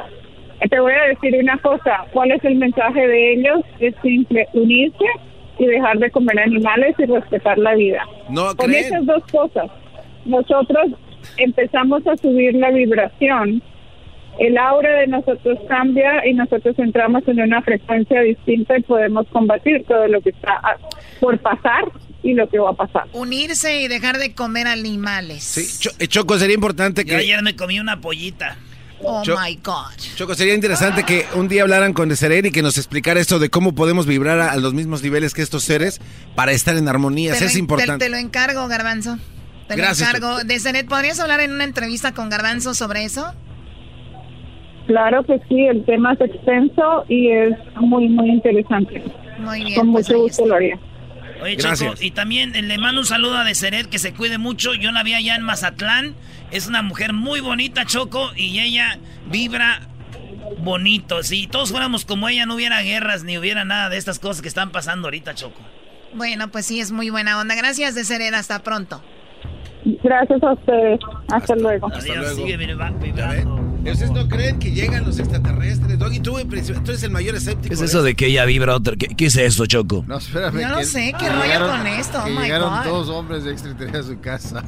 Te 0.70 0.80
voy 0.80 0.92
a 0.92 1.08
decir 1.08 1.38
una 1.40 1.56
cosa, 1.58 2.04
¿cuál 2.12 2.32
es 2.32 2.42
el 2.44 2.56
mensaje 2.56 3.06
de 3.06 3.34
ellos? 3.34 3.60
Es 3.78 3.94
simple, 4.02 4.46
unirse 4.54 5.04
y 5.58 5.66
dejar 5.66 5.98
de 5.98 6.10
comer 6.10 6.38
animales 6.40 6.94
y 6.98 7.04
respetar 7.06 7.58
la 7.58 7.74
vida. 7.74 8.02
No 8.30 8.54
Con 8.56 8.66
creen. 8.70 8.84
esas 8.86 9.06
dos 9.06 9.22
cosas, 9.30 9.70
nosotros 10.24 10.86
empezamos 11.36 12.06
a 12.06 12.16
subir 12.16 12.54
la 12.54 12.70
vibración, 12.70 13.62
el 14.38 14.56
aura 14.56 15.00
de 15.00 15.06
nosotros 15.08 15.58
cambia 15.68 16.24
y 16.26 16.32
nosotros 16.34 16.78
entramos 16.78 17.26
en 17.26 17.40
una 17.40 17.60
frecuencia 17.62 18.20
distinta 18.20 18.78
y 18.78 18.82
podemos 18.82 19.26
combatir 19.28 19.84
todo 19.86 20.06
lo 20.06 20.20
que 20.20 20.30
está 20.30 20.60
por 21.20 21.38
pasar 21.38 21.84
y 22.22 22.34
lo 22.34 22.48
que 22.48 22.58
va 22.58 22.70
a 22.70 22.74
pasar. 22.74 23.04
Unirse 23.12 23.80
y 23.80 23.88
dejar 23.88 24.18
de 24.18 24.34
comer 24.34 24.66
animales. 24.68 25.42
Sí, 25.42 25.78
Cho- 25.80 26.06
Choco, 26.06 26.38
sería 26.38 26.54
importante 26.54 27.02
Yo 27.04 27.08
que... 27.10 27.16
ayer 27.16 27.42
me 27.42 27.56
comí 27.56 27.80
una 27.80 28.00
pollita. 28.00 28.56
Oh 29.02 29.22
Yo- 29.22 29.36
my 29.40 29.54
God. 29.62 29.92
Choco, 30.16 30.34
sería 30.34 30.54
interesante 30.54 31.04
que 31.04 31.24
un 31.34 31.46
día 31.48 31.62
hablaran 31.62 31.92
con 31.92 32.08
Deseret 32.08 32.46
y 32.46 32.50
que 32.50 32.62
nos 32.62 32.76
explicara 32.78 33.20
esto 33.20 33.38
de 33.38 33.48
cómo 33.48 33.74
podemos 33.74 34.06
vibrar 34.06 34.40
a, 34.40 34.50
a 34.52 34.56
los 34.56 34.74
mismos 34.74 35.02
niveles 35.02 35.34
que 35.34 35.42
estos 35.42 35.62
seres 35.64 36.00
para 36.34 36.52
estar 36.52 36.76
en 36.76 36.88
armonía. 36.88 37.32
Te 37.34 37.40
lo 37.40 37.46
es 37.46 37.52
en- 37.54 37.60
importante. 37.60 38.04
Te, 38.04 38.04
te 38.06 38.10
lo 38.10 38.16
encargo, 38.16 38.66
Garbanzo. 38.68 39.18
Te 39.68 39.76
Gracias, 39.76 40.10
lo 40.12 40.16
encargo. 40.18 40.44
Deseret, 40.44 40.88
¿podrías 40.88 41.20
hablar 41.20 41.40
en 41.40 41.52
una 41.52 41.64
entrevista 41.64 42.12
con 42.12 42.28
Garbanzo 42.30 42.74
sobre 42.74 43.04
eso? 43.04 43.32
Claro 44.86 45.22
que 45.24 45.38
sí, 45.48 45.66
el 45.66 45.84
tema 45.84 46.14
es 46.14 46.20
extenso 46.22 47.04
y 47.08 47.30
es 47.30 47.50
muy, 47.76 48.08
muy 48.08 48.30
interesante. 48.30 49.04
Muy 49.38 49.62
bien. 49.64 49.74
Con 49.74 49.92
pues 49.92 50.08
mucho 50.08 50.22
gusto, 50.22 50.44
Gloria. 50.44 50.78
Oye, 51.42 51.56
Gracias. 51.56 51.90
Choco, 51.92 52.02
y 52.02 52.10
también 52.12 52.56
eh, 52.56 52.62
le 52.62 52.78
mando 52.78 53.02
un 53.02 53.06
saludo 53.06 53.36
a 53.36 53.44
Deseret, 53.44 53.86
que 53.88 53.98
se 53.98 54.12
cuide 54.14 54.38
mucho. 54.38 54.74
Yo 54.74 54.90
la 54.90 55.02
vi 55.02 55.12
allá 55.14 55.36
en 55.36 55.42
Mazatlán. 55.42 56.14
Es 56.50 56.66
una 56.66 56.82
mujer 56.82 57.12
muy 57.12 57.40
bonita, 57.40 57.84
Choco, 57.84 58.30
y 58.36 58.58
ella 58.60 58.98
vibra 59.30 59.88
bonito. 60.62 61.22
Si 61.22 61.46
todos 61.46 61.70
fuéramos 61.70 62.04
como 62.04 62.28
ella, 62.28 62.46
no 62.46 62.54
hubiera 62.54 62.80
guerras 62.82 63.22
ni 63.24 63.36
hubiera 63.38 63.64
nada 63.64 63.88
de 63.90 63.98
estas 63.98 64.18
cosas 64.18 64.40
que 64.42 64.48
están 64.48 64.70
pasando 64.70 65.08
ahorita, 65.08 65.34
Choco. 65.34 65.60
Bueno, 66.14 66.48
pues 66.50 66.64
sí, 66.66 66.80
es 66.80 66.90
muy 66.90 67.10
buena 67.10 67.38
onda. 67.38 67.54
Gracias, 67.54 67.94
Deseret. 67.94 68.32
Hasta 68.34 68.62
pronto. 68.62 69.02
Gracias 70.02 70.42
a 70.42 70.52
ustedes. 70.54 71.00
Hasta, 71.30 71.54
luego. 71.54 71.88
Adiós, 71.94 72.16
luego. 72.16 72.36
sigue. 72.36 72.74
¿Ustedes 73.78 74.10
no 74.10 74.28
creen 74.28 74.58
que 74.58 74.70
llegan 74.72 75.04
los 75.04 75.18
extraterrestres? 75.18 75.98
Doggy, 75.98 76.20
tú, 76.20 76.38
en 76.38 76.48
principio, 76.48 76.82
tú 76.82 76.90
eres 76.90 77.02
el 77.04 77.10
mayor 77.10 77.36
escéptico. 77.36 77.68
¿Qué 77.68 77.74
es 77.74 77.80
de 77.80 77.86
eso 77.86 78.02
de 78.02 78.14
que 78.14 78.26
ella 78.26 78.44
vibra 78.44 78.74
otra? 78.74 78.96
¿Qué, 78.96 79.06
qué 79.08 79.26
es 79.26 79.36
esto, 79.36 79.66
Choco? 79.66 80.04
No, 80.06 80.18
espérame. 80.18 80.60
Yo 80.60 80.68
no 80.68 80.78
que- 80.78 80.84
sé, 80.84 81.14
qué 81.18 81.28
rollo 81.28 81.42
llegaron- 81.44 81.70
con 81.78 81.86
esto, 81.86 82.24
que 82.24 82.30
oh 82.30 82.34
my 82.34 82.42
llegaron 82.42 82.70
God. 82.78 82.84
dos 82.84 83.08
hombres 83.08 83.44
de 83.44 83.52
extraterrestres 83.52 84.04
a 84.04 84.08
su 84.08 84.20
casa. 84.20 84.64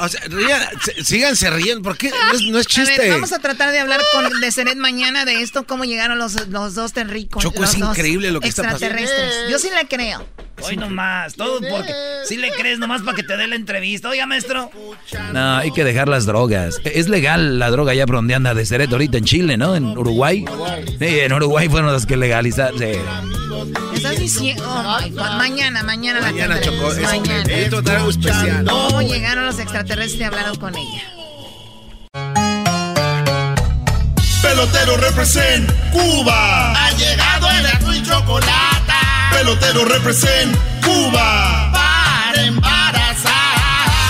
O 0.00 0.08
sea, 0.08 0.20
rían, 0.28 0.62
síganse 1.02 1.50
riendo, 1.50 1.82
¿por 1.82 1.96
qué? 1.96 2.10
No 2.10 2.32
es, 2.32 2.42
no 2.42 2.58
es 2.58 2.66
A 2.66 2.68
chiste. 2.68 2.98
ver, 2.98 3.10
vamos 3.12 3.32
a 3.32 3.38
tratar 3.38 3.70
de 3.72 3.78
hablar 3.80 4.00
con 4.12 4.40
Deseret 4.40 4.76
mañana 4.76 5.24
de 5.24 5.42
esto, 5.42 5.66
cómo 5.66 5.84
llegaron 5.84 6.18
los, 6.18 6.48
los 6.48 6.74
dos 6.74 6.92
terricos. 6.92 7.42
Choco, 7.42 7.60
los 7.60 7.70
es 7.74 7.78
increíble 7.78 8.30
lo 8.30 8.40
que 8.40 8.48
está 8.48 8.62
pasando. 8.62 8.84
extraterrestres. 8.86 9.50
Yo 9.50 9.58
sí 9.58 9.68
le 9.74 9.86
creo. 9.88 10.24
Hoy 10.60 10.76
nomás, 10.76 11.34
todo 11.34 11.60
porque 11.60 11.92
si 12.24 12.36
le 12.36 12.50
crees 12.50 12.80
nomás 12.80 13.02
para 13.02 13.16
que 13.16 13.22
te 13.22 13.36
dé 13.36 13.46
la 13.46 13.54
entrevista. 13.54 14.08
Oiga, 14.08 14.26
maestro. 14.26 14.70
No, 15.32 15.56
hay 15.58 15.70
que 15.72 15.84
dejar 15.84 16.08
las 16.08 16.26
drogas. 16.26 16.80
Es 16.84 17.08
legal 17.08 17.60
la 17.60 17.70
droga 17.70 17.94
ya 17.94 18.06
por 18.06 18.16
donde 18.16 18.34
anda 18.34 18.54
de 18.54 18.66
Ceret 18.66 18.90
ahorita 18.90 19.18
en 19.18 19.24
Chile, 19.24 19.56
¿no? 19.56 19.76
En 19.76 19.96
Uruguay. 19.96 20.44
Sí, 20.98 21.20
en 21.20 21.32
Uruguay 21.32 21.68
fueron 21.68 21.92
los 21.92 22.06
que 22.06 22.16
legalizaron. 22.16 22.76
Sí. 22.78 22.86
Estás 23.94 24.18
diciendo, 24.18 24.64
oh 24.66 25.00
my 25.02 25.10
God, 25.10 25.30
mañana, 25.36 25.82
mañana, 25.82 26.20
Mañana, 26.20 26.54
la 26.56 26.60
tendremos, 26.60 26.96
Es, 26.96 27.02
mañana. 27.08 27.96
algo 27.96 28.10
especial. 28.10 28.64
¿Cómo 28.68 29.02
llegaron 29.02 29.46
los 29.46 29.58
extraterrestres 29.58 30.20
y 30.20 30.24
hablaron 30.24 30.56
con 30.56 30.74
ella? 30.76 31.02
Pelotero 34.42 34.96
represent 34.96 35.70
Cuba. 35.92 36.72
Ha 36.72 36.90
llegado 36.92 37.50
el 37.50 37.66
azul 37.66 37.94
y 37.96 38.02
chocolate. 38.02 38.92
Pelotero 39.32 39.84
represent 39.84 40.56
Cuba. 40.82 41.70
Para 41.72 42.42
embarazar. 42.44 43.34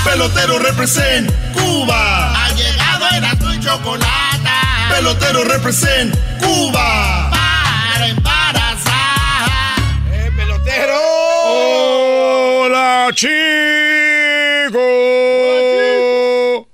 Pelotero 0.05 0.59
represent 0.59 1.31
Cuba. 1.53 2.45
Ha 2.47 2.53
llegado 2.55 3.07
el 3.17 3.25
azul 3.25 3.55
y 3.55 3.61
chocolate. 3.61 4.51
Pelotero 4.91 5.45
represent 5.45 6.15
Cuba. 6.41 7.28
¡Hola, 13.21 14.69
chicos! 14.69 14.83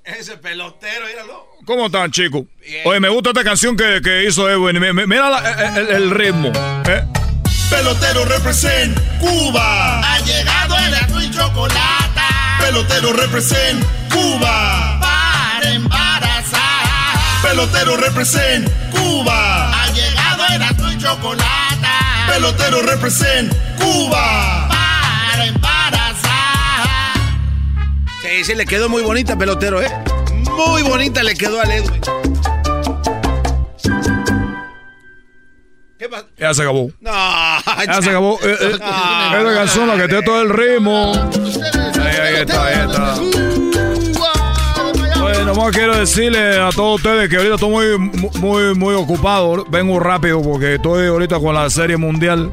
Ese 0.03 0.37
pelotero, 0.37 1.07
míralo. 1.07 1.47
¿Cómo 1.65 1.87
están, 1.87 2.11
chicos? 2.11 2.43
Oye, 2.85 2.99
me 2.99 3.09
gusta 3.09 3.29
esta 3.31 3.43
canción 3.43 3.75
que, 3.75 3.99
que 4.03 4.25
hizo 4.25 4.47
Edwin. 4.49 4.79
Mi- 4.79 4.93
mi- 4.93 5.07
Mira 5.07 5.29
la- 5.29 5.77
el, 5.79 5.87
el 5.87 6.11
ritmo. 6.11 6.51
¿eh? 6.87 7.03
Pelotero 7.69 8.25
represent 8.25 8.95
Cuba. 9.19 10.01
Ha 10.01 10.19
llegado 10.19 10.77
el 10.77 10.93
azul 10.93 11.23
y 11.23 11.31
chocolate. 11.31 12.21
Pelotero 12.59 13.13
represent 13.13 13.83
Cuba. 14.11 14.99
Para 15.01 15.71
embarazar. 15.71 17.41
Pelotero 17.41 17.97
represent 17.97 18.69
Cuba. 18.91 19.71
Ha 19.83 19.91
llegado 19.93 20.43
el 20.53 20.61
azul 20.61 20.93
y 20.93 20.97
chocolate. 20.99 21.87
Pelotero 22.27 22.81
represent 22.83 23.51
Cuba. 23.79 24.67
Para 24.69 25.45
embarazar. 25.47 25.64
Sí, 28.25 28.43
sí, 28.43 28.55
le 28.55 28.65
quedó 28.65 28.89
muy 28.89 29.03
bonita, 29.03 29.37
pelotero, 29.37 29.81
¿eh? 29.81 29.87
Muy 30.57 30.81
bonita 30.81 31.21
le 31.21 31.35
quedó 31.35 31.61
al 31.61 31.69
Edwin. 31.69 32.01
¿Qué 35.99 36.09
pasa? 36.09 36.25
Ya 36.37 36.53
se 36.53 36.61
acabó. 36.63 36.89
No, 37.01 37.11
Ya 37.85 38.01
se 38.01 38.09
acabó. 38.09 38.39
Eh, 38.41 38.57
eh, 38.61 38.77
No. 38.79 39.37
Esa 39.37 39.53
canción 39.53 39.87
la 39.87 39.97
que 39.97 40.07
tiene 40.07 40.23
todo 40.23 40.41
el 40.41 40.49
ritmo. 40.49 41.13
Ahí, 42.01 42.15
ahí 42.17 42.35
está, 42.41 42.65
ahí 42.65 42.89
está. 42.89 43.15
Bueno, 45.21 45.45
nomás 45.45 45.71
quiero 45.71 45.95
decirle 45.95 46.59
a 46.59 46.69
todos 46.71 46.95
ustedes 46.97 47.29
que 47.29 47.37
ahorita 47.37 47.55
estoy 47.55 47.69
muy, 47.69 48.19
muy, 48.39 48.73
muy 48.75 48.95
ocupado. 48.95 49.65
Vengo 49.69 49.99
rápido 49.99 50.41
porque 50.41 50.75
estoy 50.75 51.07
ahorita 51.07 51.39
con 51.39 51.53
la 51.53 51.69
serie 51.69 51.97
mundial. 51.97 52.51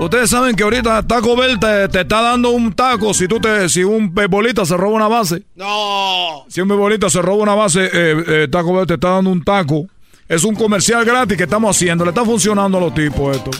Ustedes 0.00 0.28
saben 0.30 0.56
que 0.56 0.62
ahorita 0.64 1.06
Taco 1.06 1.36
Bell 1.36 1.58
te, 1.58 1.88
te 1.88 2.00
está 2.00 2.20
dando 2.20 2.50
un 2.50 2.72
taco 2.72 3.14
si 3.14 3.28
tú 3.28 3.40
te, 3.40 3.68
si 3.68 3.84
un 3.84 4.12
beisbolista 4.12 4.64
se 4.66 4.76
roba 4.76 4.96
una 4.96 5.08
base. 5.08 5.42
No. 5.54 6.44
Si 6.48 6.60
un 6.60 6.68
beisbolista 6.68 7.08
se 7.08 7.22
roba 7.22 7.42
una 7.42 7.54
base, 7.54 7.84
eh, 7.92 8.24
eh, 8.26 8.48
Taco 8.50 8.74
Bell 8.74 8.86
te 8.86 8.94
está 8.94 9.10
dando 9.10 9.30
un 9.30 9.42
taco. 9.42 9.86
Es 10.28 10.44
un 10.44 10.54
comercial 10.54 11.04
gratis 11.04 11.36
que 11.36 11.44
estamos 11.44 11.76
haciendo. 11.76 12.04
Le 12.04 12.10
está 12.10 12.24
funcionando 12.24 12.78
a 12.78 12.80
los 12.80 12.94
tipos 12.94 13.36
esto. 13.36 13.50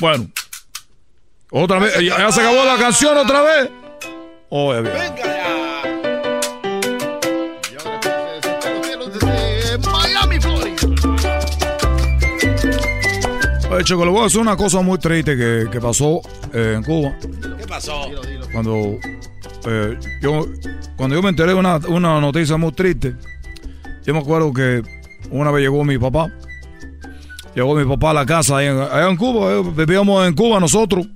Bueno. 0.00 0.28
Otra 1.50 1.78
vez. 1.78 1.94
¿Ya, 2.00 2.18
ya 2.18 2.32
se 2.32 2.40
acabó 2.40 2.64
la 2.64 2.76
canción 2.76 3.16
otra 3.16 3.42
vez? 3.42 3.70
Oye, 4.50 4.82
bien. 4.82 4.94
Miami, 4.94 5.33
Oye, 13.74 13.82
Choco, 13.84 14.04
le 14.04 14.10
voy 14.12 14.20
a 14.20 14.24
decir 14.24 14.40
una 14.40 14.56
cosa 14.56 14.80
muy 14.82 14.98
triste 14.98 15.36
que, 15.36 15.66
que 15.70 15.80
pasó 15.80 16.20
eh, 16.52 16.74
en 16.76 16.82
Cuba. 16.84 17.16
¿Qué 17.58 17.66
pasó? 17.66 18.02
Cuando, 18.52 18.98
eh, 19.66 19.98
yo, 20.22 20.46
cuando 20.96 21.16
yo 21.16 21.22
me 21.22 21.30
enteré 21.30 21.48
de 21.48 21.54
una, 21.58 21.78
una 21.88 22.20
noticia 22.20 22.56
muy 22.56 22.70
triste, 22.72 23.14
yo 24.04 24.14
me 24.14 24.20
acuerdo 24.20 24.52
que 24.52 24.82
una 25.30 25.50
vez 25.50 25.62
llegó 25.62 25.82
mi 25.84 25.98
papá. 25.98 26.30
Llegó 27.56 27.74
mi 27.74 27.84
papá 27.84 28.10
a 28.10 28.14
la 28.14 28.26
casa 28.26 28.58
ahí 28.58 28.66
en- 28.66 28.78
allá 28.78 29.08
en 29.08 29.16
Cuba. 29.16 29.52
eh, 29.54 29.62
vivíamos 29.76 30.26
en 30.28 30.34
Cuba 30.34 30.60
nosotros. 30.60 31.06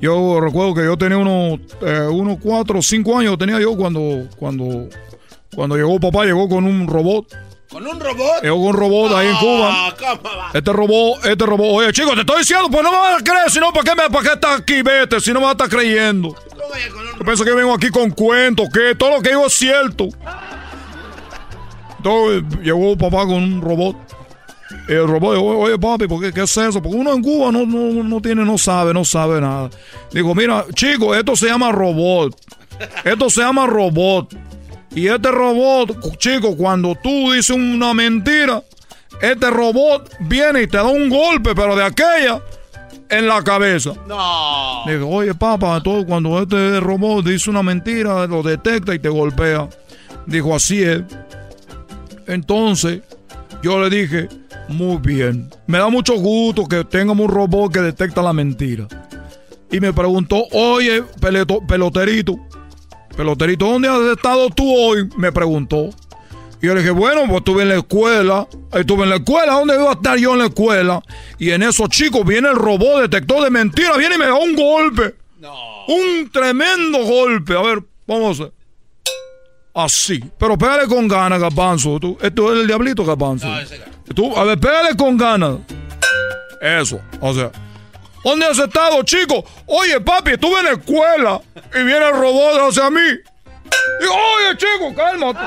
Yo 0.00 0.40
recuerdo 0.40 0.74
que 0.74 0.84
yo 0.84 0.96
tenía 0.96 1.18
unos, 1.18 1.60
eh, 1.84 2.06
unos 2.10 2.38
cuatro 2.40 2.78
o 2.78 2.82
cinco 2.82 3.18
años 3.18 3.36
tenía 3.38 3.58
yo 3.60 3.76
cuando, 3.76 4.28
cuando, 4.36 4.88
cuando 5.54 5.76
llegó 5.76 5.98
papá, 5.98 6.24
llegó 6.26 6.48
con 6.48 6.64
un 6.64 6.86
robot. 6.86 7.26
¿Con 7.72 7.86
un 7.86 7.98
robot? 7.98 8.42
Llegó 8.42 8.56
con 8.56 8.66
un 8.66 8.74
robot 8.74 9.12
ahí 9.14 9.28
en 9.28 9.36
Cuba. 9.36 9.70
Ah. 9.72 10.50
Este 10.52 10.72
robot, 10.72 11.24
este 11.24 11.46
robot. 11.46 11.66
Oye, 11.70 11.92
chicos, 11.92 12.14
te 12.14 12.20
estoy 12.20 12.40
diciendo, 12.40 12.68
pues 12.70 12.82
no 12.82 12.90
me 12.92 12.98
vas 12.98 13.20
a 13.20 13.24
creer, 13.24 13.50
si 13.50 13.60
no, 13.60 13.72
¿para 13.72 13.84
qué, 13.84 13.96
me, 13.96 14.10
¿para 14.10 14.28
qué 14.28 14.34
estás 14.34 14.60
aquí? 14.60 14.82
Vete, 14.82 15.20
si 15.20 15.32
no 15.32 15.40
me 15.40 15.46
vas 15.46 15.52
a 15.52 15.64
estar 15.64 15.68
creyendo. 15.70 16.36
Yo 17.18 17.24
pienso 17.24 17.44
que 17.44 17.52
vengo 17.52 17.72
aquí 17.72 17.88
con 17.88 18.10
cuentos, 18.10 18.68
que 18.68 18.94
todo 18.94 19.16
lo 19.16 19.22
que 19.22 19.30
digo 19.30 19.46
es 19.46 19.54
cierto. 19.54 20.08
Entonces, 21.96 22.42
llegó 22.62 22.96
papá 22.98 23.24
con 23.24 23.42
un 23.42 23.62
robot. 23.62 23.96
Y 24.88 24.92
el 24.92 25.08
robot 25.08 25.34
dijo, 25.34 25.46
oye 25.46 25.78
papi, 25.78 26.08
¿por 26.08 26.20
qué, 26.20 26.30
¿qué 26.30 26.42
es 26.42 26.56
eso? 26.56 26.82
Porque 26.82 26.96
uno 26.96 27.14
en 27.14 27.22
Cuba 27.22 27.50
no, 27.52 27.64
no, 27.64 28.02
no 28.02 28.20
tiene, 28.20 28.44
no 28.44 28.58
sabe, 28.58 28.92
no 28.92 29.04
sabe 29.04 29.40
nada. 29.40 29.70
Digo, 30.12 30.34
mira, 30.34 30.66
chico, 30.74 31.14
esto 31.14 31.36
se 31.36 31.46
llama 31.46 31.72
robot. 31.72 32.36
Esto 33.04 33.30
se 33.30 33.40
llama 33.40 33.66
robot. 33.66 34.34
Y 34.94 35.08
este 35.08 35.30
robot, 35.30 36.18
chico, 36.18 36.56
cuando 36.56 36.94
tú 37.02 37.32
dices 37.32 37.56
una 37.56 37.94
mentira, 37.94 38.62
este 39.20 39.50
robot 39.50 40.10
viene 40.20 40.62
y 40.62 40.66
te 40.66 40.76
da 40.76 40.84
un 40.84 41.08
golpe, 41.08 41.54
pero 41.54 41.74
de 41.74 41.84
aquella 41.84 42.42
en 43.08 43.26
la 43.26 43.42
cabeza. 43.42 43.92
No. 44.06 44.82
Digo, 44.86 45.08
oye, 45.08 45.34
papá, 45.34 45.80
todo 45.82 46.04
cuando 46.04 46.40
este 46.42 46.80
robot 46.80 47.24
dice 47.24 47.50
una 47.50 47.62
mentira, 47.62 48.26
lo 48.26 48.42
detecta 48.42 48.94
y 48.94 48.98
te 48.98 49.08
golpea. 49.08 49.68
Dijo, 50.26 50.54
así 50.54 50.82
es. 50.82 51.02
Entonces, 52.26 53.00
yo 53.62 53.80
le 53.80 53.90
dije, 53.90 54.28
muy 54.68 54.96
bien. 54.96 55.50
Me 55.66 55.78
da 55.78 55.88
mucho 55.88 56.14
gusto 56.14 56.66
que 56.66 56.84
tengamos 56.84 57.26
un 57.26 57.32
robot 57.32 57.72
que 57.72 57.80
detecta 57.80 58.22
la 58.22 58.32
mentira. 58.32 58.86
Y 59.70 59.80
me 59.80 59.92
preguntó, 59.92 60.44
oye, 60.52 61.02
peloterito, 61.66 62.38
peloterito, 63.16 63.66
¿dónde 63.66 63.88
has 63.88 64.00
estado 64.00 64.48
tú 64.50 64.72
hoy? 64.74 65.08
Me 65.16 65.32
preguntó. 65.32 65.90
Y 66.60 66.66
yo 66.66 66.74
le 66.74 66.80
dije, 66.80 66.92
bueno, 66.92 67.22
pues 67.26 67.38
estuve 67.38 67.62
en 67.62 67.68
la 67.70 67.76
escuela. 67.76 68.46
Estuve 68.72 69.02
en 69.04 69.10
la 69.10 69.16
escuela. 69.16 69.54
¿Dónde 69.54 69.74
iba 69.74 69.90
a 69.90 69.94
estar 69.94 70.16
yo 70.16 70.32
en 70.34 70.38
la 70.38 70.46
escuela? 70.46 71.02
Y 71.38 71.50
en 71.50 71.62
eso, 71.64 71.88
chicos, 71.88 72.24
viene 72.24 72.48
el 72.50 72.54
robot 72.56 73.00
detector 73.02 73.42
de 73.42 73.50
mentiras. 73.50 73.98
Viene 73.98 74.14
y 74.14 74.18
me 74.18 74.26
da 74.26 74.34
un 74.34 74.54
golpe. 74.54 75.14
Un 75.88 76.30
tremendo 76.30 76.98
golpe. 77.04 77.56
A 77.56 77.62
ver, 77.62 77.82
vamos 78.06 78.38
a 78.40 78.44
hacer. 78.44 78.52
Así. 79.74 80.22
Pero 80.38 80.56
pégale 80.56 80.86
con 80.86 81.08
ganas, 81.08 81.40
Garbanzo. 81.40 81.98
Tú- 81.98 82.16
esto 82.20 82.52
es 82.52 82.60
el 82.60 82.66
diablito, 82.68 83.04
Garbanzo. 83.04 83.48
Tú, 84.14 84.36
a 84.36 84.44
ver, 84.44 84.58
pégale 84.60 84.94
con 84.96 85.16
ganas. 85.16 85.56
Eso. 86.60 87.00
O 87.20 87.34
sea. 87.34 87.50
¿Dónde 88.24 88.46
has 88.46 88.58
estado, 88.58 89.02
chico? 89.02 89.44
Oye, 89.66 90.00
papi, 90.00 90.32
estuve 90.32 90.58
en 90.60 90.64
la 90.64 90.72
escuela. 90.72 91.40
Y 91.74 91.84
viene 91.84 92.06
el 92.06 92.12
robot 92.12 92.68
hacia 92.68 92.90
mí. 92.90 93.00
Digo, 94.00 94.12
oye, 94.12 94.56
chico, 94.56 94.94
cálmate. 94.94 95.40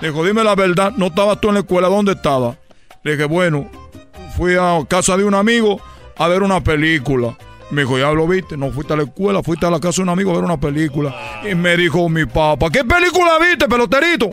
Dijo, 0.00 0.24
dime 0.24 0.44
la 0.44 0.54
verdad, 0.54 0.92
no 0.96 1.06
estabas 1.06 1.40
tú 1.40 1.48
en 1.48 1.54
la 1.54 1.60
escuela, 1.60 1.88
¿dónde 1.88 2.12
estabas? 2.12 2.56
Le 3.02 3.12
dije, 3.12 3.24
bueno, 3.24 3.70
fui 4.36 4.54
a 4.58 4.78
casa 4.88 5.16
de 5.16 5.24
un 5.24 5.34
amigo 5.34 5.80
a 6.16 6.28
ver 6.28 6.42
una 6.42 6.62
película. 6.62 7.36
Me 7.70 7.82
dijo, 7.82 7.98
ya 7.98 8.12
lo 8.12 8.28
viste, 8.28 8.56
no 8.56 8.70
fuiste 8.70 8.92
a 8.92 8.96
la 8.96 9.02
escuela, 9.04 9.42
fuiste 9.42 9.66
a 9.66 9.70
la 9.70 9.80
casa 9.80 9.96
de 9.96 10.02
un 10.02 10.08
amigo 10.10 10.30
a 10.30 10.34
ver 10.34 10.44
una 10.44 10.58
película. 10.58 11.40
Y 11.50 11.54
me 11.54 11.76
dijo 11.76 12.08
mi 12.08 12.24
papá, 12.26 12.70
¿qué 12.70 12.84
película 12.84 13.38
viste, 13.38 13.66
peloterito? 13.66 14.30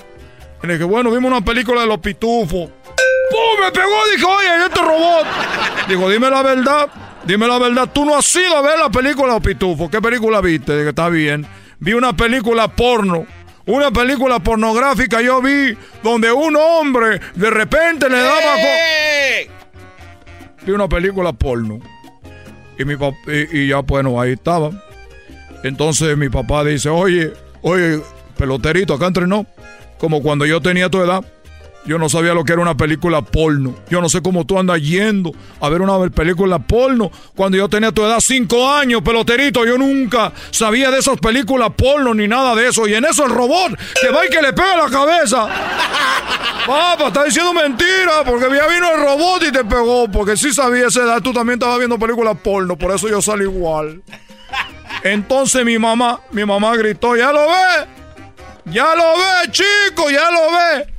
Y 0.62 0.68
le 0.68 0.74
dije, 0.74 0.86
bueno, 0.86 1.10
vimos 1.12 1.32
una 1.32 1.42
película 1.42 1.82
de 1.82 1.88
los 1.88 1.98
pitufos. 2.00 2.70
¡Pum! 3.32 3.64
Me 3.64 3.72
pegó, 3.72 3.96
dije, 4.14 4.26
oye, 4.26 4.66
este 4.66 4.82
robot. 4.82 5.26
Dijo, 5.88 6.10
dime 6.10 6.30
la 6.30 6.44
verdad, 6.44 6.88
dime 7.26 7.48
la 7.48 7.60
verdad, 7.60 7.90
tú 7.94 8.06
no 8.06 8.16
has 8.18 8.36
ido 8.36 8.56
a 8.58 8.62
ver 8.62 8.78
la 8.80 8.90
película 8.90 9.40
pitufos. 9.40 9.90
¿Qué 9.90 10.02
película 10.02 10.42
viste? 10.42 10.76
Dije, 10.78 10.90
está 10.90 11.10
bien. 11.10 11.46
Vi 11.80 11.94
una 11.94 12.16
película 12.16 12.68
porno. 12.68 13.26
Una 13.66 13.92
película 13.92 14.40
pornográfica 14.40 15.22
yo 15.22 15.42
vi 15.42 15.78
donde 16.04 16.32
un 16.32 16.56
hombre 16.58 17.22
de 17.36 17.50
repente 17.50 18.10
le 18.10 18.18
daba... 18.20 18.56
co- 18.56 19.52
Vi 20.66 20.72
una 20.72 20.88
película 20.90 21.32
porno. 21.34 21.80
Y 22.78 22.86
mi 22.86 22.96
papá, 22.98 23.18
y, 23.28 23.60
y 23.60 23.68
ya 23.70 23.80
bueno, 23.80 24.20
ahí 24.20 24.34
estaba. 24.34 24.72
Entonces 25.64 26.18
mi 26.18 26.28
papá 26.30 26.64
dice, 26.66 26.90
oye, 26.90 27.32
oye, 27.62 28.02
peloterito, 28.38 28.94
acá 28.96 29.08
entrenó. 29.08 29.46
Como 29.98 30.22
cuando 30.22 30.46
yo 30.46 30.60
tenía 30.62 30.90
tu 30.90 31.02
edad. 31.02 31.24
Yo 31.86 31.98
no 31.98 32.08
sabía 32.08 32.34
lo 32.34 32.46
que 32.46 32.54
era 32.54 32.62
una 32.62 32.78
película 32.78 33.22
porno. 33.22 33.76
Yo 33.90 34.00
no 34.00 34.08
sé 34.08 34.22
cómo 34.22 34.46
tú 34.46 34.58
andas 34.58 34.82
yendo 34.82 35.32
a 35.60 35.68
ver 35.68 35.82
una 35.82 36.00
película 36.10 36.60
porno. 36.60 37.12
Cuando 37.36 37.58
yo 37.58 37.68
tenía 37.68 37.92
tu 37.92 38.06
edad, 38.06 38.20
cinco 38.22 38.72
años, 38.72 39.02
peloterito, 39.02 39.66
yo 39.66 39.78
nunca 39.78 40.32
sabía 40.52 40.90
de 40.92 41.00
esas 41.00 41.18
películas 41.20 41.72
porno 41.76 42.14
ni 42.14 42.28
nada 42.28 42.56
de 42.56 42.70
eso. 42.70 42.88
Y 42.88 42.94
en 42.94 43.04
eso 43.04 43.26
el 43.26 43.32
robot 43.32 43.78
que 44.02 44.10
va 44.10 44.26
y 44.26 44.30
que 44.30 44.42
le 44.42 44.54
pega 44.54 44.78
la 44.78 44.90
cabeza. 44.90 45.48
Papá, 46.68 47.08
está 47.08 47.26
diciendo 47.26 47.54
mentira, 47.54 48.24
porque 48.26 48.46
ya 48.46 48.66
vino 48.68 48.90
el 48.96 49.02
robot 49.02 49.44
y 49.44 49.52
te 49.52 49.66
pegó. 49.66 50.10
Porque 50.10 50.38
sí 50.38 50.54
sabía 50.54 50.88
esa 50.88 51.04
edad, 51.04 51.22
tú 51.22 51.34
también 51.34 51.60
estabas 51.60 51.80
viendo 51.80 52.00
películas 52.00 52.38
porno, 52.42 52.78
por 52.78 52.96
eso 52.96 53.10
yo 53.10 53.22
salí 53.22 53.44
igual. 53.44 54.02
Entonces 55.04 55.66
mi 55.66 55.78
mamá, 55.78 56.22
mi 56.32 56.46
mamá 56.46 56.78
gritó, 56.78 57.18
¿ya 57.18 57.34
lo 57.34 57.42
ve? 57.42 57.88
Ya 58.66 58.96
lo 58.96 59.04
ve, 59.04 59.52
chico, 59.52 60.10
ya 60.10 60.32
lo 60.32 60.52
ve. 60.54 60.93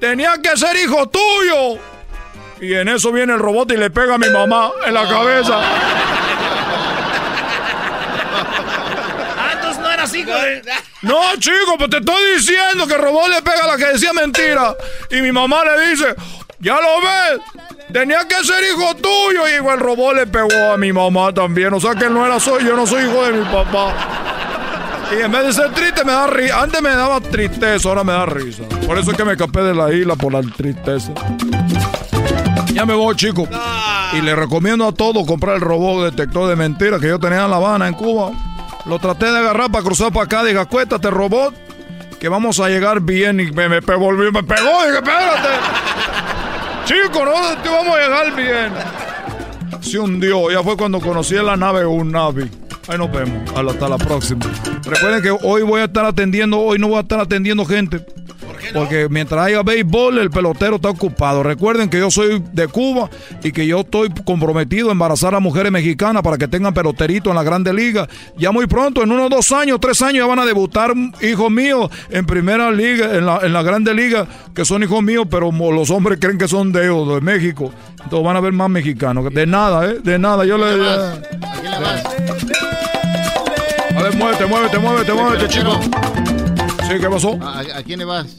Tenía 0.00 0.38
que 0.42 0.56
ser 0.56 0.76
hijo 0.76 1.08
tuyo. 1.08 1.80
Y 2.60 2.74
en 2.74 2.88
eso 2.88 3.12
viene 3.12 3.34
el 3.34 3.38
robot 3.38 3.70
y 3.72 3.76
le 3.76 3.90
pega 3.90 4.14
a 4.14 4.18
mi 4.18 4.28
mamá 4.30 4.72
en 4.86 4.94
la 4.94 5.08
cabeza. 5.08 5.60
Ah, 9.38 9.50
entonces 9.54 9.80
no 9.80 9.90
eras 9.90 10.14
hijo 10.14 10.30
de... 10.30 10.62
No, 11.02 11.36
chico, 11.38 11.76
pues 11.78 11.90
te 11.90 11.98
estoy 11.98 12.34
diciendo 12.34 12.86
que 12.86 12.94
el 12.94 13.00
robot 13.00 13.28
le 13.28 13.42
pega 13.42 13.64
a 13.64 13.66
la 13.68 13.76
que 13.76 13.86
decía 13.92 14.12
mentira. 14.12 14.74
Y 15.10 15.20
mi 15.20 15.30
mamá 15.30 15.64
le 15.64 15.88
dice, 15.88 16.14
ya 16.58 16.80
lo 16.80 17.00
ves, 17.00 17.40
tenía 17.92 18.26
que 18.26 18.42
ser 18.44 18.64
hijo 18.64 18.96
tuyo. 18.96 19.48
Y 19.48 19.52
el 19.52 19.78
robot 19.78 20.16
le 20.16 20.26
pegó 20.26 20.72
a 20.72 20.76
mi 20.76 20.92
mamá 20.92 21.32
también. 21.32 21.72
O 21.74 21.80
sea 21.80 21.94
que 21.94 22.06
él 22.06 22.14
no 22.14 22.26
era 22.26 22.40
soy, 22.40 22.64
yo 22.64 22.74
no 22.74 22.86
soy 22.86 23.04
hijo 23.04 23.24
de 23.24 23.32
mi 23.32 23.44
papá. 23.44 23.94
Y 25.10 25.22
en 25.22 25.32
vez 25.32 25.46
de 25.46 25.52
ser 25.52 25.72
triste 25.72 26.04
me 26.04 26.12
da 26.12 26.26
risa. 26.26 26.62
Antes 26.62 26.82
me 26.82 26.90
daba 26.90 27.20
tristeza, 27.20 27.88
ahora 27.88 28.04
me 28.04 28.12
da 28.12 28.26
risa. 28.26 28.64
Por 28.86 28.98
eso 28.98 29.10
es 29.10 29.16
que 29.16 29.24
me 29.24 29.32
escapé 29.32 29.62
de 29.62 29.74
la 29.74 29.92
isla 29.92 30.16
por 30.16 30.32
la 30.32 30.42
tristeza. 30.42 31.12
Ya 32.74 32.84
me 32.84 32.94
voy, 32.94 33.16
chicos. 33.16 33.48
Y 34.12 34.20
le 34.20 34.36
recomiendo 34.36 34.86
a 34.86 34.92
todos 34.92 35.26
comprar 35.26 35.56
el 35.56 35.62
robot 35.62 36.04
detector 36.04 36.48
de 36.48 36.56
mentiras 36.56 37.00
que 37.00 37.08
yo 37.08 37.18
tenía 37.18 37.44
en 37.44 37.50
La 37.50 37.56
Habana, 37.56 37.88
en 37.88 37.94
Cuba. 37.94 38.32
Lo 38.84 38.98
traté 38.98 39.30
de 39.30 39.38
agarrar 39.38 39.70
para 39.70 39.84
cruzar 39.84 40.12
para 40.12 40.26
acá. 40.26 40.44
Dije, 40.44 40.58
acuéstate, 40.58 41.10
robot, 41.10 41.54
que 42.20 42.28
vamos 42.28 42.60
a 42.60 42.68
llegar 42.68 43.00
bien. 43.00 43.40
Y 43.40 43.50
me, 43.50 43.68
me 43.68 43.82
pegó, 43.82 44.12
me 44.12 44.30
pegó. 44.42 44.84
Dije, 44.84 44.96
espérate. 44.96 45.48
Chico, 46.84 47.24
no, 47.24 47.62
te 47.62 47.68
vamos 47.68 47.96
a 47.96 48.00
llegar 48.00 48.36
bien. 48.36 48.72
Se 49.80 49.98
hundió. 49.98 50.50
Ya 50.50 50.62
fue 50.62 50.76
cuando 50.76 51.00
conocí 51.00 51.34
la 51.34 51.56
nave 51.56 51.84
un 51.86 52.12
Navi. 52.12 52.67
Ahí 52.88 52.96
nos 52.96 53.12
vemos. 53.12 53.50
Hasta 53.54 53.88
la 53.88 53.98
próxima. 53.98 54.46
Recuerden 54.84 55.22
que 55.22 55.30
hoy 55.30 55.62
voy 55.62 55.80
a 55.80 55.84
estar 55.84 56.04
atendiendo, 56.06 56.58
hoy 56.58 56.78
no 56.78 56.88
voy 56.88 56.96
a 56.96 57.00
estar 57.00 57.20
atendiendo 57.20 57.64
gente. 57.64 58.04
Porque 58.72 59.08
mientras 59.08 59.46
haya 59.46 59.62
béisbol, 59.62 60.18
el 60.18 60.30
pelotero 60.30 60.76
está 60.76 60.90
ocupado. 60.90 61.42
Recuerden 61.42 61.88
que 61.88 61.98
yo 61.98 62.10
soy 62.10 62.42
de 62.52 62.66
Cuba 62.68 63.08
y 63.42 63.52
que 63.52 63.66
yo 63.66 63.80
estoy 63.80 64.10
comprometido 64.24 64.88
a 64.88 64.92
embarazar 64.92 65.34
a 65.34 65.40
mujeres 65.40 65.70
mexicanas 65.70 66.22
para 66.22 66.38
que 66.38 66.48
tengan 66.48 66.74
peloterito 66.74 67.30
en 67.30 67.36
la 67.36 67.42
Grande 67.42 67.72
Liga. 67.72 68.08
Ya 68.36 68.50
muy 68.52 68.66
pronto, 68.66 69.02
en 69.02 69.12
unos 69.12 69.30
dos 69.30 69.52
años, 69.52 69.78
tres 69.80 70.02
años, 70.02 70.18
ya 70.18 70.26
van 70.26 70.38
a 70.38 70.46
debutar 70.46 70.92
hijos 71.22 71.50
míos 71.50 71.90
en 72.10 72.26
primera 72.26 72.70
liga, 72.70 73.16
en 73.16 73.26
la, 73.26 73.40
en 73.42 73.52
la 73.52 73.62
Grande 73.62 73.94
Liga, 73.94 74.26
que 74.54 74.64
son 74.64 74.82
hijos 74.82 75.02
míos, 75.02 75.26
pero 75.30 75.50
los 75.52 75.90
hombres 75.90 76.18
creen 76.20 76.38
que 76.38 76.48
son 76.48 76.72
de 76.72 76.84
ellos, 76.84 77.14
de 77.14 77.20
México. 77.20 77.72
Entonces 78.02 78.24
van 78.24 78.36
a 78.36 78.40
ver 78.40 78.52
más 78.52 78.70
mexicanos. 78.70 79.32
De 79.32 79.46
nada, 79.46 79.88
¿eh? 79.90 79.98
De 80.02 80.18
nada. 80.18 80.44
Yo 80.44 80.56
le. 80.58 80.64
¿A 80.64 82.17
ver, 84.08 84.16
muévete, 84.18 84.46
muévete, 84.46 84.78
muévete, 84.78 85.12
muévete, 85.12 85.48
chico. 85.48 85.80
Sí, 86.88 86.98
¿qué 87.00 87.08
pasó? 87.08 87.38
¿A, 87.42 87.60
a 87.60 87.82
quién 87.82 87.98
le 87.98 88.04
vas? 88.04 88.36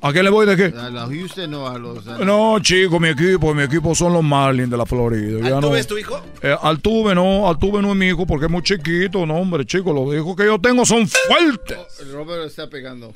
¿A 0.00 0.12
quién 0.12 0.24
le 0.24 0.30
voy 0.30 0.46
de 0.46 0.56
qué? 0.56 0.72
¿A 0.78 0.90
los 0.90 1.08
Houston 1.10 1.54
o 1.54 1.66
a 1.66 1.76
los.? 1.76 2.06
a- 2.06 2.18
No, 2.18 2.60
chico, 2.60 3.00
mi 3.00 3.08
equipo, 3.08 3.52
mi 3.52 3.64
equipo 3.64 3.94
son 3.96 4.12
los 4.12 4.22
Marlins 4.22 4.70
de 4.70 4.76
la 4.76 4.86
Florida. 4.86 5.40
Ya 5.42 5.50
no, 5.50 5.56
¿Altuve 5.56 5.80
es 5.80 5.86
tu 5.88 5.98
hijo? 5.98 6.20
Eh, 6.40 6.56
Altuve 6.62 7.14
no, 7.16 7.48
Altuve 7.48 7.82
no 7.82 7.90
es 7.90 7.96
mi 7.96 8.06
hijo 8.06 8.24
porque 8.24 8.46
es 8.46 8.50
muy 8.50 8.62
chiquito, 8.62 9.26
no, 9.26 9.34
hombre, 9.36 9.66
chico, 9.66 9.92
los 9.92 10.14
hijos 10.14 10.36
que 10.36 10.44
yo 10.44 10.60
tengo 10.60 10.86
son 10.86 11.08
fuertes. 11.08 11.78
El 12.00 12.12
Robert 12.12 12.44
está 12.46 12.68
pegando. 12.68 13.12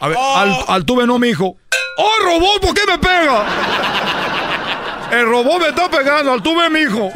A 0.00 0.08
ver, 0.08 0.18
Al- 0.18 0.64
Altuve 0.68 1.06
no, 1.06 1.18
mi 1.18 1.28
hijo. 1.28 1.56
¡Oh, 1.96 2.24
robot! 2.24 2.60
¿Por 2.60 2.74
qué 2.74 2.82
me 2.86 2.98
pega? 2.98 3.46
El 5.10 5.24
robot 5.26 5.58
me 5.60 5.68
está 5.68 5.90
pegando, 5.90 6.32
Altuve 6.32 6.66
es 6.66 6.70
mi 6.70 6.80
hijo. 6.80 7.10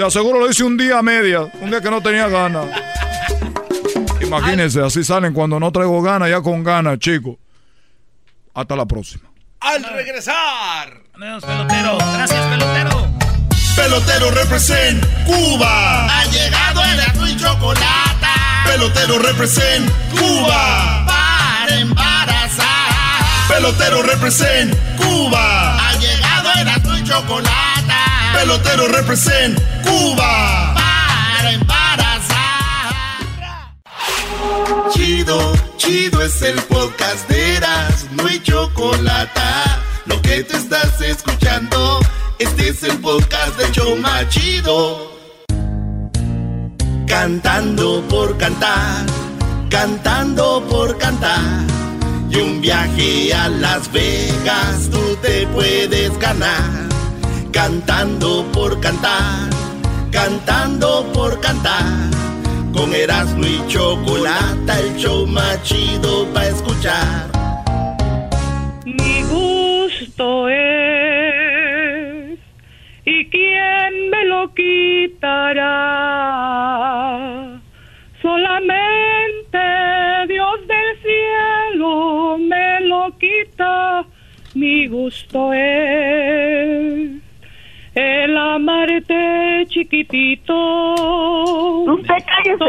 De 0.00 0.06
aseguro 0.06 0.40
lo 0.40 0.48
hice 0.48 0.64
un 0.64 0.78
día 0.78 1.00
a 1.00 1.02
media, 1.02 1.40
un 1.60 1.68
día 1.68 1.82
que 1.82 1.90
no 1.90 2.00
tenía 2.00 2.26
ganas. 2.26 2.64
Imagínense, 4.22 4.80
así 4.80 5.04
salen 5.04 5.34
cuando 5.34 5.60
no 5.60 5.70
traigo 5.70 6.00
ganas, 6.00 6.30
ya 6.30 6.40
con 6.40 6.64
ganas, 6.64 6.98
chicos. 6.98 7.36
Hasta 8.54 8.76
la 8.76 8.86
próxima. 8.86 9.24
Al 9.60 9.84
regresar. 9.84 11.02
Adiós, 11.20 11.44
pelotero. 11.44 11.98
Gracias, 12.14 12.46
pelotero. 12.46 13.08
Pelotero 13.76 14.30
represent 14.30 15.04
Cuba. 15.26 16.06
Ha 16.06 16.24
llegado 16.30 16.82
el 16.82 17.00
azul 17.00 17.28
y 17.28 17.36
chocolate. 17.36 18.26
Pelotero 18.64 19.18
represent 19.18 19.90
Cuba. 20.12 21.04
Para 21.06 21.78
embarazar. 21.78 23.48
Pelotero 23.50 24.02
represent 24.02 24.74
Cuba. 24.96 25.90
Ha 25.90 25.92
llegado 25.98 26.48
el 26.58 26.68
azul 26.68 26.98
y 26.98 27.04
chocolate. 27.04 27.69
Pelotero 28.40 28.88
represent 28.88 29.60
Cuba. 29.84 30.72
Para 30.74 31.52
embarazar. 31.52 32.94
Chido, 34.94 35.52
chido 35.76 36.22
es 36.22 36.40
el 36.40 36.58
podcast 36.62 37.28
de 37.28 37.56
Eras, 37.56 38.06
no 38.12 38.26
hay 38.26 38.40
chocolate. 38.40 39.40
Lo 40.06 40.22
que 40.22 40.42
te 40.44 40.56
estás 40.56 41.02
escuchando, 41.02 42.00
este 42.38 42.70
es 42.70 42.82
el 42.82 42.96
podcast 43.00 43.58
de 43.58 43.70
Choma 43.72 44.26
Chido. 44.30 45.12
Cantando 47.06 48.02
por 48.08 48.38
cantar, 48.38 49.04
cantando 49.68 50.64
por 50.66 50.96
cantar. 50.96 51.66
Y 52.30 52.36
un 52.36 52.62
viaje 52.62 53.34
a 53.34 53.50
Las 53.50 53.92
Vegas 53.92 54.88
tú 54.90 55.14
te 55.20 55.46
puedes 55.48 56.18
ganar. 56.18 56.89
Cantando 57.62 58.42
por 58.54 58.80
cantar, 58.80 59.50
cantando 60.10 61.04
por 61.12 61.38
cantar. 61.40 62.08
Con 62.72 62.94
Erasmo 62.94 63.44
y 63.44 63.60
Chocolata, 63.68 64.80
el 64.80 64.96
show 64.96 65.26
más 65.26 65.62
chido 65.62 66.26
para 66.32 66.48
escuchar. 66.48 67.28
Mi 68.86 69.22
gusto 69.24 70.48
es, 70.48 72.38
¿y 73.04 73.28
quién 73.28 74.08
me 74.10 74.24
lo 74.24 74.54
quitará? 74.54 75.60
Solamente 78.22 79.58
Dios 80.28 80.66
del 80.66 80.98
cielo 81.02 82.38
me 82.38 82.80
lo 82.86 83.14
quita, 83.18 84.06
mi 84.54 84.86
gusto 84.86 85.52
es 85.52 86.19
chiquitito. 89.90 90.54
Usted 91.92 92.24
cállese. 92.24 92.64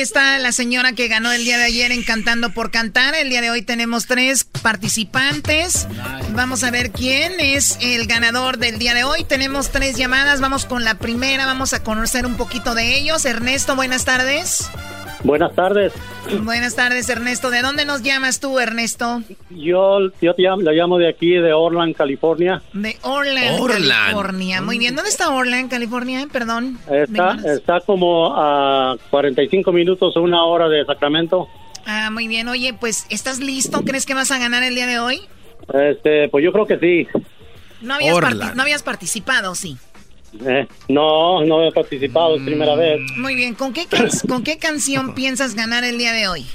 Está 0.00 0.38
la 0.38 0.52
señora 0.52 0.92
que 0.92 1.08
ganó 1.08 1.32
el 1.32 1.44
día 1.44 1.58
de 1.58 1.64
ayer 1.64 1.92
en 1.92 2.02
Cantando 2.02 2.50
por 2.50 2.70
Cantar. 2.70 3.14
El 3.14 3.30
día 3.30 3.40
de 3.40 3.50
hoy 3.50 3.62
tenemos 3.62 4.06
tres 4.06 4.44
participantes. 4.44 5.86
Vamos 6.30 6.64
a 6.64 6.70
ver 6.70 6.90
quién 6.90 7.40
es 7.40 7.78
el 7.80 8.06
ganador 8.06 8.58
del 8.58 8.78
día 8.78 8.94
de 8.94 9.04
hoy. 9.04 9.24
Tenemos 9.24 9.70
tres 9.70 9.96
llamadas. 9.96 10.40
Vamos 10.40 10.66
con 10.66 10.84
la 10.84 10.98
primera. 10.98 11.46
Vamos 11.46 11.72
a 11.72 11.82
conocer 11.82 12.26
un 12.26 12.36
poquito 12.36 12.74
de 12.74 12.96
ellos. 12.96 13.24
Ernesto. 13.24 13.76
Buenas 13.76 14.04
tardes. 14.04 14.68
Buenas 15.24 16.74
tardes, 16.76 17.08
Ernesto. 17.08 17.50
¿De 17.50 17.62
dónde 17.62 17.84
nos 17.84 18.02
llamas 18.02 18.38
tú, 18.40 18.58
Ernesto? 18.58 19.22
Yo, 19.50 19.98
yo 20.20 20.34
te 20.34 20.42
llamo, 20.42 20.62
le 20.62 20.72
llamo 20.72 20.98
de 20.98 21.08
aquí, 21.08 21.30
de 21.32 21.52
Orland, 21.52 21.94
California. 21.96 22.62
De 22.72 22.96
Orland, 23.02 23.60
Orland. 23.60 23.88
California. 23.90 24.62
Muy 24.62 24.78
bien. 24.78 24.94
¿Dónde 24.94 25.10
está 25.10 25.30
Orland, 25.30 25.70
California? 25.70 26.26
Perdón. 26.32 26.78
Está, 26.90 27.36
está 27.52 27.80
como 27.80 28.32
a 28.36 28.96
45 29.10 29.72
minutos 29.72 30.16
o 30.16 30.22
una 30.22 30.44
hora 30.44 30.68
de 30.68 30.84
Sacramento. 30.84 31.48
Ah, 31.86 32.10
muy 32.10 32.28
bien. 32.28 32.48
Oye, 32.48 32.74
pues, 32.74 33.06
¿estás 33.10 33.40
listo? 33.40 33.82
¿Crees 33.82 34.06
que 34.06 34.14
vas 34.14 34.30
a 34.30 34.38
ganar 34.38 34.62
el 34.62 34.74
día 34.74 34.86
de 34.86 34.98
hoy? 35.00 35.20
Este, 35.72 36.28
pues 36.28 36.44
yo 36.44 36.52
creo 36.52 36.66
que 36.66 36.78
sí. 36.78 37.06
No 37.80 37.94
habías, 37.94 38.16
parti- 38.18 38.54
no 38.54 38.62
habías 38.62 38.82
participado, 38.82 39.54
sí. 39.54 39.76
Eh, 40.46 40.66
no, 40.88 41.44
no 41.44 41.64
he 41.66 41.72
participado, 41.72 42.36
es 42.36 42.42
primera 42.42 42.74
vez. 42.74 43.00
Muy 43.16 43.34
bien. 43.34 43.54
¿Con 43.54 43.72
qué, 43.72 43.86
can- 43.86 44.08
¿Con 44.28 44.42
qué 44.44 44.58
canción 44.58 45.14
piensas 45.14 45.54
ganar 45.54 45.84
el 45.84 45.98
día 45.98 46.12
de 46.12 46.28
hoy? 46.28 46.46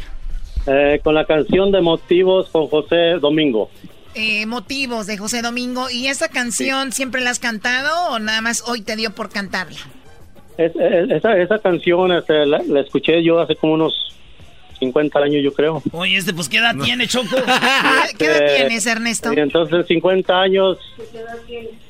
Eh, 0.68 1.02
con 1.04 1.16
la 1.16 1.26
canción 1.26 1.72
de 1.72 1.82
Motivos 1.82 2.50
con 2.50 2.68
José 2.68 3.18
Domingo. 3.20 3.70
Eh, 4.16 4.46
motivos 4.46 5.08
de 5.08 5.18
José 5.18 5.42
Domingo. 5.42 5.90
¿Y 5.90 6.08
esa 6.08 6.28
canción 6.30 6.92
siempre 6.92 7.22
la 7.22 7.32
has 7.32 7.40
cantado 7.40 8.12
o 8.14 8.20
nada 8.20 8.42
más 8.42 8.64
hoy 8.68 8.82
te 8.82 8.96
dio 8.96 9.14
por 9.14 9.30
cantarla? 9.30 9.80
Es- 10.58 10.76
es- 10.76 11.10
esa, 11.12 11.36
esa 11.38 11.58
canción 11.60 12.12
este, 12.12 12.46
la, 12.46 12.60
la 12.60 12.82
escuché 12.82 13.24
yo 13.24 13.40
hace 13.42 13.56
como 13.56 13.74
unos 13.74 14.14
50 14.80 15.18
años, 15.20 15.42
yo 15.44 15.52
creo. 15.54 15.82
Oye, 15.94 16.18
este, 16.18 16.34
pues, 16.34 16.48
¿qué 16.48 16.58
edad 16.58 16.76
tiene, 16.84 17.08
Choco? 17.08 17.28
¿Qué 18.18 18.26
edad 18.26 18.42
Eh, 18.44 18.56
tienes, 18.58 18.86
Ernesto? 18.86 19.34
Y 19.34 19.40
entonces, 19.40 19.86
50 19.88 20.40
años, 20.42 20.78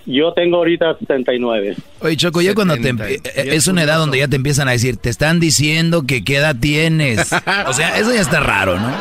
yo 0.06 0.34
tengo 0.34 0.58
ahorita 0.58 0.98
79. 1.00 1.76
Oye, 2.02 2.18
Choco, 2.18 2.42
ya 2.42 2.54
cuando 2.54 2.76
te... 2.78 2.90
eh, 2.90 3.22
Es 3.36 3.68
una 3.68 3.84
edad 3.84 3.98
donde 3.98 4.18
ya 4.20 4.28
te 4.28 4.36
empiezan 4.36 4.68
a 4.68 4.72
decir, 4.72 4.98
te 4.98 5.10
están 5.10 5.40
diciendo 5.40 6.04
que 6.06 6.24
qué 6.24 6.38
edad 6.38 6.56
tienes. 6.60 7.32
O 7.68 7.74
sea, 7.74 7.98
eso 7.98 8.14
ya 8.14 8.22
está 8.22 8.40
raro, 8.40 8.80
¿no? 8.80 8.94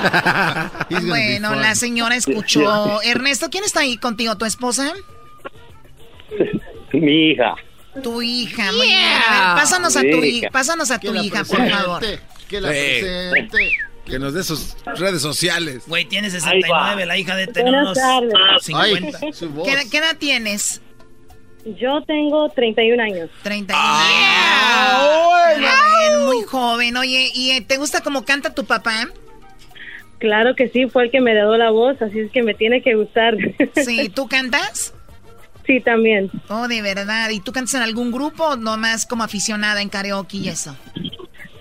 Bueno, 1.08 1.54
la 1.54 1.74
señora 1.74 2.16
escuchó. 2.16 3.02
Ernesto, 3.04 3.48
¿quién 3.50 3.64
está 3.64 3.80
ahí 3.80 3.96
contigo? 3.96 4.36
¿Tu 4.36 4.44
esposa? 4.44 4.92
Mi 6.92 7.30
hija. 7.30 7.54
Tu 8.02 8.22
hija, 8.22 8.72
muy 8.72 8.86
bien. 8.86 8.98
A 9.28 9.54
ver, 9.54 9.62
pásanos 9.62 9.96
a 9.96 10.00
tu 10.00 10.06
hija, 10.24 10.48
pásanos 10.50 10.90
a 10.90 10.98
tu 10.98 11.14
hija, 11.14 11.44
por 11.44 11.68
favor. 11.68 12.02
que 12.48 12.60
la 12.60 12.68
presente. 12.68 13.70
Que 14.06 14.18
nos 14.18 14.34
dé 14.34 14.42
sus 14.42 14.74
redes 14.98 15.22
sociales. 15.22 15.82
Güey, 15.86 16.06
tiene 16.06 16.28
69, 16.30 17.06
la 17.06 17.16
hija 17.18 17.36
de 17.36 17.46
tener 17.46 17.72
unos 17.72 17.96
tardes. 17.96 18.32
50. 18.62 19.18
¿Qué, 19.64 19.72
edad- 19.72 19.84
qué 19.90 19.98
edad 19.98 20.16
tienes? 20.18 20.80
Yo 21.64 22.02
tengo 22.02 22.48
31 22.48 23.02
años. 23.02 23.30
31 23.42 23.82
años. 23.82 25.28
Muy 25.54 25.60
bien, 25.60 26.24
muy 26.24 26.42
joven. 26.44 26.96
Oye, 26.96 27.30
¿y 27.34 27.52
eh, 27.52 27.60
te 27.60 27.76
gusta 27.76 28.00
cómo 28.00 28.24
canta 28.24 28.54
tu 28.54 28.64
papá? 28.64 29.08
Claro 30.18 30.54
que 30.54 30.68
sí, 30.68 30.88
fue 30.88 31.04
el 31.04 31.10
que 31.10 31.20
me 31.20 31.32
dio 31.34 31.56
la 31.56 31.70
voz, 31.70 32.00
así 32.00 32.20
es 32.20 32.30
que 32.30 32.42
me 32.42 32.54
tiene 32.54 32.82
que 32.82 32.94
gustar. 32.94 33.36
Sí, 33.84 34.08
¿tú 34.08 34.28
cantas? 34.28 34.94
Sí, 35.66 35.80
también. 35.80 36.30
Oh, 36.48 36.66
de 36.66 36.82
verdad. 36.82 37.30
¿Y 37.30 37.40
tú 37.40 37.52
cantas 37.52 37.74
en 37.74 37.82
algún 37.82 38.10
grupo 38.10 38.44
o 38.44 38.56
nomás 38.56 39.06
como 39.06 39.22
aficionada 39.22 39.80
en 39.82 39.88
karaoke 39.88 40.38
y 40.38 40.48
eso? 40.48 40.76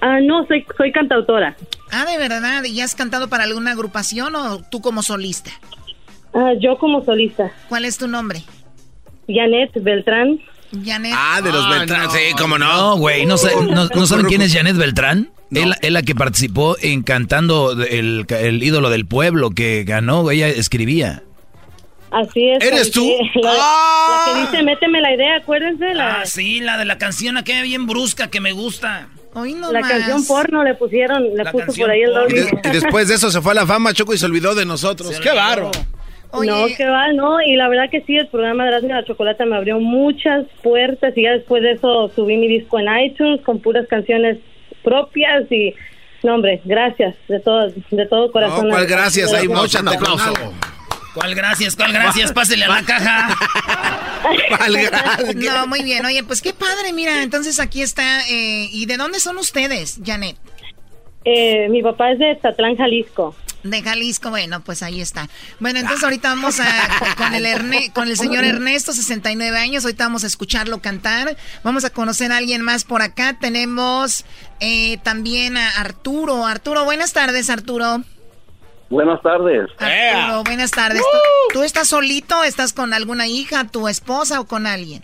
Ah, 0.01 0.19
no, 0.19 0.45
soy, 0.47 0.65
soy 0.77 0.91
cantautora. 0.91 1.55
Ah, 1.91 2.05
de 2.05 2.17
verdad. 2.17 2.63
¿Y 2.63 2.81
has 2.81 2.95
cantado 2.95 3.29
para 3.29 3.43
alguna 3.43 3.71
agrupación 3.71 4.35
o 4.35 4.59
tú 4.63 4.81
como 4.81 5.03
solista? 5.03 5.51
Ah, 6.33 6.53
yo 6.59 6.77
como 6.77 7.03
solista. 7.03 7.51
¿Cuál 7.69 7.85
es 7.85 7.97
tu 7.97 8.07
nombre? 8.07 8.43
Janet 9.27 9.71
Beltrán. 9.81 10.39
Janet. 10.85 11.13
Ah, 11.15 11.41
de 11.43 11.51
los 11.51 11.69
Beltrán, 11.69 12.09
sí, 12.11 12.19
cómo 12.37 12.57
no. 12.57 12.67
No, 12.71 12.97
güey, 12.97 13.25
¿no, 13.25 13.37
sa- 13.37 13.49
no- 13.61 13.87
no 13.93 14.07
saben 14.07 14.25
quién 14.27 14.41
es 14.41 14.53
Janet 14.53 14.77
Beltrán? 14.77 15.29
Es, 15.51 15.65
la, 15.67 15.77
es 15.81 15.91
la 15.91 16.01
que 16.01 16.15
participó 16.15 16.77
en 16.81 17.03
cantando 17.03 17.73
el, 17.83 18.25
el 18.29 18.63
ídolo 18.63 18.89
del 18.89 19.05
pueblo 19.05 19.49
que 19.49 19.83
ganó, 19.85 20.29
ella 20.31 20.47
escribía. 20.47 21.23
Así 22.09 22.49
es. 22.49 22.63
¿Eres 22.63 22.91
tú? 22.91 23.09
La, 23.41 23.53
la 23.53 24.33
que 24.33 24.41
dice, 24.41 24.63
méteme 24.63 25.01
la 25.01 25.13
idea, 25.13 25.37
acuérdense. 25.37 25.93
La, 25.93 26.21
Ah, 26.21 26.25
sí, 26.25 26.59
la 26.61 26.77
de 26.77 26.85
la 26.85 26.97
canción 26.97 27.37
aquella 27.37 27.63
bien 27.63 27.85
brusca 27.85 28.29
que 28.29 28.39
me 28.41 28.51
gusta. 28.53 29.07
Hoy 29.33 29.53
no 29.53 29.71
la 29.71 29.79
más. 29.81 29.89
canción 29.91 30.25
porno 30.25 30.63
le 30.63 30.73
pusieron, 30.75 31.23
le 31.23 31.43
La 31.43 31.51
puso 31.51 31.65
canción 31.65 31.85
por 31.87 31.91
ahí 31.95 32.01
el 32.01 32.11
porno. 32.11 32.27
Y, 32.29 32.39
doble. 32.39 32.59
de- 32.63 32.69
y 32.69 32.71
después 32.81 33.07
de 33.07 33.15
eso 33.15 33.31
se 33.31 33.41
fue 33.41 33.51
a 33.53 33.55
la 33.55 33.65
fama, 33.65 33.93
Choco, 33.93 34.13
y 34.13 34.17
se 34.17 34.25
olvidó 34.25 34.55
de 34.55 34.65
nosotros. 34.65 35.19
¡Qué 35.21 35.31
barro! 35.31 35.71
No, 36.33 36.67
que 36.75 36.85
va, 36.85 37.11
no, 37.13 37.41
y 37.41 37.55
la 37.55 37.67
verdad 37.67 37.89
que 37.89 38.01
sí, 38.01 38.15
el 38.17 38.27
programa 38.27 38.63
de 38.63 38.69
Erasmo 38.69 38.89
y 38.89 38.93
la 38.93 39.05
Chocolata 39.05 39.45
me 39.45 39.57
abrió 39.57 39.79
muchas 39.79 40.45
puertas 40.63 41.13
y 41.17 41.23
ya 41.23 41.31
después 41.31 41.61
de 41.61 41.73
eso 41.73 42.09
subí 42.15 42.37
mi 42.37 42.47
disco 42.47 42.79
en 42.79 42.87
iTunes 43.05 43.41
con 43.41 43.59
puras 43.59 43.87
canciones 43.87 44.37
propias 44.83 45.51
y, 45.51 45.73
no 46.23 46.35
hombre, 46.35 46.61
gracias 46.65 47.15
de 47.27 47.39
todo, 47.39 47.71
de 47.91 48.05
todo 48.07 48.31
corazón. 48.31 48.69
¿cuál 48.69 48.85
gracias? 48.87 49.33
Hay 49.33 49.47
muchas, 49.47 49.81
Un 49.81 49.89
aplauso. 49.89 50.33
¿Cuál 51.13 51.35
gracias? 51.35 51.75
¿Cuál 51.75 51.91
gracias? 51.91 52.31
Pásele 52.31 52.65
a 52.65 52.69
la 52.69 52.83
caja. 52.83 53.37
No, 55.35 55.67
muy 55.67 55.83
bien. 55.83 56.05
Oye, 56.05 56.23
pues 56.23 56.41
qué 56.41 56.53
padre, 56.53 56.93
mira. 56.93 57.23
Entonces 57.23 57.59
aquí 57.59 57.81
está. 57.81 58.21
eh, 58.29 58.69
¿Y 58.71 58.85
de 58.85 58.95
dónde 58.97 59.19
son 59.19 59.37
ustedes, 59.37 59.99
Janet? 60.05 60.37
Eh, 61.25 61.67
mi 61.69 61.81
papá 61.83 62.11
es 62.11 62.19
de 62.19 62.35
Tatlán, 62.35 62.75
Jalisco. 62.77 63.35
De 63.63 63.83
Jalisco, 63.83 64.31
bueno, 64.31 64.61
pues 64.61 64.81
ahí 64.81 65.01
está. 65.01 65.29
Bueno, 65.59 65.77
entonces 65.79 66.03
ahorita 66.03 66.29
vamos 66.29 66.59
a 66.59 66.65
con 67.17 67.35
el 67.35 67.45
Erne- 67.45 67.93
con 67.93 68.07
el 68.07 68.17
señor 68.17 68.43
Ernesto, 68.43 68.91
69 68.91 69.55
años. 69.57 69.85
Ahorita 69.85 70.05
vamos 70.05 70.23
a 70.23 70.27
escucharlo 70.27 70.81
cantar. 70.81 71.37
Vamos 71.63 71.85
a 71.85 71.91
conocer 71.91 72.31
a 72.31 72.37
alguien 72.37 72.63
más 72.63 72.85
por 72.85 73.03
acá. 73.03 73.37
Tenemos 73.39 74.25
eh, 74.61 74.97
también 75.03 75.57
a 75.57 75.69
Arturo. 75.79 76.47
Arturo, 76.47 76.85
buenas 76.85 77.13
tardes, 77.13 77.51
Arturo. 77.51 78.01
Buenas 78.89 79.21
tardes. 79.21 79.69
Arturo, 79.77 80.43
buenas 80.43 80.71
tardes. 80.71 81.01
¿Tú, 81.01 81.53
tú 81.59 81.63
estás 81.63 81.87
solito? 81.87 82.43
¿Estás 82.43 82.73
con 82.73 82.93
alguna 82.95 83.27
hija, 83.27 83.67
tu 83.67 83.87
esposa 83.87 84.39
o 84.41 84.45
con 84.45 84.65
alguien? 84.65 85.03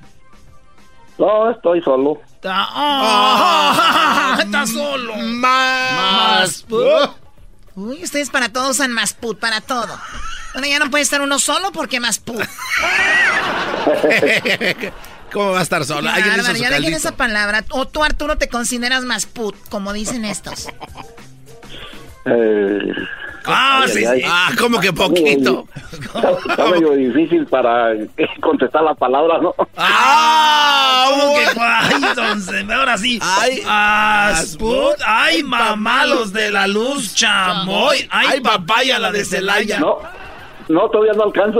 No, 1.19 1.51
estoy 1.51 1.81
solo. 1.83 2.19
Ah, 2.49 4.37
está 4.43 4.65
solo. 4.67 5.15
Más. 5.17 6.65
Uy, 7.75 8.03
ustedes 8.03 8.29
para 8.29 8.49
todos 8.49 8.71
usan 8.71 8.91
más 8.91 9.13
put, 9.13 9.39
para 9.39 9.61
todo. 9.61 9.99
Bueno, 10.53 10.67
ya 10.67 10.79
no 10.79 10.89
puede 10.89 11.03
estar 11.03 11.21
uno 11.21 11.37
solo 11.39 11.71
porque 11.71 11.99
más 11.99 12.19
put. 12.19 12.43
¿Cómo 15.31 15.51
va 15.51 15.59
a 15.59 15.63
estar 15.63 15.81
Alguien 15.81 16.39
hizo 16.39 16.53
ya 16.53 16.69
dejen 16.69 16.93
esa 16.93 17.11
palabra. 17.15 17.65
O 17.69 17.87
tú, 17.87 18.03
Arturo, 18.03 18.37
te 18.37 18.47
consideras 18.47 19.03
más 19.03 19.25
put, 19.25 19.55
como 19.69 19.93
dicen 19.93 20.25
estos. 20.25 20.67
Eh, 22.25 22.93
Ah, 23.47 23.81
Ay, 23.83 23.89
sí, 23.89 24.05
ay, 24.05 24.19
sí. 24.19 24.23
ay. 24.25 24.31
Ah, 24.31 24.49
¿cómo 24.59 24.79
que 24.79 24.91
poquito? 24.93 25.67
Está, 25.93 26.67
medio 26.67 26.91
difícil 26.91 27.45
para 27.47 27.93
contestar 28.41 28.83
la 28.83 28.93
palabra, 28.93 29.39
¿no? 29.39 29.55
¡Ah! 29.75 31.07
¿Cómo 31.09 31.33
que 31.35 31.45
ay, 31.59 31.93
entonces? 32.09 32.69
Ahora 32.69 32.97
sí. 32.97 33.19
Ay, 33.21 33.61
Asput, 33.65 34.95
ay, 35.05 35.43
mamá, 35.43 36.05
los 36.05 36.33
de 36.33 36.51
la 36.51 36.67
luz, 36.67 37.13
chamoy. 37.15 38.07
Ay, 38.09 38.41
papaya, 38.41 38.99
la 38.99 39.11
de 39.11 39.23
Celaya. 39.25 39.79
No, 39.79 39.97
no, 40.67 40.89
todavía 40.89 41.13
no 41.13 41.23
alcanzo. 41.23 41.59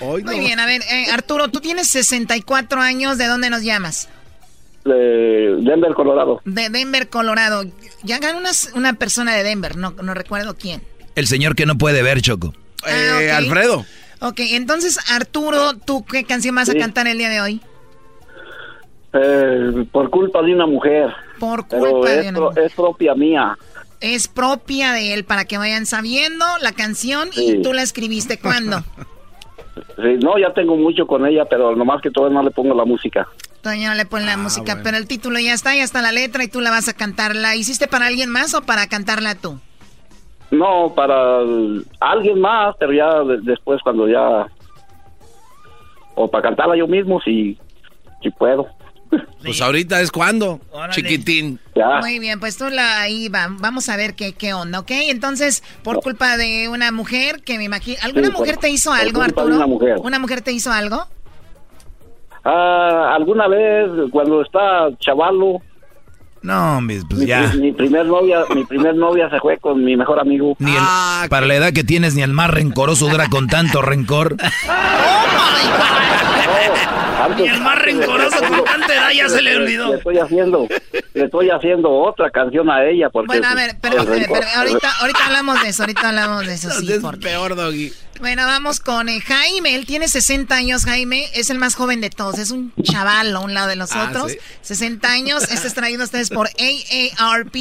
Muy 0.00 0.22
bien, 0.40 0.58
a 0.58 0.66
ver, 0.66 0.82
eh, 0.90 1.06
Arturo, 1.12 1.48
tú 1.48 1.60
tienes 1.60 1.88
64 1.88 2.80
años, 2.80 3.18
¿de 3.18 3.26
dónde 3.26 3.50
nos 3.50 3.62
llamas? 3.62 4.08
De 4.84 5.56
Denver, 5.60 5.92
Colorado. 5.94 6.40
De 6.44 6.70
Denver, 6.70 7.08
Colorado. 7.08 7.64
Ya 8.02 8.18
ganó 8.18 8.38
una, 8.38 8.50
una 8.74 8.92
persona 8.94 9.34
de 9.34 9.42
Denver, 9.42 9.76
no, 9.76 9.90
no 10.02 10.14
recuerdo 10.14 10.56
quién. 10.56 10.82
El 11.14 11.26
señor 11.26 11.54
que 11.54 11.66
no 11.66 11.76
puede 11.76 12.02
ver, 12.02 12.22
Choco. 12.22 12.54
Ah, 12.84 13.18
ok. 13.22 13.30
Alfredo. 13.34 13.84
Ok, 14.22 14.40
entonces, 14.52 14.98
Arturo, 15.10 15.74
¿tú 15.74 16.04
qué 16.04 16.24
canción 16.24 16.54
vas 16.54 16.68
a 16.70 16.74
cantar 16.74 17.06
el 17.06 17.18
día 17.18 17.28
de 17.30 17.40
hoy? 17.40 17.60
Eh, 19.12 19.84
por 19.90 20.08
culpa 20.10 20.42
de 20.42 20.54
una 20.54 20.66
mujer. 20.66 21.10
Por 21.38 21.66
Pero 21.66 21.90
culpa 21.90 22.10
de 22.10 22.20
es, 22.20 22.26
una 22.28 22.38
pro- 22.38 22.56
es 22.56 22.72
propia 22.74 23.14
mía. 23.14 23.58
Es 24.00 24.28
propia 24.28 24.92
de 24.92 25.12
él, 25.14 25.24
para 25.24 25.44
que 25.44 25.58
vayan 25.58 25.84
sabiendo 25.84 26.44
la 26.62 26.72
canción 26.72 27.28
y 27.34 27.60
tú 27.60 27.72
la 27.72 27.82
escribiste. 27.82 28.38
¿Cuándo? 28.38 28.82
Sí, 29.96 30.16
no, 30.22 30.36
ya 30.38 30.52
tengo 30.52 30.76
mucho 30.76 31.06
con 31.06 31.26
ella, 31.26 31.44
pero 31.44 31.76
nomás 31.76 32.02
que 32.02 32.10
todavía 32.10 32.38
no 32.38 32.42
le 32.42 32.50
pongo 32.50 32.74
la 32.74 32.84
música. 32.84 33.26
Todavía 33.62 33.88
no 33.90 33.94
le 33.94 34.06
ponen 34.06 34.26
la 34.26 34.36
música, 34.36 34.80
pero 34.82 34.96
el 34.96 35.06
título 35.06 35.38
ya 35.38 35.52
está, 35.52 35.74
ya 35.74 35.82
está 35.84 36.00
la 36.00 36.12
letra 36.12 36.42
y 36.44 36.48
tú 36.48 36.60
la 36.60 36.70
vas 36.70 36.88
a 36.88 36.94
cantar. 36.94 37.36
¿La 37.36 37.56
hiciste 37.56 37.86
para 37.88 38.06
alguien 38.06 38.30
más 38.30 38.54
o 38.54 38.62
para 38.62 38.86
cantarla 38.86 39.34
tú? 39.34 39.58
No, 40.50 40.92
para 40.94 41.40
alguien 42.00 42.40
más, 42.40 42.74
pero 42.80 42.92
ya 42.92 43.22
de- 43.24 43.40
después 43.42 43.80
cuando 43.82 44.08
ya... 44.08 44.46
O 46.14 46.28
para 46.30 46.42
cantarla 46.42 46.76
yo 46.76 46.86
mismo, 46.86 47.20
si, 47.20 47.58
si 48.22 48.30
puedo. 48.30 48.66
Pues 49.42 49.60
ahorita 49.62 50.00
es 50.02 50.10
cuando, 50.12 50.60
chiquitín. 50.90 51.58
Muy 52.02 52.18
bien, 52.18 52.38
pues 52.38 52.56
tú 52.58 52.68
la 52.68 53.00
ahí 53.00 53.28
va, 53.28 53.48
vamos 53.58 53.88
a 53.88 53.96
ver 53.96 54.14
qué, 54.14 54.34
qué 54.34 54.52
onda, 54.52 54.80
¿ok? 54.80 54.90
Entonces, 54.90 55.64
por 55.82 56.00
culpa 56.00 56.36
de 56.36 56.68
una 56.68 56.92
mujer 56.92 57.42
que 57.42 57.56
me 57.56 57.64
imagino... 57.64 57.96
¿Alguna 58.02 58.26
Sí, 58.28 58.32
mujer 58.34 58.58
te 58.58 58.68
hizo 58.70 58.92
algo, 58.92 59.22
Arturo? 59.22 59.56
una 59.56 59.66
mujer. 59.66 59.96
¿Una 60.02 60.18
mujer 60.18 60.42
te 60.42 60.52
hizo 60.52 60.70
algo? 60.70 61.06
Ah, 62.44 63.12
alguna 63.14 63.48
vez 63.48 63.88
cuando 64.10 64.42
está 64.42 64.88
chavalo, 64.98 65.60
No, 66.42 66.78
hombre, 66.78 67.00
pues 67.08 67.20
mi, 67.20 67.26
ya. 67.26 67.52
mi 67.54 67.72
primer 67.72 68.06
novia, 68.06 68.44
mi 68.54 68.64
primer 68.64 68.94
novia 68.94 69.28
se 69.28 69.38
fue 69.40 69.58
con 69.58 69.84
mi 69.84 69.96
mejor 69.96 70.18
amigo. 70.20 70.56
Ni 70.58 70.74
el- 70.74 71.28
para 71.28 71.46
la 71.46 71.54
edad 71.54 71.72
que 71.72 71.84
tienes, 71.84 72.14
ni 72.14 72.22
el 72.22 72.32
más 72.32 72.50
rencoroso 72.50 73.08
dura 73.08 73.28
con 73.28 73.46
tanto 73.46 73.82
rencor. 73.82 74.36
Antes- 77.22 77.46
Y 77.46 77.48
el 77.50 77.60
más 77.60 77.78
rencoroso 77.78 78.38
con 78.38 78.64
tanta 78.64 78.94
edad 78.94 79.10
ya 79.14 79.28
se 79.28 79.42
le 79.42 79.56
olvidó. 79.56 79.90
Le 79.90 79.96
estoy 79.98 80.18
haciendo, 80.18 80.66
le 81.14 81.24
estoy 81.24 81.50
haciendo 81.50 81.90
otra 81.90 82.30
canción 82.30 82.70
a 82.70 82.84
ella 82.84 83.10
porque 83.10 83.26
Bueno, 83.26 83.46
a 83.48 83.54
ver, 83.54 83.76
pero, 83.80 84.00
el 84.00 84.08
rencor- 84.08 84.28
pero 84.32 84.46
ahorita, 84.56 84.88
ahorita 85.00 85.26
hablamos 85.26 85.62
de 85.62 85.68
eso, 85.68 85.82
ahorita 85.82 86.08
hablamos 86.08 86.46
de 86.46 86.54
eso, 86.54 86.70
sí. 86.70 86.90
es 86.90 87.00
porque- 87.00 87.20
peor, 87.20 87.54
Doggy. 87.54 87.92
Bueno, 88.20 88.44
vamos 88.44 88.80
con 88.80 89.08
eh, 89.08 89.20
Jaime. 89.20 89.74
Él 89.74 89.86
tiene 89.86 90.06
60 90.06 90.54
años, 90.54 90.84
Jaime. 90.84 91.26
Es 91.34 91.48
el 91.48 91.58
más 91.58 91.74
joven 91.74 92.00
de 92.02 92.10
todos. 92.10 92.38
Es 92.38 92.50
un 92.50 92.72
chaval 92.82 93.34
a 93.34 93.40
un 93.40 93.54
lado 93.54 93.68
de 93.68 93.76
los 93.76 93.92
Ah, 93.92 94.08
otros. 94.10 94.32
¿sí? 94.32 94.38
60 94.60 95.10
años. 95.10 95.42
Este 95.50 95.66
es 95.66 95.74
traído 95.74 96.02
a 96.02 96.04
ustedes 96.04 96.28
por 96.28 96.48
AARP. 96.48 97.54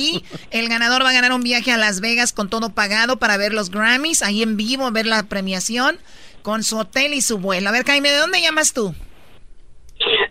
El 0.52 0.68
ganador 0.68 1.03
va 1.03 1.10
a 1.10 1.14
ganar 1.14 1.31
un 1.31 1.41
viaje 1.44 1.72
a 1.72 1.77
Las 1.77 2.02
Vegas 2.02 2.34
con 2.34 2.49
todo 2.49 2.72
pagado 2.72 3.18
para 3.19 3.38
ver 3.38 3.53
los 3.53 3.69
Grammys, 3.72 4.22
ahí 4.22 4.44
en 4.44 4.57
vivo, 4.57 4.91
ver 4.91 5.06
la 5.06 5.23
premiación 5.23 5.98
con 6.41 6.64
su 6.64 6.77
hotel 6.77 7.14
y 7.14 7.22
su 7.22 7.38
vuelo. 7.38 7.69
A 7.69 7.72
ver, 7.72 7.86
Jaime, 7.86 8.11
¿de 8.11 8.18
dónde 8.18 8.41
llamas 8.41 8.73
tú? 8.73 8.94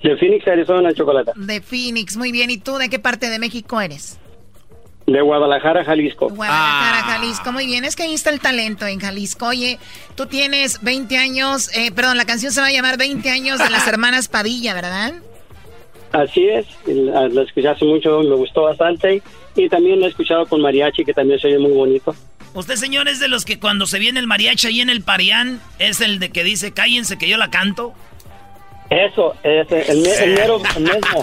De 0.02 0.16
Phoenix, 0.16 0.46
Arizona, 0.46 0.92
Chocolata. 0.92 1.32
De 1.36 1.60
Phoenix. 1.62 2.16
Muy 2.16 2.32
bien. 2.32 2.50
¿Y 2.50 2.58
tú 2.58 2.76
de 2.76 2.88
qué 2.90 2.98
parte 2.98 3.30
de 3.30 3.38
México 3.38 3.80
eres? 3.80 4.18
De 5.10 5.22
Guadalajara, 5.22 5.84
Jalisco. 5.86 6.28
Guadalajara, 6.28 6.98
Ah. 6.98 7.12
Jalisco. 7.18 7.50
Muy 7.50 7.66
bien, 7.66 7.84
es 7.86 7.96
que 7.96 8.02
ahí 8.02 8.12
está 8.12 8.28
el 8.28 8.40
talento 8.40 8.86
en 8.86 9.00
Jalisco. 9.00 9.46
Oye, 9.46 9.78
tú 10.14 10.26
tienes 10.26 10.82
20 10.82 11.16
años, 11.16 11.70
eh, 11.74 11.90
perdón, 11.92 12.18
la 12.18 12.26
canción 12.26 12.52
se 12.52 12.60
va 12.60 12.66
a 12.66 12.70
llamar 12.72 12.98
20 12.98 13.30
años 13.30 13.58
de 13.58 13.70
las 13.70 13.86
hermanas 13.88 14.28
Padilla, 14.28 14.74
¿verdad? 14.74 15.14
Así 16.12 16.46
es, 16.46 16.66
la, 16.86 17.26
la 17.28 17.42
escuché 17.42 17.68
hace 17.68 17.84
mucho, 17.86 18.20
me 18.20 18.34
gustó 18.36 18.62
bastante. 18.64 19.22
Y 19.56 19.68
también 19.70 19.98
la 20.00 20.06
he 20.06 20.10
escuchado 20.10 20.46
con 20.46 20.60
mariachi, 20.60 21.04
que 21.04 21.14
también 21.14 21.40
se 21.40 21.48
oye 21.48 21.58
muy 21.58 21.72
bonito. 21.72 22.14
Usted, 22.54 22.76
señor, 22.76 23.08
es 23.08 23.18
de 23.18 23.28
los 23.28 23.44
que 23.44 23.58
cuando 23.58 23.86
se 23.86 23.98
viene 23.98 24.20
el 24.20 24.26
mariachi 24.26 24.66
ahí 24.68 24.80
en 24.82 24.90
el 24.90 25.02
Parián, 25.02 25.60
es 25.78 26.00
el 26.02 26.18
de 26.18 26.30
que 26.30 26.44
dice, 26.44 26.72
cállense 26.72 27.16
que 27.18 27.28
yo 27.28 27.36
la 27.38 27.50
canto. 27.50 27.94
Eso, 28.90 29.34
ese, 29.42 29.90
el, 29.92 30.06
el 30.06 30.34
mero 30.34 30.60
el 30.76 30.82
mismo. 30.82 31.22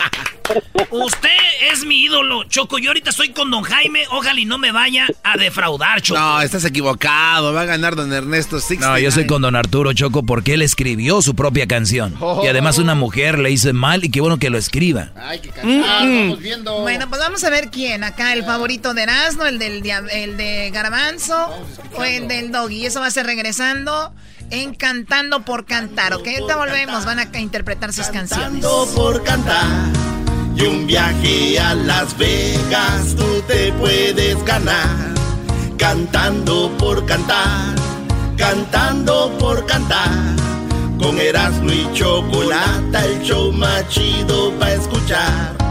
Usted 0.91 1.29
es 1.73 1.83
mi 1.85 2.03
ídolo, 2.03 2.43
Choco. 2.43 2.77
Yo 2.77 2.91
ahorita 2.91 3.09
estoy 3.09 3.29
con 3.29 3.49
don 3.49 3.63
Jaime. 3.63 4.03
Ojalá 4.11 4.39
y 4.39 4.45
no 4.45 4.59
me 4.59 4.71
vaya 4.71 5.07
a 5.23 5.35
defraudar, 5.37 5.99
Choco. 6.03 6.19
No, 6.19 6.41
estás 6.41 6.63
equivocado. 6.65 7.51
Va 7.53 7.61
a 7.61 7.65
ganar 7.65 7.95
don 7.95 8.13
Ernesto 8.13 8.59
Six. 8.59 8.79
No, 8.81 8.99
yo 8.99 9.09
soy 9.09 9.25
con 9.25 9.41
don 9.41 9.55
Arturo 9.55 9.93
Choco 9.93 10.23
porque 10.23 10.53
él 10.53 10.61
escribió 10.61 11.23
su 11.23 11.33
propia 11.35 11.65
canción. 11.67 12.15
Y 12.43 12.47
además 12.47 12.77
una 12.77 12.93
mujer 12.93 13.39
le 13.39 13.49
hizo 13.49 13.73
mal 13.73 14.03
y 14.03 14.09
qué 14.11 14.21
bueno 14.21 14.37
que 14.37 14.51
lo 14.51 14.59
escriba. 14.59 15.09
Hay 15.15 15.39
que 15.39 15.49
cantar, 15.49 16.07
vamos 16.07 16.39
viendo. 16.39 16.81
Bueno, 16.81 17.09
pues 17.09 17.19
vamos 17.19 17.43
a 17.43 17.49
ver 17.49 17.71
quién. 17.71 18.03
Acá 18.03 18.33
el 18.33 18.43
favorito 18.43 18.93
de 18.93 19.01
Erasmo, 19.03 19.45
el 19.45 19.57
del 19.57 19.81
dia- 19.81 20.03
el 20.11 20.37
de 20.37 20.69
Garbanzo 20.71 21.49
o 21.95 22.03
el 22.03 22.27
del 22.27 22.51
Doggy. 22.51 22.85
Eso 22.85 22.99
va 22.99 23.07
a 23.07 23.11
ser 23.11 23.25
regresando 23.25 24.13
en 24.51 24.73
Cantando 24.75 25.43
por 25.43 25.65
Cantar, 25.65 26.13
¿ok? 26.13 26.27
Ahorita 26.27 26.55
volvemos, 26.55 27.05
van 27.05 27.19
a 27.19 27.39
interpretar 27.39 27.93
sus 27.93 28.07
canciones. 28.07 28.61
Cantando 28.61 28.87
por 28.95 29.23
cantar 29.23 29.89
y 30.55 30.61
un 30.63 30.87
viaje 30.87 31.59
a 31.59 31.75
Las 31.75 32.17
Vegas 32.17 33.15
tú 33.15 33.41
te 33.47 33.71
puedes 33.73 34.43
ganar. 34.45 35.13
Cantando 35.77 36.71
por 36.77 37.05
cantar, 37.05 37.75
cantando 38.37 39.35
por 39.37 39.65
cantar. 39.65 40.35
Con 40.97 41.19
Erasmo 41.19 41.71
y 41.71 41.91
Chocolata 41.93 43.05
el 43.05 43.21
show 43.21 43.51
más 43.51 43.87
chido 43.89 44.51
para 44.57 44.73
escuchar. 44.73 45.64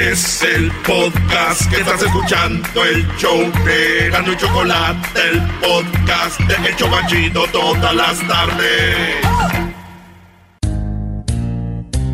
Es 0.00 0.42
el 0.44 0.70
podcast 0.86 1.68
que 1.68 1.80
estás 1.80 2.00
escuchando, 2.00 2.84
el 2.84 3.04
show 3.16 3.36
de 3.64 4.08
y 4.08 4.36
Chocolate, 4.36 5.20
el 5.28 5.42
podcast 5.58 6.38
de 6.42 6.68
El 6.68 6.76
Chobachito 6.76 7.44
todas 7.50 7.94
las 7.96 8.18
tardes. 8.28 9.16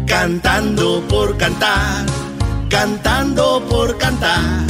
Cantando 0.06 1.02
por 1.08 1.36
cantar, 1.36 2.06
cantando 2.70 3.62
por 3.68 3.98
cantar. 3.98 4.64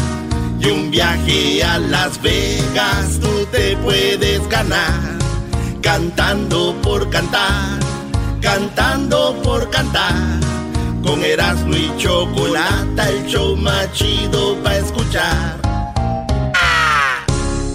Y 0.60 0.70
un 0.70 0.90
viaje 0.90 1.62
a 1.62 1.78
Las 1.78 2.20
Vegas 2.20 3.20
tú 3.20 3.46
te 3.52 3.76
puedes 3.76 4.48
ganar. 4.48 5.18
Cantando 5.82 6.74
por 6.82 7.08
cantar, 7.10 7.78
cantando 8.40 9.40
por 9.44 9.70
cantar. 9.70 10.53
Con 11.05 11.22
Erasmo 11.22 11.76
y 11.76 11.94
Chocolata, 11.98 13.10
el 13.10 13.26
show 13.26 13.55
más 13.56 13.93
chido 13.93 14.56
para 14.62 14.78
escuchar. 14.78 15.60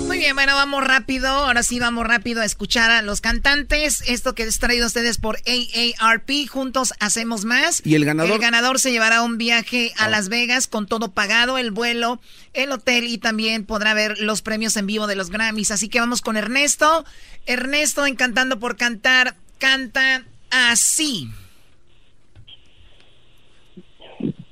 Muy 0.07 0.17
bien, 0.17 0.33
bueno, 0.33 0.55
vamos 0.55 0.83
rápido. 0.83 1.27
Ahora 1.27 1.61
sí 1.61 1.79
vamos 1.79 2.07
rápido 2.07 2.41
a 2.41 2.45
escuchar 2.45 2.89
a 2.89 3.03
los 3.03 3.21
cantantes. 3.21 4.01
Esto 4.07 4.33
que 4.33 4.43
es 4.43 4.57
traído 4.57 4.85
a 4.85 4.87
ustedes 4.87 5.19
por 5.19 5.37
AARP. 5.45 6.49
Juntos 6.49 6.95
hacemos 6.99 7.45
más. 7.45 7.83
¿Y 7.85 7.93
el 7.93 8.03
ganador? 8.03 8.31
El 8.31 8.39
ganador 8.39 8.79
se 8.79 8.91
llevará 8.91 9.21
un 9.21 9.37
viaje 9.37 9.93
a 9.97 10.09
Las 10.09 10.29
Vegas 10.29 10.65
con 10.65 10.87
todo 10.87 11.11
pagado, 11.11 11.59
el 11.59 11.69
vuelo, 11.69 12.19
el 12.53 12.71
hotel 12.71 13.05
y 13.05 13.19
también 13.19 13.63
podrá 13.63 13.93
ver 13.93 14.17
los 14.19 14.41
premios 14.41 14.75
en 14.75 14.87
vivo 14.87 15.05
de 15.05 15.15
los 15.15 15.29
Grammys. 15.29 15.69
Así 15.69 15.87
que 15.87 15.99
vamos 15.99 16.21
con 16.21 16.35
Ernesto. 16.35 17.05
Ernesto, 17.45 18.07
encantando 18.07 18.57
por 18.57 18.75
cantar, 18.75 19.35
canta 19.59 20.23
así. 20.49 21.29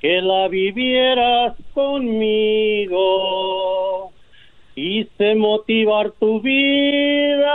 que 0.00 0.22
la 0.22 0.48
vivieras 0.48 1.54
conmigo. 1.74 3.02
Quise 4.74 5.34
motivar 5.34 6.12
tu 6.20 6.40
vida, 6.40 7.54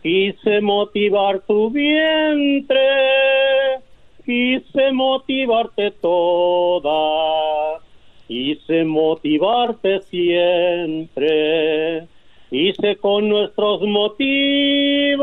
quise 0.00 0.60
motivar 0.60 1.40
tu 1.40 1.70
vientre, 1.70 3.80
quise 4.24 4.92
motivarte 4.92 5.90
toda, 6.00 7.80
quise 8.28 8.84
motivarte 8.84 10.02
siempre, 10.02 12.06
quise 12.48 12.94
con 12.96 13.28
nuestros 13.28 13.82
motivos 13.82 15.20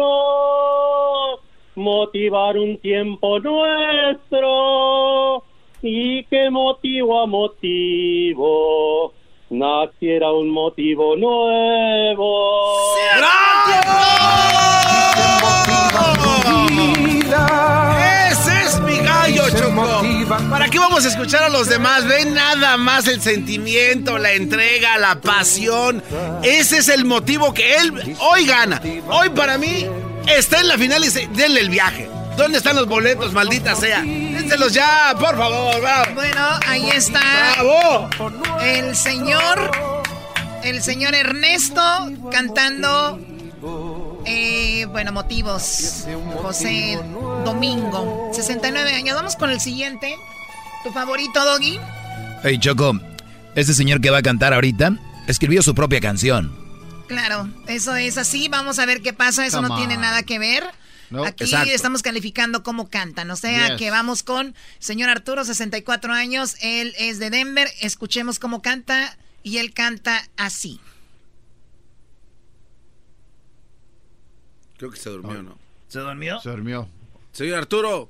motivar 1.78 2.58
un 2.58 2.78
tiempo 2.80 3.40
nuestro 3.40 5.44
y 5.84 6.24
que 6.24 6.50
motivo 6.50 7.22
a 7.22 7.28
motivo 7.28 9.14
naciera 9.52 10.32
un 10.32 10.50
motivo 10.50 11.16
nuevo. 11.16 12.64
Ese 18.32 18.64
es 18.64 18.80
mi 18.82 18.98
gallo, 18.98 19.44
Choco. 19.52 20.02
¿Para 20.50 20.68
qué 20.70 20.80
vamos 20.80 21.06
a 21.06 21.10
escuchar 21.10 21.44
a 21.44 21.50
los 21.50 21.70
demás? 21.70 22.08
Ven 22.08 22.34
nada 22.34 22.78
más 22.78 23.08
el 23.08 23.22
sentimiento, 23.22 24.18
la 24.18 24.34
entrega, 24.34 24.98
la 24.98 25.22
pasión. 25.22 26.02
Ese 26.42 26.80
es 26.80 26.90
el 26.90 27.06
motivo 27.06 27.54
que 27.54 27.76
él 27.76 28.16
hoy 28.20 28.48
gana. 28.48 28.82
Hoy 29.10 29.30
para 29.30 29.60
mí 29.60 29.86
está 30.28 30.60
en 30.60 30.68
la 30.68 30.78
final 30.78 31.04
y 31.04 31.10
se, 31.10 31.28
denle 31.28 31.62
el 31.62 31.70
viaje. 31.70 32.10
¿Dónde 32.38 32.60
están 32.60 32.76
los 32.76 32.88
boletos, 32.88 33.34
maldita 33.34 33.76
sea? 33.76 34.02
Dénselos 34.02 34.74
ya, 34.74 35.16
por 35.20 35.36
favor. 35.36 35.82
bravo. 35.82 36.14
Bueno, 36.14 36.48
ahí 36.68 36.90
está. 36.92 37.20
¡Bravo! 37.56 38.10
El 38.62 38.96
señor. 38.96 39.72
El 40.64 40.82
señor 40.84 41.16
Ernesto 41.16 41.82
cantando. 42.32 43.20
eh, 44.26 44.86
bueno, 44.92 45.12
motivos. 45.12 46.06
José 46.42 47.00
Domingo. 47.44 48.30
69 48.34 48.94
años. 48.94 49.16
Vamos 49.16 49.36
con 49.36 49.50
el 49.50 49.60
siguiente. 49.60 50.16
¿Tu 50.84 50.92
favorito, 50.92 51.44
Doggy? 51.44 51.80
Hey, 52.44 52.60
Choco, 52.60 53.00
este 53.56 53.74
señor 53.74 54.00
que 54.00 54.12
va 54.12 54.20
a 54.20 54.22
cantar 54.22 54.54
ahorita 54.54 54.92
escribió 55.28 55.64
su 55.64 55.74
propia 55.74 56.00
canción. 56.00 56.67
Claro, 57.08 57.50
eso 57.68 57.96
es 57.96 58.18
así. 58.18 58.50
Vamos 58.50 58.80
a 58.80 58.86
ver 58.86 59.02
qué 59.02 59.14
pasa. 59.14 59.46
Eso 59.46 59.62
no 59.62 59.76
tiene 59.76 59.98
nada 59.98 60.24
que 60.24 60.40
ver. 60.40 60.64
No, 61.10 61.24
Aquí 61.24 61.46
exacto. 61.46 61.72
estamos 61.72 62.02
calificando 62.04 62.64
cómo 62.64 62.90
cantan. 62.90 63.32
O 63.32 63.36
sea 63.38 63.70
Yes. 63.70 63.78
que 63.78 63.90
vamos 63.92 64.24
con 64.24 64.54
señor 64.80 65.10
Arturo, 65.10 65.46
64 65.46 66.12
años. 66.14 66.56
Él 66.62 66.94
es 66.98 67.20
de 67.20 67.30
Denver. 67.30 67.70
Escuchemos 67.82 68.40
cómo 68.40 68.62
canta. 68.62 69.18
Y 69.44 69.60
él 69.60 69.74
canta 69.74 70.22
así. 70.36 70.82
Creo 74.78 74.92
que 74.92 74.98
se 74.98 75.10
durmió, 75.10 75.42
¿no? 75.42 75.58
¿Se 75.88 76.00
durmió? 76.00 76.40
Se 76.42 76.50
durmió. 76.50 76.88
Señor 77.32 77.60
Arturo. 77.60 78.10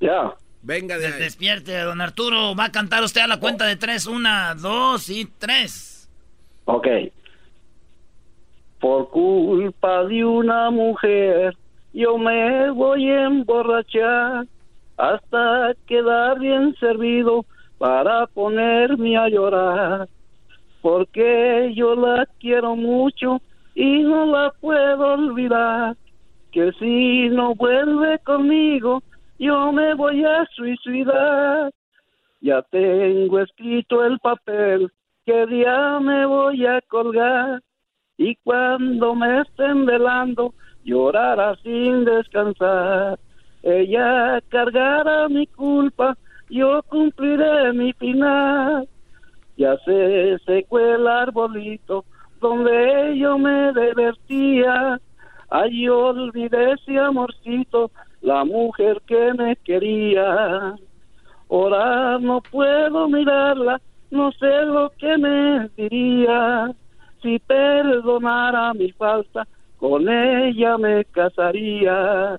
Ya. 0.00 0.34
Venga 0.62 0.96
de 0.98 1.06
ahí. 1.06 1.12
Despierte, 1.20 1.76
don 1.80 2.00
Arturo. 2.00 2.54
Va 2.56 2.64
a 2.66 2.72
cantar 2.72 3.02
usted 3.04 3.20
a 3.20 3.26
la 3.26 3.38
cuenta 3.38 3.66
de 3.66 3.76
tres. 3.76 4.06
Una, 4.06 4.54
dos 4.54 5.08
y 5.10 5.26
tres. 5.38 6.08
Ok. 6.64 6.86
Por 8.84 9.08
culpa 9.08 10.04
de 10.04 10.22
una 10.26 10.70
mujer, 10.70 11.56
yo 11.94 12.18
me 12.18 12.70
voy 12.70 13.08
a 13.08 13.24
emborrachar 13.24 14.44
hasta 14.98 15.72
quedar 15.86 16.38
bien 16.38 16.74
servido 16.74 17.46
para 17.78 18.26
ponerme 18.26 19.16
a 19.16 19.30
llorar. 19.30 20.06
Porque 20.82 21.72
yo 21.74 21.94
la 21.94 22.28
quiero 22.38 22.76
mucho 22.76 23.40
y 23.74 24.02
no 24.02 24.26
la 24.26 24.52
puedo 24.60 25.14
olvidar. 25.14 25.96
Que 26.52 26.70
si 26.72 27.30
no 27.30 27.54
vuelve 27.54 28.18
conmigo, 28.18 29.02
yo 29.38 29.72
me 29.72 29.94
voy 29.94 30.26
a 30.26 30.44
suicidar. 30.54 31.72
Ya 32.42 32.60
tengo 32.70 33.40
escrito 33.40 34.04
el 34.04 34.18
papel 34.18 34.92
que 35.24 35.46
día 35.46 35.98
me 36.00 36.26
voy 36.26 36.66
a 36.66 36.82
colgar 36.82 37.62
y 38.16 38.36
cuando 38.36 39.14
me 39.14 39.40
estén 39.40 39.86
velando 39.86 40.54
llorará 40.84 41.56
sin 41.62 42.04
descansar. 42.04 43.18
Ella 43.62 44.40
cargará 44.48 45.28
mi 45.28 45.46
culpa, 45.46 46.16
yo 46.48 46.82
cumpliré 46.84 47.72
mi 47.72 47.92
final. 47.94 48.86
Ya 49.56 49.76
se 49.84 50.38
secó 50.44 50.78
el 50.78 51.06
arbolito 51.06 52.04
donde 52.40 53.16
yo 53.18 53.38
me 53.38 53.72
divertía. 53.72 55.00
Allí 55.48 55.88
olvidé 55.88 56.72
ese 56.72 56.98
amorcito, 56.98 57.90
la 58.20 58.44
mujer 58.44 59.00
que 59.06 59.32
me 59.34 59.56
quería. 59.56 60.74
Ahora 61.48 62.18
no 62.18 62.40
puedo 62.42 63.08
mirarla, 63.08 63.80
no 64.10 64.32
sé 64.32 64.64
lo 64.64 64.90
que 64.98 65.16
me 65.16 65.68
diría. 65.76 66.74
Si 67.24 67.38
perdonara 67.38 68.74
mi 68.74 68.92
falta, 68.92 69.46
con 69.78 70.02
ella 70.06 70.76
me 70.76 71.04
casaría. 71.06 72.34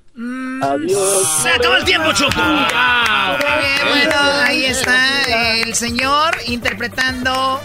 Adiós. 0.62 1.40
Se 1.42 1.50
acabó 1.50 1.76
el 1.78 1.84
tiempo, 1.86 2.12
Choco. 2.14 2.36
Bueno, 2.36 4.16
ahí 4.46 4.66
está 4.66 5.58
el 5.64 5.74
señor 5.74 6.36
interpretando 6.48 7.60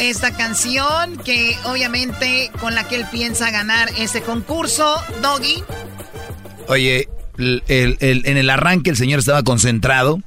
esta 0.00 0.34
canción 0.34 1.18
que 1.18 1.56
obviamente 1.66 2.50
con 2.58 2.74
la 2.74 2.88
que 2.88 2.96
él 2.96 3.04
piensa 3.12 3.50
ganar 3.50 3.90
este 3.98 4.22
concurso. 4.22 4.96
Doggy. 5.20 5.62
Oye, 6.68 7.06
el- 7.36 7.62
el- 7.68 7.98
el- 8.00 8.22
en 8.26 8.38
el 8.38 8.48
arranque 8.48 8.88
el 8.88 8.96
señor 8.96 9.18
estaba 9.18 9.42
concentrado, 9.42 10.20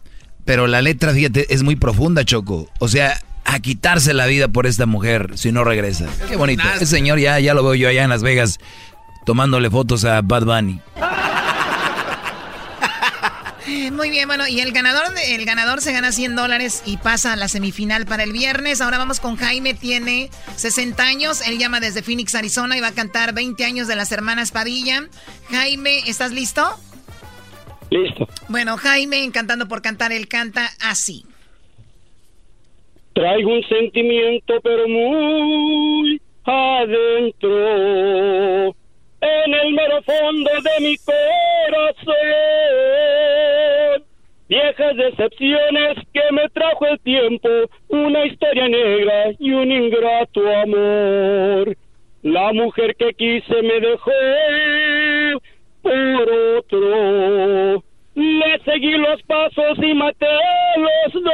pero 0.46 0.68
la 0.68 0.84
letra, 0.84 1.12
fíjate, 1.12 1.52
es 1.54 1.64
muy 1.64 1.76
profunda, 1.76 2.24
Choco. 2.24 2.70
O 2.80 2.88
sea, 2.88 3.18
a 3.46 3.60
quitarse 3.60 4.14
la 4.14 4.26
vida 4.26 4.48
por 4.48 4.66
esta 4.66 4.86
mujer 4.86 5.32
si 5.36 5.52
no 5.52 5.64
regresa. 5.64 6.08
Qué 6.28 6.36
bonito. 6.36 6.64
Ese 6.76 6.88
señor 6.88 7.20
ya, 7.20 7.40
ya 7.40 7.54
lo 7.54 7.64
veo 7.64 7.76
yo 7.76 7.88
allá 7.88 8.04
en 8.04 8.10
Las 8.10 8.24
Vegas 8.24 8.60
tomándole 9.26 9.70
fotos 9.70 10.06
a 10.06 10.22
Bad 10.22 10.46
Bunny. 10.46 10.80
Muy 13.92 14.10
bien, 14.10 14.28
bueno, 14.28 14.48
y 14.48 14.60
el 14.60 14.72
ganador, 14.72 15.06
el 15.28 15.46
ganador 15.46 15.82
se 15.82 15.92
gana 15.92 16.12
100 16.12 16.36
dólares 16.36 16.84
y 16.86 16.98
pasa 16.98 17.34
a 17.34 17.36
la 17.36 17.48
semifinal 17.48 18.06
para 18.06 18.24
el 18.24 18.32
viernes. 18.32 18.82
Ahora 18.82 18.98
vamos 18.98 19.20
con 19.20 19.38
Jaime, 19.38 19.74
tiene 19.74 20.30
60 20.56 21.04
años, 21.04 21.42
él 21.48 21.58
llama 21.58 21.80
desde 21.80 22.04
Phoenix, 22.04 22.36
Arizona 22.36 22.78
y 22.78 22.82
va 22.82 22.90
a 22.90 22.94
cantar 22.94 23.34
20 23.34 23.66
años 23.66 23.88
de 23.88 23.96
las 23.96 24.12
hermanas 24.12 24.52
Padilla. 24.52 25.08
Jaime, 25.50 26.04
¿estás 26.08 26.32
listo? 26.32 26.64
Listo. 27.90 28.28
Bueno, 28.50 28.78
Jaime, 28.78 29.30
cantando 29.32 29.68
por 29.68 29.82
cantar, 29.82 30.12
él 30.12 30.28
canta 30.28 30.70
así. 30.82 31.26
Traigo 33.16 33.50
un 33.50 33.64
sentimiento 33.64 34.60
pero 34.62 34.88
muy 34.90 36.22
adentro, 36.44 37.50
en 39.22 39.54
el 39.54 39.74
mero 39.74 40.02
fondo 40.04 40.52
de 40.52 40.82
mi 40.82 40.98
corazón. 40.98 42.14
Viejas 44.50 44.98
decepciones 44.98 45.98
que 46.14 46.24
me 46.34 46.50
trajo 46.50 46.88
el 46.88 47.00
tiempo, 47.00 47.48
una 47.88 48.26
historia 48.26 48.68
negra 48.68 49.32
y 49.40 49.52
un 49.52 49.72
ingrato 49.72 50.42
amor. 50.58 51.74
La 52.22 52.52
mujer 52.52 52.98
que 52.98 53.14
quise 53.14 53.62
me 53.62 53.80
dejó 53.80 54.12
por 55.82 56.32
otro. 56.58 57.82
Le 58.16 58.60
seguí 58.66 58.98
los 58.98 59.24
pasos 59.24 59.78
y 59.82 59.94
maté 59.94 60.28
los 60.78 61.14
dos. 61.24 61.32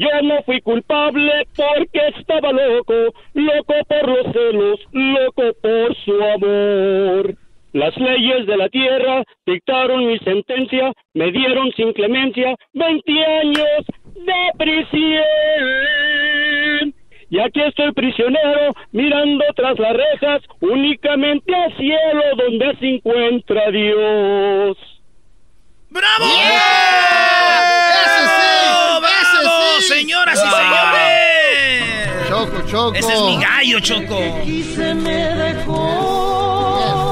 Yo 0.00 0.08
no 0.22 0.42
fui 0.44 0.62
culpable 0.62 1.46
porque 1.54 2.00
estaba 2.16 2.52
loco, 2.52 3.12
loco 3.34 3.74
por 3.86 4.08
los 4.08 4.32
celos, 4.32 4.80
loco 4.92 5.52
por 5.60 5.94
su 6.04 6.22
amor. 6.22 7.34
Las 7.74 7.94
leyes 7.98 8.46
de 8.46 8.56
la 8.56 8.70
tierra 8.70 9.22
dictaron 9.44 10.06
mi 10.06 10.18
sentencia, 10.20 10.90
me 11.12 11.30
dieron 11.30 11.70
sin 11.72 11.92
clemencia 11.92 12.56
20 12.72 13.24
años 13.42 13.84
de 14.14 14.50
prisión. 14.56 15.24
Y 17.28 17.38
aquí 17.38 17.60
estoy 17.60 17.92
prisionero, 17.92 18.72
mirando 18.92 19.44
tras 19.54 19.78
las 19.78 19.92
rejas, 19.92 20.40
únicamente 20.60 21.54
al 21.54 21.76
cielo 21.76 22.22
donde 22.38 22.74
se 22.78 22.86
encuentra 22.86 23.70
Dios. 23.70 24.78
¡Bravo! 25.90 26.24
¡Ese 28.06 28.28
sí! 28.28 28.99
¡Ese 29.80 29.88
¡Bravo, 29.88 29.88
sí! 29.88 29.88
señoras 29.88 30.38
y 30.38 30.48
señores! 30.50 32.28
Choco, 32.28 32.62
Choco. 32.68 32.94
Ese 32.94 33.12
es 33.12 33.20
mi 33.22 33.36
gallo, 33.40 33.80
Choco. 33.80 34.18
se 34.76 34.94
me 34.94 35.34
dejó. 35.34 35.80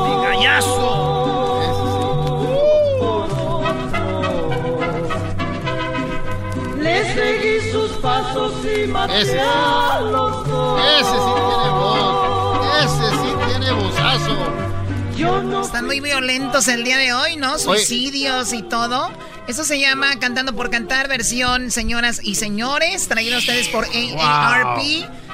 Mi 0.09 0.15
gallazo. 0.27 1.09
Le 6.79 7.15
seguí 7.15 7.71
sus 7.73 7.91
pasos 7.99 8.53
y 8.65 8.69
Ese, 8.69 9.23
ese 9.23 9.41
sí 11.03 11.35
tiene 11.49 11.71
voz. 11.73 12.67
Ese 12.85 13.11
sí 13.11 13.31
tiene 13.49 13.73
vozazo. 13.73 14.37
Están 15.63 15.87
muy 15.87 16.01
violentos 16.01 16.69
el 16.69 16.85
día 16.85 16.97
de 16.97 17.13
hoy, 17.13 17.37
¿no? 17.37 17.59
Suicidios 17.59 18.53
y 18.53 18.63
todo. 18.63 19.11
Eso 19.49 19.65
se 19.65 19.81
llama 19.81 20.19
Cantando 20.21 20.55
por 20.55 20.69
Cantar, 20.71 21.09
versión 21.09 21.71
señoras 21.71 22.21
y 22.23 22.35
señores, 22.35 23.09
traído 23.09 23.37
a 23.37 23.39
ustedes 23.39 23.69
por 23.69 23.87
AARP. 23.87 24.79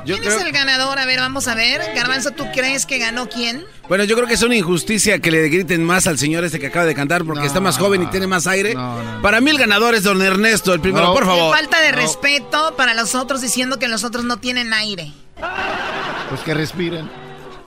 Yo 0.06 0.18
¿Quién 0.18 0.30
es 0.32 0.40
el 0.40 0.52
ganador? 0.52 0.98
A 1.00 1.04
ver, 1.06 1.18
vamos 1.18 1.48
a 1.48 1.54
ver. 1.56 1.80
Garbanzo, 1.96 2.30
¿tú 2.30 2.44
crees 2.54 2.86
que 2.86 2.98
ganó 2.98 3.28
quién? 3.28 3.64
Bueno, 3.88 4.04
yo 4.04 4.14
creo 4.14 4.28
que 4.28 4.34
es 4.34 4.42
una 4.42 4.54
injusticia 4.54 5.18
que 5.18 5.30
le 5.32 5.48
griten 5.48 5.82
más 5.82 6.06
al 6.06 6.18
señor 6.18 6.44
este 6.44 6.60
que 6.60 6.68
acaba 6.68 6.84
de 6.84 6.94
cantar 6.94 7.24
porque 7.24 7.46
está 7.46 7.58
más 7.60 7.76
joven 7.76 8.02
y 8.02 8.06
tiene 8.06 8.26
más 8.28 8.46
aire. 8.46 8.76
Para 9.20 9.40
mí 9.40 9.50
el 9.50 9.58
ganador 9.58 9.94
es 9.96 10.04
don 10.04 10.22
Ernesto, 10.22 10.72
el 10.72 10.80
primero, 10.80 11.12
por 11.12 11.24
favor. 11.24 11.52
Qué 11.52 11.62
falta 11.62 11.80
de 11.80 11.90
No. 11.90 11.96
respeto 11.98 12.76
para 12.76 12.94
los 12.94 13.14
otros 13.16 13.40
diciendo 13.40 13.78
que 13.80 13.88
los 13.88 14.04
otros 14.04 14.24
no 14.24 14.36
tienen 14.36 14.72
aire. 14.72 15.10
Pues 16.28 16.40
que 16.42 16.54
respiren. 16.54 17.10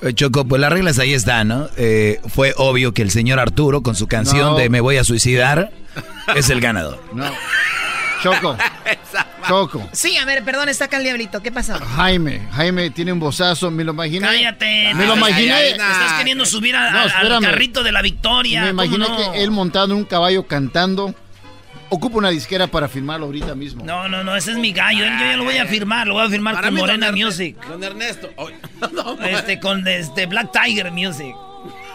Eh, 0.02 0.14
Choco, 0.14 0.46
pues 0.46 0.60
las 0.62 0.72
reglas 0.72 1.00
ahí 1.00 1.14
están, 1.14 1.48
¿no? 1.48 1.70
Eh, 1.78 2.20
fue 2.28 2.54
obvio 2.58 2.94
que 2.94 3.02
el 3.02 3.10
señor 3.12 3.40
Arturo, 3.40 3.82
con 3.82 3.96
su 3.96 4.08
canción 4.08 4.52
No. 4.52 4.58
de 4.58 4.70
Me 4.70 4.80
voy 4.82 4.98
a 4.98 5.04
suicidar, 5.04 5.72
es 6.36 6.50
el 6.50 6.62
ganador. 6.62 7.02
No. 7.14 7.26
Choco. 8.22 8.58
Choco. 9.48 9.88
Sí, 9.94 10.18
a 10.18 10.26
ver, 10.26 10.44
perdón, 10.44 10.70
está 10.70 10.86
acá 10.86 10.98
el 10.98 11.04
diablito. 11.04 11.42
¿Qué 11.42 11.52
pasó? 11.52 11.80
Jaime, 11.80 12.48
Jaime 12.52 12.90
tiene 12.90 13.14
un 13.14 13.20
bozazo, 13.20 13.72
me 13.72 13.84
lo 13.84 13.94
imaginé. 13.94 14.26
Cállate. 14.28 14.94
Me 14.94 15.06
lo 15.06 15.16
imaginé. 15.16 15.70
estás 15.72 16.14
queriendo 16.18 16.46
subir 16.46 16.76
a- 16.76 16.92
No, 16.92 17.00
al 17.36 17.42
carrito 17.42 17.84
de 17.84 17.92
la 17.92 18.02
victoria. 18.02 18.62
Me 18.64 18.70
¿cómo 18.72 18.84
imaginé 18.84 19.08
no? 19.08 19.32
que 19.32 19.44
él 19.44 19.52
montado 19.52 19.86
en 19.86 19.92
un 19.94 20.04
caballo 20.06 20.46
cantando. 20.48 21.14
Ocupa 21.90 22.18
una 22.18 22.30
disquera 22.30 22.68
para 22.68 22.88
firmarlo 22.90 23.28
ahorita 23.28 23.56
mismo. 23.56 23.84
No, 23.86 24.10
no, 24.10 24.24
no, 24.24 24.36
ese 24.36 24.52
es 24.52 24.58
mi 24.58 24.74
gallo. 24.74 25.00
Yo 25.06 25.06
ya 25.06 25.38
lo 25.38 25.46
voy 25.46 25.58
a 25.58 25.66
firmar, 25.66 26.06
lo 26.08 26.16
voy 26.16 26.26
a 26.26 26.30
firmar 26.30 26.56
Para 26.56 26.68
con 26.68 26.76
mí, 26.76 26.82
Morena 26.82 27.12
Music. 27.14 27.58
Don 27.66 27.82
Ernesto. 27.84 28.30
Ay, 28.38 28.56
Este, 29.34 29.60
con 29.60 29.88
este 29.88 30.26
Black 30.26 30.52
Tiger 30.52 30.92
Music. 30.92 31.34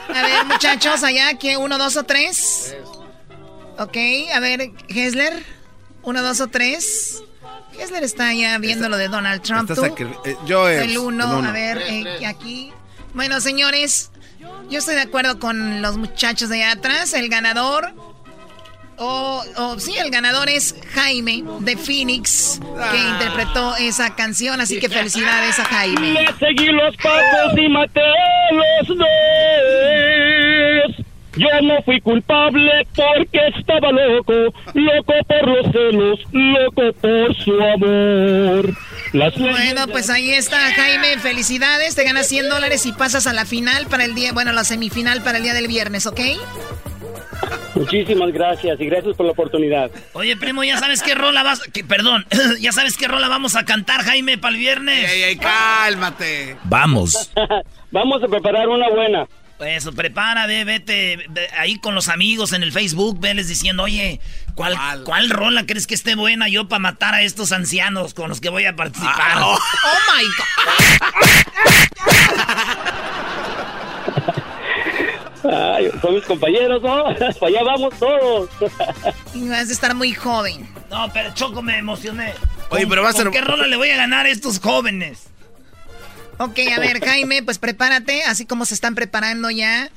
A 0.08 0.22
ver, 0.22 0.44
muchachos, 0.46 1.02
allá, 1.02 1.34
que 1.38 1.56
uno, 1.56 1.76
dos 1.78 1.96
o 1.96 2.04
tres. 2.04 2.74
Ok, 3.78 3.96
a 4.34 4.40
ver, 4.40 4.70
Hesler. 4.88 5.44
Uno, 6.02 6.22
dos 6.22 6.40
o 6.40 6.48
tres. 6.48 7.22
Hesler 7.78 8.02
está 8.02 8.28
allá 8.28 8.58
viendo 8.58 8.88
lo 8.88 8.96
de 8.96 9.08
Donald 9.08 9.42
Trump. 9.42 9.70
Eh, 10.24 10.36
yo 10.46 10.68
es- 10.68 10.82
El 10.82 10.98
uno, 10.98 11.24
el 11.32 11.38
uno. 11.38 11.48
a 11.48 11.52
ver, 11.52 11.78
eh, 11.86 12.26
aquí. 12.26 12.72
Bueno, 13.14 13.40
señores, 13.40 14.10
yo 14.70 14.78
estoy 14.78 14.94
de 14.94 15.02
acuerdo 15.02 15.38
con 15.38 15.82
los 15.82 15.96
muchachos 15.98 16.48
de 16.48 16.62
allá 16.64 16.72
atrás. 16.72 17.12
El 17.12 17.28
ganador. 17.28 17.94
O, 18.98 19.42
o 19.56 19.78
sí, 19.80 19.94
el 19.98 20.10
ganador 20.10 20.48
es 20.48 20.74
Jaime 20.94 21.42
de 21.60 21.76
Phoenix, 21.76 22.60
que 22.60 22.98
Ah. 22.98 23.10
interpretó 23.14 23.74
esa 23.76 24.14
canción. 24.14 24.60
Así 24.60 24.78
que 24.78 24.88
felicidades 24.88 25.58
a 25.58 25.64
Jaime. 25.64 26.12
Le 26.12 26.26
seguí 26.38 26.66
los 26.66 26.96
pasos 26.98 27.58
y 27.58 27.68
maté 27.68 28.00
los 28.52 28.88
dos. 28.98 29.06
Yo 31.34 31.48
no 31.62 31.82
fui 31.84 31.98
culpable 32.02 32.70
porque 32.94 33.40
estaba 33.58 33.90
loco, 33.90 34.32
loco 34.74 35.14
por 35.26 35.48
los 35.48 35.72
celos, 35.72 36.20
loco 36.30 36.92
por 37.00 37.34
su 37.42 37.52
amor. 37.58 38.76
Las 39.14 39.38
Bueno, 39.38 39.86
pues 39.88 40.10
ahí 40.10 40.30
está, 40.32 40.58
Jaime. 40.74 41.18
Felicidades. 41.18 41.94
Te 41.94 42.04
ganas 42.04 42.28
100 42.28 42.50
dólares 42.50 42.84
y 42.84 42.92
pasas 42.92 43.26
a 43.26 43.32
la 43.32 43.46
final 43.46 43.86
para 43.86 44.04
el 44.04 44.14
día, 44.14 44.32
bueno, 44.34 44.52
la 44.52 44.64
semifinal 44.64 45.22
para 45.22 45.38
el 45.38 45.44
día 45.44 45.54
del 45.54 45.68
viernes, 45.68 46.06
¿ok? 46.06 46.20
Muchísimas 47.74 48.32
gracias 48.32 48.80
y 48.80 48.86
gracias 48.86 49.16
por 49.16 49.26
la 49.26 49.32
oportunidad. 49.32 49.90
Oye, 50.12 50.36
primo, 50.36 50.62
¿ya 50.64 50.78
sabes 50.78 51.02
qué 51.02 51.14
rola 51.14 51.42
vas... 51.42 51.60
Que, 51.72 51.84
perdón, 51.84 52.26
¿ya 52.60 52.72
sabes 52.72 52.96
qué 52.96 53.08
rola 53.08 53.28
vamos 53.28 53.56
a 53.56 53.64
cantar, 53.64 54.02
Jaime, 54.02 54.38
para 54.38 54.54
el 54.54 54.60
viernes? 54.60 55.10
Ey, 55.10 55.22
ey, 55.22 55.36
cálmate. 55.36 56.56
Vamos. 56.64 57.30
Vamos 57.90 58.22
a 58.22 58.28
preparar 58.28 58.68
una 58.68 58.88
buena. 58.88 59.26
Eso, 59.60 59.92
prepara, 59.92 60.46
ve, 60.46 60.64
vete 60.64 61.24
ve, 61.28 61.48
ahí 61.56 61.78
con 61.78 61.94
los 61.94 62.08
amigos 62.08 62.52
en 62.52 62.62
el 62.64 62.72
Facebook, 62.72 63.20
veles 63.20 63.48
diciendo, 63.48 63.84
oye, 63.84 64.18
¿cuál, 64.54 64.76
¿cuál 65.04 65.30
rola 65.30 65.66
crees 65.66 65.86
que 65.86 65.94
esté 65.94 66.16
buena 66.16 66.48
yo 66.48 66.68
para 66.68 66.80
matar 66.80 67.14
a 67.14 67.22
estos 67.22 67.52
ancianos 67.52 68.12
con 68.14 68.28
los 68.28 68.40
que 68.40 68.48
voy 68.48 68.64
a 68.64 68.74
participar? 68.74 69.36
Oh 69.42 69.58
my 70.08 70.24
Ay, 75.44 75.90
son 76.00 76.14
mis 76.14 76.24
compañeros, 76.24 76.82
¿no? 76.82 77.04
Para 77.40 77.46
allá 77.46 77.62
vamos 77.64 77.94
todos. 77.98 78.50
Y 79.34 79.48
vas 79.48 79.68
a 79.68 79.72
estar 79.72 79.94
muy 79.94 80.12
joven. 80.12 80.68
No, 80.90 81.10
pero 81.12 81.32
Choco, 81.34 81.62
me 81.62 81.78
emocioné. 81.78 82.34
Oye, 82.70 82.82
¿Con- 82.82 82.90
pero 82.90 83.02
va 83.02 83.10
a 83.10 83.12
¿con 83.12 83.22
ser- 83.22 83.30
qué 83.32 83.40
rola 83.40 83.66
le 83.66 83.76
voy 83.76 83.90
a 83.90 83.96
ganar 83.96 84.26
a 84.26 84.28
estos 84.30 84.60
jóvenes? 84.60 85.24
Ok, 86.38 86.58
a 86.74 86.80
ver, 86.80 87.04
Jaime, 87.04 87.42
pues 87.42 87.58
prepárate, 87.58 88.24
así 88.24 88.46
como 88.46 88.64
se 88.64 88.74
están 88.74 88.94
preparando 88.94 89.50
ya 89.50 89.90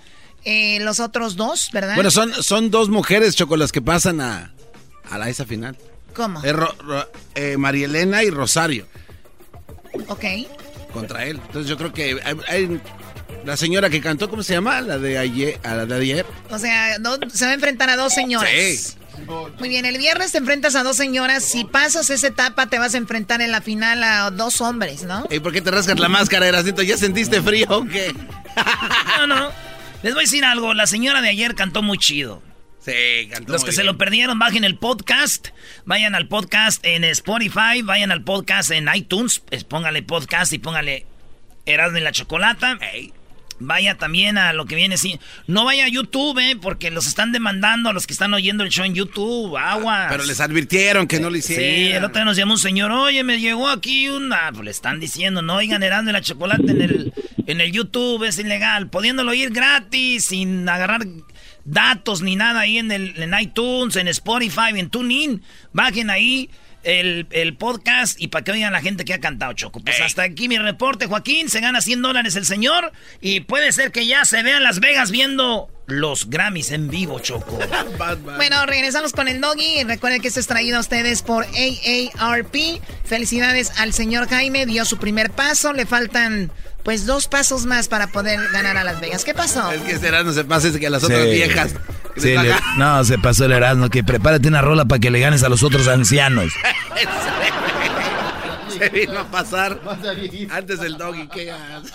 eh, 0.43 0.79
los 0.81 0.99
otros 0.99 1.35
dos, 1.35 1.69
¿verdad? 1.71 1.95
Bueno, 1.95 2.11
son, 2.11 2.31
son 2.43 2.69
dos 2.69 2.89
mujeres, 2.89 3.35
Choco, 3.35 3.57
las 3.57 3.71
que 3.71 3.81
pasan 3.81 4.21
a, 4.21 4.53
a 5.09 5.17
la 5.17 5.29
esa 5.29 5.45
final. 5.45 5.75
¿Cómo? 6.13 6.41
Es 6.43 6.53
Ro- 6.53 6.75
Ro- 6.79 7.09
eh, 7.35 7.57
María 7.57 7.85
Elena 7.85 8.23
y 8.23 8.29
Rosario 8.29 8.85
Ok. 10.07 10.23
contra 10.93 11.25
él. 11.25 11.39
Entonces 11.45 11.67
yo 11.69 11.77
creo 11.77 11.93
que 11.93 12.19
hay, 12.23 12.37
hay- 12.47 12.81
la 13.43 13.57
señora 13.57 13.89
que 13.89 14.01
cantó, 14.01 14.29
¿cómo 14.29 14.43
se 14.43 14.53
llama? 14.53 14.81
La 14.81 14.97
de 14.97 15.17
ayer. 15.17 15.59
A 15.63 15.75
la 15.75 15.85
de 15.85 15.95
ayer. 15.95 16.25
O 16.49 16.57
sea, 16.59 16.97
no- 16.99 17.17
se 17.33 17.45
va 17.45 17.51
a 17.51 17.53
enfrentar 17.55 17.89
a 17.89 17.95
dos 17.95 18.13
señoras. 18.13 18.49
Sí. 18.51 18.95
Muy 19.59 19.69
bien, 19.69 19.85
el 19.85 19.97
viernes 19.97 20.33
te 20.33 20.39
enfrentas 20.39 20.75
a 20.75 20.83
dos 20.83 20.97
señoras. 20.97 21.43
Si 21.43 21.63
pasas 21.63 22.09
esa 22.09 22.27
etapa, 22.27 22.67
te 22.67 22.77
vas 22.79 22.93
a 22.95 22.97
enfrentar 22.97 23.41
en 23.41 23.49
la 23.51 23.61
final 23.61 24.03
a 24.03 24.29
dos 24.29 24.59
hombres, 24.61 25.03
¿no? 25.03 25.25
¿Y 25.31 25.39
por 25.39 25.53
qué 25.53 25.61
te 25.61 25.71
rascas 25.71 25.97
la 25.99 26.09
máscara, 26.09 26.47
Erasnito? 26.47 26.81
¿Ya 26.83 26.97
sentiste 26.97 27.41
frío 27.41 27.65
o 27.69 27.85
qué? 27.85 28.13
No, 29.19 29.27
no. 29.27 29.51
Les 30.03 30.13
voy 30.13 30.21
a 30.23 30.25
decir 30.25 30.43
algo. 30.43 30.73
La 30.73 30.85
señora 30.85 31.21
de 31.21 31.29
ayer 31.29 31.55
cantó 31.55 31.81
muy 31.81 31.97
chido. 31.97 32.43
Sí, 32.85 32.91
cantó 33.31 33.53
Los 33.53 33.61
muy 33.61 33.69
que 33.71 33.75
se 33.75 33.83
lo 33.83 33.97
perdieron, 33.97 34.37
bajen 34.37 34.63
el 34.63 34.77
podcast. 34.77 35.47
Vayan 35.85 36.13
al 36.13 36.27
podcast 36.27 36.85
en 36.85 37.03
Spotify. 37.05 37.81
Vayan 37.83 38.11
al 38.11 38.23
podcast 38.23 38.69
en 38.71 38.87
iTunes. 38.93 39.39
Pues 39.39 39.63
póngale 39.63 40.03
podcast 40.03 40.51
y 40.53 40.59
póngale 40.59 41.05
Erasmo 41.65 41.97
y 41.97 42.01
la 42.01 42.11
Chocolata. 42.11 42.77
Vaya 43.59 43.95
también 43.97 44.37
a 44.37 44.51
lo 44.51 44.65
que 44.65 44.75
viene 44.75 44.95
así. 44.95 45.19
No 45.47 45.63
vaya 45.63 45.85
a 45.85 45.87
YouTube, 45.87 46.37
eh, 46.39 46.57
porque 46.61 46.91
los 46.91 47.07
están 47.07 47.31
demandando 47.31 47.89
a 47.89 47.93
los 47.93 48.05
que 48.05 48.13
están 48.13 48.33
oyendo 48.33 48.63
el 48.63 48.69
show 48.69 48.85
en 48.85 48.93
YouTube. 48.93 49.55
Agua. 49.57 50.07
Pero 50.09 50.25
les 50.25 50.41
advirtieron 50.41 51.07
que 51.07 51.19
no 51.19 51.29
lo 51.29 51.37
hicieran. 51.37 51.65
Sí, 51.65 51.91
el 51.91 52.03
otro 52.03 52.15
día 52.15 52.25
nos 52.25 52.37
llamó 52.37 52.53
un 52.53 52.59
señor, 52.59 52.91
oye, 52.91 53.23
me 53.23 53.39
llegó 53.39 53.69
aquí 53.69 54.09
una... 54.09 54.51
Pues 54.51 54.65
le 54.65 54.71
están 54.71 54.99
diciendo, 54.99 55.41
no 55.41 55.55
oigan 55.55 55.81
y 55.83 55.87
la 56.11 56.21
Chocolate 56.21 56.69
en 56.69 56.81
el, 56.81 57.13
en 57.47 57.61
el 57.61 57.71
YouTube, 57.71 58.23
es 58.25 58.37
ilegal. 58.39 58.89
Pudiéndolo 58.89 59.31
oír 59.31 59.51
gratis, 59.51 60.25
sin 60.25 60.67
agarrar 60.67 61.05
datos 61.63 62.21
ni 62.21 62.35
nada 62.35 62.61
ahí 62.61 62.77
en, 62.77 62.91
el, 62.91 63.21
en 63.21 63.33
iTunes, 63.39 63.95
en 63.95 64.07
Spotify, 64.09 64.71
en 64.75 64.89
TuneIn. 64.89 65.43
Bajen 65.71 66.09
ahí 66.09 66.49
el, 66.85 67.27
el 67.31 67.55
podcast 67.57 68.19
y 68.21 68.29
para 68.29 68.43
que 68.43 68.51
oigan 68.51 68.71
la 68.71 68.81
gente 68.81 69.03
que 69.05 69.13
ha 69.13 69.19
cantado, 69.19 69.53
Choco. 69.53 69.81
Pues 69.81 69.99
hasta 69.99 70.23
aquí 70.23 70.47
mi 70.47 70.57
reporte, 70.57 71.07
Joaquín. 71.07 71.49
Se 71.49 71.59
gana 71.59 71.81
100 71.81 72.01
dólares 72.01 72.35
el 72.35 72.45
señor 72.45 72.91
y 73.21 73.41
puede 73.41 73.71
ser 73.71 73.91
que 73.91 74.05
ya 74.05 74.23
se 74.25 74.41
vea 74.43 74.57
en 74.57 74.63
Las 74.63 74.79
Vegas 74.79 75.11
viendo 75.11 75.69
los 75.87 76.29
Grammys 76.29 76.71
en 76.71 76.89
vivo, 76.89 77.19
Choco. 77.19 77.59
Bueno, 78.35 78.65
regresamos 78.65 79.11
con 79.13 79.27
el 79.27 79.41
doggy. 79.41 79.83
Recuerden 79.83 80.21
que 80.21 80.27
esto 80.27 80.39
es 80.39 80.47
traído 80.47 80.77
a 80.77 80.79
ustedes 80.81 81.21
por 81.21 81.45
AARP. 81.45 82.55
Felicidades 83.03 83.71
al 83.77 83.93
señor 83.93 84.27
Jaime. 84.27 84.65
Dio 84.65 84.85
su 84.85 84.97
primer 84.97 85.31
paso. 85.31 85.73
Le 85.73 85.85
faltan, 85.85 86.51
pues, 86.85 87.05
dos 87.05 87.27
pasos 87.27 87.65
más 87.65 87.89
para 87.89 88.07
poder 88.07 88.39
ganar 88.53 88.77
a 88.77 88.83
Las 88.85 89.01
Vegas. 89.01 89.25
¿Qué 89.25 89.33
pasó? 89.33 89.69
Es 89.71 89.81
que 89.81 89.91
ese 89.93 90.07
Erasmo 90.07 90.31
se 90.31 90.45
pasa 90.45 90.69
es 90.69 90.77
que 90.77 90.87
a 90.87 90.89
las 90.89 91.03
otras 91.03 91.25
viejas. 91.25 91.73
que 92.13 92.21
Sí, 92.21 92.37
le- 92.37 92.55
no, 92.77 93.03
se 93.03 93.17
pasó 93.17 93.43
el 93.45 93.51
Erasmo, 93.51 93.89
que 93.89 94.03
prepárate 94.03 94.47
una 94.47 94.61
rola 94.61 94.85
para 94.85 94.99
que 94.99 95.11
le 95.11 95.19
ganes 95.19 95.43
a 95.43 95.49
los 95.49 95.63
otros 95.63 95.87
ancianos. 95.89 96.53
Se 98.77 98.89
vino 98.89 99.19
a 99.19 99.23
pasar 99.31 99.79
antes 100.51 100.79
del 100.81 100.97
doggy. 100.97 101.27
¿qué 101.29 101.51
haces? 101.51 101.93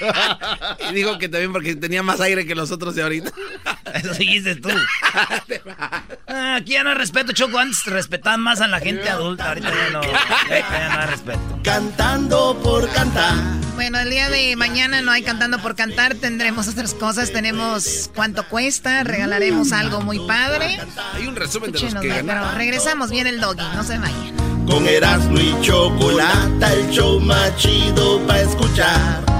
y 0.90 0.94
dijo 0.94 1.18
que 1.18 1.28
también 1.28 1.52
porque 1.52 1.74
tenía 1.76 2.02
más 2.02 2.20
aire 2.20 2.46
que 2.46 2.54
los 2.54 2.70
otros 2.70 2.94
de 2.94 3.02
ahorita. 3.02 3.32
Eso 3.94 4.14
dijiste 4.14 4.56
tú. 4.56 4.70
Ah, 6.26 6.56
Aquí 6.56 6.72
ya 6.72 6.84
no 6.84 6.90
hay 6.90 6.96
respeto, 6.96 7.32
Choco. 7.32 7.58
Antes 7.58 7.84
respetaban 7.86 8.40
más 8.40 8.60
a 8.60 8.66
la 8.66 8.80
gente 8.80 9.08
adulta. 9.08 9.48
Ahorita 9.48 9.68
ya 9.70 9.90
no, 9.90 10.02
ya, 10.48 10.88
no 10.94 11.00
hay 11.00 11.06
respeto. 11.08 11.60
Cantando 11.62 12.58
por 12.62 12.90
cantar. 12.92 13.34
Bueno, 13.74 13.98
el 13.98 14.10
día 14.10 14.28
de 14.28 14.56
mañana 14.56 15.00
no 15.00 15.10
hay 15.10 15.22
cantando 15.22 15.58
por 15.58 15.74
cantar, 15.74 16.14
tendremos 16.14 16.68
otras 16.68 16.92
cosas, 16.92 17.32
tenemos 17.32 18.10
cuánto 18.14 18.46
cuesta, 18.46 19.04
regalaremos 19.04 19.72
algo 19.72 20.02
muy 20.02 20.18
padre. 20.26 20.78
Hay 21.14 21.26
un 21.26 21.34
resumen 21.34 21.72
de 21.72 21.78
los 21.80 21.88
Escúchenos, 21.88 22.16
que 22.18 22.24
pero 22.24 22.50
regresamos 22.52 23.10
bien 23.10 23.26
el 23.26 23.40
doggy, 23.40 23.64
no 23.74 23.82
se 23.82 23.98
vayan. 23.98 24.66
Con 24.66 24.86
Erasmo 24.86 25.38
y 25.40 25.56
Chocolata, 25.62 26.72
el 26.74 26.90
show 26.90 27.20
más 27.20 27.56
chido 27.56 28.20
para 28.26 28.42
escuchar. 28.42 29.39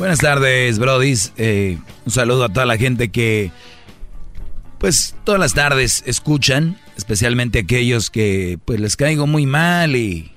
Buenas 0.00 0.20
tardes, 0.20 0.78
brodis. 0.78 1.34
Eh, 1.36 1.76
un 2.06 2.10
saludo 2.10 2.44
a 2.44 2.48
toda 2.48 2.64
la 2.64 2.78
gente 2.78 3.10
que, 3.10 3.50
pues, 4.78 5.14
todas 5.24 5.38
las 5.38 5.52
tardes 5.52 6.02
escuchan, 6.06 6.78
especialmente 6.96 7.58
aquellos 7.58 8.08
que, 8.08 8.58
pues, 8.64 8.80
les 8.80 8.96
caigo 8.96 9.26
muy 9.26 9.44
mal 9.44 9.96
y, 9.96 10.32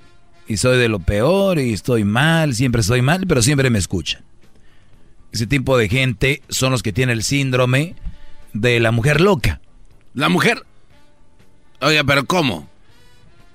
y 0.49 0.57
soy 0.57 0.77
de 0.77 0.90
lo 0.90 0.99
peor 0.99 1.60
y 1.60 1.72
estoy 1.72 2.03
mal, 2.03 2.53
siempre 2.56 2.81
estoy 2.81 3.02
mal, 3.02 3.23
pero 3.26 3.41
siempre 3.41 3.69
me 3.69 3.80
escuchan. 3.80 4.26
Ese 5.31 5.48
tipo 5.48 5.77
de 5.77 5.88
gente 5.88 6.41
son 6.49 6.73
los 6.73 6.84
que 6.84 6.91
tienen 6.91 7.15
el 7.15 7.23
síndrome 7.23 7.95
de 8.52 8.81
la 8.81 8.91
mujer 8.91 9.22
loca. 9.22 9.61
¿La 10.14 10.27
mujer? 10.27 10.61
Oiga, 11.80 12.03
pero 12.03 12.26
¿cómo? 12.26 12.68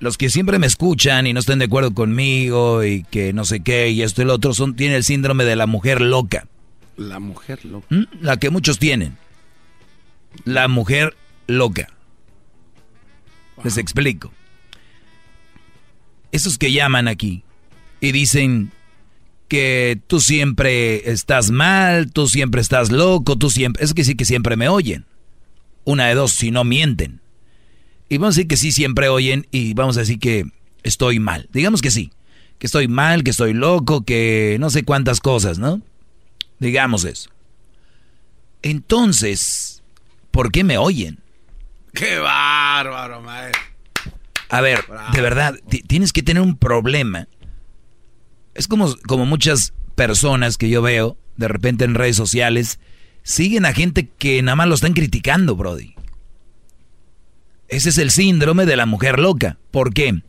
Los 0.00 0.16
que 0.16 0.30
siempre 0.30 0.58
me 0.58 0.66
escuchan 0.66 1.26
y 1.26 1.32
no 1.32 1.40
están 1.40 1.58
de 1.58 1.64
acuerdo 1.64 1.92
conmigo 1.92 2.84
y 2.84 3.02
que 3.04 3.32
no 3.32 3.44
sé 3.44 3.60
qué 3.60 3.90
y 3.90 4.02
esto 4.02 4.22
y 4.22 4.24
lo 4.24 4.34
otro 4.34 4.54
son 4.54 4.76
tienen 4.76 4.96
el 4.96 5.04
síndrome 5.04 5.44
de 5.44 5.56
la 5.56 5.66
mujer 5.66 6.00
loca. 6.00 6.46
La 6.96 7.18
mujer 7.18 7.64
loca. 7.64 7.86
¿Mm? 7.90 8.04
La 8.20 8.36
que 8.36 8.50
muchos 8.50 8.78
tienen. 8.78 9.16
La 10.44 10.68
mujer 10.68 11.16
loca. 11.46 11.88
Les 13.64 13.76
explico. 13.76 14.32
Esos 16.30 16.58
que 16.58 16.72
llaman 16.72 17.08
aquí 17.08 17.42
y 18.00 18.12
dicen 18.12 18.70
que 19.48 19.98
tú 20.06 20.20
siempre 20.20 21.10
estás 21.10 21.50
mal, 21.50 22.12
tú 22.12 22.28
siempre 22.28 22.60
estás 22.60 22.92
loco, 22.92 23.36
tú 23.36 23.50
siempre... 23.50 23.82
Es 23.82 23.94
que 23.94 24.04
sí 24.04 24.14
que 24.14 24.24
siempre 24.24 24.56
me 24.56 24.68
oyen. 24.68 25.06
Una 25.84 26.06
de 26.06 26.14
dos, 26.14 26.32
si 26.32 26.50
no 26.50 26.64
mienten. 26.64 27.20
Y 28.08 28.18
vamos 28.18 28.34
a 28.34 28.36
decir 28.36 28.48
que 28.48 28.56
sí 28.56 28.72
siempre 28.72 29.08
oyen 29.08 29.46
y 29.50 29.74
vamos 29.74 29.96
a 29.96 30.00
decir 30.00 30.18
que 30.18 30.44
estoy 30.82 31.18
mal. 31.18 31.48
Digamos 31.52 31.82
que 31.82 31.90
sí. 31.90 32.10
Que 32.58 32.66
estoy 32.66 32.88
mal, 32.88 33.22
que 33.22 33.30
estoy 33.30 33.54
loco, 33.54 34.04
que 34.04 34.56
no 34.58 34.70
sé 34.70 34.82
cuántas 34.82 35.20
cosas, 35.20 35.58
¿no? 35.58 35.80
Digamos 36.58 37.04
eso. 37.04 37.30
Entonces, 38.62 39.82
¿por 40.30 40.50
qué 40.50 40.64
me 40.64 40.78
oyen? 40.78 41.18
¡Qué 41.92 42.18
bárbaro, 42.18 43.20
maestro! 43.20 43.62
A 44.48 44.60
ver, 44.60 44.84
de 45.12 45.20
verdad, 45.20 45.54
tienes 45.86 46.12
que 46.12 46.22
tener 46.22 46.42
un 46.42 46.56
problema. 46.56 47.28
Es 48.54 48.66
como, 48.66 48.96
como 49.06 49.26
muchas 49.26 49.74
personas 49.94 50.56
que 50.56 50.68
yo 50.68 50.80
veo 50.80 51.16
de 51.36 51.48
repente 51.48 51.84
en 51.84 51.94
redes 51.94 52.16
sociales 52.16 52.80
siguen 53.22 53.66
a 53.66 53.74
gente 53.74 54.08
que 54.18 54.42
nada 54.42 54.56
más 54.56 54.68
lo 54.68 54.74
están 54.74 54.94
criticando, 54.94 55.54
Brody. 55.54 55.94
Ese 57.68 57.90
es 57.90 57.98
el 57.98 58.10
síndrome 58.10 58.66
de 58.66 58.76
la 58.76 58.86
mujer 58.86 59.18
loca. 59.18 59.58
¿Por 59.70 59.92
qué? 59.92 60.22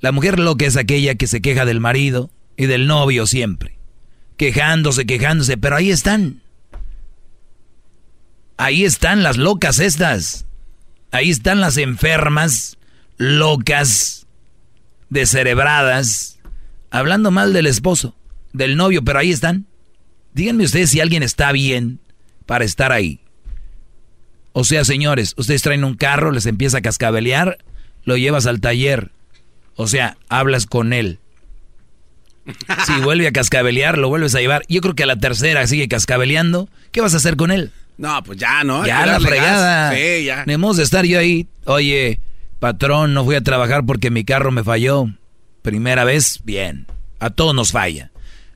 La 0.00 0.12
mujer 0.12 0.38
loca 0.38 0.66
es 0.66 0.76
aquella 0.76 1.14
que 1.14 1.26
se 1.26 1.40
queja 1.40 1.64
del 1.64 1.80
marido 1.80 2.30
y 2.56 2.66
del 2.66 2.86
novio 2.86 3.26
siempre. 3.26 3.78
Quejándose, 4.36 5.06
quejándose, 5.06 5.56
pero 5.56 5.76
ahí 5.76 5.90
están. 5.90 6.42
Ahí 8.56 8.84
están 8.84 9.22
las 9.22 9.36
locas 9.36 9.78
estas. 9.78 10.46
Ahí 11.12 11.30
están 11.30 11.60
las 11.60 11.76
enfermas, 11.76 12.78
locas, 13.16 14.26
descerebradas, 15.08 16.38
hablando 16.90 17.30
mal 17.30 17.52
del 17.52 17.66
esposo, 17.66 18.16
del 18.52 18.76
novio, 18.76 19.02
pero 19.04 19.18
ahí 19.18 19.30
están. 19.30 19.66
Díganme 20.34 20.64
ustedes 20.64 20.90
si 20.90 21.00
alguien 21.00 21.22
está 21.22 21.52
bien 21.52 22.00
para 22.46 22.64
estar 22.64 22.92
ahí. 22.92 23.20
O 24.52 24.64
sea, 24.64 24.84
señores, 24.84 25.34
ustedes 25.36 25.62
traen 25.62 25.84
un 25.84 25.94
carro, 25.94 26.32
les 26.32 26.46
empieza 26.46 26.78
a 26.78 26.82
cascabelear, 26.82 27.58
lo 28.04 28.16
llevas 28.16 28.46
al 28.46 28.60
taller. 28.60 29.12
O 29.76 29.86
sea, 29.86 30.16
hablas 30.28 30.66
con 30.66 30.92
él. 30.92 31.18
Si 32.86 32.92
vuelve 33.02 33.28
a 33.28 33.32
cascabelear, 33.32 33.98
lo 33.98 34.08
vuelves 34.08 34.34
a 34.34 34.40
llevar. 34.40 34.62
Yo 34.68 34.80
creo 34.80 34.94
que 34.94 35.04
a 35.04 35.06
la 35.06 35.16
tercera 35.16 35.66
sigue 35.66 35.88
cascabeleando. 35.88 36.68
¿Qué 36.90 37.00
vas 37.00 37.14
a 37.14 37.18
hacer 37.18 37.36
con 37.36 37.50
él? 37.50 37.70
No, 37.96 38.22
pues 38.22 38.38
ya, 38.38 38.64
¿no? 38.64 38.86
Ya 38.86 39.06
la 39.06 39.20
fregada. 39.20 39.94
Sí, 39.94 40.24
ya. 40.24 40.44
Tenemos 40.44 40.76
de 40.78 40.82
estar 40.82 41.04
yo 41.04 41.18
ahí. 41.18 41.46
Oye, 41.66 42.18
patrón, 42.58 43.14
no 43.14 43.24
fui 43.24 43.36
a 43.36 43.42
trabajar 43.42 43.84
porque 43.84 44.10
mi 44.10 44.24
carro 44.24 44.50
me 44.50 44.64
falló. 44.64 45.06
Primera 45.62 46.04
vez, 46.04 46.40
bien. 46.44 46.86
A 47.18 47.30
todos 47.30 47.54
nos 47.54 47.72
falla. 47.72 48.10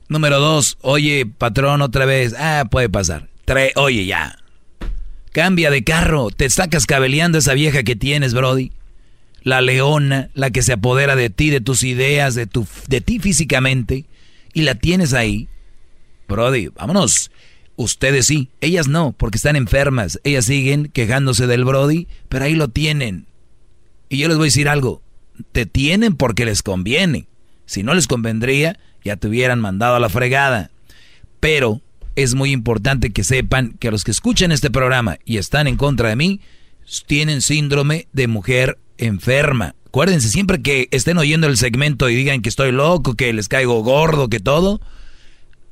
Número 0.07 0.39
dos, 0.39 0.77
oye, 0.81 1.25
patrón, 1.25 1.81
otra 1.81 2.05
vez. 2.05 2.35
Ah, 2.37 2.65
puede 2.69 2.89
pasar. 2.89 3.27
Tres, 3.45 3.73
oye, 3.75 4.05
ya. 4.05 4.35
Cambia 5.35 5.69
de 5.69 5.83
carro. 5.83 6.29
Te 6.29 6.45
está 6.45 6.69
cascabeleando 6.69 7.39
esa 7.39 7.53
vieja 7.53 7.83
que 7.83 7.97
tienes, 7.97 8.33
Brody. 8.33 8.71
La 9.43 9.59
leona, 9.59 10.29
la 10.33 10.49
que 10.49 10.61
se 10.61 10.71
apodera 10.71 11.17
de 11.17 11.29
ti, 11.29 11.49
de 11.49 11.59
tus 11.59 11.83
ideas, 11.83 12.35
de, 12.35 12.47
tu, 12.47 12.65
de 12.87 13.01
ti 13.01 13.19
físicamente. 13.19 14.05
Y 14.53 14.61
la 14.61 14.75
tienes 14.75 15.13
ahí. 15.13 15.49
Brody, 16.29 16.69
vámonos. 16.69 17.31
Ustedes 17.75 18.27
sí, 18.27 18.47
ellas 18.61 18.87
no, 18.87 19.11
porque 19.11 19.35
están 19.35 19.57
enfermas. 19.57 20.21
Ellas 20.23 20.45
siguen 20.45 20.87
quejándose 20.87 21.47
del 21.47 21.65
Brody, 21.65 22.07
pero 22.29 22.45
ahí 22.45 22.55
lo 22.55 22.69
tienen. 22.69 23.25
Y 24.07 24.19
yo 24.19 24.29
les 24.29 24.37
voy 24.37 24.45
a 24.45 24.51
decir 24.51 24.69
algo. 24.69 25.01
Te 25.51 25.65
tienen 25.65 26.15
porque 26.15 26.45
les 26.45 26.63
conviene. 26.63 27.27
Si 27.65 27.83
no 27.83 27.93
les 27.93 28.07
convendría, 28.07 28.79
ya 29.03 29.17
te 29.17 29.27
hubieran 29.27 29.59
mandado 29.59 29.95
a 29.95 29.99
la 29.99 30.07
fregada. 30.07 30.71
Pero 31.41 31.81
es 32.15 32.35
muy 32.35 32.51
importante 32.51 33.11
que 33.11 33.23
sepan 33.23 33.75
que 33.79 33.91
los 33.91 34.03
que 34.03 34.11
escuchan 34.11 34.51
este 34.51 34.71
programa 34.71 35.17
y 35.25 35.37
están 35.37 35.67
en 35.67 35.77
contra 35.77 36.09
de 36.09 36.15
mí, 36.15 36.41
tienen 37.07 37.41
síndrome 37.41 38.07
de 38.13 38.27
mujer 38.27 38.77
enferma. 38.97 39.75
Acuérdense, 39.87 40.29
siempre 40.29 40.61
que 40.61 40.87
estén 40.91 41.17
oyendo 41.17 41.47
el 41.47 41.57
segmento 41.57 42.09
y 42.09 42.15
digan 42.15 42.41
que 42.41 42.49
estoy 42.49 42.71
loco, 42.71 43.15
que 43.15 43.31
les 43.33 43.47
caigo 43.47 43.81
gordo, 43.83 44.29
que 44.29 44.39
todo, 44.39 44.81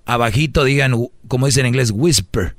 abajito 0.06 0.64
digan, 0.64 0.94
como 1.28 1.46
dice 1.46 1.62
en 1.62 1.68
inglés, 1.68 1.92
whisper. 1.94 2.56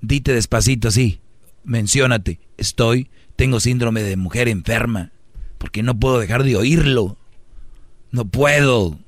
Dite 0.00 0.32
despacito 0.32 0.88
así, 0.88 1.20
menciónate, 1.64 2.40
estoy, 2.56 3.10
tengo 3.36 3.60
síndrome 3.60 4.02
de 4.02 4.16
mujer 4.16 4.48
enferma, 4.48 5.12
porque 5.58 5.82
no 5.82 5.98
puedo 5.98 6.18
dejar 6.18 6.42
de 6.44 6.56
oírlo. 6.56 7.16
No 8.10 8.24
puedo. 8.24 8.98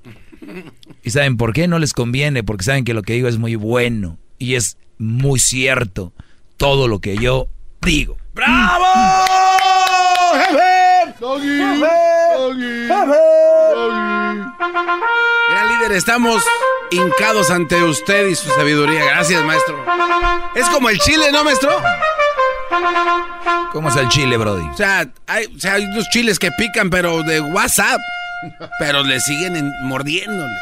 ¿Y 1.02 1.10
saben 1.10 1.36
por 1.36 1.52
qué? 1.52 1.69
No 1.69 1.78
les 1.78 1.93
conviene, 1.93 2.43
porque 2.43 2.65
saben 2.65 2.85
que 2.85 2.94
lo 2.94 3.02
que 3.02 3.15
digo 3.15 3.28
es 3.28 3.39
muy 3.39 3.55
bueno 3.55 4.19
y 4.39 4.55
es 4.55 4.77
muy 4.98 5.39
cierto 5.39 6.12
todo 6.56 6.89
lo 6.89 7.01
que 7.01 7.16
yo 7.16 7.48
digo. 7.82 8.16
¡Bravo! 8.35 8.85
Gran 15.51 15.69
líder, 15.69 15.93
estamos 15.93 16.43
hincados 16.90 17.51
ante 17.51 17.82
usted 17.82 18.28
y 18.28 18.35
su 18.35 18.48
sabiduría. 18.51 19.05
Gracias, 19.05 19.43
maestro. 19.44 19.85
Es 20.55 20.69
como 20.69 20.90
el 20.90 20.98
chile, 20.98 21.32
¿no, 21.32 21.44
maestro? 21.44 21.70
¿Cómo 23.73 23.89
es 23.89 23.97
el 23.97 24.09
chile, 24.09 24.36
Brody? 24.36 24.66
O 24.69 24.77
sea, 24.77 25.09
hay, 25.27 25.47
o 25.47 25.59
sea, 25.59 25.74
hay 25.74 25.85
unos 25.85 26.09
chiles 26.10 26.39
que 26.39 26.51
pican, 26.52 26.90
pero 26.90 27.23
de 27.23 27.40
WhatsApp. 27.40 28.01
Pero 28.78 29.05
le 29.05 29.20
siguen 29.20 29.56
en, 29.56 29.70
mordiéndole. 29.82 30.55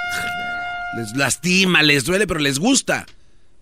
Les 0.96 1.14
lastima, 1.16 1.82
les 1.82 2.04
duele, 2.04 2.26
pero 2.26 2.40
les 2.40 2.58
gusta. 2.58 3.06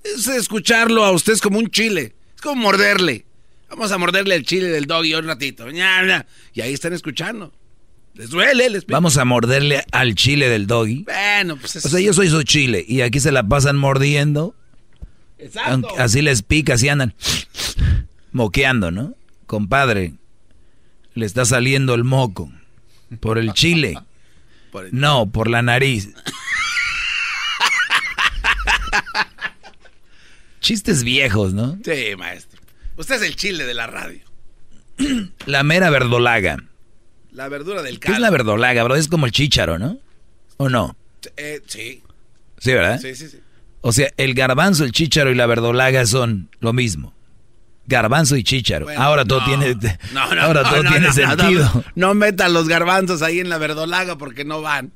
Es 0.04 0.26
escucharlo 0.28 1.04
a 1.04 1.12
ustedes 1.12 1.40
como 1.40 1.58
un 1.58 1.68
chile. 1.68 2.14
Es 2.34 2.42
como 2.42 2.62
morderle. 2.62 3.24
Vamos 3.70 3.90
a 3.90 3.98
morderle 3.98 4.36
el 4.36 4.44
chile 4.44 4.68
del 4.68 4.86
doggy 4.86 5.14
un 5.14 5.26
ratito. 5.26 5.66
Y 5.70 6.60
ahí 6.60 6.72
están 6.72 6.92
escuchando. 6.92 7.52
Les 8.14 8.30
duele, 8.30 8.70
les 8.70 8.86
Vamos 8.86 9.16
a 9.16 9.24
morderle 9.24 9.84
al 9.90 10.14
chile 10.14 10.48
del 10.48 10.68
doggy. 10.68 11.02
Bueno, 11.02 11.56
pues 11.56 11.84
O 11.84 11.88
sea, 11.88 11.98
yo 12.00 12.12
soy 12.12 12.28
su 12.28 12.44
chile 12.44 12.84
y 12.86 13.00
aquí 13.00 13.18
se 13.18 13.32
la 13.32 13.42
pasan 13.42 13.76
mordiendo. 13.76 14.54
Exacto. 15.38 15.88
Así 15.98 16.22
les 16.22 16.42
pica, 16.42 16.74
así 16.74 16.88
andan 16.88 17.14
moqueando, 18.30 18.92
¿no? 18.92 19.16
Compadre, 19.46 20.14
le 21.14 21.26
está 21.26 21.44
saliendo 21.44 21.94
el 21.94 22.04
moco 22.04 22.52
por 23.20 23.38
el 23.38 23.52
chile. 23.52 23.98
Por 24.72 24.86
el- 24.86 24.90
No, 24.92 25.30
por 25.30 25.48
la 25.48 25.62
nariz. 25.62 26.08
Chistes 30.60 31.04
viejos, 31.04 31.52
¿no? 31.54 31.78
Sí, 31.84 32.16
maestro. 32.18 32.60
Usted 32.96 33.16
es 33.16 33.22
el 33.22 33.36
chile 33.36 33.64
de 33.64 33.74
la 33.74 33.86
radio. 33.86 34.20
La 35.46 35.62
mera 35.62 35.90
verdolaga. 35.90 36.56
La 37.30 37.48
verdura 37.48 37.82
del 37.82 38.00
¿Qué 38.00 38.08
es 38.08 38.12
caldo. 38.14 38.20
la 38.20 38.30
verdolaga, 38.30 38.82
bro? 38.84 38.96
Es 38.96 39.06
como 39.08 39.26
el 39.26 39.32
chícharo, 39.32 39.78
¿no? 39.78 39.98
¿O 40.56 40.68
no? 40.68 40.96
Eh, 41.36 41.60
sí. 41.66 42.02
Sí, 42.58 42.72
¿verdad? 42.72 42.98
Sí, 43.00 43.14
sí, 43.14 43.28
sí. 43.28 43.38
O 43.80 43.92
sea, 43.92 44.10
el 44.16 44.34
garbanzo, 44.34 44.84
el 44.84 44.90
chícharo 44.90 45.30
y 45.30 45.36
la 45.36 45.46
verdolaga 45.46 46.04
son 46.06 46.48
lo 46.58 46.72
mismo. 46.72 47.13
Garbanzo 47.86 48.36
y 48.36 48.42
chícharo. 48.44 48.86
ahora 48.96 49.24
todo 49.24 49.44
tiene, 49.44 49.74
No, 50.12 50.34
no, 50.34 50.40
ahora 50.42 50.62
todo 50.62 50.82
tiene 50.82 51.12
sentido. 51.12 51.84
No, 51.94 52.14
metan 52.14 52.52
los 52.52 52.68
garbanzos 52.68 53.22
ahí 53.22 53.40
en 53.40 53.48
la 53.48 53.58
verdolaga 53.58 54.16
porque 54.16 54.44
no 54.44 54.60
van. 54.62 54.92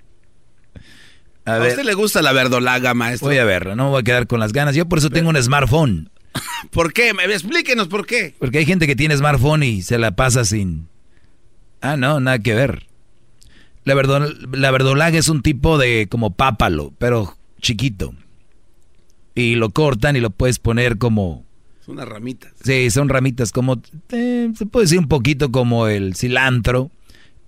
A, 1.45 1.55
¿A, 1.55 1.59
ver, 1.59 1.71
usted 1.71 1.85
le 1.85 1.95
gusta 1.95 2.21
la 2.23 2.33
verdolaga, 2.33 2.93
maestro? 2.95 3.29
voy 3.29 3.39
a 3.39 3.45
verlo, 3.45 3.75
no 3.75 3.85
me 3.85 3.91
voy 3.91 4.01
a 4.01 4.05
quedar 4.05 4.27
con 4.27 4.39
las 4.41 4.53
ganas. 4.53 4.75
Yo 4.75 4.87
por 4.87 4.99
eso 4.99 5.09
tengo 5.11 5.31
un 5.31 5.43
smartphone. 5.43 6.11
¿Por 6.71 6.93
qué? 6.93 7.09
Explíquenos 7.11 7.89
por 7.89 8.07
qué. 8.07 8.35
Porque 8.39 8.59
hay 8.59 8.67
gente 8.67 8.87
que 8.87 8.95
tiene 8.97 9.17
smartphone 9.17 9.63
y 9.63 9.83
se 9.83 9.99
la 9.99 10.11
pasa 10.13 10.45
sin... 10.45 10.89
Ah, 11.81 11.97
no, 11.97 12.21
nada 12.21 12.39
que 12.41 12.55
ver. 12.55 12.87
La, 13.85 13.95
verdol- 13.95 14.55
la 14.55 14.71
verdolaga 14.71 15.17
es 15.19 15.29
un 15.29 15.43
tipo 15.43 15.79
de 15.79 16.07
como 16.11 16.35
pápalo, 16.35 16.93
pero 16.99 17.37
chiquito. 17.63 18.13
Y 19.35 19.55
lo 19.55 19.71
cortan 19.71 20.17
y 20.17 20.21
lo 20.21 20.31
puedes 20.31 20.59
poner 20.59 20.99
como... 20.99 21.47
Son 21.89 21.95
unas 21.97 22.09
ramitas. 22.11 22.53
Sí, 22.63 22.91
son 22.91 23.09
ramitas 23.09 23.51
como... 23.51 23.81
eh, 24.11 24.51
se 24.55 24.67
puede 24.67 24.85
decir 24.85 24.99
un 24.99 25.09
poquito 25.09 25.51
como 25.51 25.87
el 25.87 26.15
cilantro, 26.17 26.91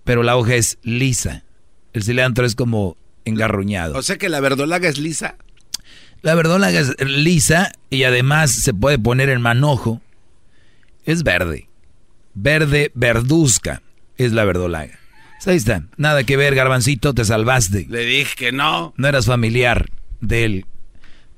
pero 0.03 0.23
la 0.23 0.35
hoja 0.35 0.55
es 0.55 0.79
lisa. 0.83 1.45
El 1.93 2.05
cilantro 2.05 2.47
es 2.47 2.55
como 2.55 2.97
engarruñado. 3.27 3.99
O 3.99 4.03
sea 4.03 4.17
que 4.17 4.31
la 4.31 4.41
verdolaga 4.41 4.89
es 4.89 4.97
lisa. 4.97 5.37
La 6.23 6.35
verdolaga 6.35 6.81
es 6.81 6.95
lisa 7.07 7.71
y 7.91 8.05
además 8.05 8.51
se 8.51 8.73
puede 8.73 8.99
poner 8.99 9.29
en 9.29 9.43
manojo. 9.43 10.01
Es 11.05 11.23
verde. 11.23 11.69
Verde 12.33 12.93
verduzca 12.95 13.83
es 14.17 14.33
la 14.33 14.47
verdolaga. 14.47 14.99
Pues 15.37 15.49
ahí 15.49 15.57
está. 15.59 15.85
Nada 15.99 16.25
que 16.25 16.39
ver, 16.39 16.55
garbancito, 16.55 17.13
te 17.13 17.27
salvaste. 17.27 17.89
Le 17.91 18.07
dije 18.07 18.35
que 18.39 18.53
no. 18.53 18.95
No 18.97 19.07
eras 19.07 19.27
familiar 19.27 19.91
del, 20.23 20.65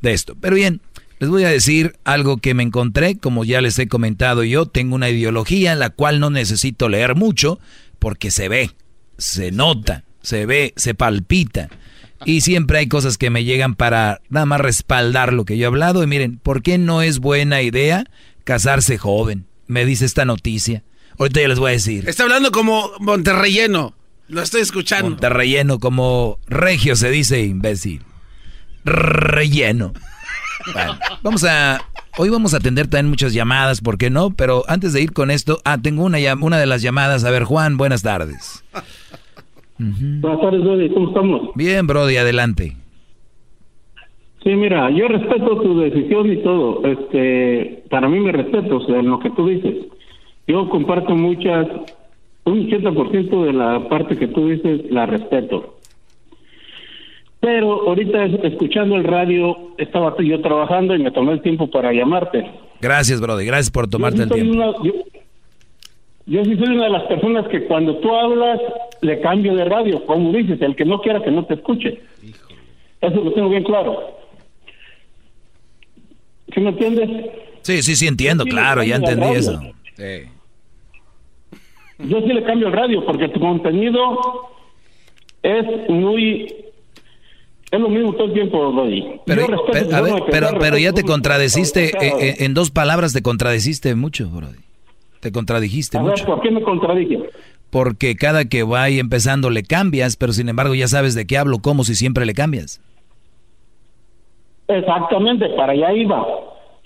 de 0.02 0.12
esto. 0.12 0.36
Pero 0.40 0.54
bien, 0.54 0.80
les 1.22 1.30
voy 1.30 1.44
a 1.44 1.50
decir 1.50 1.94
algo 2.02 2.38
que 2.38 2.52
me 2.52 2.64
encontré. 2.64 3.16
Como 3.16 3.44
ya 3.44 3.60
les 3.60 3.78
he 3.78 3.86
comentado 3.86 4.42
yo, 4.42 4.66
tengo 4.66 4.96
una 4.96 5.08
ideología 5.08 5.70
en 5.70 5.78
la 5.78 5.90
cual 5.90 6.18
no 6.18 6.30
necesito 6.30 6.88
leer 6.88 7.14
mucho 7.14 7.60
porque 8.00 8.32
se 8.32 8.48
ve, 8.48 8.72
se 9.18 9.52
nota, 9.52 10.02
se 10.20 10.46
ve, 10.46 10.72
se 10.74 10.94
palpita. 10.94 11.68
Y 12.24 12.40
siempre 12.40 12.78
hay 12.78 12.88
cosas 12.88 13.18
que 13.18 13.30
me 13.30 13.44
llegan 13.44 13.76
para 13.76 14.20
nada 14.30 14.46
más 14.46 14.62
respaldar 14.62 15.32
lo 15.32 15.44
que 15.44 15.56
yo 15.56 15.62
he 15.62 15.66
hablado. 15.68 16.02
Y 16.02 16.08
miren, 16.08 16.38
¿por 16.38 16.60
qué 16.60 16.76
no 16.76 17.02
es 17.02 17.20
buena 17.20 17.62
idea 17.62 18.02
casarse 18.42 18.98
joven? 18.98 19.46
Me 19.68 19.84
dice 19.84 20.06
esta 20.06 20.24
noticia. 20.24 20.82
Ahorita 21.20 21.40
ya 21.40 21.46
les 21.46 21.60
voy 21.60 21.68
a 21.68 21.74
decir. 21.74 22.08
Está 22.08 22.24
hablando 22.24 22.50
como 22.50 22.90
Monterrelleno. 22.98 23.94
Lo 24.26 24.42
estoy 24.42 24.62
escuchando. 24.62 25.10
Monterrelleno, 25.10 25.78
como 25.78 26.40
regio 26.48 26.96
se 26.96 27.10
dice, 27.10 27.44
imbécil. 27.44 28.02
Relleno. 28.84 29.92
Bueno, 30.72 30.92
vamos 31.22 31.44
a. 31.44 31.80
Hoy 32.18 32.28
vamos 32.28 32.52
a 32.52 32.58
atender 32.58 32.88
también 32.88 33.08
muchas 33.08 33.32
llamadas, 33.32 33.80
¿por 33.80 33.96
qué 33.96 34.10
no? 34.10 34.30
Pero 34.30 34.64
antes 34.68 34.92
de 34.92 35.00
ir 35.00 35.12
con 35.12 35.30
esto, 35.30 35.60
ah, 35.64 35.78
tengo 35.80 36.04
una, 36.04 36.18
una 36.40 36.58
de 36.58 36.66
las 36.66 36.82
llamadas. 36.82 37.24
A 37.24 37.30
ver, 37.30 37.44
Juan, 37.44 37.78
buenas 37.78 38.02
tardes. 38.02 38.62
Buenas 39.78 40.40
tardes, 40.40 40.60
Brody. 40.60 40.90
¿Cómo 40.90 41.08
estamos? 41.08 41.50
Bien, 41.54 41.86
Brody, 41.86 42.16
adelante. 42.18 42.76
Sí, 44.42 44.50
mira, 44.50 44.90
yo 44.90 45.08
respeto 45.08 45.60
tu 45.60 45.80
decisión 45.80 46.30
y 46.30 46.36
todo. 46.42 46.84
Este, 46.84 47.84
para 47.90 48.08
mí 48.08 48.20
me 48.20 48.32
respeto, 48.32 48.76
o 48.76 48.86
sea, 48.86 48.98
en 48.98 49.08
lo 49.08 49.18
que 49.20 49.30
tú 49.30 49.46
dices. 49.46 49.86
Yo 50.46 50.68
comparto 50.68 51.14
muchas, 51.14 51.66
un 52.44 52.68
80% 52.68 53.44
de 53.44 53.52
la 53.52 53.88
parte 53.88 54.16
que 54.16 54.28
tú 54.28 54.48
dices 54.48 54.90
la 54.90 55.06
respeto. 55.06 55.78
Pero 57.42 57.88
ahorita 57.88 58.24
es- 58.24 58.44
escuchando 58.44 58.94
el 58.94 59.02
radio, 59.04 59.74
estaba 59.76 60.14
yo 60.22 60.40
trabajando 60.40 60.94
y 60.94 61.02
me 61.02 61.10
tomé 61.10 61.32
el 61.32 61.42
tiempo 61.42 61.68
para 61.68 61.92
llamarte. 61.92 62.48
Gracias, 62.80 63.20
Brody, 63.20 63.44
gracias 63.44 63.70
por 63.72 63.88
tomarte 63.88 64.18
Yo 64.18 64.22
el 64.22 64.30
tiempo. 64.30 64.52
una- 64.54 64.72
yo, 64.84 64.92
yo 66.26 66.44
sí 66.44 66.56
soy 66.56 66.68
una 66.76 66.84
de 66.84 66.90
las 66.90 67.02
personas 67.08 67.48
que 67.48 67.64
cuando 67.64 67.96
tú 67.96 68.14
hablas 68.14 68.60
le 69.00 69.20
cambio 69.20 69.56
de 69.56 69.64
radio, 69.64 70.06
como 70.06 70.32
dices, 70.32 70.62
el 70.62 70.76
que 70.76 70.84
no 70.84 71.00
quiera 71.00 71.20
que 71.20 71.32
no 71.32 71.44
te 71.44 71.54
escuche. 71.54 72.00
Eso 73.00 73.20
lo 73.24 73.32
tengo 73.32 73.48
bien 73.48 73.64
claro. 73.64 73.98
¿Sí 76.54 76.60
me 76.60 76.68
entiendes? 76.70 77.10
Sí, 77.62 77.82
sí, 77.82 77.96
sí, 77.96 78.06
entiendo, 78.06 78.44
Sí, 78.44 78.50
claro, 78.50 78.84
ya 78.84 78.96
entendí 78.96 79.20
radio. 79.24 79.38
eso. 79.38 79.60
Yo 81.98 82.20
sí 82.20 82.26
le 82.32 82.42
cambio 82.44 82.68
el 82.68 82.72
radio 82.72 83.04
porque 83.04 83.28
tu 83.30 83.40
contenido 83.40 84.18
es 85.42 85.88
muy... 85.88 86.54
Es 87.72 87.80
lo 87.80 87.88
mismo 87.88 88.12
todo 88.12 88.26
el 88.26 88.34
tiempo, 88.34 88.70
Brody. 88.70 89.02
Pero, 89.24 89.46
a 89.96 90.00
ver, 90.02 90.78
ya 90.78 90.92
te 90.92 91.04
contradeciste, 91.04 91.92
eh, 92.02 92.36
en 92.40 92.52
dos 92.52 92.70
palabras 92.70 93.14
te 93.14 93.22
contradeciste 93.22 93.94
mucho, 93.94 94.28
Brody. 94.28 94.58
Te 95.20 95.32
contradijiste 95.32 95.96
A 95.96 96.02
ver, 96.02 96.10
mucho. 96.10 96.26
¿por 96.26 96.42
qué 96.42 96.50
me 96.50 96.60
contradije? 96.62 97.18
Porque 97.70 98.14
cada 98.14 98.44
que 98.44 98.62
vaya 98.62 99.00
empezando 99.00 99.48
le 99.48 99.62
cambias, 99.62 100.16
pero 100.16 100.34
sin 100.34 100.50
embargo 100.50 100.74
ya 100.74 100.86
sabes 100.86 101.14
de 101.14 101.26
qué 101.26 101.38
hablo, 101.38 101.60
como 101.60 101.84
si 101.84 101.94
siempre 101.94 102.26
le 102.26 102.34
cambias. 102.34 102.82
Exactamente, 104.68 105.48
para 105.56 105.72
allá 105.72 105.94
iba. 105.94 106.26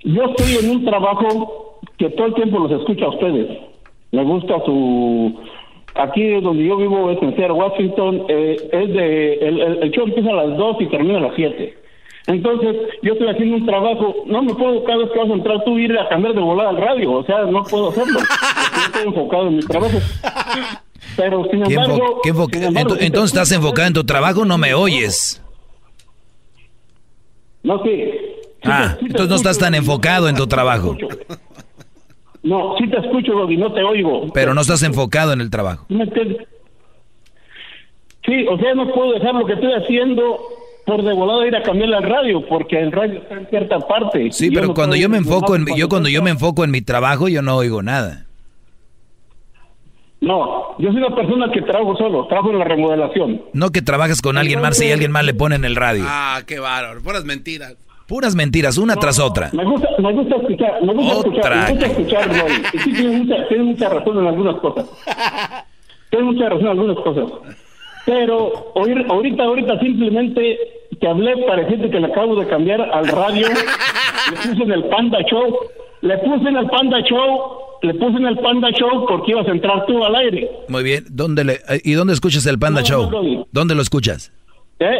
Yo 0.04 0.22
estoy 0.22 0.64
en 0.64 0.70
un 0.70 0.84
trabajo 0.84 1.80
que 1.98 2.10
todo 2.10 2.28
el 2.28 2.34
tiempo 2.34 2.60
los 2.60 2.70
escucho 2.80 3.06
a 3.06 3.10
ustedes. 3.10 3.58
Me 4.12 4.22
gusta 4.22 4.54
su... 4.64 5.34
Aquí 5.98 6.40
donde 6.40 6.64
yo 6.64 6.76
vivo 6.76 7.10
es 7.10 7.22
en 7.22 7.34
Seattle, 7.36 7.52
Washington. 7.54 8.24
eh, 8.28 8.56
es 8.72 8.88
de... 8.92 9.32
El, 9.34 9.60
el- 9.60 9.82
el 9.84 9.90
show 9.90 10.04
empieza 10.06 10.30
a 10.30 10.34
las 10.46 10.56
2 10.56 10.76
y 10.80 10.86
termina 10.86 11.18
a 11.18 11.22
las 11.22 11.32
7. 11.36 11.78
Entonces, 12.28 12.74
yo 13.02 13.12
estoy 13.12 13.28
haciendo 13.28 13.56
un 13.56 13.66
trabajo, 13.66 14.14
no 14.26 14.42
me 14.42 14.52
puedo 14.54 14.82
cada 14.84 14.98
vez 14.98 15.10
que 15.12 15.18
vas 15.20 15.30
a 15.30 15.32
entrar 15.34 15.64
tú 15.64 15.78
ir 15.78 15.96
a 15.96 16.08
cambiar 16.08 16.34
de 16.34 16.40
volada 16.40 16.70
al 16.70 16.76
radio, 16.76 17.12
o 17.12 17.24
sea, 17.24 17.44
no 17.44 17.62
puedo 17.62 17.90
hacerlo. 17.90 18.18
estoy 18.86 19.02
enfocado 19.06 19.46
en 19.46 19.56
mi 19.56 19.62
trabajo. 19.62 19.98
Pero 21.16 21.44
sin 21.50 21.62
¿Qué 21.62 21.74
embargo, 21.74 22.20
qué 22.24 22.32
sin 22.32 22.64
embargo, 22.64 22.96
entonces 22.98 23.32
estás 23.32 23.52
enfocado 23.52 23.86
en 23.86 23.94
tu 23.94 24.04
trabajo, 24.04 24.44
no 24.44 24.58
me 24.58 24.74
oyes. 24.74 25.40
No, 27.62 27.82
sí. 27.84 28.04
Ah, 28.64 28.96
entonces 29.00 29.28
no 29.28 29.36
estás 29.36 29.58
tan 29.58 29.74
enfocado 29.76 30.28
en 30.28 30.34
tu 30.34 30.46
trabajo, 30.48 30.96
No, 32.46 32.76
sí 32.78 32.88
te 32.88 32.98
escucho, 32.98 33.32
Doggy, 33.32 33.56
no 33.56 33.72
te 33.72 33.82
oigo. 33.82 34.32
pero 34.32 34.54
no 34.54 34.60
estás 34.60 34.82
enfocado 34.84 35.32
en 35.32 35.40
el 35.40 35.50
trabajo. 35.50 35.84
¿Sí 38.24 38.46
o 38.48 38.58
sea, 38.58 38.74
no 38.74 38.92
puedo 38.92 39.12
dejar 39.12 39.34
lo 39.34 39.46
que 39.46 39.54
estoy 39.54 39.72
haciendo 39.72 40.38
por 40.84 41.02
de 41.02 41.12
volada 41.12 41.46
ir 41.46 41.56
a 41.56 41.62
cambiar 41.62 41.92
al 41.94 42.04
radio, 42.04 42.46
porque 42.46 42.78
el 42.80 42.92
radio 42.92 43.20
está 43.20 43.34
en 43.34 43.46
cierta 43.48 43.80
parte. 43.80 44.30
Sí, 44.30 44.50
pero 44.52 44.68
no 44.68 44.74
cuando 44.74 44.94
yo 44.94 45.08
me 45.08 45.18
enfoco 45.18 45.56
en 45.56 45.64
cuando 45.64 45.76
yo 45.76 45.88
cuando 45.88 46.08
yo 46.08 46.22
me 46.22 46.30
enfoco 46.30 46.62
en 46.62 46.70
mi 46.70 46.82
trabajo, 46.82 47.28
yo 47.28 47.42
no 47.42 47.56
oigo 47.56 47.82
nada. 47.82 48.26
No, 50.20 50.78
yo 50.78 50.92
soy 50.92 51.02
una 51.02 51.14
persona 51.14 51.50
que 51.52 51.62
trabajo 51.62 51.96
solo, 51.96 52.26
trabajo 52.28 52.50
en 52.52 52.58
la 52.60 52.64
remodelación. 52.64 53.42
No 53.52 53.70
que 53.70 53.82
trabajas 53.82 54.22
con 54.22 54.38
alguien 54.38 54.60
más 54.60 54.80
y 54.80 54.90
alguien 54.92 55.10
más 55.10 55.24
le 55.24 55.34
pone 55.34 55.56
en 55.56 55.64
el 55.64 55.74
radio. 55.74 56.04
Ah, 56.06 56.42
qué 56.46 56.60
bárbaro. 56.60 57.02
Puras 57.02 57.24
mentiras. 57.24 57.76
Puras 58.06 58.34
mentiras, 58.36 58.78
una 58.78 58.94
tras 58.96 59.18
otra. 59.18 59.50
Me 59.52 59.64
gusta, 59.64 59.88
me 59.98 60.12
gusta 60.12 60.36
escuchar, 60.36 60.82
me 60.82 60.94
gusta 60.94 61.16
Otra. 61.16 61.30
escuchar, 61.30 61.56
me 61.56 61.70
gusta 61.72 61.86
escuchar, 61.86 62.28
Roy. 62.28 62.52
Y 62.74 62.78
sí, 62.78 62.92
tienes 62.92 63.18
mucha, 63.24 63.48
tienes 63.48 63.66
mucha 63.66 63.88
razón 63.88 64.18
en 64.18 64.26
algunas 64.26 64.56
cosas. 64.60 64.86
Tienes 66.10 66.26
mucha 66.34 66.44
razón 66.48 66.60
en 66.62 66.68
algunas 66.68 66.96
cosas. 66.98 67.24
Pero 68.04 68.70
oír, 68.74 69.04
ahorita, 69.08 69.42
ahorita 69.42 69.80
simplemente 69.80 70.58
te 71.00 71.08
hablé 71.08 71.36
para 71.46 71.62
decirte 71.64 71.90
que 71.90 71.98
le 71.98 72.06
acabo 72.06 72.36
de 72.36 72.46
cambiar 72.46 72.80
al 72.80 73.08
radio. 73.08 73.48
le 73.48 74.36
puse 74.36 74.62
en 74.62 74.70
el 74.72 74.84
Panda 74.84 75.18
Show. 75.28 75.56
Le 76.02 76.18
puse 76.18 76.48
en 76.48 76.56
el 76.56 76.66
Panda 76.68 77.00
Show. 77.02 77.40
Le 77.82 77.94
puse 77.94 78.16
en 78.18 78.26
el 78.26 78.38
Panda 78.38 78.70
Show 78.70 79.04
porque 79.08 79.32
ibas 79.32 79.48
a 79.48 79.50
entrar 79.50 79.84
tú 79.86 80.04
al 80.04 80.14
aire. 80.14 80.48
Muy 80.68 80.84
bien. 80.84 81.04
¿Dónde 81.10 81.42
le, 81.44 81.54
eh, 81.68 81.80
¿Y 81.82 81.94
dónde 81.94 82.12
escuchas 82.12 82.46
el 82.46 82.58
Panda 82.60 82.82
No, 82.82 82.86
Show? 82.86 83.10
no, 83.10 83.22
no. 83.24 83.46
¿Dónde 83.50 83.74
lo 83.74 83.82
escuchas? 83.82 84.32
¿Eh? 84.78 84.98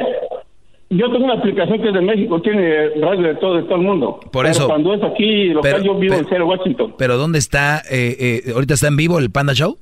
Yo 0.88 1.10
tengo 1.10 1.24
una 1.24 1.34
aplicación 1.34 1.80
que 1.82 1.88
es 1.88 1.94
de 1.94 2.00
México, 2.00 2.40
tiene 2.42 2.90
radio 3.00 3.22
de 3.22 3.34
todo, 3.36 3.56
de 3.56 3.62
todo 3.64 3.74
el 3.74 3.82
mundo. 3.82 4.20
Por 4.30 4.44
Pero 4.44 4.48
eso- 4.48 4.66
Cuando 4.68 4.94
es 4.94 5.02
aquí 5.02 5.48
local, 5.48 5.72
pero- 5.72 5.84
yo 5.84 5.94
vivo 5.98 6.14
en 6.14 6.20
pero- 6.20 6.28
Seattle, 6.28 6.44
Washington. 6.46 6.94
¿Pero 6.96 7.16
dónde 7.16 7.38
está? 7.40 7.78
eh, 7.90 8.42
eh, 8.46 8.52
¿Ahorita 8.54 8.74
está 8.74 8.86
en 8.88 8.96
vivo 8.96 9.18
el 9.18 9.30
Panda 9.30 9.52
Show? 9.52 9.76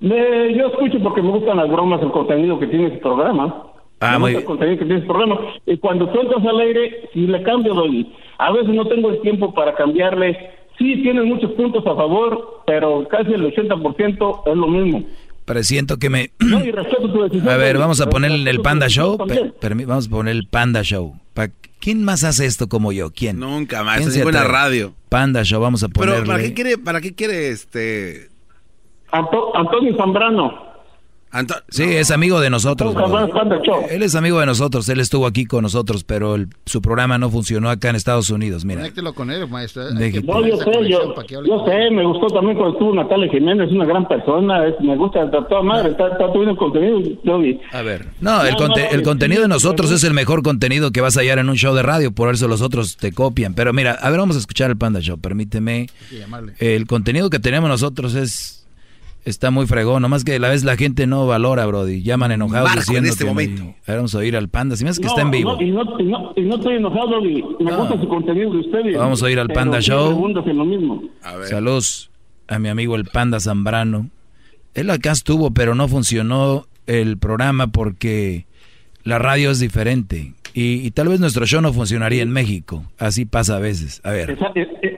Me- 0.00 0.52
yo 0.56 0.66
escucho 0.66 0.98
porque 1.00 1.22
me 1.22 1.30
gustan 1.30 1.58
las 1.58 1.70
bromas, 1.70 2.02
el 2.02 2.10
contenido 2.10 2.58
que 2.58 2.66
tiene 2.66 2.88
ese 2.88 2.96
programa. 2.98 3.66
Ah, 4.00 4.14
me 4.14 4.18
muy 4.18 4.30
gusta 4.32 4.40
el 4.40 4.46
contenido 4.46 4.78
que 4.80 4.84
tiene 4.86 4.98
ese 4.98 5.06
programa. 5.06 5.38
Y 5.64 5.76
cuando 5.78 6.08
tú 6.08 6.20
entras 6.20 6.44
al 6.44 6.58
aire, 6.60 7.08
si 7.12 7.26
le 7.28 7.40
cambio, 7.44 7.74
doy. 7.74 8.12
A 8.38 8.50
veces 8.50 8.70
no 8.74 8.84
tengo 8.88 9.10
el 9.10 9.20
tiempo 9.20 9.54
para 9.54 9.74
cambiarle. 9.74 10.36
Sí, 10.76 10.96
tiene 11.02 11.22
muchos 11.22 11.52
puntos 11.52 11.86
a 11.86 11.94
favor, 11.94 12.62
pero 12.66 13.06
casi 13.08 13.32
el 13.32 13.44
80% 13.44 14.42
es 14.46 14.56
lo 14.56 14.66
mismo. 14.66 15.04
Presiento 15.44 15.98
que 15.98 16.10
me... 16.10 16.30
No, 16.40 16.64
y 16.64 16.70
respeto 16.70 17.12
tu 17.12 17.22
decisión. 17.22 17.48
A 17.48 17.56
ver, 17.56 17.78
vamos 17.78 18.00
a 18.00 18.08
poner 18.08 18.30
el 18.32 18.60
Panda 18.60 18.88
Show. 18.88 19.18
Per- 19.60 19.86
vamos 19.86 20.06
a 20.06 20.10
poner 20.10 20.36
el 20.36 20.46
Panda 20.46 20.82
Show. 20.82 21.18
Pa- 21.34 21.48
¿Quién 21.80 22.04
más 22.04 22.22
hace 22.24 22.46
esto 22.46 22.68
como 22.68 22.92
yo? 22.92 23.10
¿Quién? 23.10 23.38
Nunca 23.40 23.82
más. 23.82 23.98
¿Quién 23.98 24.08
Es 24.10 24.22
buena 24.22 24.44
radio. 24.44 24.94
Panda 25.08 25.42
Show, 25.42 25.60
vamos 25.60 25.82
a 25.82 25.88
Pero 25.88 26.12
ponerle. 26.12 26.26
¿para 26.26 26.42
qué 26.42 26.54
quiere, 26.54 26.78
para 26.78 27.00
qué 27.00 27.14
quiere 27.14 27.48
este? 27.50 28.28
Anto- 29.10 29.54
Antonio 29.56 29.96
Zambrano. 29.96 30.71
Sí, 31.70 31.84
es 31.84 32.10
amigo 32.10 32.40
de 32.40 32.50
nosotros. 32.50 32.94
Él 33.90 34.02
es 34.02 34.14
amigo 34.14 34.38
de 34.40 34.46
nosotros, 34.46 34.88
él 34.88 35.00
estuvo 35.00 35.26
aquí 35.26 35.46
con 35.46 35.62
nosotros, 35.62 36.04
pero 36.04 36.34
el- 36.34 36.48
su 36.66 36.82
programa 36.82 37.18
no 37.18 37.30
funcionó 37.30 37.70
acá 37.70 37.90
en 37.90 37.96
Estados 37.96 38.30
Unidos, 38.30 38.64
mira. 38.64 38.80
Conéctelo 38.80 39.14
con 39.14 39.30
él, 39.30 39.48
maestro. 39.48 39.82
Que 39.96 40.20
No, 40.22 40.46
yo 40.46 40.56
sé, 40.58 40.70
yo, 40.88 41.14
sé, 41.66 41.90
me 41.90 42.04
gustó 42.04 42.26
también 42.28 42.56
cuando 42.56 42.74
estuvo 42.74 42.94
Natalia 42.94 43.30
Jiménez, 43.30 43.68
es 43.68 43.72
una 43.74 43.84
gran 43.84 44.06
persona, 44.06 44.66
es- 44.66 44.74
me 44.80 44.96
gusta, 44.96 45.22
está 45.24 45.46
toda 45.48 45.62
madre, 45.62 45.90
está, 45.90 46.08
está 46.08 46.32
tuviendo 46.32 46.56
contenido, 46.56 47.00
yo 47.24 47.38
vi. 47.38 47.60
A 47.72 47.82
ver. 47.82 48.06
No, 48.20 48.44
el, 48.44 48.52
No, 48.52 48.58
conte- 48.58 48.82
no, 48.84 48.90
el 48.90 48.98
sí, 48.98 49.02
contenido 49.04 49.42
de 49.42 49.48
nosotros 49.48 49.88
sí. 49.88 49.94
es 49.96 50.04
el 50.04 50.12
mejor 50.14 50.42
contenido 50.42 50.90
que 50.92 51.00
vas 51.00 51.16
a 51.16 51.20
hallar 51.20 51.38
en 51.38 51.48
un 51.48 51.56
show 51.56 51.74
de 51.74 51.82
radio, 51.82 52.12
por 52.12 52.32
eso 52.34 52.48
los 52.48 52.60
otros 52.62 52.96
te 52.96 53.12
copian. 53.12 53.54
Pero 53.54 53.72
mira, 53.72 53.92
a 53.92 54.10
ver, 54.10 54.18
vamos 54.20 54.36
a 54.36 54.38
escuchar 54.38 54.70
el 54.70 54.76
Panda 54.76 55.00
Show, 55.00 55.18
permíteme. 55.18 55.86
El 56.58 56.86
contenido 56.86 57.30
que 57.30 57.38
tenemos 57.38 57.68
nosotros 57.70 58.14
es 58.14 58.61
está 59.24 59.50
muy 59.50 59.66
fregón, 59.66 60.02
nomás 60.02 60.24
que 60.24 60.34
a 60.34 60.38
la 60.38 60.48
vez 60.48 60.64
la 60.64 60.76
gente 60.76 61.06
no 61.06 61.26
valora, 61.26 61.66
Brody. 61.66 62.02
Llaman 62.02 62.32
enojados 62.32 62.68
Marco, 62.68 62.80
diciendo 62.80 63.06
en 63.08 63.12
este 63.12 63.24
que 63.24 63.30
momento. 63.30 63.74
Vamos 63.86 64.14
a 64.14 64.18
oír 64.18 64.36
al 64.36 64.48
Panda, 64.48 64.76
si 64.76 64.84
me 64.84 64.90
hace 64.90 65.00
que 65.00 65.06
No, 65.06 65.12
está 65.12 65.22
en 65.22 65.30
vivo. 65.30 65.54
no, 65.54 65.62
y, 65.62 65.70
no, 65.70 65.82
y, 66.00 66.04
no, 66.04 66.32
y 66.36 66.40
no 66.42 66.54
estoy 66.56 66.76
enojado, 66.76 67.08
Doggy. 67.08 67.44
me 67.60 67.76
gusta 67.76 68.00
su 68.00 68.08
contenido 68.08 68.52
de 68.52 68.58
ustedes. 68.58 68.96
Vamos 68.96 69.22
a 69.22 69.30
ir 69.30 69.38
al 69.38 69.48
Panda 69.48 69.80
Show. 69.80 70.32
Saludos 71.48 72.10
a 72.48 72.58
mi 72.58 72.68
amigo 72.68 72.96
el 72.96 73.04
Panda 73.04 73.40
Zambrano. 73.40 74.10
Él 74.74 74.90
acá 74.90 75.12
estuvo, 75.12 75.50
pero 75.52 75.74
no 75.74 75.88
funcionó 75.88 76.66
el 76.86 77.18
programa 77.18 77.68
porque 77.68 78.46
la 79.04 79.18
radio 79.18 79.50
es 79.50 79.60
diferente. 79.60 80.34
Y, 80.54 80.86
y 80.86 80.90
tal 80.90 81.08
vez 81.08 81.18
nuestro 81.20 81.46
show 81.46 81.62
no 81.62 81.72
funcionaría 81.72 82.22
en 82.22 82.30
México. 82.30 82.84
Así 82.98 83.24
pasa 83.24 83.56
a 83.56 83.58
veces. 83.58 84.00
A 84.04 84.10
ver. 84.10 84.36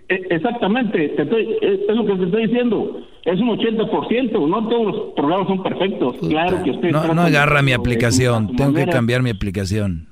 Exa- 0.08 0.14
e- 0.14 0.14
e- 0.14 0.26
e- 0.30 0.36
Exactamente, 0.36 1.08
te 1.10 1.22
estoy, 1.22 1.56
es, 1.60 1.80
lo 1.96 2.06
que 2.06 2.16
te 2.16 2.24
estoy 2.24 2.46
diciendo. 2.46 3.00
Es 3.24 3.40
un 3.40 3.48
80%, 3.48 4.48
no 4.48 4.68
todos 4.68 4.86
los 4.86 5.14
programas 5.14 5.48
son 5.48 5.62
perfectos. 5.62 6.16
Claro 6.28 6.62
que 6.62 6.70
usted 6.72 6.90
No, 6.90 7.14
no 7.14 7.22
agarra 7.22 7.62
mi 7.62 7.72
aplicación. 7.72 8.54
Tengo 8.56 8.74
que 8.74 8.86
cambiar 8.86 9.22
mi 9.22 9.30
aplicación. 9.30 10.08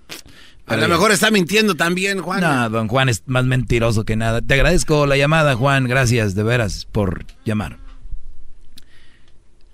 A 0.67 0.77
lo 0.77 0.89
mejor 0.89 1.11
está 1.11 1.31
mintiendo 1.31 1.75
también, 1.75 2.21
Juan. 2.21 2.41
No, 2.41 2.71
don 2.71 2.89
Juan 2.89 3.09
es 3.09 3.25
más 3.27 3.45
mentiroso 3.45 4.05
que 4.05 4.17
nada. 4.17 4.41
Te 4.41 4.55
agradezco 4.55 5.07
la 5.07 5.17
llamada, 5.17 5.55
Juan. 5.55 5.87
Gracias, 5.87 6.35
de 6.35 6.43
veras, 6.43 6.87
por 6.91 7.25
llamar. 7.45 7.79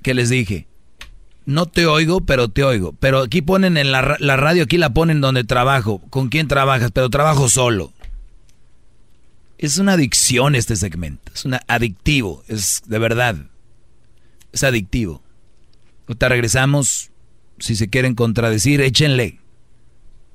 ¿Qué 0.02 0.14
les 0.14 0.30
dije? 0.30 0.66
No 1.44 1.66
te 1.66 1.86
oigo, 1.86 2.20
pero 2.20 2.48
te 2.48 2.64
oigo. 2.64 2.94
Pero 2.98 3.20
aquí 3.20 3.42
ponen 3.42 3.76
en 3.76 3.92
la, 3.92 4.16
la 4.18 4.36
radio, 4.36 4.64
aquí 4.64 4.78
la 4.78 4.92
ponen 4.92 5.20
donde 5.20 5.44
trabajo. 5.44 6.00
¿Con 6.10 6.28
quién 6.28 6.48
trabajas? 6.48 6.90
Pero 6.90 7.08
trabajo 7.10 7.48
solo. 7.48 7.92
Es 9.58 9.78
una 9.78 9.94
adicción 9.94 10.54
este 10.54 10.76
segmento. 10.76 11.32
Es 11.34 11.44
una 11.44 11.60
adictivo. 11.66 12.44
Es 12.46 12.82
de 12.86 12.98
verdad. 13.00 13.36
Es 14.52 14.62
adictivo. 14.62 15.20
Ahorita 16.06 16.28
regresamos. 16.28 17.10
Si 17.58 17.74
se 17.74 17.88
quieren 17.88 18.14
contradecir, 18.14 18.80
échenle. 18.80 19.40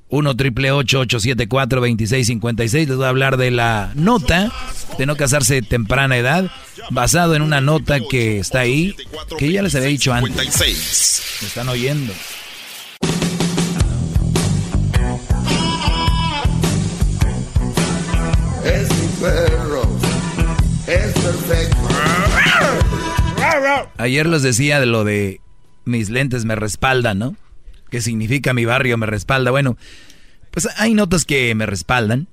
1 0.10 0.36
triple 0.36 0.72
874 0.72 1.80
2656 1.80 2.88
Les 2.90 2.98
voy 2.98 3.06
a 3.06 3.10
hablar 3.10 3.38
de 3.38 3.50
la 3.50 3.92
nota 3.96 4.52
de 4.98 5.06
no 5.08 5.16
casarse 5.16 5.56
de 5.56 5.62
temprana 5.64 6.18
edad, 6.18 6.52
basado 6.92 7.34
en 7.34 7.42
una 7.42 7.62
nota 7.62 8.00
que 8.00 8.38
está 8.38 8.60
ahí, 8.60 8.94
que 9.40 9.52
ya 9.52 9.64
les 9.64 9.74
había 9.74 9.88
dicho 9.88 10.14
antes. 10.14 10.36
Me 11.42 11.48
están 11.48 11.70
oyendo. 11.70 12.14
Es 18.66 18.93
perro. 19.24 19.84
Es 20.86 21.14
perfecto. 21.14 21.78
Ayer 23.98 24.28
les 24.28 24.44
decía 24.44 24.80
de 24.82 24.86
lo 24.86 25.06
de 25.06 25.40
mis 25.86 26.10
lentes 26.10 26.44
me 26.44 26.56
respaldan, 26.56 27.20
¿no? 27.20 27.36
¿Qué 27.90 28.02
significa 28.02 28.54
mi 28.54 28.66
barrio 28.66 28.98
me 28.98 29.06
respalda? 29.06 29.52
Bueno, 29.52 29.78
pues 30.52 30.68
hay 30.78 30.94
notas 30.94 31.26
que 31.26 31.56
me 31.56 31.66
respaldan. 31.66 32.28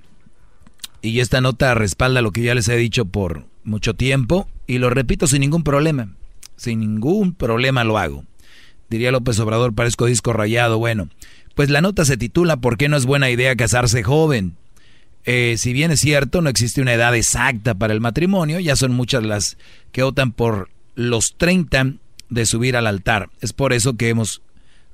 Y 1.03 1.21
esta 1.21 1.41
nota 1.41 1.75
respalda 1.75 2.23
lo 2.23 2.33
que 2.33 2.43
ya 2.43 2.55
les 2.55 2.69
he 2.69 2.77
dicho 2.77 3.05
por 3.05 3.47
mucho 3.63 3.95
tiempo. 3.95 4.49
Y 4.67 4.79
lo 4.79 4.91
repito 4.91 5.27
sin 5.27 5.41
ningún 5.41 5.63
problema. 5.63 6.15
Sin 6.57 6.81
ningún 6.81 7.35
problema 7.35 7.85
lo 7.85 7.99
hago. 7.99 8.25
Diría 8.89 9.13
López 9.13 9.39
Obrador, 9.39 9.75
parezco 9.75 10.07
disco 10.07 10.33
rayado. 10.33 10.79
Bueno, 10.79 11.09
pues 11.55 11.71
la 11.71 11.81
nota 11.81 12.05
se 12.05 12.17
titula 12.17 12.57
¿Por 12.57 12.77
qué 12.77 12.89
no 12.89 12.97
es 12.97 13.07
buena 13.07 13.31
idea 13.31 13.55
casarse 13.55 14.03
joven? 14.03 14.57
Eh, 15.25 15.57
si 15.59 15.73
bien 15.73 15.91
es 15.91 16.01
cierto, 16.01 16.41
no 16.41 16.49
existe 16.49 16.81
una 16.81 16.95
edad 16.95 17.15
exacta 17.15 17.75
para 17.75 17.93
el 17.93 18.01
matrimonio, 18.01 18.59
ya 18.59 18.75
son 18.77 18.93
muchas 18.93 19.23
las 19.23 19.59
que 19.93 20.03
optan 20.03 20.33
por 20.33 20.71
los 20.95 21.35
30 21.37 21.95
de 22.31 22.47
subir 22.47 22.77
al 22.77 22.87
altar. 22.87 23.29
Es 23.41 23.53
por 23.53 23.73
eso 23.73 23.97
que 23.97 24.09
hemos 24.09 24.41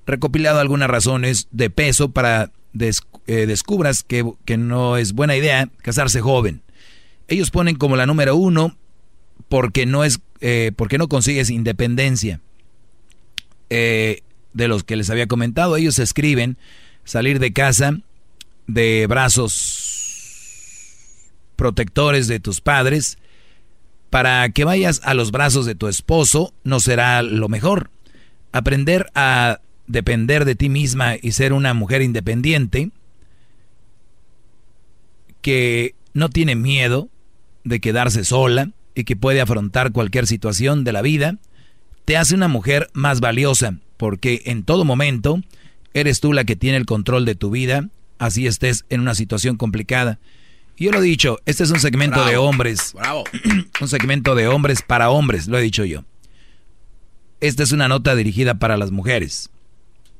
recopilado 0.06 0.58
algunas 0.60 0.88
razones 0.90 1.48
de 1.52 1.70
peso 1.70 2.10
para 2.10 2.50
des- 2.72 3.02
eh, 3.26 3.46
descubras 3.46 4.02
que, 4.02 4.24
que 4.44 4.56
no 4.56 4.96
es 4.96 5.12
buena 5.12 5.36
idea 5.36 5.68
casarse 5.82 6.20
joven. 6.20 6.62
Ellos 7.28 7.50
ponen 7.50 7.76
como 7.76 7.96
la 7.96 8.06
número 8.06 8.36
uno 8.36 8.76
porque 9.48 9.86
no 9.86 10.04
es 10.04 10.20
eh, 10.40 10.72
porque 10.76 10.98
no 10.98 11.08
consigues 11.08 11.50
independencia. 11.50 12.40
Eh, 13.70 14.20
de 14.52 14.68
los 14.68 14.84
que 14.84 14.96
les 14.96 15.10
había 15.10 15.26
comentado, 15.26 15.76
ellos 15.76 15.98
escriben 15.98 16.56
salir 17.04 17.38
de 17.40 17.52
casa 17.52 17.98
de 18.66 19.06
brazos 19.08 19.75
protectores 21.56 22.28
de 22.28 22.40
tus 22.40 22.60
padres 22.60 23.18
para 24.10 24.48
que 24.50 24.64
vayas 24.64 25.00
a 25.04 25.14
los 25.14 25.30
brazos 25.30 25.66
de 25.66 25.74
tu 25.74 25.88
esposo 25.88 26.54
no 26.64 26.80
será 26.80 27.22
lo 27.22 27.48
mejor. 27.48 27.90
Aprender 28.52 29.10
a 29.14 29.60
depender 29.86 30.44
de 30.44 30.54
ti 30.54 30.68
misma 30.68 31.14
y 31.20 31.32
ser 31.32 31.52
una 31.52 31.74
mujer 31.74 32.02
independiente 32.02 32.90
que 35.42 35.94
no 36.12 36.28
tiene 36.28 36.56
miedo 36.56 37.08
de 37.64 37.80
quedarse 37.80 38.24
sola 38.24 38.70
y 38.94 39.04
que 39.04 39.16
puede 39.16 39.40
afrontar 39.40 39.92
cualquier 39.92 40.26
situación 40.26 40.82
de 40.84 40.92
la 40.92 41.02
vida, 41.02 41.36
te 42.04 42.16
hace 42.16 42.34
una 42.34 42.48
mujer 42.48 42.88
más 42.94 43.20
valiosa 43.20 43.78
porque 43.96 44.42
en 44.46 44.62
todo 44.62 44.84
momento 44.84 45.40
eres 45.94 46.20
tú 46.20 46.32
la 46.32 46.44
que 46.44 46.56
tiene 46.56 46.76
el 46.78 46.86
control 46.86 47.24
de 47.24 47.34
tu 47.34 47.50
vida, 47.50 47.88
así 48.18 48.46
estés 48.46 48.84
en 48.88 49.00
una 49.00 49.14
situación 49.14 49.56
complicada. 49.56 50.18
Yo 50.78 50.90
lo 50.92 50.98
he 50.98 51.02
dicho, 51.02 51.38
este 51.46 51.64
es 51.64 51.70
un 51.70 51.80
segmento 51.80 52.24
de 52.24 52.36
hombres. 52.36 52.92
Bravo. 52.94 53.24
un 53.80 53.88
segmento 53.88 54.34
de 54.34 54.46
hombres 54.48 54.82
para 54.82 55.10
hombres, 55.10 55.46
lo 55.48 55.58
he 55.58 55.62
dicho 55.62 55.84
yo. 55.84 56.04
Esta 57.40 57.62
es 57.62 57.72
una 57.72 57.88
nota 57.88 58.14
dirigida 58.14 58.54
para 58.58 58.76
las 58.76 58.90
mujeres. 58.90 59.50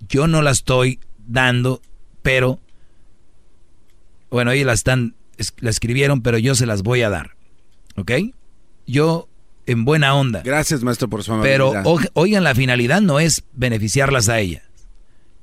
Yo 0.08 0.26
no 0.26 0.42
la 0.42 0.50
estoy 0.50 1.00
dando, 1.26 1.80
pero 2.22 2.58
bueno, 4.30 4.50
ellos 4.52 4.66
la 4.66 4.72
están 4.72 5.14
la 5.60 5.68
escribieron, 5.70 6.22
pero 6.22 6.38
yo 6.38 6.54
se 6.54 6.66
las 6.66 6.82
voy 6.82 7.02
a 7.02 7.10
dar. 7.10 7.36
¿Ok? 7.96 8.12
Yo 8.86 9.28
en 9.66 9.84
buena 9.84 10.14
onda. 10.14 10.42
Gracias, 10.42 10.82
maestro, 10.82 11.08
por 11.08 11.22
su 11.24 11.38
Pero 11.42 11.70
amabilidad. 11.72 11.84
oj- 11.92 12.10
oigan, 12.14 12.44
la 12.44 12.54
finalidad 12.54 13.00
no 13.00 13.20
es 13.20 13.42
beneficiarlas 13.52 14.28
a 14.28 14.38
ellas, 14.40 14.62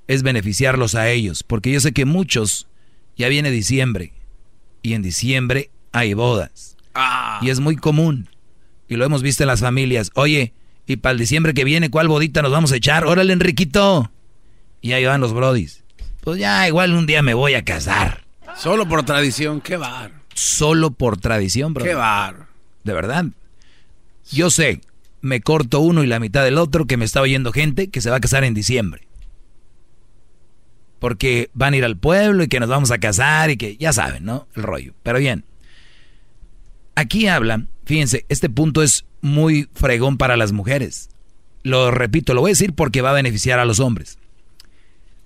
es 0.08 0.24
beneficiarlos 0.24 0.96
a 0.96 1.10
ellos, 1.10 1.44
porque 1.44 1.72
yo 1.72 1.80
sé 1.80 1.92
que 1.92 2.06
muchos, 2.06 2.68
ya 3.18 3.28
viene 3.28 3.52
diciembre, 3.52 4.14
y 4.84 4.94
en 4.94 5.02
diciembre 5.02 5.72
hay 5.92 6.14
bodas. 6.14 6.78
Y 7.42 7.50
es 7.50 7.60
muy 7.60 7.76
común, 7.76 8.30
y 8.88 8.96
lo 8.96 9.06
hemos 9.06 9.24
visto 9.24 9.42
en 9.42 9.48
las 9.48 9.62
familias. 9.62 10.12
Oye, 10.14 10.54
y 10.86 10.98
para 10.98 11.14
el 11.14 11.20
diciembre 11.20 11.56
que 11.56 11.64
viene, 11.64 11.90
¿cuál 11.90 12.08
bodita 12.08 12.44
nos 12.44 12.52
vamos 12.52 12.72
a 12.72 12.76
echar? 12.76 13.06
Órale, 13.06 13.34
Enriquito. 13.34 14.12
Y 14.82 14.92
ahí 14.92 15.06
van 15.06 15.22
los 15.22 15.34
brodis. 15.34 15.84
Pues 16.22 16.40
ya, 16.40 16.68
igual 16.68 16.94
un 16.94 17.08
día 17.08 17.24
me 17.24 17.34
voy 17.34 17.56
a 17.56 17.66
casar. 17.66 18.26
Solo 18.56 18.88
por 18.88 19.04
tradición, 19.04 19.62
qué 19.62 19.78
bar. 19.78 20.12
Solo 20.36 20.92
por 20.92 21.20
tradición, 21.20 21.74
bro. 21.74 21.84
Qué 21.84 21.96
bar. 21.96 22.48
De 22.84 22.94
verdad. 22.94 23.26
Yo 24.32 24.52
sé, 24.52 24.82
me 25.22 25.42
corto 25.42 25.80
uno 25.80 26.04
y 26.04 26.08
la 26.08 26.20
mitad 26.20 26.44
del 26.44 26.58
otro 26.58 26.86
que 26.86 26.98
me 26.98 27.06
está 27.06 27.22
oyendo 27.22 27.52
gente 27.52 27.90
que 27.90 28.02
se 28.02 28.10
va 28.10 28.18
a 28.18 28.22
casar 28.22 28.44
en 28.44 28.54
diciembre. 28.54 29.08
Porque 31.04 31.50
van 31.54 31.74
a 31.74 31.76
ir 31.76 31.84
al 31.84 31.98
pueblo 31.98 32.46
y 32.46 32.48
que 32.48 32.62
nos 32.62 32.70
vamos 32.70 32.90
a 32.90 32.98
casar 32.98 33.50
y 33.50 33.58
que 33.58 33.76
ya 33.76 33.92
saben, 33.92 34.24
¿no? 34.24 34.48
El 34.56 34.64
rollo. 34.64 34.94
Pero 35.04 35.20
bien. 35.20 35.44
Aquí 36.96 37.28
hablan, 37.28 37.68
fíjense, 37.84 38.26
este 38.30 38.50
punto 38.50 38.82
es 38.82 39.04
muy 39.20 39.68
fregón 39.74 40.18
para 40.18 40.38
las 40.38 40.54
mujeres. 40.54 41.10
Lo 41.62 41.92
repito, 41.92 42.34
lo 42.34 42.40
voy 42.40 42.52
a 42.52 42.54
decir 42.54 42.72
porque 42.72 43.02
va 43.02 43.10
a 43.10 43.16
beneficiar 43.16 43.60
a 43.60 43.66
los 43.66 43.82
hombres. 43.82 44.18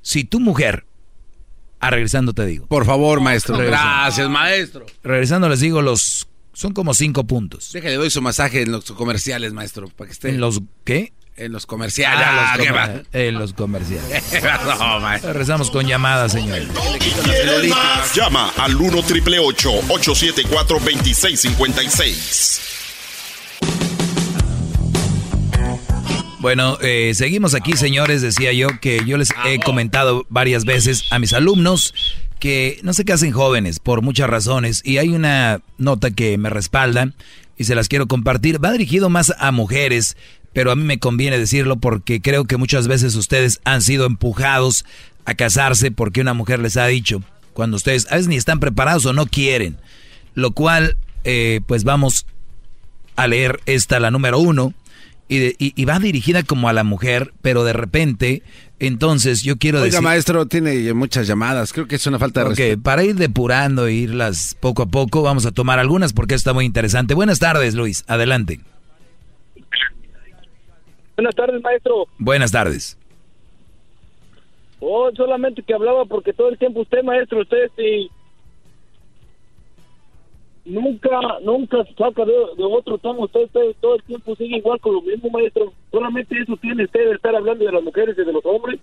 Si 0.01 0.23
tu 0.23 0.39
mujer, 0.39 0.87
ah, 1.79 1.91
regresando 1.91 2.33
te 2.33 2.47
digo. 2.47 2.65
Por 2.65 2.87
favor, 2.87 3.21
maestro. 3.21 3.55
Regresando. 3.55 3.87
Gracias, 3.87 4.29
maestro. 4.31 4.85
Regresando 5.03 5.47
les 5.47 5.59
digo 5.59 5.83
los, 5.83 6.27
son 6.53 6.73
como 6.73 6.95
cinco 6.95 7.27
puntos. 7.27 7.71
Déjale, 7.71 7.97
doy 7.97 8.09
su 8.09 8.23
masaje 8.23 8.63
en 8.63 8.71
los 8.71 8.91
comerciales, 8.93 9.53
maestro, 9.53 9.89
para 9.89 10.07
que 10.07 10.13
esté. 10.13 10.29
¿En 10.29 10.39
los 10.39 10.59
qué? 10.83 11.13
En 11.37 11.51
los 11.51 11.65
comerciales. 11.67 12.25
Ah, 12.27 12.55
los 12.57 12.67
comer- 12.67 13.05
en 13.13 13.33
los 13.35 13.53
comerciales. 13.53 14.23
no. 14.65 15.17
Regresamos 15.19 15.69
con 15.69 15.85
llamadas, 15.85 16.31
señor. 16.31 16.63
¿Quieres 17.23 17.69
más? 17.69 18.13
Llama 18.15 18.51
al 18.57 18.75
1 18.75 19.03
triple 19.03 19.37
874 19.39 20.79
2656. 20.79 22.61
Bueno, 26.39 26.77
eh, 26.81 27.13
seguimos 27.13 27.53
aquí, 27.55 27.73
señores. 27.73 28.21
Decía 28.21 28.51
yo 28.53 28.69
que 28.79 29.03
yo 29.05 29.17
les 29.17 29.29
he 29.45 29.59
comentado 29.59 30.25
varias 30.29 30.65
veces 30.65 31.03
a 31.11 31.19
mis 31.19 31.33
alumnos 31.33 31.93
que 32.39 32.79
no 32.83 32.93
sé 32.93 33.05
qué 33.05 33.13
hacen 33.13 33.31
jóvenes 33.31 33.79
por 33.79 34.01
muchas 34.01 34.29
razones. 34.29 34.81
Y 34.85 34.97
hay 34.97 35.09
una 35.09 35.61
nota 35.77 36.11
que 36.11 36.37
me 36.37 36.49
respalda 36.49 37.11
y 37.57 37.63
se 37.65 37.75
las 37.75 37.87
quiero 37.89 38.07
compartir. 38.07 38.63
Va 38.63 38.71
dirigido 38.71 39.09
más 39.09 39.33
a 39.39 39.51
mujeres, 39.51 40.15
pero 40.57 40.71
a 40.71 40.75
mí 40.75 40.83
me 40.83 40.97
conviene 40.97 41.37
decirlo 41.37 41.75
porque 41.75 42.19
creo 42.19 42.45
que 42.45 42.57
muchas 42.57 42.87
veces 42.87 43.13
ustedes 43.13 43.61
han 43.63 43.83
sido 43.83 44.07
empujados 44.07 44.85
a 45.23 45.35
casarse 45.35 45.91
porque 45.91 46.19
una 46.19 46.33
mujer 46.33 46.57
les 46.57 46.77
ha 46.77 46.87
dicho, 46.87 47.21
cuando 47.53 47.77
ustedes 47.77 48.07
a 48.11 48.15
veces 48.15 48.27
ni 48.27 48.37
están 48.37 48.59
preparados 48.59 49.05
o 49.05 49.13
no 49.13 49.27
quieren. 49.27 49.77
Lo 50.33 50.53
cual, 50.53 50.97
eh, 51.25 51.61
pues 51.67 51.83
vamos 51.83 52.25
a 53.15 53.27
leer 53.27 53.59
esta, 53.67 53.99
la 53.99 54.09
número 54.09 54.39
uno 54.39 54.73
y, 55.29 55.85
va 55.85 55.99
dirigida 55.99 56.41
como 56.41 56.69
a 56.69 56.73
la 56.73 56.83
mujer, 56.83 57.35
pero 57.43 57.63
de 57.63 57.73
repente, 57.73 58.41
entonces 58.79 59.43
yo 59.43 59.57
quiero 59.57 59.77
Oiga, 59.77 59.85
decir... 59.85 60.01
maestro, 60.01 60.47
tiene 60.47 60.91
muchas 60.95 61.27
llamadas, 61.27 61.71
creo 61.71 61.87
que 61.87 61.97
es 61.97 62.07
una 62.07 62.17
falta 62.17 62.39
de 62.39 62.49
respeto. 62.49 62.81
para 62.81 63.03
ir 63.03 63.13
depurando 63.13 63.85
e 63.85 63.93
irlas 63.93 64.57
poco 64.59 64.81
a 64.81 64.87
poco, 64.87 65.21
vamos 65.21 65.45
a 65.45 65.51
tomar 65.51 65.77
algunas 65.77 66.13
porque 66.13 66.33
está 66.33 66.51
muy 66.51 66.65
interesante. 66.65 67.13
Buenas 67.13 67.37
tardes, 67.37 67.75
Luis, 67.75 68.05
adelante. 68.07 68.59
Buenas 71.17 71.33
tardes, 71.33 71.61
maestro. 71.63 72.07
Buenas 72.19 72.51
tardes. 72.51 72.97
Oh, 74.79 75.09
solamente 75.15 75.63
que 75.63 75.73
hablaba 75.73 76.05
porque 76.05 76.31
todo 76.31 76.49
el 76.49 76.59
tiempo 76.59 76.81
usted, 76.81 77.01
maestro, 77.03 77.41
usted 77.41 77.71
sí 77.75 78.11
nunca, 80.63 81.09
nunca 81.41 81.77
saca 81.97 82.23
de, 82.23 82.33
otro 82.59 82.99
tomo. 82.99 83.23
Usted, 83.23 83.49
todo 83.81 83.95
el 83.95 84.03
tiempo 84.03 84.35
sigue 84.35 84.57
igual 84.57 84.79
con 84.79 84.93
lo 84.93 85.01
mismo, 85.01 85.31
maestro. 85.31 85.73
Solamente 85.91 86.39
eso 86.39 86.55
tiene 86.57 86.85
usted 86.85 87.05
de 87.05 87.15
estar 87.15 87.35
hablando 87.35 87.65
de 87.65 87.71
las 87.71 87.83
mujeres 87.83 88.15
y 88.15 88.23
de 88.23 88.33
los 88.33 88.45
hombres. 88.45 88.79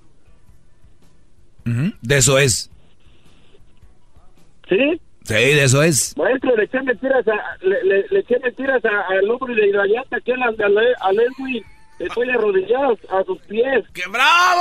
De 2.02 2.16
eso 2.16 2.36
es. 2.36 2.68
¿Sí? 4.68 5.00
Sí, 5.22 5.34
de 5.34 5.62
eso 5.62 5.84
es. 5.84 6.16
Maestro, 6.18 6.56
le 6.56 6.64
eché 6.64 6.82
mentiras 6.82 7.26
a, 7.28 7.64
le, 7.64 7.84
le, 7.84 8.08
le 8.10 8.18
eché 8.18 8.40
mentiras 8.40 8.84
al 8.84 9.30
hombre 9.30 9.54
de 9.54 9.68
Irayata, 9.68 10.20
que 10.20 10.32
a, 10.32 10.36
a, 10.36 11.08
a 11.08 11.12
Leslie 11.12 11.64
estoy 11.98 12.30
arrodillado 12.30 12.98
a 13.10 13.24
sus 13.24 13.38
pies. 13.42 13.84
¡Qué 13.92 14.02
bravo! 14.08 14.60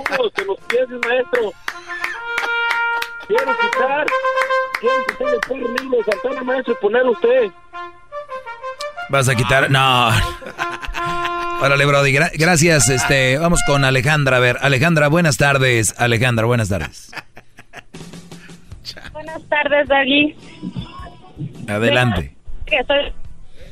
Quiero 0.00 0.46
los 0.46 0.60
pies, 0.66 0.88
maestro. 1.06 1.52
Quiero 3.26 3.58
quitar, 3.58 4.06
quiero 4.80 5.06
quitar 5.08 5.34
el 5.34 5.40
perro 5.40 5.68
de 5.90 6.04
Santana 6.04 6.42
Maestro 6.44 6.74
y 6.74 6.76
poner 6.76 7.06
usted. 7.06 7.50
¿Vas 9.08 9.28
a 9.28 9.34
quitar? 9.34 9.70
No. 9.70 10.10
Órale, 11.60 11.86
Brody, 11.86 12.12
gracias. 12.12 12.88
Este, 12.88 13.38
vamos 13.38 13.62
con 13.66 13.84
Alejandra. 13.84 14.36
A 14.36 14.40
ver, 14.40 14.58
Alejandra, 14.60 15.08
buenas 15.08 15.38
tardes. 15.38 15.94
Alejandra, 15.98 16.46
buenas 16.46 16.68
tardes. 16.68 17.10
Buenas 19.12 19.42
tardes, 19.48 19.88
Dagui. 19.88 20.36
Adelante. 21.68 22.36
Que 22.66 22.84
soy 22.84 23.12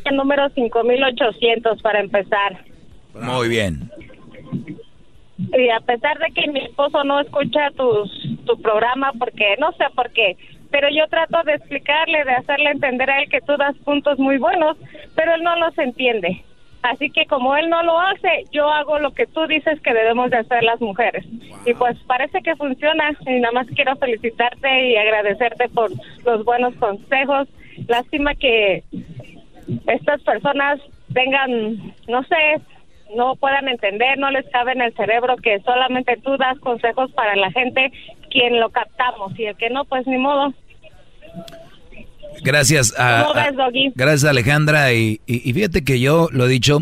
el 0.04 0.16
número 0.16 0.48
5800 0.50 1.82
para 1.82 2.00
empezar. 2.00 2.64
Muy 3.14 3.48
bien. 3.48 3.90
Y 5.38 5.68
a 5.70 5.80
pesar 5.80 6.18
de 6.18 6.32
que 6.32 6.50
mi 6.50 6.60
esposo 6.60 7.02
no 7.04 7.20
escucha 7.20 7.70
tus, 7.76 8.10
tu 8.44 8.60
programa, 8.60 9.12
porque 9.18 9.56
no 9.58 9.72
sé 9.72 9.84
por 9.94 10.10
qué, 10.10 10.36
pero 10.70 10.88
yo 10.90 11.06
trato 11.08 11.42
de 11.44 11.54
explicarle, 11.54 12.24
de 12.24 12.32
hacerle 12.32 12.70
entender 12.70 13.10
a 13.10 13.22
él 13.22 13.28
que 13.28 13.40
tú 13.40 13.56
das 13.56 13.76
puntos 13.84 14.18
muy 14.18 14.38
buenos, 14.38 14.76
pero 15.14 15.34
él 15.34 15.42
no 15.42 15.56
los 15.56 15.76
entiende. 15.78 16.44
Así 16.82 17.08
que 17.10 17.24
como 17.24 17.56
él 17.56 17.70
no 17.70 17.82
lo 17.82 17.98
hace, 17.98 18.44
yo 18.52 18.68
hago 18.68 18.98
lo 18.98 19.12
que 19.12 19.26
tú 19.26 19.46
dices 19.46 19.80
que 19.80 19.94
debemos 19.94 20.30
de 20.30 20.36
hacer 20.36 20.62
las 20.62 20.80
mujeres. 20.82 21.24
Y 21.64 21.72
pues 21.72 21.96
parece 22.06 22.42
que 22.42 22.56
funciona 22.56 23.16
y 23.26 23.40
nada 23.40 23.52
más 23.52 23.66
quiero 23.68 23.96
felicitarte 23.96 24.90
y 24.90 24.96
agradecerte 24.96 25.68
por 25.70 25.90
los 26.24 26.44
buenos 26.44 26.74
consejos. 26.74 27.48
Lástima 27.88 28.34
que 28.34 28.82
estas 29.86 30.22
personas 30.22 30.80
tengan, 31.12 31.94
no 32.08 32.22
sé, 32.24 32.60
no 33.16 33.36
puedan 33.36 33.68
entender, 33.68 34.18
no 34.18 34.30
les 34.30 34.48
cabe 34.50 34.72
en 34.72 34.82
el 34.82 34.94
cerebro 34.94 35.36
que 35.36 35.60
solamente 35.60 36.16
tú 36.22 36.36
das 36.36 36.58
consejos 36.58 37.10
para 37.12 37.36
la 37.36 37.50
gente 37.52 37.92
quien 38.30 38.58
lo 38.58 38.70
captamos 38.70 39.38
y 39.38 39.46
el 39.46 39.56
que 39.56 39.70
no, 39.70 39.84
pues 39.84 40.06
ni 40.06 40.18
modo. 40.18 40.52
Gracias 42.42 42.92
a, 42.98 43.26
gracias 43.94 44.24
Alejandra 44.24 44.92
y, 44.92 45.20
y, 45.26 45.52
fíjate 45.52 45.84
que 45.84 46.00
yo 46.00 46.28
lo 46.32 46.46
he 46.46 46.48
dicho 46.48 46.80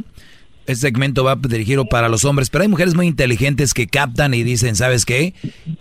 este 0.66 0.86
segmento 0.86 1.24
va 1.24 1.36
dirigido 1.36 1.86
para 1.86 2.08
los 2.08 2.24
hombres, 2.24 2.50
pero 2.50 2.62
hay 2.62 2.68
mujeres 2.68 2.94
muy 2.94 3.06
inteligentes 3.06 3.74
que 3.74 3.86
captan 3.86 4.34
y 4.34 4.42
dicen, 4.42 4.76
¿sabes 4.76 5.04
qué? 5.04 5.34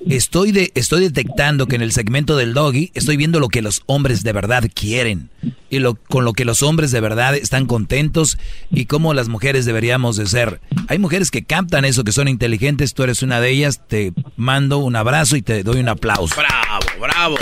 Estoy, 0.10 0.52
de, 0.52 0.72
estoy 0.76 1.02
detectando 1.02 1.68
que 1.68 1.76
en 1.76 1.82
el 1.82 1.92
segmento 1.92 2.36
del 2.36 2.54
doggy 2.54 2.92
estoy 2.94 3.18
viendo 3.18 3.40
lo 3.40 3.48
que 3.50 3.62
los 3.62 3.84
hombres 3.86 4.24
de 4.24 4.34
verdad 4.34 4.64
quieren 4.74 5.30
y 5.70 5.80
lo, 5.80 5.96
con 5.96 6.26
lo 6.26 6.34
que 6.34 6.46
los 6.46 6.64
hombres 6.64 6.92
de 6.92 7.00
verdad 7.00 7.36
están 7.36 7.66
contentos 7.66 8.38
y 8.70 8.86
cómo 8.86 9.14
las 9.14 9.30
mujeres 9.30 9.66
deberíamos 9.66 10.18
de 10.18 10.26
ser. 10.26 10.62
Hay 10.88 11.00
mujeres 11.00 11.32
que 11.32 11.44
captan 11.44 11.86
eso, 11.86 12.04
que 12.04 12.12
son 12.12 12.28
inteligentes, 12.28 12.94
tú 12.94 13.04
eres 13.04 13.24
una 13.24 13.40
de 13.40 13.52
ellas, 13.52 13.88
te 13.88 14.14
mando 14.36 14.80
un 14.80 14.96
abrazo 14.96 15.36
y 15.36 15.42
te 15.42 15.64
doy 15.64 15.80
un 15.80 15.90
aplauso. 15.90 16.36
Bravo, 16.36 16.86
bravo. 17.00 17.36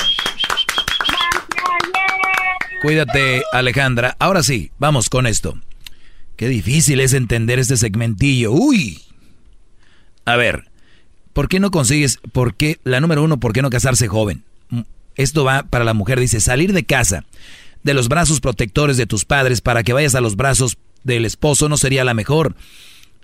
Cuídate, 2.82 3.44
Alejandra. 3.52 4.16
Ahora 4.20 4.42
sí, 4.42 4.72
vamos 4.78 5.10
con 5.10 5.28
esto. 5.28 5.58
Qué 6.40 6.48
difícil 6.48 7.02
es 7.02 7.12
entender 7.12 7.60
este 7.60 7.76
segmentillo. 7.76 8.54
Uy. 8.54 9.02
A 10.24 10.38
ver, 10.38 10.70
¿por 11.34 11.50
qué 11.50 11.60
no 11.60 11.70
consigues, 11.70 12.20
por 12.32 12.56
qué, 12.56 12.80
la 12.86 13.02
número 13.02 13.22
uno, 13.22 13.42
¿por 13.42 13.52
qué 13.52 13.62
no 13.62 13.70
casarse 13.70 14.08
joven? 14.08 14.46
Mm, 14.70 14.84
esto 15.18 15.44
va 15.44 15.64
para 15.64 15.84
la 15.84 15.94
mujer, 15.94 16.18
dice, 16.18 16.40
salir 16.40 16.72
de 16.72 16.86
casa, 16.86 17.26
de 17.84 17.94
los 17.94 18.08
brazos 18.08 18.40
protectores 18.40 18.96
de 18.96 19.06
tus 19.06 19.26
padres 19.26 19.60
para 19.60 19.84
que 19.84 19.92
vayas 19.92 20.16
a 20.16 20.22
los 20.22 20.38
brazos 20.38 20.78
del 21.04 21.26
esposo 21.26 21.68
no 21.68 21.76
sería 21.76 22.06
la 22.06 22.14
mejor. 22.14 22.56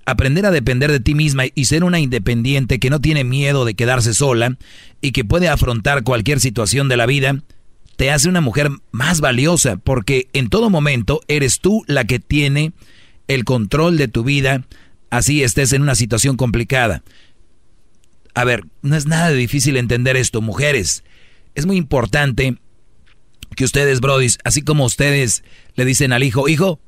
Aprender 0.06 0.46
a 0.46 0.52
depender 0.52 0.92
de 0.92 1.00
ti 1.00 1.16
misma 1.16 1.44
y 1.56 1.64
ser 1.64 1.86
una 1.86 2.02
independiente 2.02 2.80
que 2.80 2.90
no 2.90 3.00
tiene 3.00 3.24
miedo 3.24 3.64
de 3.64 3.76
quedarse 3.76 4.14
sola 4.14 4.58
y 5.00 5.14
que 5.14 5.24
puede 5.24 5.48
afrontar 5.48 6.04
cualquier 6.04 6.42
situación 6.42 6.90
de 6.90 6.98
la 6.98 7.06
vida, 7.06 7.42
te 7.96 8.12
hace 8.12 8.28
una 8.28 8.42
mujer 8.42 8.72
más 8.92 9.22
valiosa 9.22 9.78
porque 9.78 10.28
en 10.34 10.50
todo 10.50 10.70
momento 10.70 11.22
eres 11.30 11.62
tú 11.62 11.86
la 11.88 12.04
que 12.04 12.20
tiene 12.20 12.74
el 13.28 13.44
control 13.44 13.98
de 13.98 14.08
tu 14.08 14.24
vida, 14.24 14.66
así 15.10 15.44
estés 15.44 15.74
en 15.74 15.82
una 15.82 15.96
situación 15.96 16.38
complicada. 16.38 17.04
A 18.34 18.44
ver, 18.44 18.66
no 18.82 18.96
es 18.96 19.06
nada 19.06 19.32
difícil 19.32 19.78
entender 19.78 20.18
esto, 20.18 20.42
mujeres. 20.42 21.04
Es 21.56 21.66
muy 21.66 21.78
importante 21.78 22.58
que 23.56 23.64
ustedes, 23.64 24.02
brodis, 24.02 24.38
así 24.44 24.62
como 24.62 24.86
ustedes 24.86 25.44
le 25.76 25.86
dicen 25.86 26.12
al 26.12 26.24
hijo, 26.24 26.50
hijo, 26.50 26.80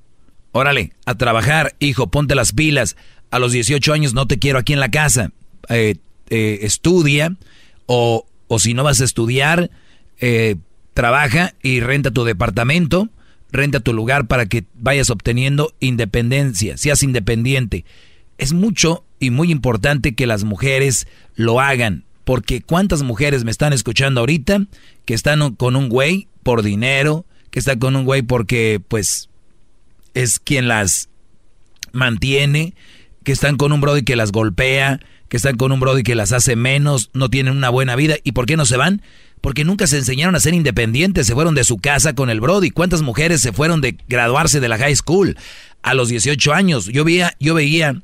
órale, 0.51 0.93
a 1.05 1.15
trabajar, 1.15 1.76
hijo, 1.80 2.07
ponte 2.07 2.35
las 2.35 2.51
pilas. 2.51 2.97
A 3.31 3.39
los 3.39 3.51
18 3.53 3.93
años 3.93 4.14
no 4.14 4.27
te 4.27 4.39
quiero 4.39 4.59
aquí 4.59 4.73
en 4.73 4.80
la 4.80 4.91
casa. 4.91 5.31
Eh, 5.69 5.95
eh, 6.30 6.59
estudia 6.64 7.35
o, 7.85 8.26
o, 8.47 8.59
si 8.59 8.73
no 8.73 8.84
vas 8.84 8.99
a 8.99 9.05
estudiar, 9.05 9.72
eh, 10.19 10.55
trabaja 10.93 11.53
y 11.61 11.80
renta 11.80 12.11
tu 12.11 12.26
departamento 12.26 13.09
renta 13.52 13.80
tu 13.80 13.94
lugar 13.94 14.28
para 14.28 14.45
que 14.45 14.65
vayas 14.76 15.10
obteniendo 15.10 15.74
independencia, 15.80 16.78
seas 16.78 17.03
independiente. 17.03 17.86
Es 18.38 18.53
mucho 18.53 19.03
y 19.19 19.30
muy 19.30 19.52
importante 19.52 20.15
que 20.15 20.28
las 20.28 20.44
mujeres 20.44 21.07
lo 21.36 21.60
hagan, 21.60 22.06
porque 22.24 22.61
cuántas 22.61 23.03
mujeres 23.03 23.44
me 23.44 23.52
están 23.52 23.74
escuchando 23.74 24.19
ahorita 24.19 24.65
que 25.06 25.14
están 25.14 25.56
con 25.56 25.76
un 25.76 25.90
güey 25.90 26.28
por 26.44 26.61
dinero, 26.61 27.26
que 27.52 27.60
están 27.60 27.80
con 27.80 27.95
un 27.95 28.06
güey 28.06 28.22
porque 28.22 28.82
pues 28.88 29.30
es 30.14 30.40
quien 30.40 30.68
las 30.68 31.10
mantiene, 31.94 32.74
que 33.24 33.32
están 33.32 33.57
con 33.57 33.72
un 33.72 33.82
brody 33.82 34.03
que 34.03 34.15
las 34.15 34.32
golpea, 34.32 34.99
que 35.30 35.38
están 35.38 35.57
con 35.57 35.72
un 35.72 35.80
brody 35.80 36.03
que 36.03 36.15
las 36.15 36.32
hace 36.32 36.56
menos, 36.56 37.10
no 37.14 37.30
tienen 37.30 37.56
una 37.56 37.69
buena 37.69 37.95
vida. 37.95 38.15
¿Y 38.24 38.32
por 38.32 38.45
qué 38.45 38.57
no 38.57 38.65
se 38.65 38.78
van? 38.78 39.02
Porque 39.41 39.64
nunca 39.64 39.88
se 39.88 39.97
enseñaron 39.97 40.35
a 40.35 40.39
ser 40.39 40.53
independientes, 40.53 41.27
se 41.27 41.34
fueron 41.34 41.55
de 41.55 41.64
su 41.64 41.77
casa 41.77 42.14
con 42.14 42.30
el 42.30 42.41
Brody. 42.41 42.72
¿Cuántas 42.72 43.01
mujeres 43.01 43.41
se 43.41 43.53
fueron 43.53 43.81
de 43.81 43.97
graduarse 44.07 44.59
de 44.59 44.68
la 44.68 44.77
high 44.77 44.95
school 44.95 45.38
a 45.81 45.93
los 45.93 46.09
18 46.09 46.53
años? 46.53 46.85
Yo 46.88 47.03
veía, 47.03 47.35
yo 47.39 47.53
veía 47.53 48.01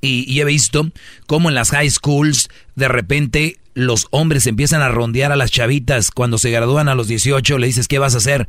y, 0.00 0.40
he 0.40 0.44
visto 0.44 0.90
cómo 1.26 1.48
en 1.48 1.54
las 1.54 1.70
high 1.70 1.88
schools 1.88 2.48
de 2.74 2.88
repente 2.88 3.58
los 3.74 4.08
hombres 4.10 4.46
empiezan 4.46 4.82
a 4.82 4.88
rondear 4.88 5.32
a 5.32 5.36
las 5.36 5.50
chavitas 5.50 6.10
cuando 6.10 6.38
se 6.38 6.50
gradúan 6.50 6.88
a 6.88 6.94
los 6.94 7.08
18, 7.08 7.56
le 7.58 7.68
dices, 7.68 7.88
¿qué 7.88 7.98
vas 7.98 8.14
a 8.14 8.18
hacer? 8.18 8.48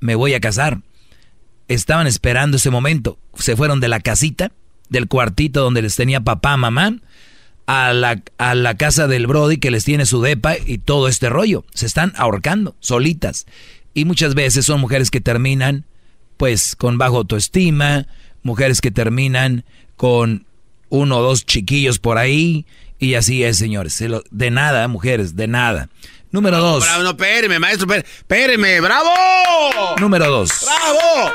Me 0.00 0.14
voy 0.14 0.34
a 0.34 0.40
casar. 0.40 0.80
Estaban 1.66 2.06
esperando 2.06 2.58
ese 2.58 2.70
momento. 2.70 3.18
Se 3.34 3.56
fueron 3.56 3.80
de 3.80 3.88
la 3.88 4.00
casita, 4.00 4.52
del 4.88 5.08
cuartito 5.08 5.62
donde 5.62 5.82
les 5.82 5.96
tenía 5.96 6.20
papá, 6.20 6.56
mamá, 6.56 6.96
a 7.72 7.94
la, 7.94 8.22
a 8.36 8.54
la 8.54 8.76
casa 8.76 9.06
del 9.06 9.26
Brody 9.26 9.56
que 9.56 9.70
les 9.70 9.84
tiene 9.84 10.04
su 10.04 10.20
depa 10.20 10.56
y 10.58 10.76
todo 10.78 11.08
este 11.08 11.30
rollo. 11.30 11.64
Se 11.72 11.86
están 11.86 12.12
ahorcando, 12.16 12.76
solitas. 12.80 13.46
Y 13.94 14.04
muchas 14.04 14.34
veces 14.34 14.66
son 14.66 14.80
mujeres 14.80 15.10
que 15.10 15.20
terminan 15.20 15.86
pues 16.36 16.76
con 16.76 16.98
bajo 16.98 17.18
autoestima, 17.18 18.06
mujeres 18.42 18.80
que 18.80 18.90
terminan 18.90 19.64
con 19.96 20.46
uno 20.88 21.18
o 21.18 21.22
dos 21.22 21.46
chiquillos 21.46 21.98
por 21.98 22.18
ahí, 22.18 22.66
y 22.98 23.14
así 23.14 23.42
es, 23.42 23.56
señores. 23.56 24.02
De 24.30 24.50
nada, 24.50 24.86
mujeres, 24.88 25.34
de 25.36 25.48
nada. 25.48 25.88
Número 26.30 26.58
dos. 26.58 26.84
Bravo, 26.84 27.02
no, 27.04 27.10
espéreme, 27.10 27.58
maestro, 27.58 27.92
espéreme, 27.94 28.80
bravo. 28.80 29.10
Número 29.98 30.30
dos. 30.30 30.50
Bravo. 30.62 31.32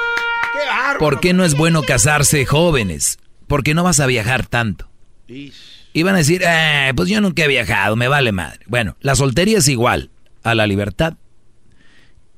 Qué 0.53 0.67
bárbaro. 0.67 0.99
¿Por 0.99 1.19
qué 1.19 1.33
no 1.33 1.43
es 1.43 1.55
bueno 1.55 1.81
casarse 1.81 2.45
jóvenes? 2.45 3.17
Porque 3.47 3.73
no 3.73 3.83
vas 3.83 3.99
a 3.99 4.05
viajar 4.05 4.45
tanto. 4.45 4.89
Van 6.03 6.15
a 6.15 6.19
decir, 6.19 6.43
eh, 6.45 6.91
pues 6.95 7.09
yo 7.09 7.21
nunca 7.21 7.43
he 7.43 7.47
viajado, 7.47 7.95
me 7.95 8.07
vale 8.07 8.31
madre. 8.31 8.59
Bueno, 8.67 8.95
la 9.01 9.15
soltería 9.15 9.59
es 9.59 9.67
igual 9.67 10.09
a 10.43 10.55
la 10.55 10.67
libertad. 10.67 11.15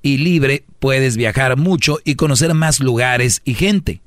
Y 0.02 0.18
libre 0.18 0.64
puedes 0.80 1.18
viajar 1.18 1.58
mucho 1.58 2.00
y 2.06 2.16
conocer 2.16 2.54
más 2.54 2.80
lugares 2.80 3.42
y 3.44 3.54
gente 3.54 4.02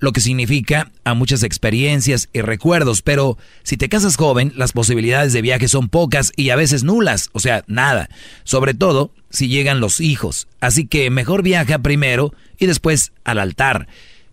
lo 0.00 0.12
que 0.12 0.20
significa 0.20 0.90
a 1.04 1.14
muchas 1.14 1.42
experiencias 1.42 2.28
y 2.32 2.40
recuerdos, 2.40 3.02
pero 3.02 3.36
si 3.62 3.76
te 3.76 3.88
casas 3.88 4.16
joven, 4.16 4.52
las 4.56 4.72
posibilidades 4.72 5.32
de 5.32 5.42
viaje 5.42 5.68
son 5.68 5.88
pocas 5.88 6.32
y 6.36 6.50
a 6.50 6.56
veces 6.56 6.84
nulas, 6.84 7.30
o 7.32 7.40
sea, 7.40 7.64
nada, 7.66 8.08
sobre 8.44 8.74
todo 8.74 9.12
si 9.30 9.48
llegan 9.48 9.80
los 9.80 10.00
hijos. 10.00 10.48
Así 10.60 10.86
que 10.86 11.10
mejor 11.10 11.42
viaja 11.42 11.80
primero 11.80 12.32
y 12.58 12.66
después 12.66 13.12
al 13.24 13.38
altar. 13.38 13.88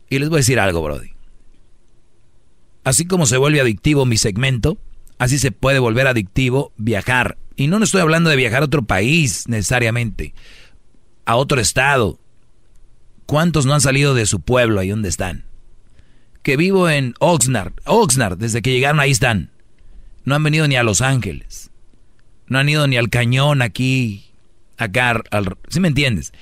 Y 0.09 0.19
les 0.19 0.29
voy 0.29 0.37
a 0.37 0.39
decir 0.39 0.59
algo, 0.59 0.81
Brody. 0.81 1.14
Así 2.85 3.05
como 3.05 3.25
se 3.25 3.35
vuelve 3.35 3.59
adictivo 3.59 4.05
mi 4.05 4.15
segmento, 4.15 4.77
así 5.17 5.37
se 5.37 5.51
puede 5.51 5.79
volver 5.79 6.07
adictivo 6.07 6.71
viajar. 6.77 7.37
Y 7.57 7.67
no 7.67 7.83
estoy 7.83 7.99
hablando 7.99 8.29
de 8.29 8.37
viajar 8.37 8.61
a 8.61 8.65
otro 8.65 8.83
país 8.83 9.43
necesariamente, 9.49 10.33
a 11.25 11.35
otro 11.35 11.59
estado. 11.59 12.17
¿Cuántos 13.25 13.65
no 13.65 13.73
han 13.73 13.81
salido 13.81 14.13
de 14.13 14.25
su 14.25 14.39
pueblo 14.39 14.79
ahí 14.79 14.89
donde 14.89 15.09
están? 15.09 15.45
que 16.45 16.57
vivo 16.57 16.87
en 16.87 17.15
Oxnard. 17.17 17.73
Oxnard, 17.85 18.37
desde 18.37 18.61
que 18.61 18.71
llegaron 18.71 18.99
ahí 18.99 19.09
están. 19.09 19.49
No 20.25 20.35
han 20.35 20.43
venido 20.43 20.67
ni 20.67 20.75
a 20.75 20.83
Los 20.83 21.01
Ángeles. 21.01 21.71
No 22.45 22.59
han 22.59 22.69
ido 22.69 22.87
ni 22.87 22.97
al 22.97 23.09
cañón 23.09 23.63
aquí, 23.63 24.25
acá. 24.77 25.23
Al, 25.31 25.57
¿Sí 25.69 25.79
me 25.79 25.87
entiendes? 25.87 26.33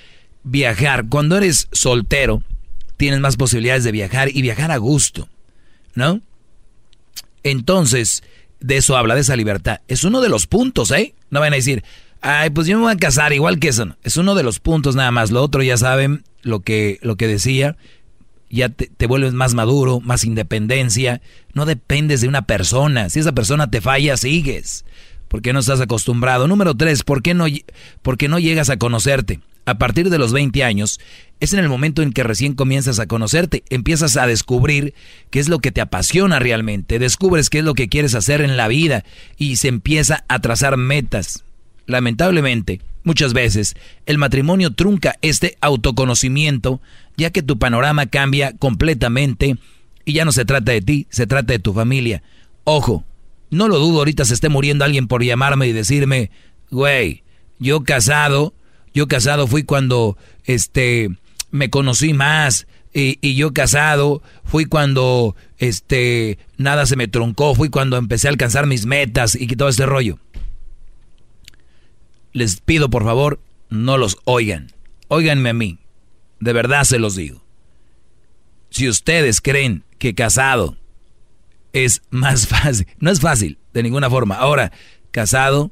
Viajar. 0.43 1.05
Cuando 1.07 1.37
eres 1.37 1.69
soltero, 1.71 2.43
tienes 2.97 3.21
más 3.21 3.37
posibilidades 3.37 3.85
de 3.85 3.93
viajar 3.93 4.27
y 4.27 4.41
viajar 4.41 4.71
a 4.71 4.77
gusto. 4.77 5.29
¿No? 5.95 6.19
Entonces, 7.43 8.23
de 8.59 8.77
eso 8.77 8.97
habla, 8.97 9.15
de 9.15 9.21
esa 9.21 9.35
libertad. 9.35 9.81
Es 9.87 10.03
uno 10.03 10.21
de 10.21 10.29
los 10.29 10.47
puntos, 10.47 10.91
¿eh? 10.91 11.15
No 11.29 11.39
van 11.39 11.53
a 11.53 11.57
decir, 11.57 11.83
ay, 12.21 12.49
pues 12.49 12.67
yo 12.67 12.77
me 12.77 12.83
voy 12.83 12.93
a 12.93 12.97
casar, 12.97 13.33
igual 13.33 13.59
que 13.59 13.69
eso. 13.69 13.95
Es 14.03 14.17
uno 14.17 14.35
de 14.35 14.43
los 14.43 14.59
puntos 14.59 14.95
nada 14.95 15.11
más. 15.11 15.31
Lo 15.31 15.41
otro 15.41 15.61
ya 15.63 15.77
saben 15.77 16.23
lo 16.41 16.61
que, 16.61 16.99
lo 17.01 17.15
que 17.15 17.27
decía 17.27 17.77
ya 18.53 18.69
te, 18.69 19.07
vuelves 19.07 19.33
más 19.33 19.55
maduro, 19.55 19.99
más 19.99 20.23
independencia. 20.23 21.21
No 21.53 21.65
dependes 21.65 22.21
de 22.21 22.27
una 22.27 22.43
persona. 22.43 23.09
Si 23.09 23.19
esa 23.19 23.31
persona 23.31 23.71
te 23.71 23.81
falla, 23.81 24.15
sigues. 24.15 24.85
Porque 25.27 25.53
no 25.53 25.59
estás 25.59 25.81
acostumbrado. 25.81 26.47
Número 26.47 26.75
tres, 26.75 27.03
¿por 27.03 27.23
qué 27.23 27.33
no, 27.33 27.45
porque 28.03 28.27
no 28.27 28.37
llegas 28.37 28.69
a 28.69 28.77
conocerte? 28.77 29.39
A 29.65 29.77
partir 29.77 30.09
de 30.09 30.17
los 30.17 30.33
20 30.33 30.63
años, 30.63 30.99
es 31.39 31.53
en 31.53 31.59
el 31.59 31.69
momento 31.69 32.01
en 32.01 32.11
que 32.11 32.23
recién 32.23 32.53
comienzas 32.53 32.99
a 32.99 33.07
conocerte. 33.07 33.63
Empiezas 33.69 34.17
a 34.17 34.27
descubrir 34.27 34.93
qué 35.29 35.39
es 35.39 35.49
lo 35.49 35.59
que 35.59 35.71
te 35.71 35.81
apasiona 35.81 36.39
realmente. 36.39 36.99
Descubres 36.99 37.49
qué 37.49 37.59
es 37.59 37.65
lo 37.65 37.73
que 37.73 37.89
quieres 37.89 38.15
hacer 38.15 38.41
en 38.41 38.57
la 38.57 38.67
vida 38.67 39.05
y 39.37 39.55
se 39.55 39.69
empieza 39.69 40.25
a 40.27 40.39
trazar 40.39 40.77
metas. 40.77 41.43
Lamentablemente, 41.85 42.81
muchas 43.03 43.33
veces, 43.33 43.75
el 44.05 44.17
matrimonio 44.17 44.73
trunca 44.73 45.15
este 45.21 45.57
autoconocimiento 45.61 46.81
ya 47.17 47.29
que 47.29 47.43
tu 47.43 47.57
panorama 47.59 48.05
cambia 48.07 48.53
completamente 48.57 49.55
y 50.05 50.13
ya 50.13 50.25
no 50.25 50.31
se 50.31 50.45
trata 50.45 50.71
de 50.71 50.81
ti, 50.81 51.07
se 51.09 51.27
trata 51.27 51.53
de 51.53 51.59
tu 51.59 51.73
familia. 51.73 52.23
Ojo, 52.63 53.03
no 53.49 53.67
lo 53.67 53.79
dudo, 53.79 53.99
ahorita 53.99 54.25
se 54.25 54.33
esté 54.33 54.49
muriendo 54.49 54.83
alguien 54.85 55.07
por 55.07 55.23
llamarme 55.23 55.67
y 55.67 55.73
decirme, 55.73 56.31
güey, 56.71 57.23
yo 57.59 57.83
casado, 57.83 58.53
yo 58.93 59.07
casado 59.07 59.47
fui 59.47 59.63
cuando, 59.63 60.17
este, 60.45 61.09
me 61.51 61.69
conocí 61.69 62.13
más, 62.13 62.67
y, 62.93 63.35
yo 63.35 63.53
casado, 63.53 64.21
fui 64.43 64.65
cuando, 64.65 65.35
este, 65.57 66.37
nada 66.57 66.85
se 66.85 66.95
me 66.95 67.07
truncó, 67.07 67.55
fui 67.55 67.69
cuando 67.69 67.97
empecé 67.97 68.27
a 68.27 68.31
alcanzar 68.31 68.67
mis 68.67 68.85
metas 68.85 69.35
y 69.35 69.47
todo 69.47 69.69
este 69.69 69.85
rollo. 69.85 70.19
Les 72.33 72.61
pido 72.61 72.89
por 72.89 73.03
favor, 73.03 73.39
no 73.69 73.97
los 73.97 74.17
oigan, 74.25 74.71
óiganme 75.07 75.49
a 75.49 75.53
mí. 75.53 75.79
De 76.39 76.53
verdad 76.53 76.83
se 76.83 76.99
los 76.99 77.15
digo. 77.15 77.43
Si 78.69 78.89
ustedes 78.89 79.39
creen 79.39 79.83
que 79.97 80.13
casado 80.13 80.77
es 81.73 82.01
más 82.09 82.47
fácil, 82.49 82.87
no 82.99 83.11
es 83.11 83.19
fácil 83.21 83.57
de 83.73 83.83
ninguna 83.83 84.09
forma. 84.09 84.35
Ahora, 84.35 84.71
casado, 85.11 85.71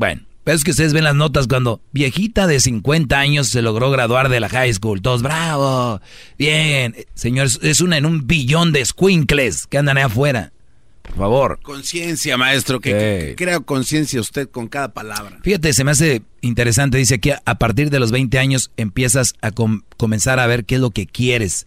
bueno, 0.00 0.22
pero 0.44 0.56
es 0.56 0.64
que 0.64 0.70
ustedes 0.70 0.94
ven 0.94 1.04
las 1.04 1.14
notas 1.14 1.46
cuando 1.46 1.82
viejita 1.92 2.46
de 2.46 2.58
50 2.58 3.18
años 3.18 3.48
se 3.48 3.60
logró 3.60 3.90
graduar 3.90 4.30
de 4.30 4.40
la 4.40 4.48
high 4.48 4.72
school. 4.72 5.02
Todos, 5.02 5.20
bravo, 5.20 6.00
bien. 6.38 6.96
Señores, 7.12 7.60
es 7.62 7.82
una 7.82 7.98
en 7.98 8.06
un 8.06 8.26
billón 8.26 8.72
de 8.72 8.82
squinkles 8.82 9.66
que 9.66 9.76
andan 9.76 9.98
ahí 9.98 10.04
afuera. 10.04 10.54
Por 11.02 11.16
favor. 11.16 11.60
Conciencia, 11.62 12.38
maestro, 12.38 12.80
que, 12.80 13.34
crea 13.36 13.60
conciencia 13.60 14.22
usted 14.22 14.48
con 14.48 14.68
cada 14.68 14.94
palabra. 14.94 15.38
Fíjate, 15.42 15.74
se 15.74 15.84
me 15.84 15.90
hace 15.90 16.22
interesante, 16.40 16.96
dice 16.96 17.18
que 17.18 17.36
a 17.44 17.58
partir 17.58 17.90
de 17.90 18.00
los 18.00 18.10
20 18.10 18.38
años 18.38 18.70
empiezas 18.78 19.34
a 19.42 19.50
comenzar 19.50 20.40
a 20.40 20.46
ver 20.46 20.64
qué 20.64 20.76
es 20.76 20.80
lo 20.80 20.92
que 20.92 21.06
quieres. 21.06 21.66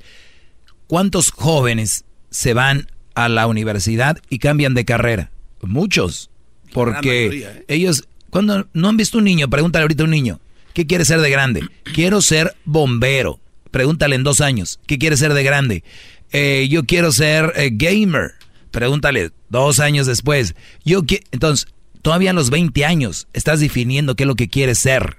¿Cuántos 0.88 1.30
jóvenes 1.30 2.04
se 2.32 2.56
van 2.56 2.88
a 3.14 3.30
la 3.30 3.46
universidad 3.46 4.18
y 4.28 4.40
cambian 4.40 4.74
de 4.74 4.86
carrera? 4.86 5.30
Muchos. 5.62 6.32
Porque 6.74 7.28
¿eh? 7.28 7.66
ellos, 7.68 8.08
cuando 8.34 8.68
no 8.74 8.90
han 8.90 8.98
visto 8.98 9.20
un 9.20 9.26
niño, 9.26 9.48
pregúntale 9.48 9.84
ahorita 9.84 10.02
a 10.02 10.06
un 10.06 10.10
niño, 10.10 10.40
¿qué 10.74 10.88
quiere 10.88 11.06
ser 11.06 11.22
de 11.22 11.30
grande? 11.30 11.62
Quiero 11.94 12.20
ser 12.20 12.56
bombero. 12.66 13.40
Pregúntale 13.70 14.16
en 14.16 14.24
dos 14.24 14.42
años, 14.42 14.80
¿qué 14.88 14.98
quiere 14.98 15.18
ser 15.18 15.36
de 15.36 15.44
grande? 15.44 15.84
Eh, 16.32 16.68
yo 16.68 16.84
quiero 16.84 17.12
ser 17.12 17.54
eh, 17.56 17.70
gamer. 17.72 18.32
Pregúntale 18.72 19.30
dos 19.50 19.80
años 19.80 20.08
después. 20.08 20.56
Yo 20.84 21.04
Entonces, 21.32 21.68
todavía 22.02 22.32
a 22.32 22.34
los 22.34 22.50
20 22.50 22.84
años 22.86 23.28
estás 23.34 23.60
definiendo 23.60 24.16
qué 24.16 24.24
es 24.24 24.28
lo 24.28 24.34
que 24.34 24.50
quieres 24.50 24.80
ser. 24.80 25.18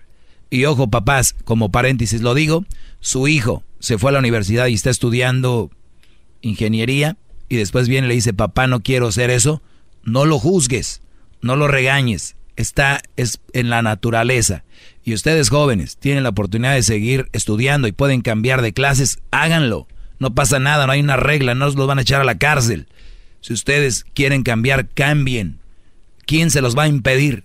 Y 0.51 0.65
ojo, 0.65 0.91
papás, 0.91 1.37
como 1.45 1.71
paréntesis 1.71 2.21
lo 2.21 2.35
digo, 2.35 2.65
su 2.99 3.29
hijo 3.29 3.63
se 3.79 3.97
fue 3.97 4.11
a 4.11 4.15
la 4.15 4.19
universidad 4.19 4.67
y 4.67 4.75
está 4.75 4.91
estudiando 4.91 5.71
ingeniería 6.43 7.17
y 7.49 7.55
después 7.59 7.89
viene 7.89 8.09
y 8.09 8.09
le 8.09 8.15
dice, 8.17 8.35
papá, 8.35 8.67
no 8.67 8.81
quiero 8.83 9.13
ser 9.13 9.31
eso. 9.31 9.63
No 10.03 10.25
lo 10.25 10.41
juzgues, 10.41 11.01
no 11.43 11.55
lo 11.55 11.69
regañes. 11.69 12.34
Está 12.57 13.03
es 13.17 13.41
en 13.53 13.71
la 13.71 13.83
naturaleza. 13.83 14.65
Y 15.05 15.13
ustedes 15.15 15.51
jóvenes 15.51 15.97
tienen 15.97 16.23
la 16.23 16.31
oportunidad 16.31 16.75
de 16.75 16.83
seguir 16.83 17.29
estudiando 17.33 17.89
y 17.89 17.93
pueden 17.93 18.23
cambiar 18.23 18.63
de 18.63 18.73
clases, 18.73 19.19
háganlo. 19.31 19.87
No 20.19 20.35
pasa 20.35 20.59
nada, 20.59 20.87
no 20.87 20.93
hay 20.93 21.01
una 21.01 21.17
regla, 21.17 21.55
no 21.55 21.67
los 21.67 21.87
van 21.87 21.99
a 21.99 22.03
echar 22.03 22.21
a 22.21 22.25
la 22.25 22.39
cárcel. 22.39 22.87
Si 23.41 23.53
ustedes 23.53 24.07
quieren 24.15 24.43
cambiar, 24.43 24.89
cambien. 24.89 25.59
¿Quién 26.25 26.51
se 26.51 26.63
los 26.63 26.77
va 26.77 26.85
a 26.85 26.89
impedir? 26.89 27.45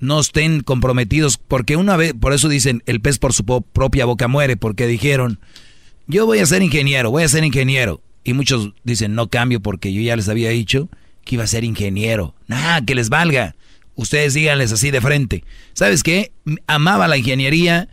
No 0.00 0.18
estén 0.18 0.62
comprometidos, 0.62 1.38
porque 1.38 1.76
una 1.76 1.96
vez, 1.96 2.14
por 2.14 2.32
eso 2.32 2.48
dicen, 2.48 2.82
el 2.86 3.00
pez 3.00 3.18
por 3.18 3.32
su 3.32 3.44
propia 3.44 4.04
boca 4.04 4.26
muere, 4.26 4.56
porque 4.56 4.88
dijeron, 4.88 5.38
yo 6.08 6.26
voy 6.26 6.40
a 6.40 6.46
ser 6.46 6.62
ingeniero, 6.62 7.12
voy 7.12 7.22
a 7.22 7.28
ser 7.28 7.44
ingeniero. 7.44 8.00
Y 8.24 8.32
muchos 8.32 8.72
dicen, 8.82 9.14
no 9.14 9.28
cambio 9.28 9.60
porque 9.60 9.92
yo 9.92 10.00
ya 10.00 10.16
les 10.16 10.28
había 10.28 10.50
dicho 10.50 10.88
que 11.24 11.36
iba 11.36 11.44
a 11.44 11.48
ser 11.48 11.62
ingeniero. 11.62 12.34
Nada, 12.48 12.84
que 12.84 12.96
les 12.96 13.08
valga. 13.08 13.54
Ustedes 13.94 14.34
díganles 14.34 14.72
así 14.72 14.90
de 14.90 15.00
frente. 15.00 15.44
¿Sabes 15.74 16.02
qué? 16.02 16.32
Amaba 16.66 17.08
la 17.08 17.18
ingeniería, 17.18 17.88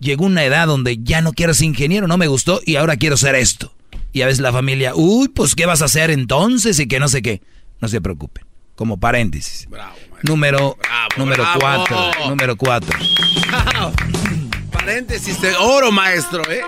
llegó 0.00 0.24
una 0.24 0.44
edad 0.44 0.66
donde 0.66 0.98
ya 1.02 1.20
no 1.20 1.32
quiero 1.32 1.54
ser 1.54 1.66
ingeniero, 1.66 2.08
no 2.08 2.18
me 2.18 2.26
gustó 2.26 2.60
y 2.64 2.76
ahora 2.76 2.96
quiero 2.96 3.16
ser 3.16 3.34
esto. 3.34 3.72
Y 4.12 4.22
a 4.22 4.26
veces 4.26 4.40
la 4.40 4.52
familia, 4.52 4.94
uy, 4.94 5.28
pues 5.28 5.54
¿qué 5.54 5.66
vas 5.66 5.82
a 5.82 5.84
hacer 5.84 6.10
entonces? 6.10 6.78
Y 6.80 6.88
que 6.88 6.98
no 6.98 7.08
sé 7.08 7.22
qué. 7.22 7.42
No 7.80 7.88
se 7.88 8.00
preocupen. 8.00 8.44
Como 8.74 8.98
paréntesis. 8.98 9.68
Bravo, 9.68 9.94
número 10.22 10.76
número 11.16 11.44
cuatro. 11.58 12.10
Número 12.28 12.56
cuatro. 12.56 12.98
Paréntesis 14.72 15.40
de 15.40 15.54
oro, 15.56 15.92
maestro, 15.92 16.42
¿eh? 16.50 16.62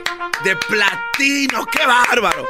De 0.45 0.55
platino. 0.57 1.65
¡Qué 1.67 1.87
bárbaro! 1.87 2.45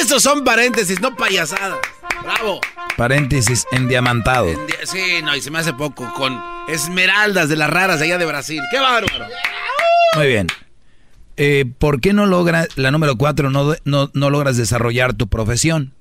Esos 0.00 0.22
son 0.22 0.42
paréntesis, 0.42 1.00
no 1.00 1.14
payasadas. 1.14 1.78
Bravo. 2.22 2.60
Paréntesis 2.96 3.66
en 3.72 3.88
diamantado. 3.88 4.48
sí, 4.84 5.20
no, 5.22 5.36
y 5.36 5.40
se 5.40 5.50
me 5.50 5.58
hace 5.58 5.72
poco. 5.72 6.12
Con 6.14 6.40
esmeraldas 6.68 7.48
de 7.48 7.56
las 7.56 7.70
raras 7.70 8.00
allá 8.00 8.18
de 8.18 8.26
Brasil. 8.26 8.62
¡Qué 8.70 8.78
bárbaro! 8.78 9.26
Muy 10.16 10.26
bien. 10.28 10.46
Eh, 11.36 11.66
¿por 11.78 12.00
qué 12.00 12.12
no 12.12 12.26
logras, 12.26 12.68
la 12.76 12.90
número 12.90 13.16
cuatro, 13.16 13.50
no, 13.50 13.74
no, 13.84 14.30
logras 14.30 14.56
desarrollar 14.56 15.12
tu 15.12 15.28
profesión? 15.28 15.92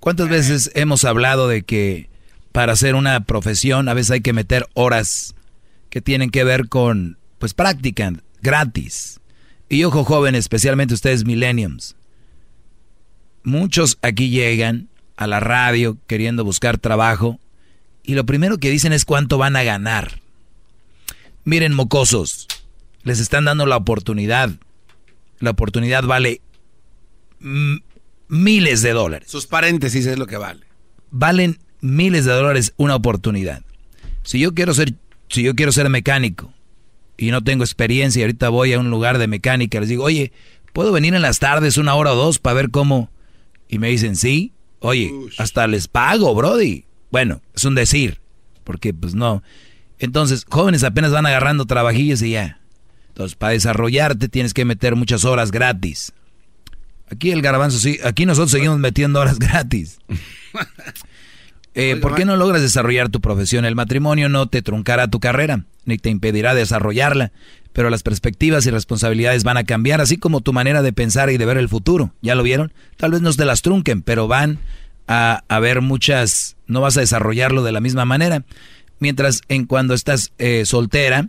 ¿Cuántas 0.00 0.28
veces 0.28 0.72
hemos 0.74 1.04
hablado 1.04 1.46
de 1.46 1.62
que 1.62 2.10
para 2.50 2.72
hacer 2.72 2.96
una 2.96 3.20
profesión 3.20 3.88
a 3.88 3.94
veces 3.94 4.10
hay 4.10 4.20
que 4.20 4.32
meter 4.32 4.66
horas 4.74 5.34
que 5.90 6.00
tienen 6.00 6.30
que 6.30 6.42
ver 6.42 6.68
con 6.68 7.18
pues 7.38 7.54
practican 7.54 8.22
gratis. 8.42 9.20
Y 9.68 9.84
ojo 9.84 10.04
joven, 10.04 10.34
especialmente 10.34 10.94
ustedes 10.94 11.24
millenniums. 11.24 11.96
Muchos 13.42 13.98
aquí 14.02 14.30
llegan 14.30 14.88
a 15.16 15.26
la 15.26 15.40
radio 15.40 15.98
queriendo 16.06 16.44
buscar 16.44 16.78
trabajo 16.78 17.38
y 18.02 18.14
lo 18.14 18.26
primero 18.26 18.58
que 18.58 18.70
dicen 18.70 18.92
es 18.92 19.04
cuánto 19.04 19.38
van 19.38 19.56
a 19.56 19.62
ganar. 19.62 20.20
Miren, 21.44 21.74
mocosos, 21.74 22.48
les 23.02 23.20
están 23.20 23.44
dando 23.44 23.66
la 23.66 23.76
oportunidad. 23.76 24.50
La 25.38 25.50
oportunidad 25.50 26.04
vale 26.04 26.40
miles 28.28 28.82
de 28.82 28.92
dólares. 28.92 29.30
Sus 29.30 29.46
paréntesis 29.46 30.06
es 30.06 30.18
lo 30.18 30.26
que 30.26 30.36
vale. 30.36 30.66
Valen 31.10 31.58
miles 31.80 32.24
de 32.24 32.32
dólares 32.32 32.74
una 32.76 32.94
oportunidad. 32.94 33.62
Si 34.22 34.38
yo 34.38 34.54
quiero 34.54 34.74
ser, 34.74 34.94
si 35.28 35.42
yo 35.42 35.54
quiero 35.54 35.72
ser 35.72 35.88
mecánico 35.88 36.52
y 37.16 37.30
no 37.30 37.42
tengo 37.42 37.64
experiencia 37.64 38.20
y 38.20 38.22
ahorita 38.22 38.48
voy 38.50 38.74
a 38.74 38.78
un 38.78 38.90
lugar 38.90 39.18
de 39.18 39.26
mecánica, 39.26 39.80
les 39.80 39.88
digo, 39.88 40.04
oye, 40.04 40.32
¿puedo 40.72 40.92
venir 40.92 41.14
en 41.14 41.22
las 41.22 41.38
tardes 41.38 41.78
una 41.78 41.94
hora 41.94 42.12
o 42.12 42.16
dos 42.16 42.38
para 42.38 42.54
ver 42.54 42.70
cómo? 42.70 43.10
Y 43.70 43.78
me 43.78 43.88
dicen, 43.88 44.16
sí. 44.16 44.52
Oye, 44.80 45.12
hasta 45.38 45.66
les 45.66 45.86
pago, 45.86 46.34
Brody. 46.34 46.86
Bueno, 47.10 47.40
es 47.54 47.64
un 47.64 47.74
decir, 47.74 48.20
porque 48.64 48.92
pues 48.92 49.14
no. 49.14 49.42
Entonces, 49.98 50.44
jóvenes 50.48 50.82
apenas 50.82 51.12
van 51.12 51.26
agarrando 51.26 51.66
trabajillos 51.66 52.20
y 52.22 52.32
ya. 52.32 52.60
Entonces, 53.08 53.36
para 53.36 53.52
desarrollarte 53.52 54.28
tienes 54.28 54.54
que 54.54 54.64
meter 54.64 54.96
muchas 54.96 55.24
horas 55.24 55.52
gratis. 55.52 56.12
Aquí 57.10 57.30
el 57.30 57.42
garbanzo 57.42 57.78
sí, 57.78 57.98
aquí 58.04 58.26
nosotros 58.26 58.50
seguimos 58.50 58.78
metiendo 58.78 59.20
horas 59.20 59.38
gratis. 59.38 59.98
Eh, 61.74 61.96
¿Por 61.96 62.16
qué 62.16 62.24
no 62.24 62.36
logras 62.36 62.62
desarrollar 62.62 63.08
tu 63.08 63.20
profesión? 63.20 63.64
El 63.64 63.76
matrimonio 63.76 64.28
no 64.28 64.48
te 64.48 64.62
truncará 64.62 65.08
tu 65.08 65.20
carrera, 65.20 65.66
ni 65.84 65.98
te 65.98 66.10
impedirá 66.10 66.54
desarrollarla, 66.54 67.30
pero 67.72 67.90
las 67.90 68.02
perspectivas 68.02 68.66
y 68.66 68.70
responsabilidades 68.70 69.44
van 69.44 69.56
a 69.56 69.64
cambiar, 69.64 70.00
así 70.00 70.16
como 70.16 70.40
tu 70.40 70.52
manera 70.52 70.82
de 70.82 70.92
pensar 70.92 71.30
y 71.30 71.38
de 71.38 71.46
ver 71.46 71.56
el 71.56 71.68
futuro. 71.68 72.12
¿Ya 72.22 72.34
lo 72.34 72.42
vieron? 72.42 72.72
Tal 72.96 73.12
vez 73.12 73.20
no 73.20 73.32
te 73.32 73.44
las 73.44 73.62
trunquen, 73.62 74.02
pero 74.02 74.28
van 74.28 74.58
a 75.06 75.44
haber 75.48 75.80
muchas, 75.80 76.56
no 76.66 76.80
vas 76.80 76.96
a 76.96 77.00
desarrollarlo 77.00 77.62
de 77.62 77.72
la 77.72 77.80
misma 77.80 78.04
manera. 78.04 78.44
Mientras 78.98 79.42
en 79.48 79.66
cuando 79.66 79.94
estás 79.94 80.32
eh, 80.38 80.64
soltera, 80.66 81.28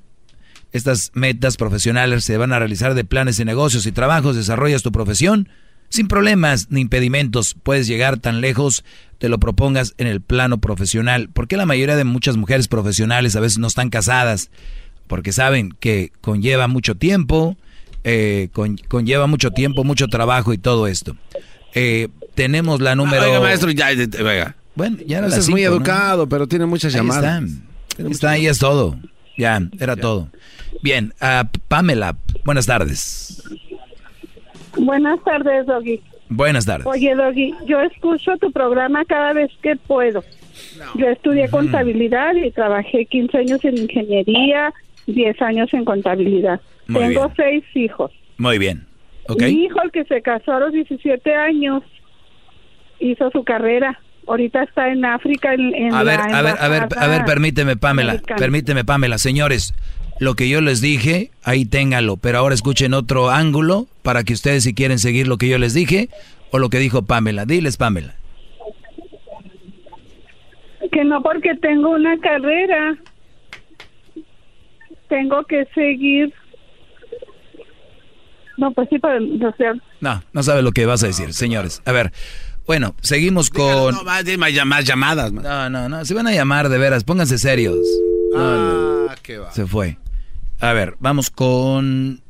estas 0.71 1.11
metas 1.13 1.57
profesionales 1.57 2.23
se 2.23 2.37
van 2.37 2.53
a 2.53 2.59
realizar 2.59 2.93
de 2.93 3.03
planes 3.03 3.37
de 3.37 3.45
negocios 3.45 3.85
y 3.85 3.91
trabajos, 3.91 4.35
desarrollas 4.35 4.83
tu 4.83 4.91
profesión 4.91 5.49
sin 5.91 6.07
problemas 6.07 6.67
ni 6.69 6.81
impedimentos. 6.81 7.55
Puedes 7.61 7.85
llegar 7.85 8.17
tan 8.17 8.41
lejos, 8.41 8.83
te 9.17 9.29
lo 9.29 9.39
propongas 9.39 9.93
en 9.97 10.07
el 10.07 10.21
plano 10.21 10.59
profesional. 10.59 11.29
¿Por 11.29 11.47
qué 11.47 11.57
la 11.57 11.65
mayoría 11.65 11.97
de 11.97 12.05
muchas 12.05 12.37
mujeres 12.37 12.67
profesionales 12.67 13.35
a 13.35 13.41
veces 13.41 13.59
no 13.59 13.67
están 13.67 13.89
casadas? 13.89 14.49
Porque 15.11 15.33
saben 15.33 15.73
que 15.77 16.13
conlleva 16.21 16.69
mucho 16.69 16.95
tiempo, 16.95 17.57
eh, 18.05 18.47
conlleva 18.87 19.27
mucho 19.27 19.51
tiempo, 19.51 19.83
mucho 19.83 20.07
trabajo 20.07 20.53
y 20.53 20.57
todo 20.57 20.87
esto. 20.87 21.17
Eh, 21.73 22.07
tenemos 22.33 22.79
la 22.79 22.95
número... 22.95 23.21
Oiga, 23.25 23.41
maestro, 23.41 23.71
ya, 23.71 23.87
venga. 23.87 24.55
Bueno, 24.73 24.99
ya 25.05 25.17
era 25.17 25.27
es 25.27 25.49
muy 25.49 25.63
educado, 25.63 26.29
pero 26.29 26.47
tiene 26.47 26.65
muchas 26.65 26.93
llamadas. 26.93 27.43
Está, 27.89 28.09
está 28.09 28.29
ahí 28.31 28.47
es 28.47 28.57
todo. 28.57 28.97
Ya, 29.37 29.61
era 29.81 29.97
todo. 29.97 30.29
Bien, 30.81 31.13
uh, 31.21 31.45
Pamela, 31.67 32.15
buenas 32.45 32.65
tardes. 32.65 33.43
Buenas 34.77 35.21
tardes, 35.25 35.65
Doggy. 35.65 35.99
Buenas 36.29 36.65
tardes. 36.65 36.87
Oye, 36.87 37.13
Doggy, 37.15 37.53
yo 37.67 37.81
escucho 37.81 38.37
tu 38.37 38.49
programa 38.53 39.03
cada 39.03 39.33
vez 39.33 39.51
que 39.61 39.75
puedo. 39.75 40.23
Yo 40.95 41.07
estudié 41.07 41.49
contabilidad 41.49 42.33
y 42.35 42.49
trabajé 42.51 43.05
15 43.07 43.37
años 43.39 43.65
en 43.65 43.77
ingeniería, 43.77 44.73
10 45.07 45.41
años 45.41 45.73
en 45.73 45.85
contabilidad. 45.85 46.61
Tengo 46.87 47.31
seis 47.35 47.63
hijos. 47.73 48.11
Muy 48.37 48.57
bien. 48.57 48.85
Mi 49.37 49.65
hijo, 49.65 49.81
el 49.81 49.91
que 49.91 50.03
se 50.05 50.21
casó 50.21 50.53
a 50.53 50.59
los 50.59 50.73
17 50.73 51.33
años, 51.33 51.83
hizo 52.99 53.29
su 53.31 53.43
carrera. 53.43 53.99
Ahorita 54.27 54.63
está 54.63 54.89
en 54.89 55.05
África. 55.05 55.53
En, 55.53 55.93
a 55.93 56.03
ver, 56.03 56.19
a 56.19 56.41
ver, 56.41 56.55
a 56.59 56.67
ver, 56.67 56.87
a 56.97 57.07
ver, 57.07 57.25
permíteme, 57.25 57.75
Pamela. 57.75 58.21
Permíteme, 58.37 58.83
Pamela. 58.85 59.17
Señores, 59.17 59.73
lo 60.19 60.35
que 60.35 60.47
yo 60.49 60.61
les 60.61 60.81
dije, 60.81 61.31
ahí 61.43 61.65
téngalo. 61.65 62.17
Pero 62.17 62.37
ahora 62.37 62.53
escuchen 62.53 62.93
otro 62.93 63.29
ángulo 63.29 63.87
para 64.03 64.23
que 64.23 64.33
ustedes 64.33 64.63
si 64.63 64.73
quieren 64.73 64.99
seguir 64.99 65.27
lo 65.27 65.37
que 65.37 65.49
yo 65.49 65.57
les 65.57 65.73
dije 65.73 66.09
o 66.51 66.59
lo 66.59 66.69
que 66.69 66.77
dijo 66.77 67.01
Pamela. 67.01 67.45
Diles, 67.45 67.77
Pamela. 67.77 68.13
Que 70.91 71.03
no 71.05 71.23
porque 71.23 71.55
tengo 71.55 71.89
una 71.89 72.17
carrera, 72.19 72.97
tengo 75.11 75.43
que 75.43 75.67
seguir. 75.75 76.33
No, 78.57 78.71
pues 78.71 78.87
sí, 78.89 78.97
pero, 78.97 79.17
o 79.17 79.55
sea... 79.57 79.73
No, 79.99 80.23
no 80.31 80.43
sabe 80.43 80.61
lo 80.61 80.71
que 80.71 80.85
vas 80.85 81.03
a 81.03 81.07
decir, 81.07 81.33
señores. 81.33 81.81
A 81.85 81.91
ver, 81.91 82.13
bueno, 82.65 82.95
seguimos 83.01 83.49
con... 83.49 83.93
No, 83.93 84.03
más, 84.03 84.23
más 84.65 84.85
llamadas. 84.85 85.33
No, 85.33 85.69
no, 85.69 85.89
no, 85.89 86.05
se 86.05 86.13
van 86.13 86.27
a 86.27 86.31
llamar 86.31 86.69
de 86.69 86.77
veras, 86.77 87.03
pónganse 87.03 87.37
serios. 87.37 87.77
ah, 88.37 89.13
qué 89.21 89.37
va. 89.37 89.51
Se 89.51 89.67
fue. 89.67 89.97
A 90.61 90.71
ver, 90.71 90.95
vamos 90.99 91.29
con 91.29 92.21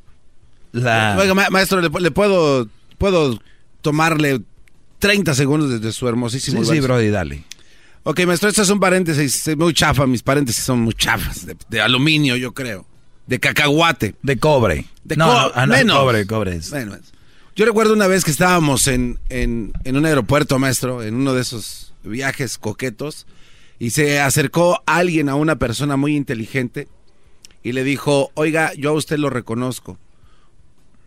la... 0.71 1.17
Oiga, 1.19 1.35
maestro, 1.51 1.81
¿le, 1.81 2.11
puedo, 2.11 2.67
puedo 2.97 3.39
tomarle 3.81 4.41
30 4.97 5.35
segundos 5.35 5.69
desde 5.69 5.91
su 5.91 6.07
hermosísimo... 6.07 6.63
Sí, 6.63 6.71
sí, 6.71 6.79
Brody, 6.79 7.09
dale. 7.09 7.43
Ok, 8.03 8.21
maestro, 8.25 8.49
esto 8.49 8.63
es 8.63 8.69
un 8.69 8.79
paréntesis 8.79 9.55
muy 9.57 9.73
chafa, 9.73 10.07
mis 10.07 10.23
paréntesis 10.23 10.63
son 10.63 10.81
muy 10.81 10.93
chafas, 10.93 11.45
de, 11.69 11.81
aluminio, 11.81 12.35
yo 12.35 12.53
creo. 12.53 12.85
De 13.27 13.39
cacahuate. 13.39 14.15
De 14.23 14.37
cobre. 14.37 14.85
De 15.03 15.15
no, 15.15 15.31
ah, 15.53 15.67
no, 15.67 15.99
cobre, 15.99 16.25
cobre. 16.25 16.59
Yo 17.55 17.65
recuerdo 17.65 17.93
una 17.93 18.07
vez 18.07 18.23
que 18.23 18.31
estábamos 18.31 18.87
en, 18.87 19.19
en, 19.29 19.73
en 19.83 19.97
un 19.97 20.05
aeropuerto, 20.05 20.57
maestro, 20.57 21.03
en 21.03 21.15
uno 21.15 21.33
de 21.33 21.41
esos 21.41 21.93
viajes 22.03 22.57
coquetos, 22.57 23.27
y 23.77 23.91
se 23.91 24.19
acercó 24.19 24.81
alguien 24.85 25.29
a 25.29 25.35
una 25.35 25.57
persona 25.57 25.95
muy 25.95 26.15
inteligente 26.15 26.87
y 27.63 27.73
le 27.73 27.83
dijo, 27.83 28.31
oiga, 28.33 28.73
yo 28.73 28.89
a 28.89 28.93
usted 28.93 29.17
lo 29.17 29.29
reconozco. 29.29 29.97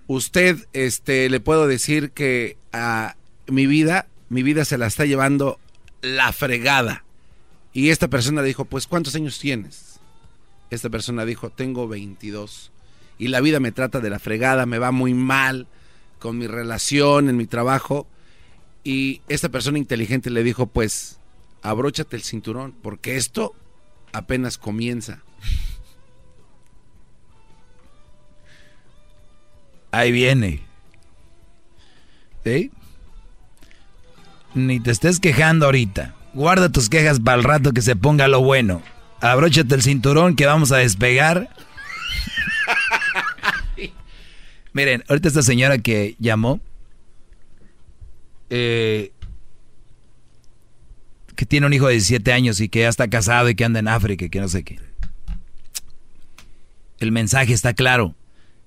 Usted, 0.07 0.67
este, 0.73 1.29
le 1.29 1.41
puedo 1.41 1.67
decir 1.67 2.11
que 2.11 2.57
a 2.73 3.17
mi 3.49 3.67
vida, 3.67 4.07
mi 4.29 4.43
vida 4.43 4.65
se 4.65 4.79
la 4.79 4.87
está 4.87 5.05
llevando 5.07 5.59
la 6.05 6.33
fregada. 6.33 7.05
Y 7.73 7.91
esta 7.91 8.09
persona 8.09 8.43
dijo, 8.43 8.65
pues, 8.65 8.87
¿cuántos 8.87 9.15
años 9.15 9.39
tienes? 9.39 9.99
Esta 10.71 10.91
persona 10.91 11.25
dijo, 11.25 11.51
tengo 11.51 11.89
22. 11.89 12.71
Y 13.19 13.29
la 13.29 13.41
vida 13.41 13.61
me 13.61 13.73
trata 13.73 14.01
de 14.01 14.11
la 14.11 14.19
fregada, 14.19 14.67
me 14.67 14.79
va 14.79 14.93
muy 14.93 15.15
mal 15.15 15.67
con 16.19 16.39
mi 16.39 16.47
relación, 16.47 17.29
en 17.29 17.37
mi 17.37 17.47
trabajo. 17.47 18.07
Y 18.85 19.23
esta 19.29 19.49
persona 19.49 19.79
inteligente 19.79 20.31
le 20.31 20.43
dijo, 20.45 20.67
pues, 20.67 21.19
abróchate 21.63 22.17
el 22.17 22.23
cinturón, 22.23 22.73
porque 22.83 23.17
esto 23.17 23.55
apenas 24.13 24.59
comienza. 24.59 25.23
Ahí 29.91 30.13
viene. 30.13 30.61
¿Sí? 32.45 32.71
Ni 34.55 34.81
te 34.81 34.91
estés 34.91 35.21
quejando 35.21 35.67
ahorita. 35.67 36.15
Guarda 36.33 36.71
tus 36.71 36.89
quejas 36.89 37.21
para 37.21 37.37
el 37.37 37.45
rato 37.45 37.73
que 37.73 37.83
se 37.83 37.97
ponga 37.97 38.29
lo 38.29 38.41
bueno. 38.41 38.83
Abróchate 39.21 39.75
el 39.75 39.83
cinturón 39.83 40.37
que 40.37 40.47
vamos 40.47 40.73
a 40.73 40.79
despegar. 40.79 41.49
Miren, 44.73 45.05
ahorita 45.09 45.29
esta 45.29 45.43
señora 45.43 45.79
que 45.79 46.17
llamó, 46.19 46.61
eh, 48.51 49.13
que 51.37 51.47
tiene 51.47 51.67
un 51.67 51.73
hijo 51.73 51.87
de 51.87 51.93
17 51.93 52.33
años 52.33 52.61
y 52.61 52.69
que 52.69 52.81
ya 52.81 52.89
está 52.89 53.09
casado 53.09 53.49
y 53.49 53.55
que 53.55 53.65
anda 53.65 53.81
en 53.81 53.89
África 53.89 54.25
y 54.25 54.31
que 54.31 54.41
no 54.41 54.49
sé 54.49 54.65
qué. 54.65 54.81
El 56.99 57.13
mensaje 57.13 57.53
está 57.53 57.75
claro 57.75 58.15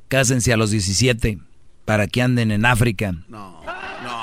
cásense 0.08 0.54
a 0.54 0.58
los 0.58 0.72
17 0.72 1.40
para 1.86 2.08
que 2.08 2.22
anden 2.22 2.52
en 2.52 2.66
África. 2.66 3.14
No. 3.28 3.57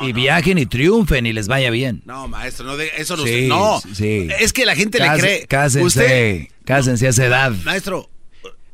Y 0.02 0.12
viajen 0.12 0.58
y 0.58 0.66
triunfen 0.66 1.26
y 1.26 1.32
les 1.32 1.48
vaya 1.48 1.70
bien. 1.70 2.02
No, 2.04 2.28
maestro, 2.28 2.66
no 2.66 2.80
eso 2.80 3.16
no 3.16 3.24
sí, 3.24 3.46
No, 3.48 3.80
sí. 3.94 4.28
es 4.40 4.52
que 4.52 4.66
la 4.66 4.74
gente 4.76 4.98
le 4.98 5.08
cree. 5.18 5.46
Cásense, 5.46 6.50
cásense 6.64 7.06
a 7.06 7.10
esa 7.10 7.24
edad. 7.26 7.52
Maestro, 7.64 8.10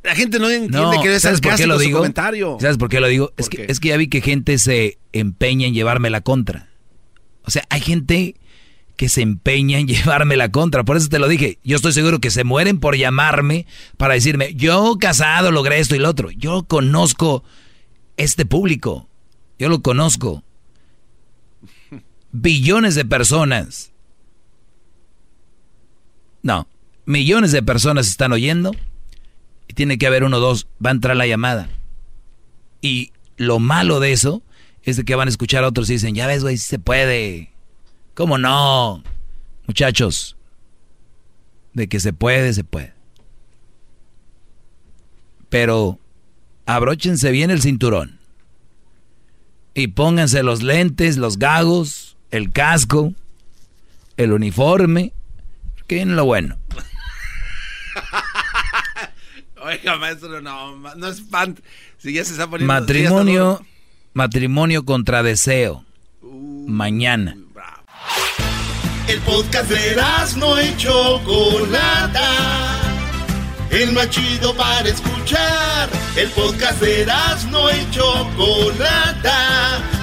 la 0.03 0.15
gente 0.15 0.39
no 0.39 0.49
entiende 0.49 0.97
que 1.03 1.09
debe 1.09 1.21
ser 1.21 1.41
por 1.41 1.57
qué 1.57 1.67
lo 1.67 1.79
digo? 1.79 1.99
comentario. 1.99 2.57
¿Sabes 2.61 2.79
por 2.79 2.89
qué 2.89 3.01
lo 3.01 3.09
digo? 3.09 3.33
es, 3.37 3.49
Que, 3.49 3.67
es 3.69 3.81
que 3.81 3.89
ya 3.89 3.97
vi 3.97 4.09
que 4.09 4.21
gente 4.21 4.59
se 4.59 4.99
empeña 5.13 5.67
en 5.67 5.75
llevarme 5.75 6.09
la 6.11 6.23
contra. 6.23 6.69
O 7.45 7.51
sea, 7.51 7.65
hay 7.69 7.81
gente 7.81 8.37
que 8.97 9.09
se 9.09 9.23
empeña 9.23 9.79
en 9.79 9.87
llevarme 9.89 10.37
la 10.37 10.51
contra. 10.51 10.85
Por 10.85 10.97
eso 10.97 11.09
te 11.09 11.19
lo 11.19 11.29
dije. 11.29 11.59
Yo 11.65 11.77
estoy 11.77 11.93
seguro 11.93 12.19
que 12.19 12.31
se 12.31 12.45
mueren 12.45 12.81
por 12.81 12.97
llamarme 12.97 13.67
para 13.97 14.15
decirme, 14.15 14.55
yo 14.55 14.97
casado 14.99 15.51
logré 15.51 15.79
esto 15.81 15.97
y 15.97 15.99
lo 15.99 16.09
otro. 16.09 16.31
Yo 16.31 16.63
conozco 16.65 17.45
este 18.17 18.47
público. 18.47 19.09
Yo 19.59 19.69
lo 19.69 19.83
conozco. 19.83 20.45
Billones 22.33 22.95
de 22.95 23.05
personas. 23.05 23.93
No, 26.43 26.67
millones 27.05 27.53
de 27.53 27.63
personas 27.63 28.09
están 28.09 28.33
oyendo 28.33 28.73
y 29.69 29.75
tiene 29.75 29.99
que 29.99 30.07
haber 30.07 30.25
uno 30.25 30.39
o 30.39 30.41
dos, 30.41 30.67
va 30.85 30.91
a 30.91 30.93
entrar 30.93 31.17
la 31.17 31.27
llamada. 31.27 31.69
Y 32.81 33.13
lo 33.37 33.59
malo 33.59 34.01
de 34.01 34.13
eso 34.13 34.43
es 34.83 34.97
de 34.97 35.05
que 35.05 35.15
van 35.15 35.29
a 35.29 35.31
escuchar 35.31 35.65
a 35.65 35.69
otros 35.69 35.91
y 35.91 35.95
dicen, 35.95 36.15
ya 36.15 36.27
ves, 36.27 36.43
güey, 36.43 36.57
si 36.57 36.67
se 36.67 36.79
puede. 36.79 37.53
¿Cómo 38.15 38.39
no? 38.39 39.03
Muchachos, 39.67 40.37
de 41.75 41.89
que 41.89 42.01
se 42.01 42.13
puede, 42.13 42.53
se 42.53 42.65
puede. 42.65 42.95
Pero 45.49 45.99
abróchense 46.67 47.31
bien 47.31 47.51
el 47.51 47.61
cinturón. 47.61 48.19
Y 49.75 49.89
pónganse 49.89 50.43
los 50.43 50.63
lentes, 50.63 51.17
los 51.17 51.39
gagos, 51.39 52.10
el 52.31 52.53
casco, 52.53 53.13
el 54.17 54.33
uniforme. 54.33 55.13
Que 55.87 55.97
viene 55.97 56.15
lo 56.15 56.25
bueno. 56.25 56.57
Oiga, 59.63 59.97
maestro, 59.97 60.41
no, 60.41 60.77
no 60.77 61.09
es 61.09 61.21
pan. 61.21 61.59
Si 61.99 62.13
ya 62.13 62.25
se 62.25 62.33
está 62.33 62.49
poniendo. 62.49 62.73
Matrimonio, 62.73 63.65
matrimonio 64.15 64.85
contra 64.85 65.23
deseo. 65.23 65.85
Mañana. 66.23 67.37
El 69.09 69.21
podcast 69.23 69.69
de 69.69 69.97
no 70.37 70.63
y 70.63 70.77
Chocolata. 70.77 72.23
El 73.71 73.93
más 73.93 74.09
chido 74.11 74.57
para 74.57 74.89
escuchar. 74.89 75.91
El 76.17 76.29
podcast 76.31 76.81
de 76.81 77.07
no 77.51 77.71
y 77.71 77.91
Chocolata. 77.91 80.00